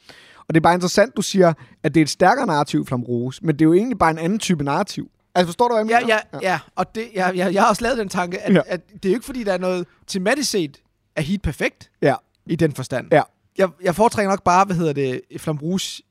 Og 0.53 0.55
det 0.55 0.61
er 0.61 0.63
bare 0.63 0.75
interessant, 0.75 1.17
du 1.17 1.23
siger, 1.23 1.53
at 1.83 1.95
det 1.95 2.01
er 2.01 2.05
et 2.05 2.11
stærkere 2.11 2.47
narrativ, 2.47 2.87
Flam 2.87 3.03
Rose, 3.03 3.45
men 3.45 3.55
det 3.55 3.61
er 3.63 3.65
jo 3.65 3.73
egentlig 3.73 3.99
bare 3.99 4.11
en 4.11 4.19
anden 4.19 4.39
type 4.39 4.65
narrativ. 4.65 5.11
Altså, 5.35 5.47
forstår 5.47 5.69
du, 5.69 5.75
hvad 5.75 5.85
jeg 5.85 5.91
Ja, 5.91 6.01
mener? 6.07 6.41
ja, 6.43 6.51
ja. 6.53 6.59
Og 6.77 6.95
det, 6.95 7.09
jeg, 7.15 7.33
jeg, 7.37 7.55
jeg 7.55 7.63
har 7.63 7.69
også 7.69 7.83
lavet 7.83 7.99
den 7.99 8.09
tanke, 8.09 8.39
at, 8.39 8.53
Ja. 8.55 8.61
ja. 8.67 8.75
at 8.75 8.81
det 8.93 9.05
er 9.05 9.09
jo 9.11 9.15
ikke, 9.15 9.27
fordi 9.27 9.45
der 9.45 9.53
er 9.53 9.59
noget 9.59 9.87
tematisk 10.07 10.51
set 10.51 10.83
er 11.17 11.23
Heat 11.23 11.43
perfekt 11.43 11.91
ja. 12.03 12.15
i 12.47 12.57
den 12.57 12.73
forstand. 12.73 13.09
Ja. 13.13 13.23
Jeg, 13.59 13.69
jeg 13.83 13.95
foretrækker 13.95 14.31
nok 14.31 14.43
bare, 14.45 14.65
hvad 14.65 14.77
hedder 14.77 14.93
det, 14.93 15.21
Flamrouge 15.39 16.03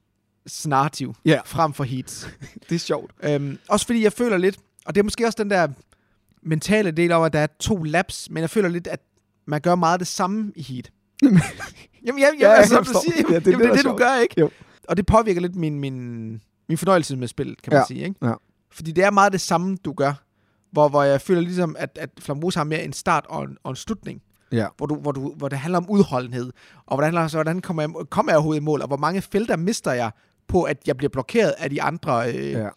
narrativ 0.66 1.16
Ja. 1.26 1.40
frem 1.46 1.74
for 1.74 1.84
Heats. 1.84 2.30
Det 2.70 2.76
er 2.76 2.80
sjovt. 2.80 3.12
øhm, 3.24 3.58
også 3.70 3.86
fordi 3.86 4.04
jeg 4.04 4.14
føler 4.14 4.38
lidt, 4.38 4.58
og 4.86 4.96
det 4.96 5.02
er 5.02 5.04
måske 5.04 5.26
også 5.26 5.44
den 5.44 5.50
der 5.50 5.68
mentale 6.44 6.92
del 6.92 7.12
om, 7.12 7.24
at 7.24 7.34
der 7.34 7.40
er 7.40 7.48
to 7.60 7.84
laps, 7.84 8.28
men 8.30 8.42
jeg 8.42 8.50
føler 8.50 8.70
lidt, 8.70 8.88
at 8.88 9.00
man 9.48 9.62
gør 9.62 9.76
meget 9.76 10.00
det 10.00 10.08
samme 10.08 10.52
i 10.56 10.62
Heat. 10.64 10.92
jamen, 11.26 11.42
jamen, 12.06 12.20
jamen, 12.22 12.40
Ja, 12.40 12.50
ja, 12.50 12.54
altså, 12.56 12.80
du 12.80 12.84
siger, 12.86 13.16
Ja, 13.16 13.22
jamen, 13.22 13.28
det 13.30 13.36
er 13.36 13.40
det, 13.40 13.46
det, 13.46 13.52
jamen, 13.52 13.66
det, 13.68 13.74
det, 13.74 13.86
er 13.86 13.92
du 13.92 13.98
gør, 13.98 14.16
ikke? 14.22 14.36
Jo. 14.40 14.50
Og 14.88 14.98
det 14.98 15.06
påvirker 15.06 15.42
lidt 15.42 15.56
min, 15.56 15.80
min, 15.80 16.30
min 16.70 16.78
fornøjelse 16.78 17.18
med 17.18 17.28
spillet, 17.28 17.62
kan 17.62 17.74
man 17.74 17.80
Ja. 17.80 17.86
sige, 17.88 18.04
ikke? 18.04 18.16
Ja. 18.28 18.34
Fordi 18.72 18.92
det 18.92 19.04
er 19.04 19.12
meget 19.12 19.32
det 19.34 19.42
samme, 19.42 19.78
du 19.86 19.94
gør. 19.94 20.14
Hvor, 20.72 20.90
hvor 20.90 21.04
jeg 21.04 21.22
føler 21.22 21.42
ligesom, 21.42 21.76
at, 21.80 21.98
at 22.02 22.10
Flambrus 22.20 22.56
har 22.56 22.64
mere 22.64 22.84
en 22.84 22.94
start 22.94 23.26
og 23.30 23.44
en, 23.44 23.58
og 23.64 23.70
en 23.70 23.76
slutning. 23.76 24.22
Ja. 24.52 24.68
Hvor, 24.78 24.86
du, 24.86 24.96
hvor, 24.96 25.12
du, 25.12 25.34
hvor 25.38 25.48
det 25.50 25.58
handler 25.58 25.78
om 25.78 25.90
udholdenhed. 25.90 26.52
Og 26.86 26.98
hvordan, 26.98 27.18
altså, 27.18 27.38
hvordan 27.38 27.62
kommer, 27.62 27.84
jeg, 27.84 27.90
kommer 28.10 28.32
jeg 28.32 28.38
overhovedet 28.38 28.62
i 28.62 28.64
mål? 28.64 28.82
Og 28.82 28.88
hvor 28.88 28.98
mange 28.98 29.22
felter 29.22 29.56
mister 29.58 29.92
jeg 29.92 30.12
på, 30.48 30.64
at 30.64 30.78
jeg 30.88 30.98
bliver 30.98 31.10
blokeret 31.10 31.54
af 31.58 31.70
de 31.70 31.82
andre, 31.82 32.30
øh, 32.30 32.52
Ja. 32.52 32.60
ja. 32.60 32.68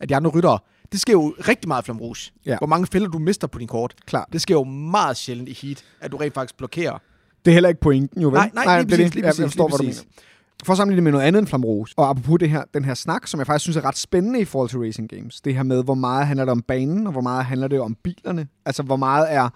af 0.00 0.08
de 0.08 0.16
andre 0.16 0.30
ryttere. 0.30 0.58
Det 0.92 1.00
sker 1.00 1.12
jo 1.12 1.34
rigtig 1.48 1.68
meget 1.68 1.82
i 1.82 1.84
Flambrus. 1.84 2.32
Ja. 2.46 2.58
Hvor 2.58 2.66
mange 2.66 2.86
felter 2.86 3.08
du 3.08 3.18
mister 3.18 3.46
på 3.46 3.58
din 3.58 3.68
kort. 3.68 3.94
Klart. 4.06 4.26
Det 4.32 4.40
sker 4.42 4.54
jo 4.54 4.64
meget 4.64 5.16
sjældent 5.16 5.48
i 5.48 5.66
Heat, 5.66 5.84
at 6.00 6.12
du 6.12 6.16
rent 6.16 6.34
faktisk 6.34 6.56
blokerer. 6.56 6.98
Det 7.44 7.50
er 7.50 7.52
heller 7.52 7.68
ikke 7.68 7.80
pointen, 7.80 8.22
jo 8.22 8.28
vel? 8.28 8.34
Nej, 8.34 8.50
nej, 8.54 8.78
lige 8.78 8.90
det 8.90 8.98
præcis, 8.98 9.14
lige 9.14 9.24
præcis, 9.24 9.40
Jeg 9.40 9.46
forstår, 9.46 9.68
lige 9.68 9.76
hvad 9.76 9.78
du 9.78 9.84
præcis. 9.84 10.02
mener. 10.02 10.22
For 10.64 10.72
at 10.72 10.76
sammenligne 10.76 10.96
det 10.96 11.04
med 11.04 11.12
noget 11.12 11.24
andet 11.24 11.38
end 11.38 11.46
Flamrose, 11.46 11.94
og 11.96 12.10
apropos 12.10 12.38
det 12.38 12.50
her, 12.50 12.64
den 12.74 12.84
her 12.84 12.94
snak, 12.94 13.26
som 13.26 13.38
jeg 13.40 13.46
faktisk 13.46 13.62
synes 13.62 13.76
er 13.76 13.84
ret 13.84 13.98
spændende 13.98 14.40
i 14.40 14.44
forhold 14.44 14.68
til 14.68 14.78
racing 14.78 15.08
games. 15.08 15.40
Det 15.40 15.54
her 15.54 15.62
med, 15.62 15.84
hvor 15.84 15.94
meget 15.94 16.26
handler 16.26 16.44
det 16.44 16.52
om 16.52 16.62
banen, 16.62 17.06
og 17.06 17.12
hvor 17.12 17.20
meget 17.20 17.44
handler 17.44 17.68
det 17.68 17.80
om 17.80 17.96
bilerne. 18.02 18.48
Altså, 18.66 18.82
hvor 18.82 18.96
meget 18.96 19.32
er, 19.32 19.48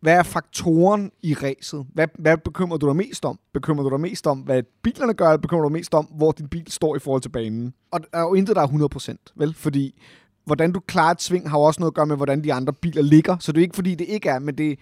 hvad 0.00 0.12
er 0.14 0.22
faktoren 0.22 1.10
i 1.22 1.34
racet? 1.34 1.86
Hvad, 1.94 2.08
hvad 2.18 2.36
bekymrer 2.36 2.78
du 2.78 2.86
dig 2.86 2.96
mest 2.96 3.24
om? 3.24 3.38
Bekymrer 3.54 3.82
du 3.82 3.90
dig 3.90 4.00
mest 4.00 4.26
om, 4.26 4.38
hvad 4.38 4.62
bilerne 4.82 5.14
gør, 5.14 5.26
eller 5.26 5.38
bekymrer 5.38 5.62
du 5.62 5.68
dig 5.68 5.72
mest 5.72 5.94
om, 5.94 6.04
hvor 6.04 6.32
din 6.32 6.48
bil 6.48 6.64
står 6.68 6.96
i 6.96 6.98
forhold 6.98 7.22
til 7.22 7.28
banen? 7.28 7.74
Og 7.90 8.00
der 8.00 8.06
er 8.18 8.22
jo 8.22 8.34
intet, 8.34 8.56
der 8.56 8.62
er 8.62 9.16
100%, 9.26 9.32
vel? 9.36 9.54
Fordi 9.54 10.02
hvordan 10.44 10.72
du 10.72 10.80
klarer 10.80 11.10
et 11.10 11.22
sving, 11.22 11.50
har 11.50 11.58
jo 11.58 11.62
også 11.62 11.80
noget 11.80 11.90
at 11.90 11.94
gøre 11.94 12.06
med, 12.06 12.16
hvordan 12.16 12.44
de 12.44 12.52
andre 12.52 12.72
biler 12.72 13.02
ligger. 13.02 13.36
Så 13.40 13.52
det 13.52 13.58
er 13.58 13.62
ikke, 13.62 13.74
fordi 13.74 13.94
det 13.94 14.06
ikke 14.08 14.28
er, 14.28 14.38
men 14.38 14.58
det 14.58 14.78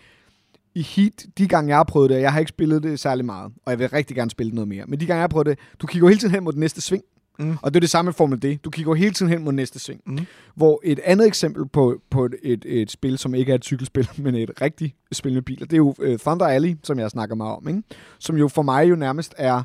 i 0.74 0.82
Heat, 0.82 1.26
de 1.38 1.48
gange 1.48 1.68
jeg 1.68 1.76
har 1.76 1.84
prøvet 1.84 2.10
det, 2.10 2.20
jeg 2.20 2.32
har 2.32 2.38
ikke 2.38 2.48
spillet 2.48 2.82
det 2.82 3.00
særlig 3.00 3.24
meget, 3.24 3.52
og 3.66 3.70
jeg 3.70 3.78
vil 3.78 3.88
rigtig 3.88 4.16
gerne 4.16 4.30
spille 4.30 4.52
noget 4.52 4.68
mere, 4.68 4.84
men 4.88 5.00
de 5.00 5.06
gange 5.06 5.16
jeg 5.18 5.22
har 5.22 5.28
prøvet 5.28 5.46
det, 5.46 5.58
du 5.82 5.86
kigger 5.86 6.06
jo 6.06 6.08
hele 6.08 6.20
tiden 6.20 6.34
hen 6.34 6.44
mod 6.44 6.52
det 6.52 6.60
næste 6.60 6.80
sving, 6.80 7.02
Mm. 7.38 7.56
og 7.62 7.74
det 7.74 7.78
er 7.78 7.80
det 7.80 7.90
samme 7.90 8.06
med 8.06 8.12
Formel 8.12 8.38
D. 8.42 8.58
Du 8.64 8.70
kigger 8.70 8.90
jo 8.90 8.94
hele 8.94 9.14
tiden 9.14 9.32
hen 9.32 9.44
mod 9.44 9.52
næste 9.52 9.78
sving. 9.78 10.00
Mm. 10.06 10.18
Hvor 10.54 10.80
et 10.84 11.00
andet 11.04 11.26
eksempel 11.26 11.68
på, 11.68 12.00
på 12.10 12.24
et, 12.24 12.34
et, 12.42 12.64
et 12.64 12.90
spil, 12.90 13.18
som 13.18 13.34
ikke 13.34 13.50
er 13.50 13.54
et 13.54 13.64
cykelspil, 13.64 14.08
men 14.24 14.34
et 14.34 14.50
rigtigt 14.60 14.94
spil 15.12 15.32
med 15.32 15.42
biler, 15.42 15.66
det 15.66 15.72
er 15.72 15.76
jo 15.76 15.94
uh, 15.98 16.16
Thunder 16.18 16.46
Alley, 16.46 16.76
som 16.82 16.98
jeg 16.98 17.10
snakker 17.10 17.34
meget 17.36 17.56
om, 17.56 17.68
ikke? 17.68 17.82
som 18.18 18.36
jo 18.36 18.48
for 18.48 18.62
mig 18.62 18.90
jo 18.90 18.94
nærmest 18.94 19.34
er 19.38 19.62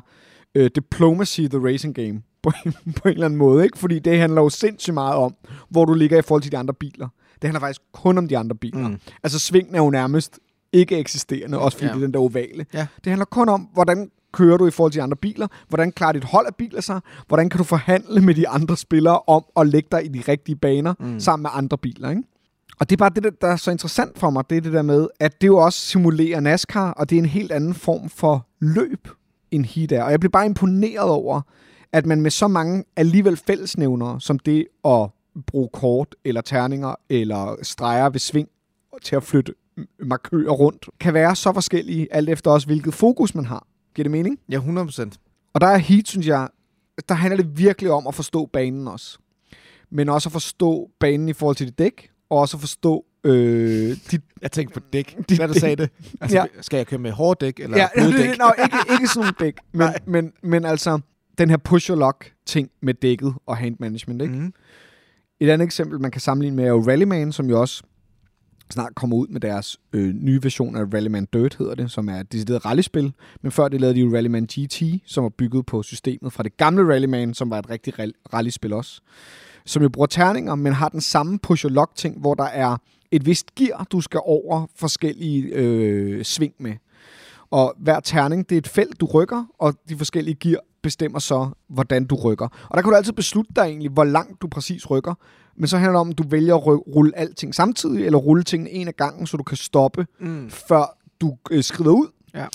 uh, 0.58 0.66
Diplomacy, 0.74 1.40
the 1.40 1.58
racing 1.66 1.94
game, 1.94 2.22
på 2.42 2.52
en, 2.66 2.72
på 2.72 3.08
en 3.08 3.12
eller 3.14 3.24
anden 3.26 3.38
måde, 3.38 3.64
ikke? 3.64 3.78
fordi 3.78 3.98
det 3.98 4.18
handler 4.18 4.42
jo 4.42 4.48
sindssygt 4.48 4.94
meget 4.94 5.14
om, 5.14 5.34
hvor 5.68 5.84
du 5.84 5.94
ligger 5.94 6.18
i 6.18 6.22
forhold 6.22 6.42
til 6.42 6.52
de 6.52 6.58
andre 6.58 6.74
biler. 6.74 7.08
Det 7.34 7.44
handler 7.44 7.60
faktisk 7.60 7.80
kun 7.92 8.18
om 8.18 8.28
de 8.28 8.38
andre 8.38 8.56
biler. 8.56 8.88
Mm. 8.88 8.98
Altså 9.22 9.38
svingen 9.38 9.74
er 9.74 9.78
jo 9.82 9.90
nærmest 9.90 10.38
ikke 10.72 10.98
eksisterende, 10.98 11.58
også 11.58 11.78
fordi 11.78 11.86
ja. 11.86 11.92
Det 11.94 12.02
er 12.02 12.06
den 12.06 12.14
der 12.14 12.20
ovale. 12.20 12.66
Ja. 12.74 12.86
Det 13.04 13.10
handler 13.10 13.24
kun 13.24 13.48
om, 13.48 13.60
hvordan 13.72 14.10
kører 14.32 14.56
du 14.56 14.66
i 14.66 14.70
forhold 14.70 14.92
til 14.92 15.00
andre 15.00 15.16
biler, 15.16 15.46
hvordan 15.68 15.92
klarer 15.92 16.12
dit 16.12 16.24
hold 16.24 16.46
af 16.46 16.54
biler 16.54 16.80
sig, 16.80 17.00
hvordan 17.28 17.48
kan 17.48 17.58
du 17.58 17.64
forhandle 17.64 18.20
med 18.20 18.34
de 18.34 18.48
andre 18.48 18.76
spillere 18.76 19.18
om 19.26 19.44
at 19.56 19.66
lægge 19.66 19.88
dig 19.92 20.04
i 20.04 20.08
de 20.08 20.22
rigtige 20.28 20.56
baner 20.56 20.94
mm. 21.00 21.06
Mm. 21.06 21.20
sammen 21.20 21.42
med 21.42 21.50
andre 21.54 21.78
biler. 21.78 22.10
Ikke? 22.10 22.22
Og 22.80 22.90
det 22.90 22.96
er 22.96 22.98
bare 22.98 23.10
det, 23.14 23.22
der- 23.24 23.30
der 23.40 23.46
er 23.48 23.56
så 23.56 23.70
interessant 23.70 24.18
for 24.18 24.30
mig, 24.30 24.50
det 24.50 24.56
er 24.56 24.60
det 24.60 24.72
der 24.72 24.82
med, 24.82 25.08
at 25.20 25.40
det 25.40 25.46
jo 25.46 25.56
også 25.56 25.80
simulerer 25.80 26.40
NASCAR, 26.40 26.90
og 26.92 27.10
det 27.10 27.16
er 27.16 27.20
en 27.20 27.26
helt 27.26 27.52
anden 27.52 27.74
form 27.74 28.08
for 28.08 28.46
løb, 28.60 29.08
end 29.50 29.64
heat 29.64 29.92
er. 29.92 30.02
Og 30.02 30.10
jeg 30.10 30.20
bliver 30.20 30.30
bare 30.30 30.46
imponeret 30.46 31.08
over, 31.10 31.40
at 31.92 32.06
man 32.06 32.20
med 32.20 32.30
så 32.30 32.48
mange 32.48 32.84
alligevel 32.96 33.36
fællesnævnere, 33.36 34.20
som 34.20 34.38
det 34.38 34.66
at 34.84 35.08
bruge 35.46 35.68
kort, 35.72 36.14
eller 36.24 36.40
terninger, 36.40 36.94
eller 37.10 37.56
streger 37.62 38.08
ved 38.08 38.20
sving 38.20 38.48
til 39.02 39.16
at 39.16 39.22
flytte 39.22 39.54
markører 40.04 40.50
rundt, 40.52 40.88
kan 41.00 41.14
være 41.14 41.36
så 41.36 41.52
forskellige, 41.52 42.08
alt 42.14 42.28
efter 42.28 42.50
også 42.50 42.66
hvilket 42.66 42.94
fokus 42.94 43.34
man 43.34 43.44
har. 43.44 43.66
Giver 43.94 44.04
det 44.04 44.10
mening? 44.10 44.38
Ja, 44.48 44.58
100%. 44.58 45.50
Og 45.54 45.60
der 45.60 45.66
er 45.66 45.76
Heat, 45.78 46.08
synes 46.08 46.26
jeg, 46.26 46.48
der 47.08 47.14
handler 47.14 47.42
det 47.42 47.58
virkelig 47.58 47.90
om 47.90 48.06
at 48.06 48.14
forstå 48.14 48.46
banen 48.46 48.88
også. 48.88 49.18
Men 49.90 50.08
også 50.08 50.28
at 50.28 50.32
forstå 50.32 50.90
banen 51.00 51.28
i 51.28 51.32
forhold 51.32 51.56
til 51.56 51.66
dit 51.66 51.78
dæk, 51.78 52.10
og 52.30 52.38
også 52.38 52.56
at 52.56 52.60
forstå 52.60 53.04
øh, 53.24 53.96
dit... 54.10 54.20
Jeg 54.42 54.52
tænkte 54.52 54.80
på 54.80 54.86
dæk. 54.92 55.16
Dit 55.28 55.38
Hvad 55.38 55.48
du 55.48 55.54
sagde 55.54 55.76
det? 55.76 55.90
Altså, 56.20 56.36
Ja. 56.36 56.44
Skal 56.60 56.76
jeg 56.76 56.86
køre 56.86 57.00
med 57.00 57.10
hårddæk 57.10 57.60
eller 57.60 57.76
Ja, 57.78 57.88
bløddæk? 57.96 58.38
no, 58.38 58.46
ikke, 58.64 58.76
ikke 58.92 59.08
sådan 59.08 59.32
dæk, 59.40 59.54
men, 59.72 59.78
Nej. 59.78 59.98
men, 60.06 60.32
men 60.42 60.64
altså 60.64 61.00
den 61.38 61.50
her 61.50 61.56
push 61.56 61.90
or 61.90 61.94
lock 61.96 62.32
ting 62.46 62.70
med 62.82 62.94
dækket 62.94 63.34
og 63.46 63.56
hand 63.56 63.76
management. 63.80 64.22
Ikke? 64.22 64.34
Mm. 64.34 64.52
Et 65.40 65.50
andet 65.50 65.64
eksempel, 65.66 66.00
man 66.00 66.10
kan 66.10 66.20
sammenligne 66.20 66.56
med, 66.56 66.64
er 66.64 66.68
jo 66.68 66.80
Rallyman, 66.86 67.32
som 67.32 67.48
jo 67.50 67.60
også 67.60 67.82
snart 68.70 68.94
kommer 68.94 69.16
ud 69.16 69.26
med 69.26 69.40
deres 69.40 69.76
øh, 69.92 70.14
nye 70.14 70.42
version 70.42 70.76
af 70.76 70.84
Rallyman 70.94 71.28
Dirt, 71.32 71.56
hedder 71.58 71.74
det, 71.74 71.90
som 71.90 72.08
er 72.08 72.20
et 72.20 72.32
decideret 72.32 72.64
rallyspil. 72.64 73.12
Men 73.42 73.52
før 73.52 73.68
det 73.68 73.80
lavede 73.80 73.94
de 73.94 74.00
jo 74.00 74.16
Rallyman 74.16 74.44
GT, 74.44 74.82
som 75.06 75.22
var 75.22 75.28
bygget 75.28 75.66
på 75.66 75.82
systemet 75.82 76.32
fra 76.32 76.42
det 76.42 76.56
gamle 76.56 76.92
Rallyman, 76.92 77.34
som 77.34 77.50
var 77.50 77.58
et 77.58 77.70
rigtig 77.70 77.94
rallyspil 78.34 78.72
også. 78.72 79.00
Som 79.66 79.82
jo 79.82 79.88
bruger 79.88 80.06
terninger, 80.06 80.54
men 80.54 80.72
har 80.72 80.88
den 80.88 81.00
samme 81.00 81.38
push-og-lock-ting, 81.38 82.20
hvor 82.20 82.34
der 82.34 82.44
er 82.44 82.76
et 83.10 83.26
vist 83.26 83.54
gear, 83.54 83.86
du 83.92 84.00
skal 84.00 84.20
over 84.24 84.66
forskellige 84.76 85.42
øh, 85.42 86.24
sving 86.24 86.54
med. 86.58 86.72
Og 87.50 87.74
hver 87.78 88.00
terning, 88.00 88.48
det 88.48 88.54
er 88.54 88.58
et 88.58 88.68
felt, 88.68 89.00
du 89.00 89.06
rykker, 89.06 89.44
og 89.58 89.74
de 89.88 89.96
forskellige 89.96 90.34
gear 90.34 90.60
bestemmer 90.86 91.18
så, 91.18 91.48
hvordan 91.68 92.04
du 92.04 92.14
rykker. 92.14 92.48
Og 92.70 92.76
der 92.76 92.82
kan 92.82 92.90
du 92.90 92.96
altid 92.96 93.12
beslutte 93.12 93.52
dig 93.56 93.62
egentlig, 93.62 93.90
hvor 93.90 94.04
langt 94.04 94.42
du 94.42 94.48
præcis 94.48 94.90
rykker. 94.90 95.14
Men 95.56 95.68
så 95.68 95.76
handler 95.76 95.92
det 95.92 96.00
om, 96.00 96.10
at 96.10 96.18
du 96.18 96.24
vælger 96.28 96.54
at 96.54 96.66
rulle 96.66 97.18
alting 97.18 97.54
samtidig, 97.54 98.06
eller 98.06 98.18
rulle 98.18 98.42
tingene 98.42 98.70
en 98.70 98.88
af 98.88 98.96
gangen, 98.96 99.26
så 99.26 99.36
du 99.36 99.42
kan 99.42 99.56
stoppe, 99.56 100.06
Mm. 100.20 100.50
før 100.50 100.98
du 101.20 101.36
øh, 101.50 101.62
skrider 101.64 101.90
ud. 101.90 102.06
Ja. 102.34 102.46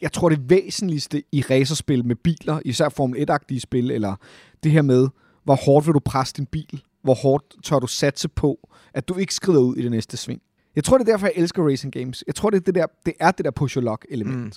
Jeg 0.00 0.12
tror, 0.12 0.28
det 0.28 0.50
væsentligste 0.50 1.22
i 1.32 1.42
racerspil 1.50 2.04
med 2.06 2.16
biler, 2.16 2.60
især 2.64 2.88
Formel 2.88 3.30
1-agtige 3.30 3.60
spil, 3.60 3.90
eller 3.90 4.14
det 4.62 4.72
her 4.72 4.82
med, 4.82 5.08
hvor 5.44 5.54
hårdt 5.54 5.86
vil 5.86 5.94
du 5.94 5.98
presse 6.04 6.34
din 6.36 6.46
bil? 6.46 6.82
Hvor 7.02 7.14
hårdt 7.14 7.44
tør 7.64 7.78
du 7.78 7.86
satse 7.86 8.28
på, 8.28 8.68
at 8.94 9.08
du 9.08 9.14
ikke 9.14 9.34
skrider 9.34 9.60
ud 9.60 9.76
i 9.76 9.82
det 9.82 9.90
næste 9.90 10.16
sving? 10.16 10.40
Jeg 10.76 10.84
tror, 10.84 10.98
det 10.98 11.08
er 11.08 11.12
derfor, 11.12 11.26
jeg 11.26 11.32
elsker 11.36 11.68
racing 11.68 11.92
games. 11.92 12.24
Jeg 12.26 12.34
tror, 12.34 12.50
det 12.50 12.56
er 12.56 12.60
det 12.60 12.74
der, 12.74 12.86
det 13.06 13.14
er 13.20 13.30
det 13.30 13.44
der 13.44 13.50
push-or-lock-element. 13.50 14.36
Mm. 14.38 14.42
Mm. 14.44 14.52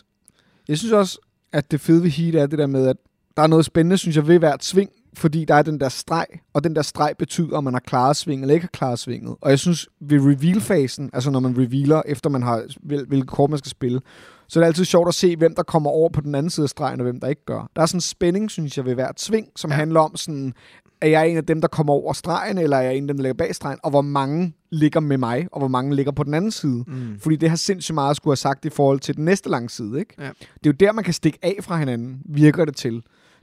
Jeg 0.67 0.77
synes 0.77 0.93
også, 0.93 1.19
at 1.53 1.71
det 1.71 1.81
fede 1.81 2.03
ved 2.03 2.09
Heat 2.09 2.35
er 2.35 2.47
det 2.47 2.59
der 2.59 2.67
med, 2.67 2.87
at 2.87 2.97
der 3.37 3.43
er 3.43 3.47
noget 3.47 3.65
spændende, 3.65 3.97
synes 3.97 4.15
jeg, 4.15 4.27
ved 4.27 4.39
hvert 4.39 4.63
sving, 4.65 4.89
fordi 5.13 5.45
der 5.45 5.55
er 5.55 5.61
den 5.61 5.79
der 5.79 5.89
streg, 5.89 6.25
og 6.53 6.63
den 6.63 6.75
der 6.75 6.81
streg 6.81 7.13
betyder, 7.19 7.57
om 7.57 7.63
man 7.63 7.73
har 7.73 7.79
klaret 7.79 8.15
sving 8.17 8.41
eller 8.41 8.53
ikke 8.53 8.63
har 8.63 8.69
klaret 8.73 8.99
svinget. 8.99 9.35
Og 9.41 9.49
jeg 9.49 9.59
synes, 9.59 9.87
ved 10.01 10.19
reveal-fasen, 10.19 11.09
altså 11.13 11.31
når 11.31 11.39
man 11.39 11.57
revealer, 11.57 12.01
efter 12.05 12.29
man 12.29 12.43
har, 12.43 12.63
hvil- 12.83 13.05
hvilket 13.07 13.29
kort 13.29 13.49
man 13.49 13.59
skal 13.59 13.69
spille, 13.69 14.01
så 14.47 14.59
er 14.59 14.61
det 14.63 14.67
altid 14.67 14.85
sjovt 14.85 15.07
at 15.07 15.13
se, 15.13 15.35
hvem 15.35 15.55
der 15.55 15.63
kommer 15.63 15.89
over 15.89 16.09
på 16.09 16.21
den 16.21 16.35
anden 16.35 16.49
side 16.49 16.63
af 16.63 16.69
stregen, 16.69 16.99
og 16.99 17.03
hvem 17.03 17.19
der 17.19 17.27
ikke 17.27 17.45
gør. 17.45 17.69
Der 17.75 17.81
er 17.81 17.85
sådan 17.85 17.97
en 17.97 18.01
spænding, 18.01 18.51
synes 18.51 18.77
jeg, 18.77 18.85
ved 18.85 18.93
hvert 18.93 19.21
sving, 19.21 19.47
som. 19.55 19.69
Ja. 19.69 19.75
handler 19.75 19.99
om 19.99 20.15
sådan, 20.15 20.53
er 21.01 21.07
jeg 21.07 21.29
en 21.29 21.37
af 21.37 21.45
dem, 21.45 21.61
der 21.61 21.67
kommer 21.67 21.93
over 21.93 22.13
stregen, 22.13 22.57
eller 22.57 22.77
er 22.77 22.81
jeg 22.81 22.95
en 22.95 23.03
af 23.03 23.07
dem, 23.07 23.17
der 23.17 23.23
ligger 23.23 23.33
bag 23.33 23.55
stregen, 23.55 23.79
og 23.83 23.89
hvor 23.89 24.01
mange 24.01 24.53
ligger 24.71 24.99
med 24.99 25.17
mig, 25.17 25.47
og 25.51 25.59
hvor 25.59 25.67
mange 25.67 25.95
ligger 25.95 26.11
på 26.11 26.23
den 26.23 26.33
anden 26.33 26.51
side. 26.51 26.83
Mm. 26.87 27.19
Fordi 27.19 27.35
det 27.35 27.49
har 27.49 27.55
sindssygt 27.55 27.93
meget 27.93 28.09
at 28.09 28.15
skulle 28.15 28.31
have 28.31 28.37
sagt 28.37 28.65
i 28.65 28.69
forhold 28.69 28.99
til 28.99 29.15
den 29.15 29.25
næste 29.25 29.49
lange 29.49 29.69
side, 29.69 29.99
ikke? 29.99 30.13
Ja. 30.19 30.23
Det 30.23 30.33
er 30.53 30.67
jo 30.67 30.71
der, 30.71 30.91
man 30.91 31.03
kan 31.03 31.13
stikke 31.13 31.39
af 31.41 31.55
fra 31.61 31.77
hinanden, 31.77 32.21
virker 32.25 32.65
det 32.65 32.75
til. 32.75 32.93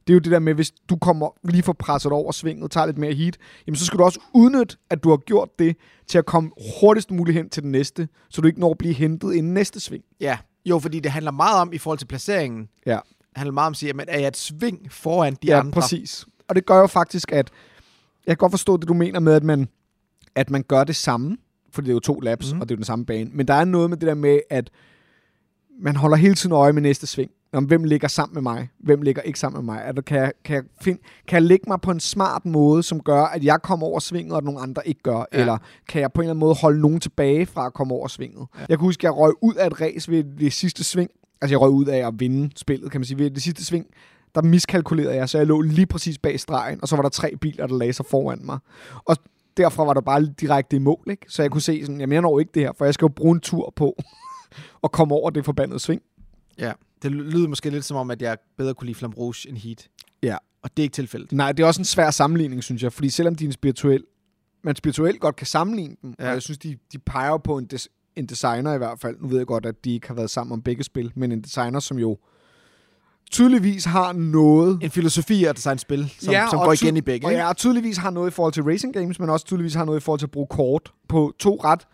Det 0.06 0.12
er 0.12 0.14
jo 0.14 0.18
det 0.20 0.32
der 0.32 0.38
med, 0.38 0.54
hvis 0.54 0.70
du 0.70 0.96
kommer 0.96 1.28
lige 1.44 1.62
får 1.62 1.72
presset 1.72 2.12
over 2.12 2.32
svinget, 2.32 2.70
tager 2.70 2.86
lidt 2.86 2.98
mere 2.98 3.14
heat, 3.14 3.36
jamen 3.66 3.76
så 3.76 3.84
skal 3.84 3.98
du 3.98 4.04
også 4.04 4.20
udnytte, 4.34 4.76
at 4.90 5.04
du 5.04 5.10
har 5.10 5.16
gjort 5.16 5.48
det, 5.58 5.76
til 6.06 6.18
at 6.18 6.26
komme 6.26 6.50
hurtigst 6.80 7.10
muligt 7.10 7.36
hen 7.36 7.48
til 7.48 7.62
den 7.62 7.72
næste, 7.72 8.08
så 8.30 8.40
du 8.40 8.46
ikke 8.46 8.60
når 8.60 8.70
at 8.70 8.78
blive 8.78 8.94
hentet 8.94 9.34
inden 9.34 9.54
næste 9.54 9.80
sving. 9.80 10.04
Ja, 10.20 10.38
jo, 10.66 10.78
fordi 10.78 11.00
det 11.00 11.10
handler 11.10 11.30
meget 11.30 11.60
om, 11.60 11.72
i 11.72 11.78
forhold 11.78 11.98
til 11.98 12.06
placeringen, 12.06 12.68
Ja, 12.86 12.98
det 13.18 13.36
handler 13.36 13.52
meget 13.52 13.66
om 13.66 13.70
at 13.70 13.76
sige, 13.76 13.86
jamen, 13.88 14.06
er 14.08 14.18
jeg 14.18 14.28
et 14.28 14.36
sving 14.36 14.92
foran 14.92 15.32
de 15.32 15.46
ja 15.46 15.58
andre? 15.60 15.72
præcis. 15.72 16.26
Og 16.48 16.56
det 16.56 16.66
gør 16.66 16.78
jo 16.80 16.86
faktisk, 16.86 17.32
at 17.32 17.50
jeg 18.26 18.36
kan 18.36 18.36
godt 18.36 18.52
forstå 18.52 18.76
det, 18.76 18.88
du 18.88 18.94
mener 18.94 19.20
med, 19.20 19.34
at 19.34 19.44
man, 19.44 19.68
at 20.34 20.50
man 20.50 20.62
gør 20.62 20.84
det 20.84 20.96
samme, 20.96 21.36
fordi 21.72 21.84
det 21.84 21.92
er 21.92 21.94
jo 21.94 22.00
to 22.00 22.20
laps, 22.20 22.54
mm. 22.54 22.60
og 22.60 22.68
det 22.68 22.74
er 22.74 22.76
jo 22.76 22.78
den 22.78 22.84
samme 22.84 23.06
bane. 23.06 23.30
Men 23.32 23.48
der 23.48 23.54
er 23.54 23.64
noget 23.64 23.90
med 23.90 23.96
det 23.96 24.06
der 24.06 24.14
med, 24.14 24.40
at 24.50 24.70
man 25.80 25.96
holder 25.96 26.16
hele 26.16 26.34
tiden 26.34 26.52
øje 26.52 26.72
med 26.72 26.82
næste 26.82 27.06
sving. 27.06 27.30
Om 27.52 27.64
hvem 27.64 27.84
ligger 27.84 28.08
sammen 28.08 28.34
med 28.34 28.42
mig? 28.42 28.68
Hvem 28.78 29.02
ligger 29.02 29.22
ikke 29.22 29.38
sammen 29.38 29.64
med 29.64 29.74
mig? 29.74 29.84
Altså, 29.84 30.02
kan, 30.02 30.18
jeg, 30.18 30.32
kan, 30.44 30.54
jeg 30.54 30.64
find, 30.80 30.98
kan 31.28 31.34
jeg 31.34 31.42
lægge 31.42 31.64
mig 31.68 31.80
på 31.80 31.90
en 31.90 32.00
smart 32.00 32.46
måde, 32.46 32.82
som 32.82 33.00
gør, 33.00 33.22
at 33.22 33.44
jeg 33.44 33.62
kommer 33.62 33.86
over 33.86 33.98
svinget, 33.98 34.32
og 34.32 34.44
nogle 34.44 34.60
andre 34.60 34.88
ikke 34.88 35.02
gør? 35.02 35.24
Ja. 35.32 35.40
Eller 35.40 35.58
kan 35.88 36.00
jeg 36.00 36.12
på 36.12 36.20
en 36.20 36.24
eller 36.24 36.30
anden 36.30 36.40
måde 36.40 36.54
holde 36.54 36.80
nogen 36.80 37.00
tilbage 37.00 37.46
fra 37.46 37.66
at 37.66 37.74
komme 37.74 37.94
over 37.94 38.08
svinget? 38.08 38.46
Ja. 38.54 38.60
Jeg 38.60 38.78
kan 38.78 38.84
huske, 38.84 39.00
at 39.00 39.04
jeg 39.04 39.16
røg 39.16 39.32
ud 39.42 39.54
af 39.54 39.66
et 39.66 39.80
race 39.80 40.10
ved 40.10 40.24
det 40.38 40.52
sidste 40.52 40.84
sving. 40.84 41.10
Altså, 41.40 41.52
jeg 41.52 41.60
røg 41.60 41.70
ud 41.70 41.86
af 41.86 42.06
at 42.06 42.14
vinde 42.20 42.50
spillet, 42.56 42.90
kan 42.90 43.00
man 43.00 43.04
sige. 43.04 43.18
Ved 43.18 43.30
det 43.30 43.42
sidste 43.42 43.64
sving, 43.64 43.86
der 44.34 44.42
miskalkulerede 44.42 45.14
jeg, 45.14 45.28
så 45.28 45.38
jeg 45.38 45.46
lå 45.46 45.60
lige 45.60 45.86
præcis 45.86 46.18
bag 46.18 46.40
stregen, 46.40 46.78
og 46.82 46.88
så 46.88 46.96
var 46.96 47.02
der 47.02 47.08
tre 47.08 47.36
biler, 47.40 47.66
der 47.66 47.78
lagde 47.78 47.92
sig 47.92 48.06
foran 48.06 48.40
mig. 48.42 48.58
Og 49.04 49.16
derfra 49.56 49.84
var 49.84 49.94
der 49.94 50.00
bare 50.00 50.26
direkte 50.40 50.76
i 50.76 50.78
mål, 50.78 51.04
ikke? 51.10 51.26
Så 51.28 51.42
jeg 51.42 51.50
kunne 51.50 51.62
se 51.62 51.80
sådan, 51.80 52.00
jamen 52.00 52.12
jeg 52.12 52.22
når 52.22 52.38
ikke 52.40 52.52
det 52.54 52.62
her, 52.62 52.72
for 52.78 52.84
jeg 52.84 52.94
skal 52.94 53.04
jo 53.04 53.08
bruge 53.08 53.34
en 53.34 53.40
tur 53.40 53.72
på 53.76 53.96
at 54.84 54.92
komme 54.92 55.14
over 55.14 55.30
det 55.30 55.44
forbandede 55.44 55.80
sving. 55.80 56.02
Ja, 56.58 56.72
det 57.02 57.12
lyder 57.12 57.48
måske 57.48 57.70
lidt 57.70 57.84
som 57.84 57.96
om, 57.96 58.10
at 58.10 58.22
jeg 58.22 58.38
bedre 58.56 58.74
kunne 58.74 58.86
lide 58.86 58.98
Flam 58.98 59.10
Rouge 59.10 59.48
end 59.48 59.56
Heat. 59.56 59.88
Ja. 60.22 60.36
Og 60.62 60.70
det 60.76 60.82
er 60.82 60.84
ikke 60.84 60.94
tilfældet. 60.94 61.32
Nej, 61.32 61.52
det 61.52 61.62
er 61.62 61.66
også 61.66 61.80
en 61.80 61.84
svær 61.84 62.10
sammenligning, 62.10 62.64
synes 62.64 62.82
jeg, 62.82 62.92
fordi 62.92 63.10
selvom 63.10 63.34
de 63.34 63.44
er 63.44 63.48
en 63.48 63.52
spirituel, 63.52 64.04
man 64.64 64.76
spirituelt 64.76 65.20
godt 65.20 65.36
kan 65.36 65.46
sammenligne 65.46 65.96
dem, 66.02 66.14
ja. 66.18 66.28
Og 66.28 66.32
jeg 66.32 66.42
synes, 66.42 66.58
de, 66.58 66.76
de 66.92 66.98
peger 66.98 67.38
på 67.38 67.58
en, 67.58 67.66
des, 67.66 67.88
en 68.16 68.26
designer 68.26 68.74
i 68.74 68.78
hvert 68.78 69.00
fald. 69.00 69.16
Nu 69.20 69.28
ved 69.28 69.36
jeg 69.36 69.46
godt, 69.46 69.66
at 69.66 69.84
de 69.84 69.94
ikke 69.94 70.08
har 70.08 70.14
været 70.14 70.30
sammen 70.30 70.52
om 70.52 70.62
begge 70.62 70.84
spil, 70.84 71.12
men 71.14 71.32
en 71.32 71.40
designer, 71.40 71.80
som 71.80 71.98
jo 71.98 72.18
tydeligvis 73.30 73.84
har 73.84 74.12
noget 74.12 74.78
En 74.82 74.90
filosofi 74.90 75.44
at 75.44 75.56
designe 75.56 75.78
spil, 75.78 76.14
som, 76.18 76.32
Ja, 76.32 76.46
som 76.50 76.58
og 76.58 76.64
går 76.64 76.72
igen 76.72 76.96
i 76.96 77.00
begge. 77.00 77.26
Og 77.26 77.32
ja, 77.32 77.52
tydeligvis 77.56 77.96
har 77.96 78.10
noget 78.10 78.30
i 78.30 78.34
forhold 78.34 78.52
til 78.52 78.62
racing 78.62 78.94
games, 78.94 79.18
men 79.20 79.30
også 79.30 79.46
tydeligvis 79.46 79.74
har 79.74 79.84
noget 79.84 80.00
i 80.00 80.02
forhold 80.02 80.18
til 80.18 80.26
at 80.26 80.30
bruge 80.30 80.46
kort 80.50 80.92
på 81.08 81.32
to 81.38 81.60
ret, 81.64 81.86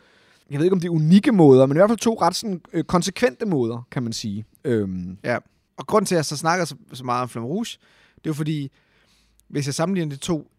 jeg 0.50 0.58
ved 0.58 0.64
ikke 0.66 0.72
om 0.74 0.80
det 0.80 0.88
er 0.88 0.92
unikke 0.92 1.32
måder, 1.32 1.66
men 1.66 1.76
i 1.76 1.78
hvert 1.78 1.90
fald 1.90 1.98
to 1.98 2.18
ret 2.20 2.36
sådan, 2.36 2.60
øh, 2.72 2.84
konsekvente 2.84 3.46
måder, 3.46 3.86
kan 3.90 4.02
man 4.02 4.12
sige. 4.12 4.44
Øhm, 4.64 5.18
Ja. 5.24 5.38
Og 5.76 5.86
grund 5.86 6.06
til, 6.06 6.14
at 6.14 6.16
jeg 6.16 6.24
så 6.24 6.36
snakker 6.36 6.64
så, 6.64 6.74
så 6.92 7.04
meget 7.04 7.22
om 7.22 7.28
Flamme 7.28 7.48
Rouge, 7.48 7.64
det 8.14 8.24
er 8.24 8.30
jo 8.30 8.34
fordi, 8.34 8.70
hvis 9.48 9.66
jeg 9.66 9.74
sammenligner 9.74 10.10
de 10.10 10.20
to 10.20 10.50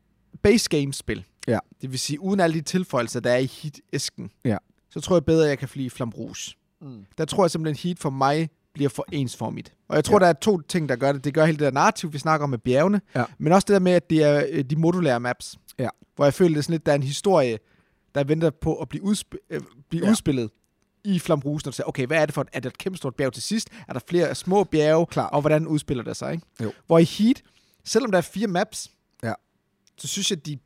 base 0.43 0.69
games-spil, 0.69 1.25
Ja. 1.47 1.59
det 1.81 1.91
vil 1.91 1.99
sige 1.99 2.19
uden 2.21 2.39
alle 2.39 2.53
de 2.53 2.61
tilføjelser, 2.61 3.19
der 3.19 3.31
er 3.31 3.37
i 3.37 3.45
Heat-æsken, 3.45 4.29
Ja. 4.45 4.57
så 4.89 5.01
tror 5.01 5.15
jeg 5.15 5.25
bedre, 5.25 5.43
at 5.43 5.49
jeg 5.49 5.59
kan 5.59 5.67
flyve 5.67 5.89
Flamme 5.89 6.13
Rouge. 6.17 6.53
Mm. 6.81 7.05
Der 7.17 7.25
tror 7.25 7.43
jeg 7.43 7.51
simpelthen, 7.51 7.87
Heat 7.89 7.99
for 7.99 8.09
mig 8.09 8.49
bliver 8.75 8.89
for 8.89 9.05
ensformigt. 9.11 9.73
Og 9.87 9.95
jeg 9.95 10.03
tror, 10.03 10.15
Ja. 10.15 10.19
der 10.19 10.25
er 10.29 10.33
to 10.33 10.61
ting, 10.61 10.89
der 10.89 10.95
gør 10.95 11.11
det. 11.11 11.23
Det 11.23 11.33
gør 11.33 11.45
hele 11.45 11.57
det 11.57 11.63
der 11.65 11.71
narrativ, 11.71 12.13
vi 12.13 12.17
snakker 12.17 12.43
om 12.43 12.49
med 12.49 12.57
bjergene, 12.59 13.01
Ja. 13.15 13.23
men 13.37 13.53
også 13.53 13.65
det 13.65 13.73
der 13.73 13.79
med, 13.79 13.91
at 13.91 14.09
det 14.09 14.23
er 14.23 14.45
øh, 14.51 14.63
de 14.63 14.75
modulære 14.75 15.19
maps. 15.19 15.55
Ja. 15.79 15.89
Hvor 16.15 16.25
jeg 16.25 16.33
føler, 16.33 16.49
det 16.49 16.57
er 16.57 16.61
sådan 16.61 16.73
lidt, 16.73 16.85
der 16.85 16.91
er 16.91 16.95
en 16.95 17.03
historie, 17.03 17.57
der 18.15 18.23
venter 18.23 18.49
på 18.49 18.75
at 18.75 18.89
blive, 18.89 19.03
udsp- 19.03 19.47
øh, 19.49 19.61
blive 19.89 20.05
Ja. 20.05 20.11
udspillet 20.11 20.49
i 21.03 21.19
Flam 21.19 21.39
Rouge, 21.39 21.61
når 21.65 21.71
du 21.71 21.75
siger, 21.75 21.87
okay, 21.87 22.07
hvad 22.07 22.17
er 22.21 22.25
det 22.25 22.35
for 22.35 22.41
et, 22.41 22.47
er 22.53 22.59
det 22.59 22.69
et 22.69 22.77
kæmpe 22.77 22.97
stort 22.97 23.15
bjerg 23.15 23.33
til 23.33 23.43
sidst? 23.43 23.69
Er 23.87 23.93
der 23.93 23.99
flere 24.09 24.35
små 24.35 24.63
bjerge? 24.63 25.05
Klart. 25.05 25.29
Og 25.33 25.41
hvordan 25.41 25.67
udspiller 25.67 26.03
det 26.03 26.17
sig, 26.17 26.33
ikke? 26.33 26.45
Jo. 26.63 26.71
Hvor 26.87 26.99
i 26.99 27.03
Heat, 27.03 27.41
selvom 27.83 28.11
der 28.11 28.17
er 28.17 28.21
fire 28.21 28.47
maps, 28.47 28.91
Ja. 29.23 29.33
så 29.97 30.07
synes 30.07 30.31
jeg, 30.31 30.45
de 30.45 30.59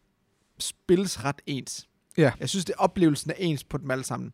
spilles 0.59 1.23
ret 1.23 1.41
ens. 1.45 1.87
Ja. 2.17 2.31
Jeg 2.39 2.49
synes, 2.49 2.65
det 2.65 2.75
oplevelsen 2.77 3.31
er 3.31 3.35
ens 3.37 3.63
på 3.63 3.77
dem 3.77 3.91
alle 3.91 4.03
sammen. 4.03 4.31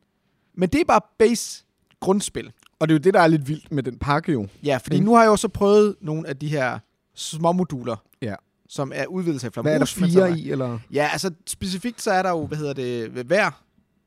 Men 0.58 0.70
det 0.70 0.82
er 0.82 0.86
bare 0.86 1.02
base 1.20 1.65
grundspil. 2.06 2.52
Og 2.80 2.88
det 2.88 2.94
er 2.94 2.98
jo 3.00 3.04
det, 3.04 3.14
der 3.14 3.20
er 3.22 3.28
lidt 3.28 3.48
vildt 3.48 3.72
med 3.72 3.84
den 3.84 3.98
pakke 4.00 4.32
jo. 4.32 4.48
Ja, 4.64 4.78
fordi 4.78 5.00
Mm. 5.00 5.06
nu 5.06 5.16
har 5.16 5.22
jeg 5.24 5.28
jo 5.30 5.36
så 5.36 5.48
prøvet 5.48 5.96
nogle 6.02 6.28
af 6.28 6.38
de 6.38 6.48
her 6.48 6.80
små 7.16 7.52
moduler, 7.52 7.96
Ja. 8.22 8.36
som 8.70 8.92
er 8.96 9.06
udvidelse 9.06 9.48
af 9.48 9.54
Flam 9.54 9.64
Hvad 9.66 9.74
er 9.74 9.78
der 9.78 9.86
fire 9.86 10.38
i? 10.40 10.52
Eller? 10.52 10.80
Ja, 10.94 11.10
altså 11.14 11.32
specifikt 11.48 12.02
så 12.02 12.12
er 12.12 12.22
der 12.22 12.30
jo, 12.30 12.46
hvad 12.48 12.58
hedder 12.58 12.74
det, 12.74 13.30
vejr, 13.30 13.62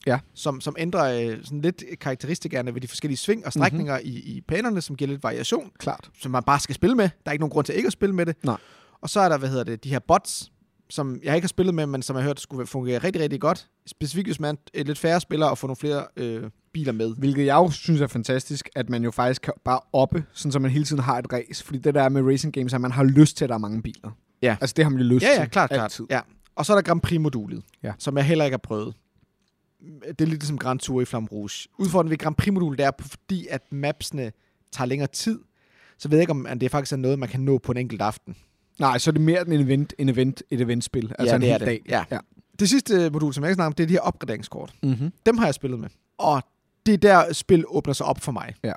Ja. 0.06 0.18
som, 0.34 0.60
som 0.60 0.76
ændrer 0.78 1.30
øh, 1.30 1.44
sådan 1.44 1.60
lidt 1.60 1.84
karakteristikerne 2.00 2.74
ved 2.74 2.80
de 2.80 2.88
forskellige 2.88 3.16
sving 3.18 3.46
og 3.46 3.52
strækninger 3.52 3.98
Mhm. 3.98 4.06
mm-hmm. 4.06 4.28
i, 4.30 4.36
i 4.36 4.40
panerne, 4.40 4.80
som 4.80 4.96
giver 4.96 5.08
lidt 5.08 5.22
variation, 5.22 5.70
Klart. 5.78 6.10
som 6.20 6.30
man 6.32 6.42
bare 6.42 6.60
skal 6.60 6.74
spille 6.74 6.96
med. 6.96 7.04
Der 7.04 7.10
er 7.26 7.32
ikke 7.32 7.42
nogen 7.42 7.50
grund 7.50 7.66
til 7.66 7.74
ikke 7.76 7.86
at 7.86 7.92
spille 7.92 8.14
med 8.14 8.26
det. 8.26 8.36
Nej. 8.44 8.56
Og 9.00 9.10
så 9.10 9.20
er 9.20 9.28
der, 9.28 9.38
hvad 9.38 9.48
hedder 9.48 9.64
det, 9.64 9.84
de 9.84 9.88
her 9.90 9.98
bots, 9.98 10.52
som 10.90 11.20
jeg 11.22 11.34
ikke 11.34 11.44
har 11.44 11.48
spillet 11.48 11.74
med, 11.74 11.86
men 11.86 12.02
som 12.02 12.16
jeg 12.16 12.22
har 12.22 12.28
hørt 12.28 12.40
skulle 12.40 12.66
fungere 12.66 12.98
rigtig, 12.98 13.22
rigtig 13.22 13.40
godt. 13.40 13.68
Specifikt 13.86 14.26
hvis 14.28 14.40
man 14.40 14.58
er 14.74 14.84
lidt 14.84 14.98
færre 14.98 15.20
spillere 15.20 15.50
og 15.50 15.58
får 15.58 15.68
nogle 15.68 15.76
flere 15.76 16.04
øh, 16.16 16.42
biler 16.78 16.92
med. 16.92 17.14
Hvilket 17.16 17.46
jeg 17.46 17.54
jo 17.54 17.70
synes 17.70 18.00
er 18.00 18.06
fantastisk, 18.06 18.68
at 18.76 18.90
man 18.90 19.04
jo 19.04 19.10
faktisk 19.10 19.42
kan 19.42 19.52
bare 19.64 19.80
oppe, 19.92 20.24
sådan 20.32 20.52
så 20.52 20.58
man 20.58 20.70
hele 20.70 20.84
tiden 20.84 21.02
har 21.02 21.18
et 21.18 21.32
race. 21.32 21.64
Fordi 21.64 21.78
det 21.78 21.94
der 21.94 22.02
er 22.02 22.08
med 22.08 22.22
racing 22.22 22.52
games, 22.54 22.72
er, 22.72 22.76
at 22.76 22.80
man 22.80 22.90
har 22.92 23.04
lyst 23.04 23.36
til, 23.36 23.44
at 23.44 23.48
der 23.48 23.54
er 23.54 23.58
mange 23.58 23.82
biler. 23.82 24.10
Ja. 24.42 24.56
Altså 24.60 24.74
det 24.76 24.84
har 24.84 24.90
man 24.90 25.00
jo 25.00 25.06
lyst 25.06 25.24
Ja, 25.24 25.28
til. 25.32 25.38
ja, 25.40 25.46
klart, 25.46 25.70
klart. 25.70 25.82
altid. 25.82 26.06
Ja. 26.10 26.20
Og 26.56 26.66
så 26.66 26.72
er 26.72 26.76
der 26.76 26.82
Grand 26.82 27.00
Prix-modulet, 27.00 27.62
Ja. 27.82 27.92
som 27.98 28.16
jeg 28.16 28.24
heller 28.26 28.44
ikke 28.44 28.52
har 28.52 28.58
prøvet. 28.58 28.94
Det 30.08 30.20
er 30.20 30.26
lidt 30.26 30.30
ligesom 30.30 30.58
Grand 30.58 30.78
Tour 30.80 31.00
i 31.00 31.04
Flam 31.04 31.24
Rouge. 31.24 31.68
Udfordringen 31.78 32.10
ved 32.10 32.18
Grand 32.18 32.34
Prix-modulet 32.36 32.80
er, 32.80 32.90
fordi 33.00 33.46
at 33.50 33.62
mapsene 33.72 34.32
tager 34.72 34.86
længere 34.86 35.08
tid, 35.12 35.38
så 35.98 36.08
ved 36.08 36.18
jeg 36.18 36.22
ikke, 36.22 36.30
om 36.50 36.58
det 36.60 36.70
faktisk 36.70 36.92
er 36.92 36.96
noget, 36.96 37.18
man 37.18 37.28
kan 37.28 37.40
nå 37.40 37.58
på 37.58 37.72
en 37.72 37.78
enkelt 37.78 38.02
aften. 38.02 38.36
Nej, 38.78 38.98
så 38.98 39.10
er 39.10 39.12
det 39.12 39.20
mere 39.20 39.46
en 39.46 39.52
event, 39.52 39.94
en 39.98 40.08
event, 40.08 40.42
et 40.50 40.60
eventspil. 40.60 41.12
Altså 41.18 41.32
Ja, 41.32 41.34
en 41.36 41.40
det 41.42 41.50
hel 41.50 41.60
det. 41.60 41.66
dag. 41.66 41.82
Ja. 41.88 42.04
ja. 42.10 42.18
Det 42.58 42.68
sidste 42.68 43.10
modul, 43.10 43.34
som 43.34 43.44
jeg 43.44 43.50
ikke 43.50 43.54
snakker 43.54 43.66
om, 43.66 43.72
det 43.72 43.82
er 43.82 43.86
de 43.86 43.92
her 43.92 44.00
opgraderingskort. 44.00 44.72
Mm-hmm. 44.82 45.12
Dem 45.26 45.38
har 45.38 45.44
jeg 45.46 45.54
spillet 45.54 45.80
med. 45.80 45.88
Og 46.18 46.42
det 46.88 47.04
er 47.04 47.24
der, 47.24 47.32
spil 47.32 47.64
åbner 47.68 47.94
sig 47.94 48.06
op 48.06 48.20
for 48.20 48.32
mig. 48.32 48.54
Ja. 48.64 48.72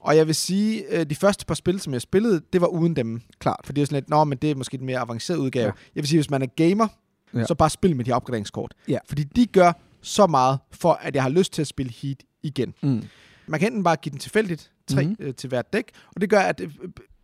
Og 0.00 0.16
jeg 0.16 0.26
vil 0.26 0.34
sige, 0.34 0.84
øh, 0.98 1.06
de 1.06 1.14
første 1.14 1.46
par 1.46 1.54
spil, 1.54 1.80
som 1.80 1.92
jeg 1.92 2.00
spillede, 2.00 2.40
det 2.52 2.60
var 2.60 2.66
uden 2.66 2.96
dem. 2.96 3.20
Klart. 3.38 3.60
For 3.64 3.72
det 3.72 3.82
er 3.82 3.86
sådan 3.86 3.96
lidt, 3.96 4.10
nå, 4.10 4.24
men 4.24 4.38
det 4.38 4.50
er 4.50 4.54
måske 4.54 4.76
den 4.78 4.86
mere 4.86 4.98
avancerede 4.98 5.42
udgave. 5.42 5.66
Ja. 5.66 5.72
Jeg 5.94 6.02
vil 6.02 6.08
sige, 6.08 6.18
hvis 6.18 6.30
man 6.30 6.42
er 6.42 6.46
gamer, 6.46 6.88
Ja. 7.34 7.44
så 7.44 7.54
bare 7.54 7.70
spil 7.70 7.96
med 7.96 8.04
de 8.04 8.12
opgraderingskort. 8.12 8.74
Ja. 8.88 8.98
Fordi 9.08 9.24
de 9.24 9.46
gør 9.46 9.72
så 10.02 10.26
meget 10.26 10.58
for, 10.72 10.92
at 10.92 11.14
jeg 11.14 11.22
har 11.22 11.30
lyst 11.30 11.52
til 11.52 11.62
at 11.62 11.66
spille 11.68 11.92
Heat 12.02 12.16
igen. 12.42 12.74
Mm. 12.82 13.02
Man 13.46 13.60
kan 13.60 13.68
enten 13.68 13.84
bare 13.84 13.96
give 13.96 14.10
den 14.10 14.18
tilfældigt, 14.18 14.70
tre 14.86 15.04
mm. 15.06 15.16
øh, 15.20 15.34
til 15.34 15.48
hvert 15.48 15.72
dæk, 15.72 15.90
og 16.14 16.20
det 16.20 16.30
gør, 16.30 16.40
at 16.40 16.60
øh, 16.60 16.70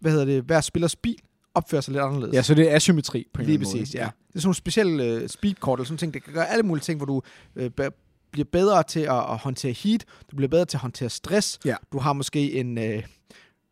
hvad 0.01 0.13
hedder 0.13 0.25
det, 0.25 0.43
hver 0.43 0.61
spillers 0.61 0.97
bil 0.97 1.17
opfører 1.55 1.81
sig 1.81 1.93
lidt 1.93 2.05
anderledes. 2.05 2.35
Ja, 2.35 2.43
så 2.43 2.55
det 2.55 2.71
er 2.73 2.77
asymmetri 2.77 3.27
på 3.35 3.41
en 3.43 3.47
Lige 3.47 3.55
eller 3.55 3.67
anden 3.69 3.81
præcis, 3.81 3.95
måde. 3.95 4.05
ja. 4.05 4.11
Det 4.29 4.35
er 4.35 4.41
sådan 4.41 4.47
nogle 4.47 4.55
specielle 4.55 5.05
øh, 5.05 5.29
speedkort, 5.29 5.79
eller 5.79 5.87
sådan 5.87 5.99
ting, 5.99 6.15
der 6.15 6.21
kan 6.21 6.33
gøre 6.33 6.49
alle 6.51 6.63
mulige 6.63 6.83
ting, 6.83 6.97
hvor 6.99 7.07
du 7.07 7.23
øh, 7.57 7.71
bliver 8.45 8.49
bedre 8.65 8.83
til 8.83 9.01
at, 9.01 9.09
at 9.17 9.39
håndtere 9.39 9.73
heat, 9.73 10.05
du 10.31 10.37
bliver 10.37 10.49
bedre 10.49 10.65
til 10.65 10.77
at 10.77 10.81
håndtere 10.81 11.11
stress, 11.11 11.59
Ja. 11.65 11.75
du 11.93 11.99
har 11.99 12.13
måske 12.13 12.53
en, 12.53 12.79
øh, 12.79 13.03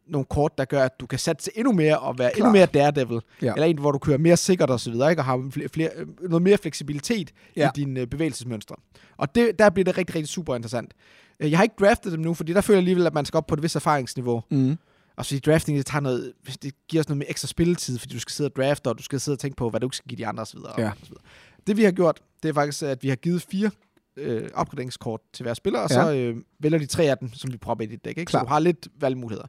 nogle 0.09 0.25
kort, 0.25 0.59
der 0.59 0.65
gør, 0.65 0.85
at 0.85 1.01
du 1.01 1.07
kan 1.07 1.19
satse 1.19 1.51
endnu 1.55 1.73
mere 1.73 1.99
og 1.99 2.19
være 2.19 2.31
Klart. 2.31 2.39
endnu 2.39 2.53
mere 2.53 2.67
daredevil, 2.67 3.21
Ja. 3.43 3.53
eller 3.53 3.67
en, 3.67 3.79
hvor 3.79 3.93
du 3.93 3.99
kører 3.99 4.19
mere 4.19 4.37
sikkert 4.37 4.71
og 4.71 4.81
så 4.81 4.91
videre, 4.91 5.11
ikke? 5.11 5.21
og 5.21 5.25
har 5.25 5.49
flere, 5.51 5.69
flere, 5.69 5.91
øh, 5.97 6.07
noget 6.29 6.43
mere 6.43 6.59
fleksibilitet 6.59 7.31
Ja. 7.57 7.69
i 7.69 7.71
dine 7.77 8.01
øh, 8.01 8.07
bevægelsesmønstre. 8.07 8.77
Og 9.17 9.35
det, 9.35 9.59
der 9.59 9.71
bliver 9.71 9.85
det 9.85 9.99
rigtig, 9.99 10.17
rigtig 10.17 10.29
super 10.29 10.55
interessant. 10.57 10.95
Øh, 11.41 11.51
Jeg 11.51 11.59
har 11.59 11.63
ikke 11.63 11.75
draftet 11.81 12.13
dem 12.13 12.21
nu, 12.21 12.35
fordi 12.35 12.53
der 12.53 12.61
føler 12.61 12.77
jeg 12.77 12.81
alligevel, 12.81 13.07
at 13.07 13.15
man 13.15 13.25
skal 13.25 13.39
op 13.39 13.47
på 13.47 13.55
et 13.55 13.63
vis 13.63 13.77
erfaringsniveau. 13.77 14.43
Mm. 14.51 14.77
Og 15.17 15.25
så 15.27 15.37
i 15.37 15.39
drafting, 15.39 15.79
det, 15.79 15.87
tager 15.87 16.01
noget, 16.01 16.33
det 16.63 16.75
giver 16.89 17.03
os 17.03 17.09
noget 17.09 17.19
mere 17.19 17.31
ekstra 17.31 17.49
spilletid, 17.49 17.99
fordi 17.99 18.15
du 18.15 18.21
skal 18.21 18.33
sidde 18.33 18.49
og 18.49 18.57
drafte, 18.57 18.89
og 18.89 18.99
du 18.99 19.03
skal 19.03 19.21
sidde 19.21 19.35
og 19.35 19.39
tænke 19.39 19.57
på, 19.57 19.71
hvad 19.71 19.81
du 19.81 19.89
skal 19.93 20.09
give 20.09 20.19
de 20.19 20.27
andre 20.27 20.41
osv. 20.43 20.59
Ja. 20.79 20.89
Og 20.89 20.97
så 21.03 21.07
videre. 21.09 21.23
Det 21.67 21.77
vi 21.77 21.85
har 21.85 21.91
gjort, 21.91 22.21
det 22.43 22.49
er 22.49 22.53
faktisk, 22.53 22.83
at 22.83 23.03
vi 23.03 23.09
har 23.09 23.17
givet 23.17 23.43
fire 23.43 23.71
øh, 24.17 24.49
opgraderingskort 24.55 25.21
til 25.33 25.43
hver 25.43 25.55
spiller, 25.55 25.79
og 25.81 25.91
Ja. 25.91 25.95
så 26.05 26.13
øh, 26.15 26.37
vælger 26.61 26.79
de 26.79 26.87
tre 26.87 27.03
af 27.05 27.19
dem, 27.19 27.33
som 27.33 27.53
vi 27.53 27.57
propper 27.57 27.85
i 27.85 27.89
dit 27.89 28.05
dæk. 28.05 28.19
Ikke? 28.19 28.33
Så 28.33 28.39
du 28.39 28.47
har 28.47 28.59
lidt 28.59 28.89
valgmuligheder. 29.01 29.47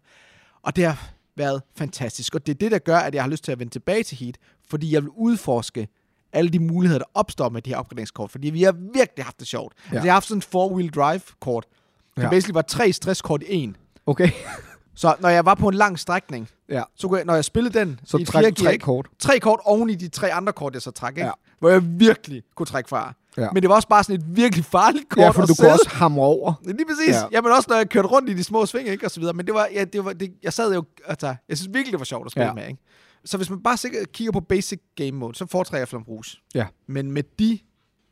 Og 0.63 0.76
det 0.76 0.86
har 0.86 1.09
været 1.36 1.61
fantastisk, 1.78 2.36
og 2.36 2.45
det 2.45 2.53
er 2.53 2.57
det, 2.57 2.72
der 2.72 2.80
gør, 2.80 2.97
at 2.97 3.16
jeg 3.16 3.24
har 3.24 3.30
lyst 3.30 3.43
til 3.43 3.51
at 3.51 3.59
vende 3.59 3.72
tilbage 3.74 4.03
til 4.03 4.18
Heat, 4.18 4.38
fordi 4.70 4.93
jeg 4.93 5.01
vil 5.01 5.09
udforske 5.09 5.88
alle 6.34 6.49
de 6.49 6.59
muligheder, 6.59 6.99
der 6.99 7.05
opstår 7.13 7.49
med 7.49 7.61
de 7.61 7.70
her 7.70 7.78
opgraderingskort, 7.78 8.32
fordi 8.32 8.49
vi 8.49 8.63
har 8.63 8.72
virkelig 8.93 9.26
haft 9.26 9.39
det 9.39 9.47
sjovt. 9.47 9.74
Ja. 9.78 9.82
Altså, 9.95 10.05
jeg 10.05 10.11
har 10.11 10.16
haft 10.16 10.28
sådan 10.28 10.38
en 10.38 10.41
four-wheel 10.41 10.89
drive-kort, 10.89 11.66
som 12.16 12.24
Ja. 12.24 12.30
basically 12.30 12.53
var 12.53 12.61
tre 12.61 12.93
stresskort 12.93 13.41
i 13.41 13.45
en. 13.55 13.76
Okay. 14.05 14.30
Så 14.97 15.16
når 15.20 15.30
jeg 15.30 15.45
var 15.45 15.55
på 15.55 15.68
en 15.68 15.74
lang 15.74 15.99
strækning, 15.99 16.49
Ja. 16.70 16.84
så 16.95 17.07
kunne 17.07 17.18
jeg, 17.18 17.26
når 17.26 17.34
jeg 17.34 17.45
spillede 17.45 17.80
den 17.80 17.99
Så 18.05 18.18
i 18.18 18.26
træk 18.26 18.43
fjerde 18.43 18.55
tre 18.61 18.70
gear, 18.70 18.78
kort. 18.78 19.07
tre 19.20 19.39
kort 19.39 19.59
oven 19.66 19.89
i 19.89 19.95
de 19.95 20.07
tre 20.07 20.34
andre 20.34 20.53
kort, 20.53 20.74
jeg 20.74 20.82
så 20.82 20.91
trak, 20.91 21.11
ikke? 21.18 21.26
Ja. 21.26 21.32
hvor 21.59 21.70
jeg 21.70 21.99
virkelig 21.99 22.43
kunne 22.55 22.66
trække 22.66 22.89
fra. 22.89 23.13
Ja. 23.38 23.47
Men 23.53 23.63
det 23.63 23.69
var 23.69 23.75
også 23.75 23.88
bare 23.88 24.03
sådan 24.03 24.15
et 24.21 24.25
virkelig 24.38 24.65
farligt 24.65 25.09
kort 25.09 25.21
Ja, 25.23 25.29
for 25.29 25.45
du 25.45 25.55
kunne 25.59 25.71
også 25.71 25.89
hamre 25.89 26.23
over. 26.25 26.53
Lige 26.65 26.86
præcis. 26.86 27.13
Ja. 27.15 27.19
Ja. 27.19 27.25
Jamen 27.31 27.51
også, 27.51 27.67
når 27.69 27.77
jeg 27.77 27.89
kørte 27.89 28.07
rundt 28.07 28.29
i 28.29 28.33
de 28.33 28.43
små 28.43 28.65
sving, 28.65 28.88
ikke? 28.88 29.05
Og 29.05 29.11
så 29.11 29.19
videre. 29.19 29.33
Men 29.33 29.45
det 29.45 29.53
var, 29.53 29.67
ja, 29.73 29.83
det 29.83 30.05
var, 30.05 30.13
det, 30.13 30.33
jeg 30.43 30.53
sad 30.53 30.73
jo, 30.73 30.83
altså, 31.05 31.36
jeg 31.49 31.57
synes 31.57 31.73
virkelig, 31.73 31.91
det 31.91 31.99
var 31.99 32.05
sjovt 32.05 32.25
at 32.25 32.31
spille 32.31 32.47
Ja. 32.47 32.53
med, 32.53 32.67
ikke? 32.67 32.79
Så 33.25 33.38
hvis 33.38 33.49
man 33.49 33.63
bare 33.63 33.77
sikkert 33.77 34.11
kigger 34.11 34.31
på 34.31 34.39
basic 34.39 34.79
game 34.95 35.11
mode, 35.11 35.36
så 35.36 35.45
foretrækker 35.45 35.81
jeg 35.81 35.88
Flamrouge. 35.88 36.38
Ja. 36.55 36.65
Men 36.88 37.11
med 37.11 37.23
de 37.39 37.59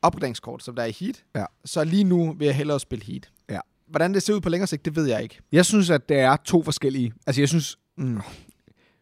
opgraderingskort, 0.02 0.64
som 0.64 0.76
der 0.76 0.82
er 0.84 0.88
i 0.88 0.96
Heat, 1.00 1.24
Ja. 1.36 1.46
så 1.66 1.84
lige 1.84 2.04
nu 2.04 2.34
vil 2.38 2.46
jeg 2.46 2.56
hellere 2.56 2.80
spille 2.80 3.06
Heat. 3.06 3.30
Ja. 3.50 3.60
Hvordan 3.90 4.14
det 4.14 4.24
ser 4.24 4.34
ud 4.34 4.42
på 4.42 4.50
længere 4.50 4.68
sigt, 4.68 4.86
det 4.86 4.96
ved 4.96 5.06
jeg 5.06 5.24
ikke. 5.24 5.40
Jeg 5.52 5.66
synes, 5.66 5.90
at 5.90 6.10
det 6.10 6.20
er 6.20 6.36
to 6.36 6.64
forskellige. 6.64 7.14
Altså, 7.28 7.42
jeg 7.42 7.50
synes, 7.50 7.78
Mm. 7.98 8.22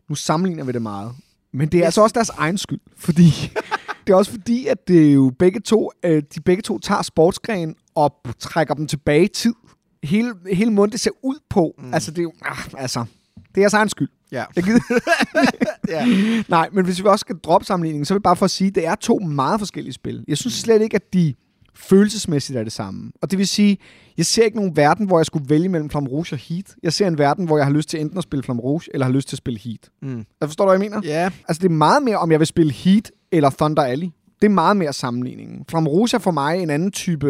nu 0.09 0.15
sammenligner 0.15 0.63
vi 0.63 0.71
det 0.71 0.81
meget. 0.81 1.11
Men 1.53 1.67
det 1.67 1.79
er 1.79 1.85
altså 1.85 2.01
også 2.01 2.13
deres 2.13 2.29
egen 2.29 2.57
skyld, 2.57 2.79
fordi 2.97 3.23
det 4.07 4.13
er 4.13 4.17
også 4.17 4.31
fordi, 4.31 4.67
at 4.67 4.87
det 4.87 5.09
er 5.09 5.13
jo 5.13 5.31
begge 5.39 5.59
to, 5.59 5.91
øh, 6.05 6.23
de 6.35 6.41
begge 6.41 6.61
to 6.61 6.79
tager 6.79 7.01
sportsgren 7.01 7.75
og 7.95 8.15
trækker 8.39 8.73
dem 8.73 8.87
tilbage 8.87 9.23
i 9.23 9.27
tid. 9.27 9.53
Hele, 10.03 10.33
hele 10.51 10.71
måden, 10.71 10.91
det 10.91 10.99
ser 10.99 11.11
ud 11.23 11.35
på, 11.49 11.75
mm. 11.77 11.93
altså 11.93 12.11
det 12.11 12.17
er 12.17 12.23
jo, 12.23 12.33
ah, 12.45 12.57
altså, 12.77 13.05
det 13.35 13.57
er 13.57 13.61
deres 13.61 13.73
egen 13.73 13.89
skyld. 13.89 14.09
Ja. 14.31 14.45
Jeg 14.55 14.63
gider, 14.63 14.79
ja. 15.95 16.05
Nej, 16.49 16.69
men 16.73 16.85
hvis 16.85 17.03
vi 17.03 17.07
også 17.07 17.23
skal 17.23 17.35
droppe 17.35 17.65
sammenligningen, 17.65 18.05
så 18.05 18.13
vil 18.13 18.17
jeg 18.19 18.23
bare 18.23 18.35
for 18.35 18.45
at 18.45 18.51
sige, 18.51 18.67
at 18.67 18.75
det 18.75 18.85
er 18.85 18.95
to 18.95 19.19
meget 19.19 19.59
forskellige 19.59 19.93
spil. 19.93 20.25
Jeg 20.27 20.37
synes 20.37 20.53
slet 20.53 20.81
ikke, 20.81 20.95
at 20.95 21.13
de 21.13 21.33
følelsesmæssigt 21.75 22.59
er 22.59 22.63
det 22.63 22.73
samme. 22.73 23.11
Og 23.21 23.31
det 23.31 23.39
vil 23.39 23.47
sige, 23.47 23.77
jeg 24.17 24.25
ser 24.25 24.43
ikke 24.43 24.57
nogen 24.57 24.75
verden, 24.75 25.05
hvor 25.05 25.19
jeg 25.19 25.25
skulle 25.25 25.49
vælge 25.49 25.69
mellem 25.69 25.89
Flamme 25.89 26.09
Rouge 26.09 26.27
og 26.31 26.37
Heat. 26.37 26.75
Jeg 26.83 26.93
ser 26.93 27.07
en 27.07 27.17
verden, 27.17 27.45
hvor 27.45 27.57
jeg 27.57 27.65
har 27.65 27.73
lyst 27.73 27.89
til 27.89 28.01
enten 28.01 28.17
at 28.17 28.23
spille 28.23 28.43
Flamme 28.43 28.61
Rouge, 28.61 28.89
eller 28.93 29.05
har 29.05 29.13
lyst 29.13 29.27
til 29.27 29.35
at 29.35 29.37
spille 29.37 29.59
Heat. 29.59 29.89
Mm. 30.01 30.25
Jeg 30.41 30.49
forstår 30.49 30.65
du, 30.65 30.69
hvad 30.69 30.79
jeg 30.79 30.91
mener? 30.91 31.01
Ja. 31.03 31.31
Altså, 31.47 31.61
det 31.61 31.65
er 31.65 31.73
meget 31.75 32.03
mere, 32.03 32.17
om 32.17 32.31
jeg 32.31 32.39
vil 32.39 32.47
spille 32.47 32.71
Heat 32.71 33.11
eller 33.31 33.49
Thunder 33.49 33.83
Alley. 33.83 34.07
Det 34.41 34.45
er 34.47 34.49
meget 34.49 34.77
mere 34.77 34.93
sammenligningen. 34.93 35.59
Er 35.73 36.19
for 36.21 36.31
mig 36.31 36.63
en 36.63 36.69
anden 36.69 36.91
type... 36.91 37.27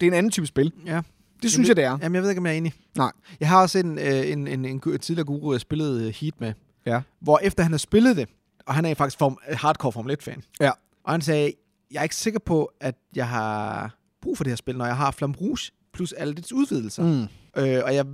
Det 0.00 0.06
er 0.06 0.10
en 0.10 0.14
anden 0.14 0.32
type 0.32 0.46
spil. 0.46 0.72
Ja. 0.86 1.00
Det 1.42 1.50
synes 1.50 1.68
jeg, 1.68 1.76
det 1.76 1.84
er. 1.84 1.98
Jamen, 2.02 2.14
jeg 2.14 2.22
ved 2.22 2.30
ikke, 2.30 2.38
om 2.38 2.46
jeg 2.46 2.52
er 2.52 2.56
enig. 2.58 2.72
Nej. 2.96 3.12
Jeg 3.40 3.48
har 3.48 3.62
også 3.62 3.78
en, 3.78 3.98
øh, 3.98 4.30
en, 4.32 4.46
en, 4.48 4.64
en, 4.64 4.80
gu- 4.86 4.96
tidligere 4.96 5.26
guru, 5.26 5.52
jeg 5.52 5.60
spillede 5.60 6.06
øh, 6.06 6.14
Heat 6.20 6.40
med, 6.40 6.52
Ja. 6.86 7.00
hvor 7.20 7.38
efter 7.42 7.62
han 7.62 7.72
har 7.72 7.78
spillet 7.78 8.16
det, 8.16 8.28
og 8.66 8.74
han 8.74 8.84
er 8.84 8.94
faktisk 8.94 9.18
form, 9.18 9.38
øh, 9.50 9.56
hardcore 9.60 9.92
Formel 9.92 10.16
1-fan, 10.20 10.42
Ja. 10.60 10.70
og 11.04 11.12
han 11.12 11.20
sagde, 11.20 11.52
jeg 11.90 11.98
er 11.98 12.02
ikke 12.02 12.16
sikker 12.16 12.40
på, 12.40 12.70
at 12.80 12.94
jeg 13.16 13.28
har 13.28 13.94
brug 14.22 14.36
for 14.36 14.44
det 14.44 14.50
her 14.50 14.56
spil, 14.56 14.76
når 14.78 14.86
jeg 14.86 14.96
har 14.96 15.10
Flamme 15.10 15.36
Rouge 15.40 15.70
plus 15.92 16.12
alle 16.12 16.34
dets 16.34 16.52
udvidelser. 16.52 17.02
Mm. 17.02 17.20
Øh, 17.62 17.80
og 17.84 17.94
jeg 17.94 18.06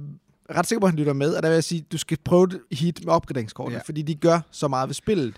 er 0.49 0.57
ret 0.59 0.67
sikker 0.67 0.81
på, 0.81 0.87
at 0.87 0.93
han 0.93 0.99
lytter 0.99 1.13
med, 1.13 1.35
og 1.35 1.43
der 1.43 1.49
vil 1.49 1.55
jeg 1.55 1.65
sige, 1.65 1.85
du 1.93 1.99
skal 1.99 2.19
prøve 2.25 2.47
det 2.47 2.61
Heat 2.73 3.01
med 3.05 3.13
opgraderingskortene, 3.13 3.73
Ja. 3.75 3.79
ja. 3.79 3.83
fordi 3.87 4.03
de 4.03 4.15
gør 4.15 4.41
så 4.51 4.69
meget 4.69 4.89
ved 4.89 4.95
spillet. 4.95 5.35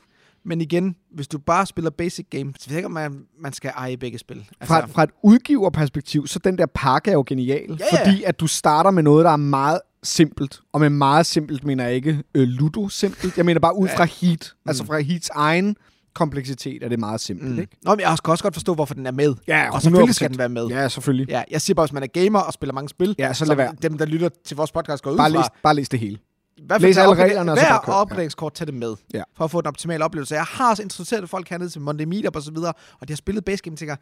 Men 0.46 0.60
igen, 0.60 0.96
hvis 1.14 1.28
du 1.28 1.38
bare 1.38 1.66
spiller 1.66 1.90
basic 1.90 2.26
game, 2.30 2.52
så 2.58 2.68
ved 2.68 2.74
jeg 2.74 2.78
ikke, 2.78 2.86
om 2.86 2.92
man, 2.92 3.18
man 3.40 3.52
skal 3.52 3.70
eje 3.76 3.96
begge 3.96 4.18
spil. 4.18 4.36
Altså, 4.36 4.74
Fra, 4.74 4.86
fra 4.86 5.02
et 5.02 5.10
udgiverperspektiv, 5.22 6.26
så 6.26 6.38
den 6.38 6.58
der 6.58 6.66
pakke 6.74 7.10
er 7.10 7.14
jo 7.14 7.24
genial. 7.26 7.80
Ja. 7.92 7.98
Fordi 8.00 8.22
at 8.22 8.40
du 8.40 8.46
starter 8.46 8.90
med 8.90 9.02
noget, 9.02 9.24
der 9.24 9.30
er 9.30 9.36
meget 9.36 9.80
simpelt. 10.02 10.60
Og 10.72 10.80
med 10.80 10.90
meget 10.90 11.26
simpelt 11.26 11.64
mener 11.64 11.84
jeg 11.84 11.94
ikke 11.94 12.22
øh, 12.34 12.48
ludo-simpelt. 12.48 13.36
Jeg 13.36 13.44
mener 13.44 13.60
bare 13.60 13.76
ud 13.76 13.88
fra 13.96 14.04
Heat. 14.04 14.52
Mm. 14.64 14.68
Altså 14.68 14.84
fra 14.84 14.98
Heats 15.00 15.28
egen 15.34 15.76
kompleksitet 16.14 16.82
er 16.82 16.88
det 16.88 16.98
meget 17.00 17.20
simpelt, 17.20 17.50
Mm. 17.52 17.58
ikke? 17.60 17.76
Nå, 17.84 17.90
men 17.90 18.00
jeg 18.00 18.18
kan 18.24 18.30
også 18.32 18.42
godt 18.44 18.54
forstå, 18.54 18.74
hvorfor 18.74 18.94
den 18.94 19.06
er 19.06 19.10
med. 19.10 19.34
Ja, 19.48 19.70
og 19.72 19.82
selvfølgelig 19.82 20.14
skal 20.14 20.30
den 20.30 20.38
være 20.38 20.48
med. 20.48 20.66
Ja, 20.66 20.88
selvfølgelig. 20.88 21.28
Ja, 21.28 21.42
jeg 21.50 21.60
siger 21.60 21.74
bare, 21.74 21.86
hvis 21.86 21.92
man 21.92 22.02
er 22.02 22.06
gamer 22.06 22.38
og 22.40 22.52
spiller 22.52 22.72
mange 22.72 22.88
spil, 22.88 23.14
Ja, 23.18 23.32
så 23.32 23.38
som 23.38 23.48
lad 23.48 23.56
være. 23.56 23.74
dem, 23.82 23.98
der 23.98 24.04
lytter 24.06 24.28
til 24.44 24.56
vores 24.56 24.72
podcast, 24.72 25.02
går 25.02 25.10
ud 25.10 25.16
Bare 25.16 25.30
fra. 25.30 25.38
læs, 25.38 25.46
bare 25.62 25.74
læs 25.74 25.88
det 25.88 26.00
hele. 26.00 26.18
I 26.56 26.62
hvert 26.66 26.80
fald 26.80 26.88
læs 26.88 26.96
alle 26.96 27.14
reglerne, 27.14 27.52
hver. 27.52 27.64
Ja. 27.64 27.88
opgraderingskort, 27.88 28.54
tag 28.54 28.66
det 28.66 28.74
med. 28.74 28.94
Ja. 29.14 29.22
For 29.36 29.44
at 29.44 29.50
få 29.50 29.60
den 29.60 29.66
optimale 29.68 30.04
oplevelse. 30.04 30.34
Jeg 30.34 30.44
har 30.44 30.70
også 30.70 30.82
introduceret 30.82 31.30
folk 31.30 31.48
hernede 31.48 31.70
til 31.70 31.80
Monday 31.80 32.04
Meetup 32.04 32.36
og 32.36 32.42
så 32.42 32.50
videre, 32.52 32.72
og 33.00 33.08
de 33.08 33.12
har 33.12 33.16
spillet 33.16 33.44
base 33.44 33.62
game, 33.62 33.76
tænker, 33.76 33.96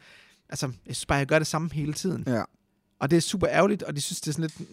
altså, 0.49 0.65
jeg 0.65 0.95
synes 0.95 1.05
bare, 1.05 1.17
jeg 1.17 1.27
gør 1.27 1.37
det 1.39 1.47
samme 1.47 1.69
hele 1.73 1.93
tiden. 1.93 2.23
Ja. 2.27 2.41
Og 2.99 3.11
det 3.11 3.17
er 3.17 3.21
super 3.21 3.47
ærgerligt, 3.51 3.83
og 3.83 3.95
de 3.95 4.01
synes, 4.01 4.21
det 4.21 4.27
er 4.27 4.33
sådan 4.33 4.49
lidt, 4.57 4.69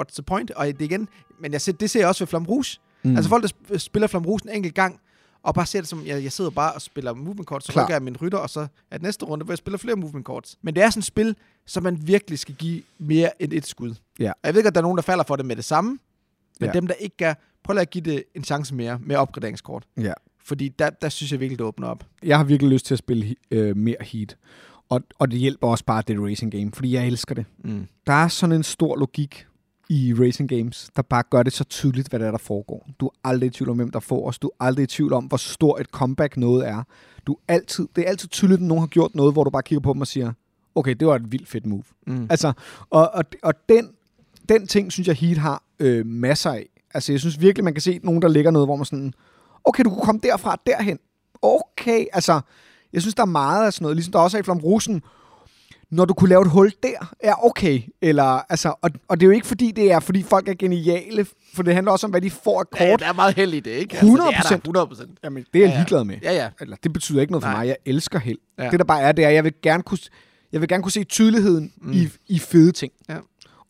what's 0.00 0.14
the 0.14 0.22
point? 0.22 0.50
Og 0.50 0.66
det 0.66 0.80
igen, 0.80 1.08
men 1.40 1.52
jeg 1.52 1.60
ser, 1.60 1.72
det 1.72 1.90
ser 1.90 2.00
jeg 2.00 2.08
også 2.08 2.24
ved 2.24 2.26
Flamme 2.28 2.48
Rouge. 2.48 2.78
Mm. 3.02 3.16
Altså 3.16 3.28
folk, 3.28 3.42
der 3.42 3.48
sp- 3.48 3.78
spiller 3.78 4.06
Flamme 4.06 4.28
Rouge 4.28 4.40
en 4.44 4.48
enkelt 4.56 4.74
gang, 4.74 5.00
og 5.42 5.54
bare 5.54 5.66
ser 5.66 5.80
det 5.80 5.88
som, 5.88 6.06
jeg, 6.06 6.22
jeg 6.22 6.32
sidder 6.32 6.50
bare 6.50 6.72
og 6.72 6.82
spiller 6.82 7.14
movement 7.14 7.48
cards, 7.48 7.64
så 7.64 7.72
Klar. 7.72 7.82
rykker 7.84 7.94
jeg 7.94 8.02
min 8.02 8.16
rytter, 8.22 8.38
og 8.38 8.50
så 8.50 8.60
er 8.60 8.66
det 8.96 9.02
næste 9.02 9.24
runde, 9.24 9.44
hvor 9.44 9.52
jeg 9.52 9.58
spiller 9.58 9.78
flere 9.78 9.96
movement 9.96 10.26
cards. 10.26 10.56
Men 10.62 10.74
det 10.74 10.82
er 10.82 10.90
sådan 10.90 10.98
et 11.00 11.04
spil, 11.04 11.36
som 11.66 11.82
man 11.82 11.98
virkelig 12.06 12.38
skal 12.38 12.54
give 12.54 12.82
mere 12.98 13.42
end 13.42 13.52
et 13.52 13.66
skud. 13.66 13.94
Ja. 14.18 14.30
Og 14.30 14.38
jeg 14.44 14.54
ved 14.54 14.60
ikke, 14.60 14.68
at 14.68 14.74
der 14.74 14.80
er 14.80 14.82
nogen, 14.82 14.96
der 14.96 15.02
falder 15.02 15.24
for 15.24 15.36
det 15.36 15.46
med 15.46 15.56
det 15.56 15.64
samme, 15.64 15.98
men 16.60 16.66
Ja. 16.68 16.72
dem, 16.72 16.86
der 16.86 16.94
ikke 16.94 17.16
gør, 17.16 17.34
prøv 17.64 17.78
at 17.78 17.90
give 17.90 18.04
det 18.04 18.24
en 18.34 18.44
chance 18.44 18.74
mere 18.74 18.98
med 19.02 19.16
opgraderingskort. 19.16 19.84
Ja. 20.00 20.12
Fordi 20.44 20.68
der, 20.68 20.90
der 20.90 21.08
synes 21.08 21.32
jeg 21.32 21.40
virkelig, 21.40 21.58
det 21.58 21.66
åbner 21.66 21.86
op. 21.88 22.06
Jeg 22.22 22.36
har 22.36 22.44
virkelig 22.44 22.72
lyst 22.72 22.86
til 22.86 22.94
at 22.94 22.98
spille 22.98 23.34
øh, 23.50 23.76
mere 23.76 23.96
Heat. 24.00 24.36
Og, 24.88 25.00
og 25.18 25.30
det 25.30 25.38
hjælper 25.38 25.68
også 25.68 25.84
bare, 25.84 26.02
det 26.08 26.16
et 26.16 26.22
racing 26.22 26.52
game, 26.52 26.72
fordi 26.72 26.94
jeg 26.94 27.06
elsker 27.06 27.34
det. 27.34 27.44
Mm. 27.64 27.86
Der 28.06 28.12
er 28.12 28.28
sådan 28.28 28.56
en 28.56 28.62
stor 28.62 28.96
logik 28.96 29.46
i 29.88 30.14
racing 30.14 30.48
games, 30.48 30.90
der 30.96 31.02
bare 31.02 31.22
gør 31.30 31.42
det 31.42 31.52
så 31.52 31.64
tydeligt, 31.64 32.08
hvad 32.08 32.20
der 32.20 32.26
er, 32.26 32.30
der 32.30 32.38
foregår. 32.38 32.88
Du 33.00 33.06
er 33.06 33.10
aldrig 33.24 33.46
i 33.46 33.50
tvivl 33.50 33.70
om, 33.70 33.76
hvem 33.76 33.90
der 33.90 34.00
får 34.00 34.28
os. 34.28 34.38
Du 34.38 34.46
er 34.48 34.64
aldrig 34.64 34.82
i 34.82 34.86
tvivl 34.86 35.12
om, 35.12 35.24
hvor 35.24 35.36
stor 35.36 35.78
et 35.78 35.86
comeback 35.86 36.36
noget 36.36 36.68
er. 36.68 36.82
Du 37.26 37.32
er 37.32 37.54
altid, 37.54 37.88
det 37.96 38.04
er 38.04 38.08
altid 38.08 38.28
tydeligt, 38.28 38.60
at 38.60 38.66
nogen 38.66 38.80
har 38.82 38.86
gjort 38.86 39.14
noget, 39.14 39.32
hvor 39.32 39.44
du 39.44 39.50
bare 39.50 39.62
kigger 39.62 39.80
på 39.80 39.92
dem 39.92 40.00
og 40.00 40.06
siger, 40.06 40.32
okay, 40.74 40.94
det 40.94 41.08
var 41.08 41.14
et 41.16 41.32
vildt 41.32 41.48
fedt 41.48 41.66
move. 41.66 41.82
Mm. 42.06 42.26
Altså, 42.30 42.52
og, 42.90 43.10
og, 43.14 43.24
og 43.42 43.54
den, 43.68 43.90
den 44.54 44.66
ting, 44.66 44.92
synes 44.92 45.08
jeg, 45.08 45.16
Heat 45.16 45.38
har 45.38 45.62
øh, 45.80 46.06
masser 46.06 46.50
af. 46.52 46.66
Altså, 46.94 47.12
jeg 47.12 47.20
synes 47.20 47.40
virkelig, 47.40 47.64
man 47.64 47.74
kan 47.74 47.80
se 47.80 48.00
nogen, 48.02 48.22
der 48.22 48.28
ligger 48.28 48.50
noget, 48.50 48.68
hvor 48.68 48.76
man 48.76 48.84
sådan, 48.84 49.12
okay, 49.64 49.84
du 49.84 49.90
kunne 49.90 50.02
komme 50.02 50.20
derfra 50.24 50.56
derhen. 50.66 50.98
Okay, 51.42 52.04
altså, 52.12 52.40
jeg 52.92 53.00
synes, 53.02 53.14
der 53.14 53.22
er 53.22 53.26
meget 53.26 53.66
af 53.66 53.72
sådan 53.72 53.84
noget, 53.84 53.96
ligesom 53.96 54.12
der 54.12 54.18
også 54.18 54.36
er 54.36 54.40
i 54.40 54.42
Flam 54.44 54.58
Rosen, 54.58 55.02
når 55.90 56.04
du 56.04 56.14
kunne 56.14 56.28
lave 56.28 56.42
et 56.42 56.50
hul 56.50 56.72
der, 56.82 57.12
er 57.20 57.34
okay. 57.44 57.80
Eller, 58.02 58.22
altså, 58.52 58.74
og, 58.82 58.90
og 59.08 59.20
det 59.20 59.26
er 59.26 59.28
jo 59.28 59.32
ikke 59.34 59.46
fordi, 59.46 59.70
det 59.76 59.92
er, 59.92 60.00
fordi 60.00 60.22
folk 60.22 60.48
er 60.48 60.54
geniale, 60.54 61.26
for 61.54 61.62
det 61.62 61.74
handler 61.74 61.92
også 61.92 62.06
om, 62.06 62.10
hvad 62.10 62.20
de 62.20 62.30
får 62.30 62.60
af 62.60 62.64
Ja, 62.80 62.90
kort. 62.90 63.00
der 63.00 63.06
er 63.06 63.12
meget 63.12 63.34
held 63.34 63.54
i 63.54 63.60
det, 63.60 63.70
ikke? 63.70 63.96
100%. 63.96 64.02
Altså, 64.02 64.18
det 64.18 64.44
er 64.44 64.48
der 64.48 64.56
100 64.56 64.86
procent. 64.86 65.18
Jamen, 65.24 65.44
det 65.54 65.58
er 65.58 65.62
jeg 65.62 65.68
Ja, 65.68 65.72
ja. 65.74 65.78
ligeglad 65.80 66.04
med. 66.04 66.16
Ja, 66.22 66.32
ja. 66.32 66.48
Eller, 66.60 66.76
det 66.82 66.92
betyder 66.92 67.20
ikke 67.20 67.32
noget 67.32 67.42
for 67.42 67.50
Nej. 67.50 67.58
mig. 67.60 67.66
Jeg 67.68 67.76
elsker 67.86 68.18
held. 68.18 68.38
Ja. 68.58 68.70
Det 68.70 68.78
der 68.78 68.84
bare 68.84 69.00
er, 69.00 69.12
det 69.12 69.24
er, 69.24 69.28
jeg 69.30 69.44
vil 69.44 69.52
gerne 69.62 69.82
kunne, 69.82 69.98
jeg 70.52 70.60
vil 70.60 70.68
gerne 70.68 70.82
kunne 70.82 70.92
se 70.92 71.04
tydeligheden 71.04 71.72
mm. 71.82 71.92
i, 71.92 72.08
i 72.28 72.38
fede 72.38 72.72
ting. 72.72 72.92
Ja. 73.08 73.16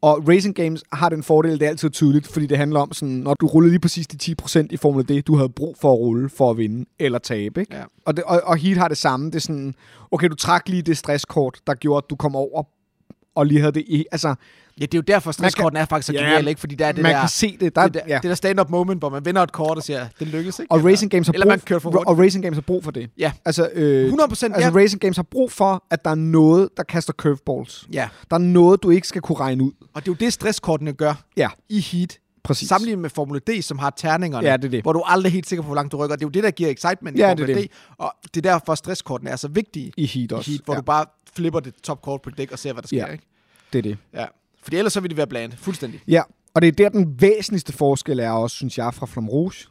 Og 0.03 0.29
Racing 0.29 0.55
Games 0.55 0.85
har 0.93 1.09
den 1.09 1.23
fordel, 1.23 1.53
det 1.53 1.63
er 1.63 1.69
altid 1.69 1.91
tydeligt, 1.91 2.27
fordi 2.27 2.47
det 2.47 2.59
handler 2.59 2.81
om, 2.81 2.93
sådan, 2.93 3.15
når 3.15 3.35
du 3.35 3.47
ruller 3.47 3.71
lige 3.71 3.81
præcis 3.81 4.07
de 4.07 4.35
10% 4.43 4.67
i 4.71 4.77
Formel 4.77 5.05
D, 5.09 5.23
du 5.27 5.37
havde 5.37 5.49
brug 5.49 5.77
for 5.81 5.93
at 5.93 5.99
rulle 5.99 6.29
for 6.29 6.51
at 6.51 6.57
vinde 6.57 6.85
eller 6.99 7.19
tabe. 7.19 7.61
Ikke? 7.61 7.77
Ja. 7.77 7.83
Og, 8.05 8.17
det, 8.17 8.25
og, 8.25 8.41
og 8.45 8.57
Heat 8.57 8.77
har 8.77 8.89
det 8.89 8.97
samme. 8.97 9.27
Det 9.27 9.35
er 9.35 9.41
sådan, 9.41 9.75
okay, 10.11 10.29
du 10.29 10.35
trak 10.35 10.69
lige 10.69 10.83
det 10.83 10.99
stresskort, 10.99 11.61
der 11.67 11.75
gjorde, 11.75 12.05
at 12.05 12.11
du 12.11 12.17
kom 12.17 12.37
over 12.37 12.63
og 13.35 13.47
lige 13.47 13.61
havde 13.61 13.73
det 13.73 13.85
i... 13.87 14.05
Altså, 14.13 14.35
Ja, 14.81 14.85
det 14.85 14.95
er 14.95 14.99
jo 14.99 15.03
derfor, 15.03 15.33
stresskorten 15.33 15.77
er 15.77 15.85
faktisk 15.85 16.07
så 16.07 16.13
genial, 16.13 16.49
ikke? 16.49 16.61
Fordi 16.61 16.75
der 16.75 16.87
er 16.87 16.93
det 16.93 17.03
man 17.03 17.13
der, 17.15 17.21
kan 17.21 17.29
se 17.29 17.57
det. 17.61 17.77
Der, 17.77 17.83
det, 17.85 17.95
der, 17.95 18.01
ja. 18.09 18.15
det 18.15 18.23
der 18.23 18.35
stand-up 18.35 18.71
moment, 18.71 19.01
hvor 19.01 19.09
man 19.09 19.25
vinder 19.25 19.43
et 19.43 19.53
kort 19.53 19.77
og 19.77 19.83
siger, 19.83 20.07
det 20.19 20.27
lykkes, 20.27 20.59
ikke? 20.59 20.73
og 20.73 20.79
Eller- 20.79 20.91
Racing 20.91 21.11
Games 21.11 21.27
har 21.27 21.33
Eller 21.33 21.47
brug, 21.47 21.51
man 21.51 21.61
kører 21.61 21.79
for 21.81 21.91
hurtigt. 21.91 22.09
og 22.09 22.19
Racing 22.19 22.45
Games 22.45 22.57
har 22.57 22.63
brug 22.63 22.85
for 22.85 22.91
det. 22.91 23.11
Ja. 23.19 23.33
Altså, 23.45 23.71
øh, 23.73 24.05
100 24.05 24.29
procent, 24.29 24.55
altså 24.57 24.71
ja. 24.79 24.83
Racing 24.85 25.01
Games 25.01 25.17
har 25.17 25.23
brug 25.31 25.53
for, 25.53 25.85
at 25.91 26.05
der 26.05 26.11
er 26.11 26.15
noget, 26.15 26.69
der 26.77 26.83
kaster 26.83 27.13
curveballs. 27.13 27.87
ja. 27.93 28.09
Der 28.31 28.37
er 28.37 28.41
noget, 28.41 28.83
du 28.83 28.91
ikke 28.91 29.09
skal 29.09 29.23
kunne 29.23 29.39
regne 29.39 29.65
ud. 29.65 29.73
Og 29.95 30.03
det 30.03 30.09
er 30.09 30.13
jo 30.13 30.17
det, 30.21 30.33
stresskortene 30.33 30.93
gør 30.93 31.15
Ja, 31.37 31.49
i 31.69 31.81
Heat. 31.81 32.19
præcis. 32.45 32.69
Sammenlignet 32.69 33.03
med 33.03 33.11
Formule 33.11 33.41
D, 33.41 33.63
som 33.63 33.79
har 33.79 33.91
terningerne, 33.97 34.49
Ja, 34.49 34.57
det 34.57 34.65
er 34.65 34.69
det. 34.69 34.83
hvor 34.83 34.93
du 34.93 35.03
aldrig 35.07 35.31
er 35.31 35.33
helt 35.33 35.49
sikker 35.49 35.63
på, 35.63 35.67
hvor 35.67 35.75
langt 35.75 35.93
du 35.93 35.97
rykker. 35.97 36.17
Det 36.17 36.23
er 36.23 36.27
jo 36.27 36.31
det, 36.31 36.43
der 36.45 36.51
giver 36.51 36.71
excitement 36.71 37.19
Ja, 37.19 37.27
i 37.33 37.35
det 37.35 37.41
er 37.43 37.47
Formule 37.47 37.63
det. 37.63 37.71
D. 37.71 37.75
Og 37.99 38.13
det 38.35 38.47
er 38.47 38.53
derfor, 38.53 38.75
stresskortene 38.75 39.31
er 39.31 39.37
så 39.37 39.49
vigtige 39.49 39.93
I 39.97 40.07
Heat 40.07 40.31
i 40.31 40.35
også. 40.35 40.51
Heat, 40.51 40.61
hvor 40.65 40.75
ja, 40.75 40.79
du 40.81 40.85
bare 40.85 41.05
flipper 41.35 41.61
det 41.61 41.75
top 41.83 42.03
kort 42.03 42.23
på 42.23 42.31
et 42.31 42.39
dæk 42.39 42.53
og 42.53 42.59
ser, 42.59 42.73
hvad 42.73 42.83
der 42.83 42.87
sker, 42.87 42.97
Ja. 43.07 43.13
ikke? 43.13 43.25
det 43.73 43.79
er 43.79 43.83
det. 43.83 43.99
Ja. 44.15 44.25
Fordi 44.63 44.77
ellers 44.77 44.93
så 44.93 45.01
vil 45.01 45.11
det 45.11 45.17
være 45.17 45.27
blandt. 45.27 45.59
Fuldstændig. 45.59 46.01
Ja, 46.09 46.23
og 46.55 46.63
det 46.63 46.69
er 46.69 46.73
der, 46.73 46.89
den 46.89 47.21
væsentligste 47.21 47.73
forskel 47.73 48.19
er 48.19 48.31
også, 48.31 48.57
synes 48.57 48.79
jeg, 48.79 48.95
fra 48.95 49.07
Flam 49.07 49.29
Rouge. 49.29 49.67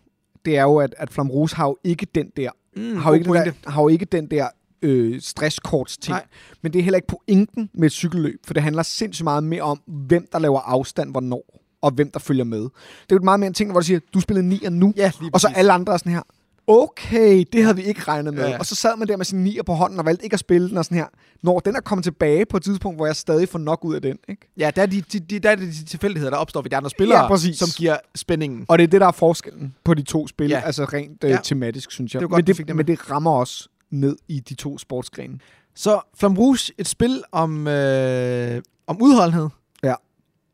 Det 0.45 0.57
er 0.57 0.61
jo, 0.63 0.77
at, 0.77 0.95
at 0.97 1.09
Flam 1.09 1.31
Rouge 1.31 1.49
har 1.55 1.65
jo 1.67 1.77
ikke 1.83 2.07
den 2.15 2.31
der, 2.37 2.49
Mm, 2.75 2.97
har 2.97 3.09
jo 3.09 3.13
ikke, 3.13 3.25
den 3.33 3.35
der, 3.45 3.69
har 3.69 3.81
jo 3.81 3.87
ikke 3.87 4.05
den 4.05 4.31
der 4.31 4.47
øh, 4.81 5.21
stresskorts 5.21 5.97
ting. 5.97 6.13
Nej. 6.13 6.25
Men 6.61 6.73
det 6.73 6.79
er 6.79 6.83
heller 6.83 6.97
ikke 6.97 7.07
pointen 7.07 7.69
med 7.73 7.85
et 7.85 7.91
cykelløb, 7.91 8.39
for 8.45 8.53
det 8.53 8.63
handler 8.63 8.83
sindssygt 8.83 9.23
meget 9.23 9.43
mere 9.43 9.61
om, 9.61 9.81
hvem 9.87 10.27
der 10.31 10.39
laver 10.39 10.59
afstand 10.59 11.11
hvornår, 11.11 11.59
og 11.81 11.91
hvem 11.91 12.11
der 12.11 12.19
følger 12.19 12.43
med. 12.43 12.59
Det 12.59 12.69
er 13.09 13.15
jo 13.15 13.19
meget 13.23 13.39
mere 13.39 13.47
en 13.47 13.53
ting, 13.53 13.71
hvor 13.71 13.79
du 13.79 13.85
siger, 13.85 13.99
du 14.13 14.19
spillede 14.19 14.47
9 14.47 14.61
nu, 14.69 14.93
Ja, 14.97 15.11
og 15.33 15.41
så 15.41 15.47
alle 15.55 15.71
andre 15.73 15.93
er 15.93 15.97
sådan 15.97 16.11
her, 16.11 16.21
okay, 16.69 17.45
det 17.53 17.63
havde 17.63 17.75
vi 17.75 17.81
ikke 17.83 18.01
regnet 18.01 18.33
med. 18.33 18.41
Ja, 18.41 18.45
Ja, 18.45 18.49
ja. 18.49 18.53
ja. 18.55 18.59
Og 18.59 18.65
så 18.65 18.75
sad 18.75 18.97
man 18.97 19.07
der 19.07 19.17
med 19.17 19.25
sin 19.25 19.43
nier 19.43 19.63
på 19.63 19.73
hånden 19.73 19.99
og 19.99 20.05
valgte 20.05 20.23
ikke 20.23 20.33
at 20.33 20.39
spille 20.39 20.69
den 20.69 20.77
og 20.77 20.85
sådan 20.85 20.97
her. 20.97 21.05
Når 21.43 21.59
den 21.59 21.75
er 21.75 21.79
kommet 21.81 22.03
tilbage 22.03 22.45
på 22.45 22.57
et 22.57 22.63
tidspunkt, 22.63 22.97
hvor 22.97 23.05
jeg 23.05 23.15
stadig 23.15 23.49
får 23.49 23.59
nok 23.59 23.85
ud 23.85 23.95
af 23.95 24.01
den. 24.01 24.17
Ikke? 24.29 24.49
Ja, 24.57 24.71
der 24.75 24.81
er 24.81 24.85
de, 24.85 25.01
de, 25.01 25.19
de, 25.19 25.39
der 25.39 25.49
er 25.49 25.55
de, 25.55 25.65
de 25.65 25.85
tilfældigheder, 25.85 26.31
der 26.31 26.37
opstår 26.37 26.61
ved 26.61 26.69
de 26.69 26.75
andre 26.75 26.89
spillere, 26.89 27.21
Ja, 27.21 27.27
præcis. 27.27 27.57
som 27.57 27.67
giver 27.77 27.97
spændingen. 28.15 28.65
Og 28.67 28.77
det 28.77 28.83
er 28.83 28.87
det, 28.87 29.01
der 29.01 29.07
er 29.07 29.11
forskellen 29.11 29.75
på 29.83 29.93
de 29.93 30.01
to 30.01 30.27
spil, 30.27 30.49
Ja. 30.49 30.57
ja. 30.57 30.65
altså 30.65 30.83
rent 30.85 31.23
øh, 31.23 31.29
Ja. 31.29 31.35
ja. 31.35 31.41
tematisk, 31.43 31.91
synes 31.91 32.13
jeg. 32.13 32.21
Det 32.21 32.29
godt, 32.29 32.47
men, 32.47 32.55
det 32.57 32.67
det, 32.67 32.75
men 32.75 32.87
det 32.87 33.11
rammer 33.11 33.31
også 33.31 33.69
ned 33.91 34.17
i 34.27 34.39
de 34.39 34.53
to 34.53 34.77
sportsgrene. 34.77 35.39
Så 35.75 36.01
Flam 36.17 36.37
Rouge, 36.37 36.73
et 36.77 36.87
spil 36.87 37.23
om, 37.31 37.67
øh, 37.67 38.61
om 38.87 39.01
udholdenhed, 39.01 39.49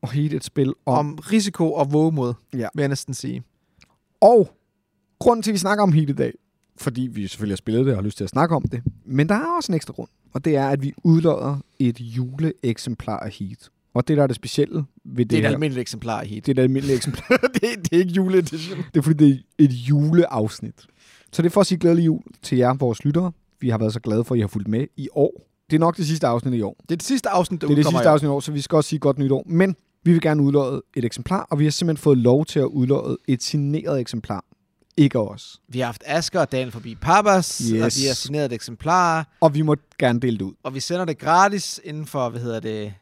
Og 0.01 0.11
Heat 0.11 0.34
et 0.34 0.43
spil 0.43 0.74
om... 0.86 0.97
om 0.97 1.16
risiko 1.32 1.74
og 1.74 1.93
vågemod, 1.93 2.34
Ja. 2.53 2.68
vil 2.76 2.82
jeg 2.82 2.89
næsten 2.89 3.13
sige. 3.13 3.43
Og 4.22 4.49
grunden 5.20 5.43
til, 5.43 5.51
at 5.51 5.53
vi 5.53 5.57
snakker 5.59 5.84
om 5.84 5.91
Heat 5.91 6.09
i 6.09 6.13
dag, 6.13 6.34
fordi 6.78 7.01
vi 7.01 7.28
selvfølgelig 7.28 7.53
har 7.53 7.57
spillet 7.57 7.86
det 7.86 7.93
og 7.93 7.97
har 7.97 8.03
lyst 8.03 8.18
til 8.18 8.24
at 8.24 8.30
snakke 8.30 8.55
om 8.55 8.63
det, 8.63 8.82
men 9.05 9.30
der 9.30 9.36
er 9.36 9.55
også 9.57 9.72
en 9.72 9.76
ekstra 9.76 9.93
grund, 9.93 10.09
og 10.34 10.45
det 10.45 10.55
er, 10.55 10.68
at 10.68 10.82
vi 10.82 10.93
udlodder 11.03 11.57
et 11.80 11.99
juleeksemplar 11.99 13.20
af 13.20 13.32
Heat. 13.32 13.70
Og 13.93 14.07
det, 14.07 14.18
der 14.18 14.24
er 14.24 14.28
det 14.28 14.36
specielle 14.36 14.86
ved 15.05 15.26
det, 15.26 15.30
Det 15.30 15.36
er 15.36 15.39
et 15.39 15.43
her, 15.47 15.51
almindeligt 15.53 15.82
eksemplar 15.82 16.22
i 16.22 16.28
Heat. 16.28 16.45
det 16.45 16.57
er 16.57 16.61
et 16.61 16.63
almindeligt 16.63 16.97
eksemplar. 16.97 17.38
det, 17.53 17.63
er, 17.63 17.82
det 17.82 17.93
er 17.93 17.97
ikke 17.97 18.13
juleedition. 18.13 18.78
Det 18.93 18.97
er 18.97 19.01
fordi, 19.01 19.28
det 19.30 19.39
er 19.59 19.63
et 19.63 19.72
juleafsnit. 19.72 20.86
Så 21.32 21.41
det 21.41 21.45
er 21.45 21.51
for 21.51 21.61
at 21.61 21.68
sige 21.68 21.78
glædelig 21.78 22.05
jul 22.05 22.22
til 22.41 22.57
jer, 22.57 22.74
vores 22.74 23.05
lyttere. 23.05 23.32
Vi 23.59 23.70
har 23.70 23.78
været 23.78 23.93
så 23.93 23.99
glade 23.99 24.24
for, 24.24 24.36
at 24.36 24.38
I 24.38 24.41
har 24.41 24.47
fulgt 24.47 24.68
med 24.68 24.88
i 24.97 25.07
år. 25.11 25.47
Det 25.70 25.76
er 25.76 25.80
nok 25.80 25.97
det 25.97 26.05
sidste 26.07 26.28
afsnit 26.28 26.53
i 26.53 26.61
år. 26.61 26.76
Det 26.82 26.91
er 26.91 26.95
det 26.95 27.05
sidste 27.05 27.30
afsnit, 27.30 27.61
der 27.61 27.68
Det 27.68 27.74
er 27.74 27.76
det 27.76 27.80
udkommer 27.82 27.99
sidste 27.99 28.07
i 28.07 28.09
år. 28.09 28.13
afsnit 28.13 28.28
i 28.28 28.32
år, 28.32 28.39
så 28.39 28.51
vi 28.51 28.61
skal 28.61 28.76
også 28.76 28.89
sige 28.89 28.99
godt 28.99 29.18
nytår. 29.20 29.43
Men 29.47 29.76
vi 30.03 30.11
vil 30.11 30.22
gerne 30.22 30.43
udlåde 30.43 30.82
et 30.95 31.05
eksemplar, 31.05 31.47
og 31.49 31.59
vi 31.59 31.63
har 31.63 31.72
simpelthen 31.72 32.03
fået 32.03 32.18
lov 32.18 32.45
til 32.45 32.59
at 32.59 32.66
udlåde 32.66 33.18
et 33.28 33.43
signeret 33.43 33.99
eksemplar. 33.99 34.45
Ikke 34.98 35.20
os. 35.20 35.62
Vi 35.68 35.80
har 35.80 35.86
haft 35.86 36.04
Asger 36.06 36.39
og 36.41 36.52
Daniel 36.52 36.72
forbi 36.72 36.96
Papas, 36.96 37.58
Yes. 37.74 37.82
og 37.84 37.91
de 38.02 38.08
har 38.08 38.14
signeret 38.14 38.46
et 38.46 38.54
eksemplar, 38.54 39.28
Og 39.41 39.54
vi 39.54 39.62
må 39.62 39.76
gerne 40.00 40.20
dele 40.20 40.38
det 40.38 40.41
ud. 40.46 40.54
og 40.64 40.74
vi 40.74 40.80
sender 40.80 41.06
det 41.06 41.18
gratis 41.18 41.80
inden 41.84 42.06
for, 42.06 42.30
hvad 42.30 42.41
hedder 42.41 42.60
det, 42.60 42.93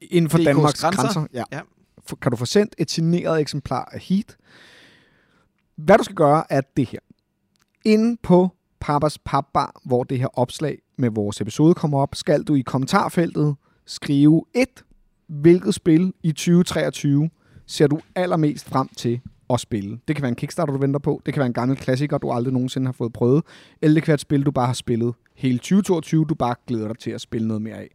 Inden 0.00 0.30
for 0.30 0.38
DK's 0.38 0.44
Danmarks 0.44 0.80
grænser. 0.80 1.02
grænser. 1.02 1.26
Ja. 1.32 1.42
Ja. 1.52 1.60
Kan 2.22 2.30
du 2.30 2.36
få 2.36 2.46
sendt 2.46 2.74
et 2.78 2.90
signeret 2.90 3.40
eksemplar 3.40 3.88
af 3.92 4.00
Heat. 4.00 4.36
Hvad 5.76 5.98
du 5.98 6.04
skal 6.04 6.16
gøre, 6.16 6.44
er 6.52 6.60
det 6.76 6.88
her. 6.88 6.98
Inde 7.84 8.16
på 8.22 8.48
Papas 8.80 9.18
Papbar, 9.18 9.80
hvor 9.84 10.04
det 10.04 10.18
her 10.18 10.38
opslag 10.38 10.78
med 10.98 11.10
vores 11.10 11.40
episode 11.40 11.74
kommer 11.74 11.98
op, 12.00 12.14
skal 12.14 12.42
du 12.42 12.54
i 12.54 12.60
kommentarfeltet 12.60 13.56
skrive 13.86 14.44
et, 14.54 14.84
hvilket 15.28 15.74
spil 15.74 16.12
i 16.22 16.32
2023 16.32 17.30
ser 17.66 17.86
du 17.86 18.00
allermest 18.14 18.68
frem 18.68 18.88
til 18.88 19.20
at 19.50 19.60
spille. 19.60 19.98
Det 20.08 20.16
kan 20.16 20.22
være 20.22 20.28
en 20.28 20.34
Kickstarter, 20.36 20.72
du 20.72 20.78
venter 20.80 21.00
på. 21.00 21.22
Det 21.26 21.34
kan 21.34 21.40
være 21.40 21.46
en 21.46 21.52
gammel 21.52 21.76
klassiker, 21.76 22.18
du 22.18 22.30
aldrig 22.30 22.52
nogensinde 22.52 22.86
har 22.86 22.92
fået 22.92 23.12
prøvet. 23.12 23.42
Eller 23.82 23.94
det 23.94 24.02
kan 24.02 24.08
være 24.08 24.14
et 24.14 24.20
spil, 24.20 24.42
du 24.42 24.50
bare 24.50 24.66
har 24.66 24.72
spillet 24.74 25.14
hele 25.34 25.58
2022, 25.58 26.24
du 26.24 26.34
bare 26.34 26.54
glæder 26.66 26.88
dig 26.88 26.98
til 26.98 27.10
at 27.10 27.20
spille 27.20 27.48
noget 27.48 27.62
mere 27.62 27.74
af. 27.76 27.88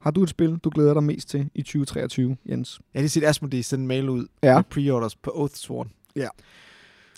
Har 0.00 0.10
du 0.10 0.22
et 0.22 0.28
spil, 0.28 0.56
du 0.64 0.70
glæder 0.74 0.94
dig 0.94 1.02
mest 1.04 1.28
til 1.28 1.50
i 1.54 1.62
2023, 1.62 2.36
Jens? 2.48 2.80
jeg 2.94 2.98
har 2.98 3.02
lige 3.02 3.10
set 3.10 3.24
Asmodee 3.24 3.62
sende 3.62 3.82
en 3.82 3.88
mail 3.88 4.08
ud 4.08 4.26
Ja. 4.42 4.54
med 4.54 4.64
pre-orders 4.64 5.16
på 5.16 5.30
Oathsworn. 5.34 5.90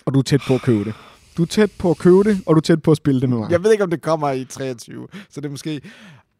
Og 0.05 0.13
du 0.13 0.19
er 0.19 0.23
tæt 0.23 0.41
på 0.47 0.55
at 0.55 0.61
købe 0.61 0.83
det. 0.83 0.93
Du 1.37 1.41
er 1.41 1.45
tæt 1.47 1.71
på 1.79 1.91
at 1.91 1.97
købe 1.97 2.23
det, 2.23 2.37
og 2.45 2.55
du 2.55 2.57
er 2.57 2.61
tæt 2.61 2.81
på 2.81 2.91
at 2.91 2.97
spille 2.97 3.21
det 3.21 3.29
med 3.29 3.37
mig. 3.37 3.51
Jeg 3.51 3.63
ved 3.63 3.71
ikke, 3.71 3.83
om 3.83 3.89
det 3.89 4.01
kommer 4.01 4.31
i 4.31 4.45
23, 4.45 5.07
så 5.29 5.41
det 5.41 5.45
er 5.45 5.51
måske... 5.51 5.81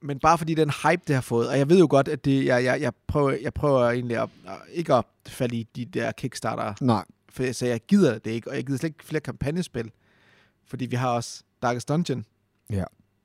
Men 0.02 0.20
bare 0.20 0.38
fordi 0.38 0.54
den 0.54 0.70
hype, 0.84 1.02
det 1.08 1.16
har 1.16 1.22
fået, 1.22 1.50
og 1.50 1.58
jeg 1.58 1.70
ved 1.70 1.80
jo 1.80 1.88
godt, 1.90 2.08
at 2.08 2.26
det, 2.26 2.46
jeg, 2.46 2.64
jeg, 2.64 2.82
jeg, 2.82 2.94
prøver, 3.08 3.32
jeg 3.42 3.54
prøver 3.54 3.90
egentlig 3.90 4.18
at, 4.18 4.30
at 4.48 4.56
ikke 4.72 4.94
at 4.94 5.06
falde 5.28 5.56
i 5.58 5.68
de 5.76 5.86
der 5.86 6.12
Kickstarter, 6.12 6.74
Nej, 6.82 7.06
for 7.30 7.54
så 7.54 7.66
jeg 7.66 7.80
gider 7.88 8.18
det 8.20 8.32
ikke, 8.32 8.50
og 8.50 8.56
jeg 8.56 8.66
gider 8.66 8.78
slet 8.80 8.90
ikke 8.90 9.04
flere 9.06 9.22
kampagnespil, 9.22 9.92
fordi 10.68 10.86
vi 10.86 10.96
har 10.96 11.10
også 11.10 11.44
Darkest 11.62 11.88
Dungeon. 11.90 12.26
Ja. 12.70 12.84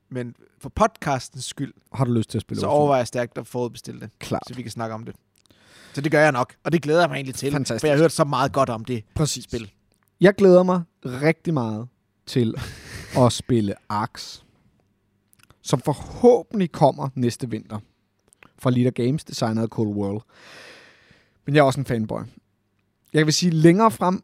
Men 0.09 0.35
for 0.59 0.69
podcastens 0.69 1.45
skyld, 1.45 1.73
har 1.93 2.05
du 2.05 2.11
lyst 2.11 2.29
til 2.29 2.37
at 2.37 2.41
spille 2.41 2.59
så 2.59 2.65
Warzone? 2.65 2.79
overvejer 2.79 2.99
jeg 2.99 3.07
stærkt 3.07 3.37
at 3.37 3.47
forudbestille 3.47 3.99
det, 4.01 4.09
Klart. 4.19 4.41
så 4.47 4.53
vi 4.53 4.61
kan 4.61 4.71
snakke 4.71 4.93
om 4.95 5.03
det. 5.05 5.15
Så 5.93 6.01
det 6.01 6.11
gør 6.11 6.21
jeg 6.21 6.31
nok, 6.31 6.53
og 6.63 6.71
det 6.71 6.81
glæder 6.81 6.99
jeg 6.99 7.09
mig 7.09 7.15
egentlig 7.15 7.35
til, 7.35 7.51
Fantastisk. 7.51 7.81
for 7.81 7.87
jeg 7.87 7.95
har 7.97 8.03
hørt 8.03 8.11
så 8.11 8.23
meget 8.23 8.51
godt 8.51 8.69
om 8.69 8.85
det 8.85 9.03
Præcis. 9.15 9.43
spil. 9.43 9.71
Jeg 10.21 10.33
glæder 10.35 10.63
mig 10.63 10.81
rigtig 11.05 11.53
meget 11.53 11.87
til 12.25 12.55
at 13.17 13.33
spille 13.33 13.75
Arx, 13.89 14.39
som 15.61 15.81
forhåbentlig 15.81 16.71
kommer 16.71 17.09
næste 17.15 17.49
vinter 17.49 17.79
fra 18.59 18.69
Leader 18.69 18.91
Games, 18.91 19.23
designet 19.23 19.61
af 19.61 19.67
Cold 19.67 19.89
World. 19.89 20.21
Men 21.45 21.55
jeg 21.55 21.61
er 21.61 21.65
også 21.65 21.79
en 21.79 21.85
fanboy. 21.85 22.21
Jeg 23.13 23.25
vil 23.25 23.33
sige 23.33 23.49
længere 23.49 23.91
frem, 23.91 24.23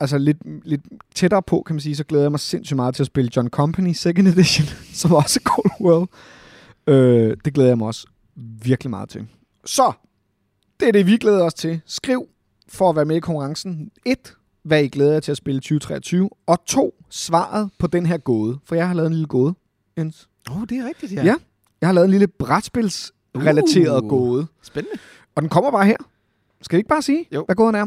altså 0.00 0.18
lidt, 0.18 0.66
lidt 0.66 0.80
tættere 1.14 1.42
på, 1.42 1.62
kan 1.66 1.74
man 1.74 1.80
sige, 1.80 1.96
så 1.96 2.04
glæder 2.04 2.24
jeg 2.24 2.30
mig 2.30 2.40
sindssygt 2.40 2.76
meget 2.76 2.94
til 2.94 3.02
at 3.02 3.06
spille 3.06 3.30
John 3.36 3.48
Company 3.48 3.92
Second 3.92 4.28
Edition, 4.28 4.66
som 5.00 5.12
også 5.12 5.40
er 5.44 5.50
Cold 5.50 5.80
World. 5.80 6.08
Øh, 6.86 7.36
det 7.44 7.54
glæder 7.54 7.70
jeg 7.70 7.78
mig 7.78 7.86
også 7.86 8.06
virkelig 8.62 8.90
meget 8.90 9.08
til. 9.08 9.26
Så, 9.64 9.92
det 10.80 10.88
er 10.88 10.92
det, 10.92 11.06
vi 11.06 11.16
glæder 11.16 11.44
os 11.44 11.54
til. 11.54 11.80
Skriv 11.86 12.28
for 12.68 12.90
at 12.90 12.96
være 12.96 13.04
med 13.04 13.16
i 13.16 13.20
konkurrencen. 13.20 13.90
1 14.04 14.34
hvad 14.68 14.84
I 14.84 14.88
glæder 14.88 15.12
jer 15.12 15.20
til 15.20 15.30
at 15.30 15.36
spille 15.36 15.60
2023, 15.60 16.30
og 16.46 16.64
to, 16.66 16.94
svaret 17.10 17.70
på 17.78 17.86
den 17.86 18.06
her 18.06 18.18
gåde. 18.18 18.58
For 18.64 18.74
jeg 18.74 18.88
har 18.88 18.94
lavet 18.94 19.06
en 19.06 19.12
lille 19.12 19.26
gåde, 19.26 19.54
Jens. 19.98 20.27
Åh, 20.50 20.56
oh, 20.60 20.66
det 20.68 20.78
er 20.78 20.84
rigtigt, 20.88 21.12
ja. 21.12 21.24
Ja. 21.24 21.34
Jeg 21.80 21.88
har 21.88 21.92
lavet 21.92 22.04
en 22.04 22.10
lille 22.10 22.28
brætspilsrelateret 22.28 24.02
Uh. 24.02 24.08
gåde, 24.08 24.46
Spændende. 24.62 24.98
og 25.34 25.42
den 25.42 25.48
kommer 25.50 25.70
bare 25.70 25.86
her. 25.86 25.96
Skal 26.62 26.76
vi 26.76 26.78
ikke 26.80 26.88
bare 26.88 27.02
sige, 27.02 27.26
Jo. 27.32 27.44
hvad 27.44 27.56
gåden 27.56 27.74
er? 27.74 27.86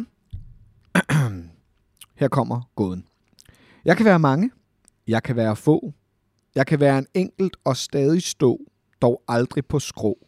her 2.20 2.28
kommer 2.28 2.62
gåden. 2.76 3.06
Jeg 3.86 3.98
kan 3.98 4.06
være 4.06 4.20
mange, 4.20 4.52
jeg 5.08 5.24
kan 5.24 5.36
være 5.36 5.56
få, 5.56 5.94
jeg 6.56 6.68
kan 6.68 6.80
være 6.80 6.98
en 6.98 7.08
enkelt 7.14 7.58
og 7.64 7.78
stadig 7.78 8.24
stå, 8.24 8.60
dog 9.02 9.24
aldrig 9.28 9.66
på 9.66 9.80
skrå. 9.80 10.28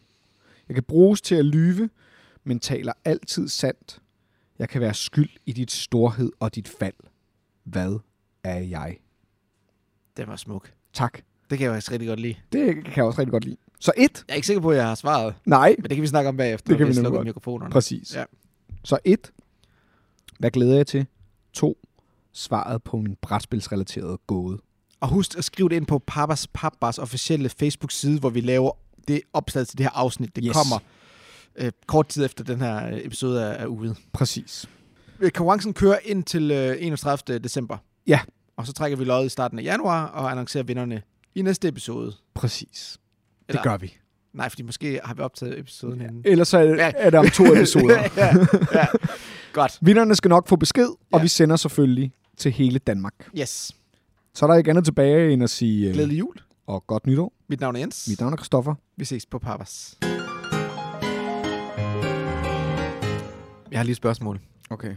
Jeg 0.67 0.73
kan 0.75 0.83
bruges 0.83 1.21
til 1.21 1.35
at 1.35 1.45
lyve, 1.45 1.89
men 2.43 2.59
taler 2.59 2.93
altid 3.05 3.47
sandt. 3.47 3.99
Jeg 4.59 4.69
kan 4.69 4.81
være 4.81 4.93
skyld 4.93 5.29
i 5.45 5.51
dit 5.51 5.71
storhed 5.71 6.31
og 6.39 6.55
dit 6.55 6.67
fald. 6.79 6.93
Hvad 7.63 7.99
er 8.43 8.59
jeg? 8.59 8.97
Den 10.17 10.27
var 10.27 10.35
smuk. 10.35 10.71
Tak. 10.93 11.19
Det 11.53 11.59
kan 11.59 11.65
jeg 11.65 11.73
faktisk 11.75 11.91
rigtig 11.91 12.07
godt 12.07 12.19
lide. 12.19 12.35
Det 12.51 12.83
kan 12.85 12.93
jeg 12.95 13.05
også 13.05 13.19
rigtig 13.19 13.31
godt 13.31 13.45
lide. 13.45 13.57
Så 13.79 13.91
et, 13.97 14.23
Jeg 14.27 14.33
er 14.33 14.35
ikke 14.35 14.47
sikker 14.47 14.61
på, 14.61 14.69
at 14.71 14.77
jeg 14.77 14.87
har 14.87 14.95
svaret, 14.95 15.35
nej, 15.45 15.75
men 15.79 15.83
det 15.83 15.91
kan 15.95 16.01
vi 16.01 16.07
snakke 16.07 16.29
om 16.29 16.37
bagefter, 16.37 16.67
Det 16.67 16.77
kan 16.77 16.87
vi 16.87 16.93
slukker 16.93 17.23
mikrofonerne. 17.23 17.71
præcis. 17.71 18.15
Ja. 18.15 18.23
Så 18.83 18.97
et, 19.05 19.31
hvad 20.39 20.51
glæder 20.51 20.75
jeg 20.75 20.87
til? 20.87 21.05
To, 21.53 21.77
svaret 22.33 22.83
på 22.83 22.97
min 22.97 23.15
brætspilsrelaterede 23.21 24.17
gåde. 24.27 24.57
Og 24.99 25.07
husk 25.09 25.37
at 25.37 25.43
skrive 25.43 25.69
det 25.69 25.75
ind 25.75 25.85
på 25.85 25.99
Papas 25.99 26.47
Papas 26.53 26.97
officielle 26.97 27.49
Facebook-side, 27.49 28.19
hvor 28.19 28.29
vi 28.29 28.41
laver 28.41 28.71
det 29.07 29.21
opslag 29.33 29.67
til 29.67 29.77
det 29.77 29.85
her 29.85 29.91
afsnit. 29.91 30.35
Det 30.35 30.43
Yes. 30.47 30.53
kommer 30.53 30.79
øh, 31.55 31.71
kort 31.87 32.07
tid 32.07 32.25
efter 32.25 32.43
den 32.43 32.61
her 32.61 32.99
episode 33.05 33.41
er, 33.41 33.45
er 33.45 33.65
ude. 33.65 33.95
Præcis. 34.13 34.69
Øh, 35.19 35.31
Konkurrencen 35.31 35.73
kører 35.73 35.97
ind 36.05 36.23
til 36.23 36.51
øh, 36.51 36.75
31. 36.79 37.39
december. 37.39 37.77
Ja. 38.07 38.19
Og 38.57 38.67
så 38.67 38.73
trækker 38.73 38.97
vi 38.97 39.03
løjet 39.03 39.25
i 39.25 39.29
starten 39.29 39.59
af 39.59 39.63
januar 39.63 40.05
og 40.05 40.31
annoncerer 40.31 40.63
vinderne 40.63 41.01
i 41.35 41.41
næste 41.41 41.67
episode. 41.67 42.13
Præcis. 42.33 42.97
Eller 43.49 43.61
Det 43.61 43.69
gør 43.69 43.77
vi. 43.77 43.93
Nej, 44.33 44.49
fordi 44.49 44.63
måske 44.63 44.99
har 45.03 45.13
vi 45.13 45.21
optaget 45.21 45.59
episoden 45.59 46.01
ja. 46.01 46.07
inden. 46.07 46.21
Ellers 46.25 46.47
så 46.47 46.57
er, 46.57 46.63
Ja. 46.63 46.91
er 46.95 47.09
det 47.09 47.19
om 47.19 47.25
to 47.29 47.43
episoder. 47.55 47.99
ja, 48.17 48.35
ja. 48.73 48.85
Godt. 49.53 49.77
Vinderne 49.81 50.15
skal 50.15 50.29
nok 50.29 50.47
få 50.47 50.55
besked, 50.55 50.87
og 50.87 50.97
Ja. 51.13 51.21
vi 51.21 51.27
sender 51.27 51.55
selvfølgelig 51.55 52.11
til 52.37 52.51
hele 52.51 52.79
Danmark. 52.79 53.13
Yes. 53.39 53.71
Så 54.33 54.45
er 54.45 54.49
der 54.51 54.57
ikke 54.57 54.69
andet 54.69 54.85
tilbage 54.85 55.33
end 55.33 55.43
at 55.43 55.49
sige 55.49 55.87
øh, 55.87 55.93
Glædelig 55.93 56.19
jul. 56.19 56.35
og 56.67 56.87
godt 56.87 57.07
nytår. 57.07 57.33
Mit 57.49 57.59
navn 57.61 57.75
er 57.75 57.79
Jens. 57.79 58.07
Mit 58.09 58.19
navn 58.19 58.33
er 58.33 58.37
Christoffer. 58.37 58.75
Vi 58.97 59.05
ses 59.05 59.25
på 59.25 59.39
Papas. 59.39 59.97
Jeg 63.71 63.79
har 63.79 63.83
lige 63.83 63.91
et 63.91 63.97
spørgsmål. 63.97 64.39
Okay. 64.69 64.95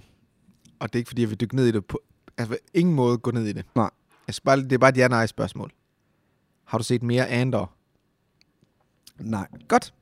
Og 0.79 0.93
det 0.93 0.95
er 0.95 1.01
ikke, 1.01 1.09
fordi 1.09 1.23
jeg 1.23 1.31
vil 1.31 1.41
dykke 1.41 1.57
ned 1.57 1.67
i 1.67 1.73
det 1.73 1.85
på... 1.85 2.01
Altså, 2.39 2.57
ingen 2.75 2.95
måde 2.95 3.19
gå 3.19 3.31
ned 3.31 3.45
i 3.47 3.53
det. 3.53 3.65
Nej. 3.75 3.91
Jeg 4.27 4.35
skal 4.35 4.45
bare, 4.45 4.57
det 4.63 4.73
er 4.73 4.79
bare 4.79 4.91
et 4.91 4.97
ja-nej 4.97 5.27
spørgsmål. 5.27 5.71
Har 6.67 6.79
du 6.79 6.85
set 6.85 7.03
mere 7.03 7.29
Andor? 7.29 7.73
Nej. 9.19 9.47
Godt. 9.69 9.95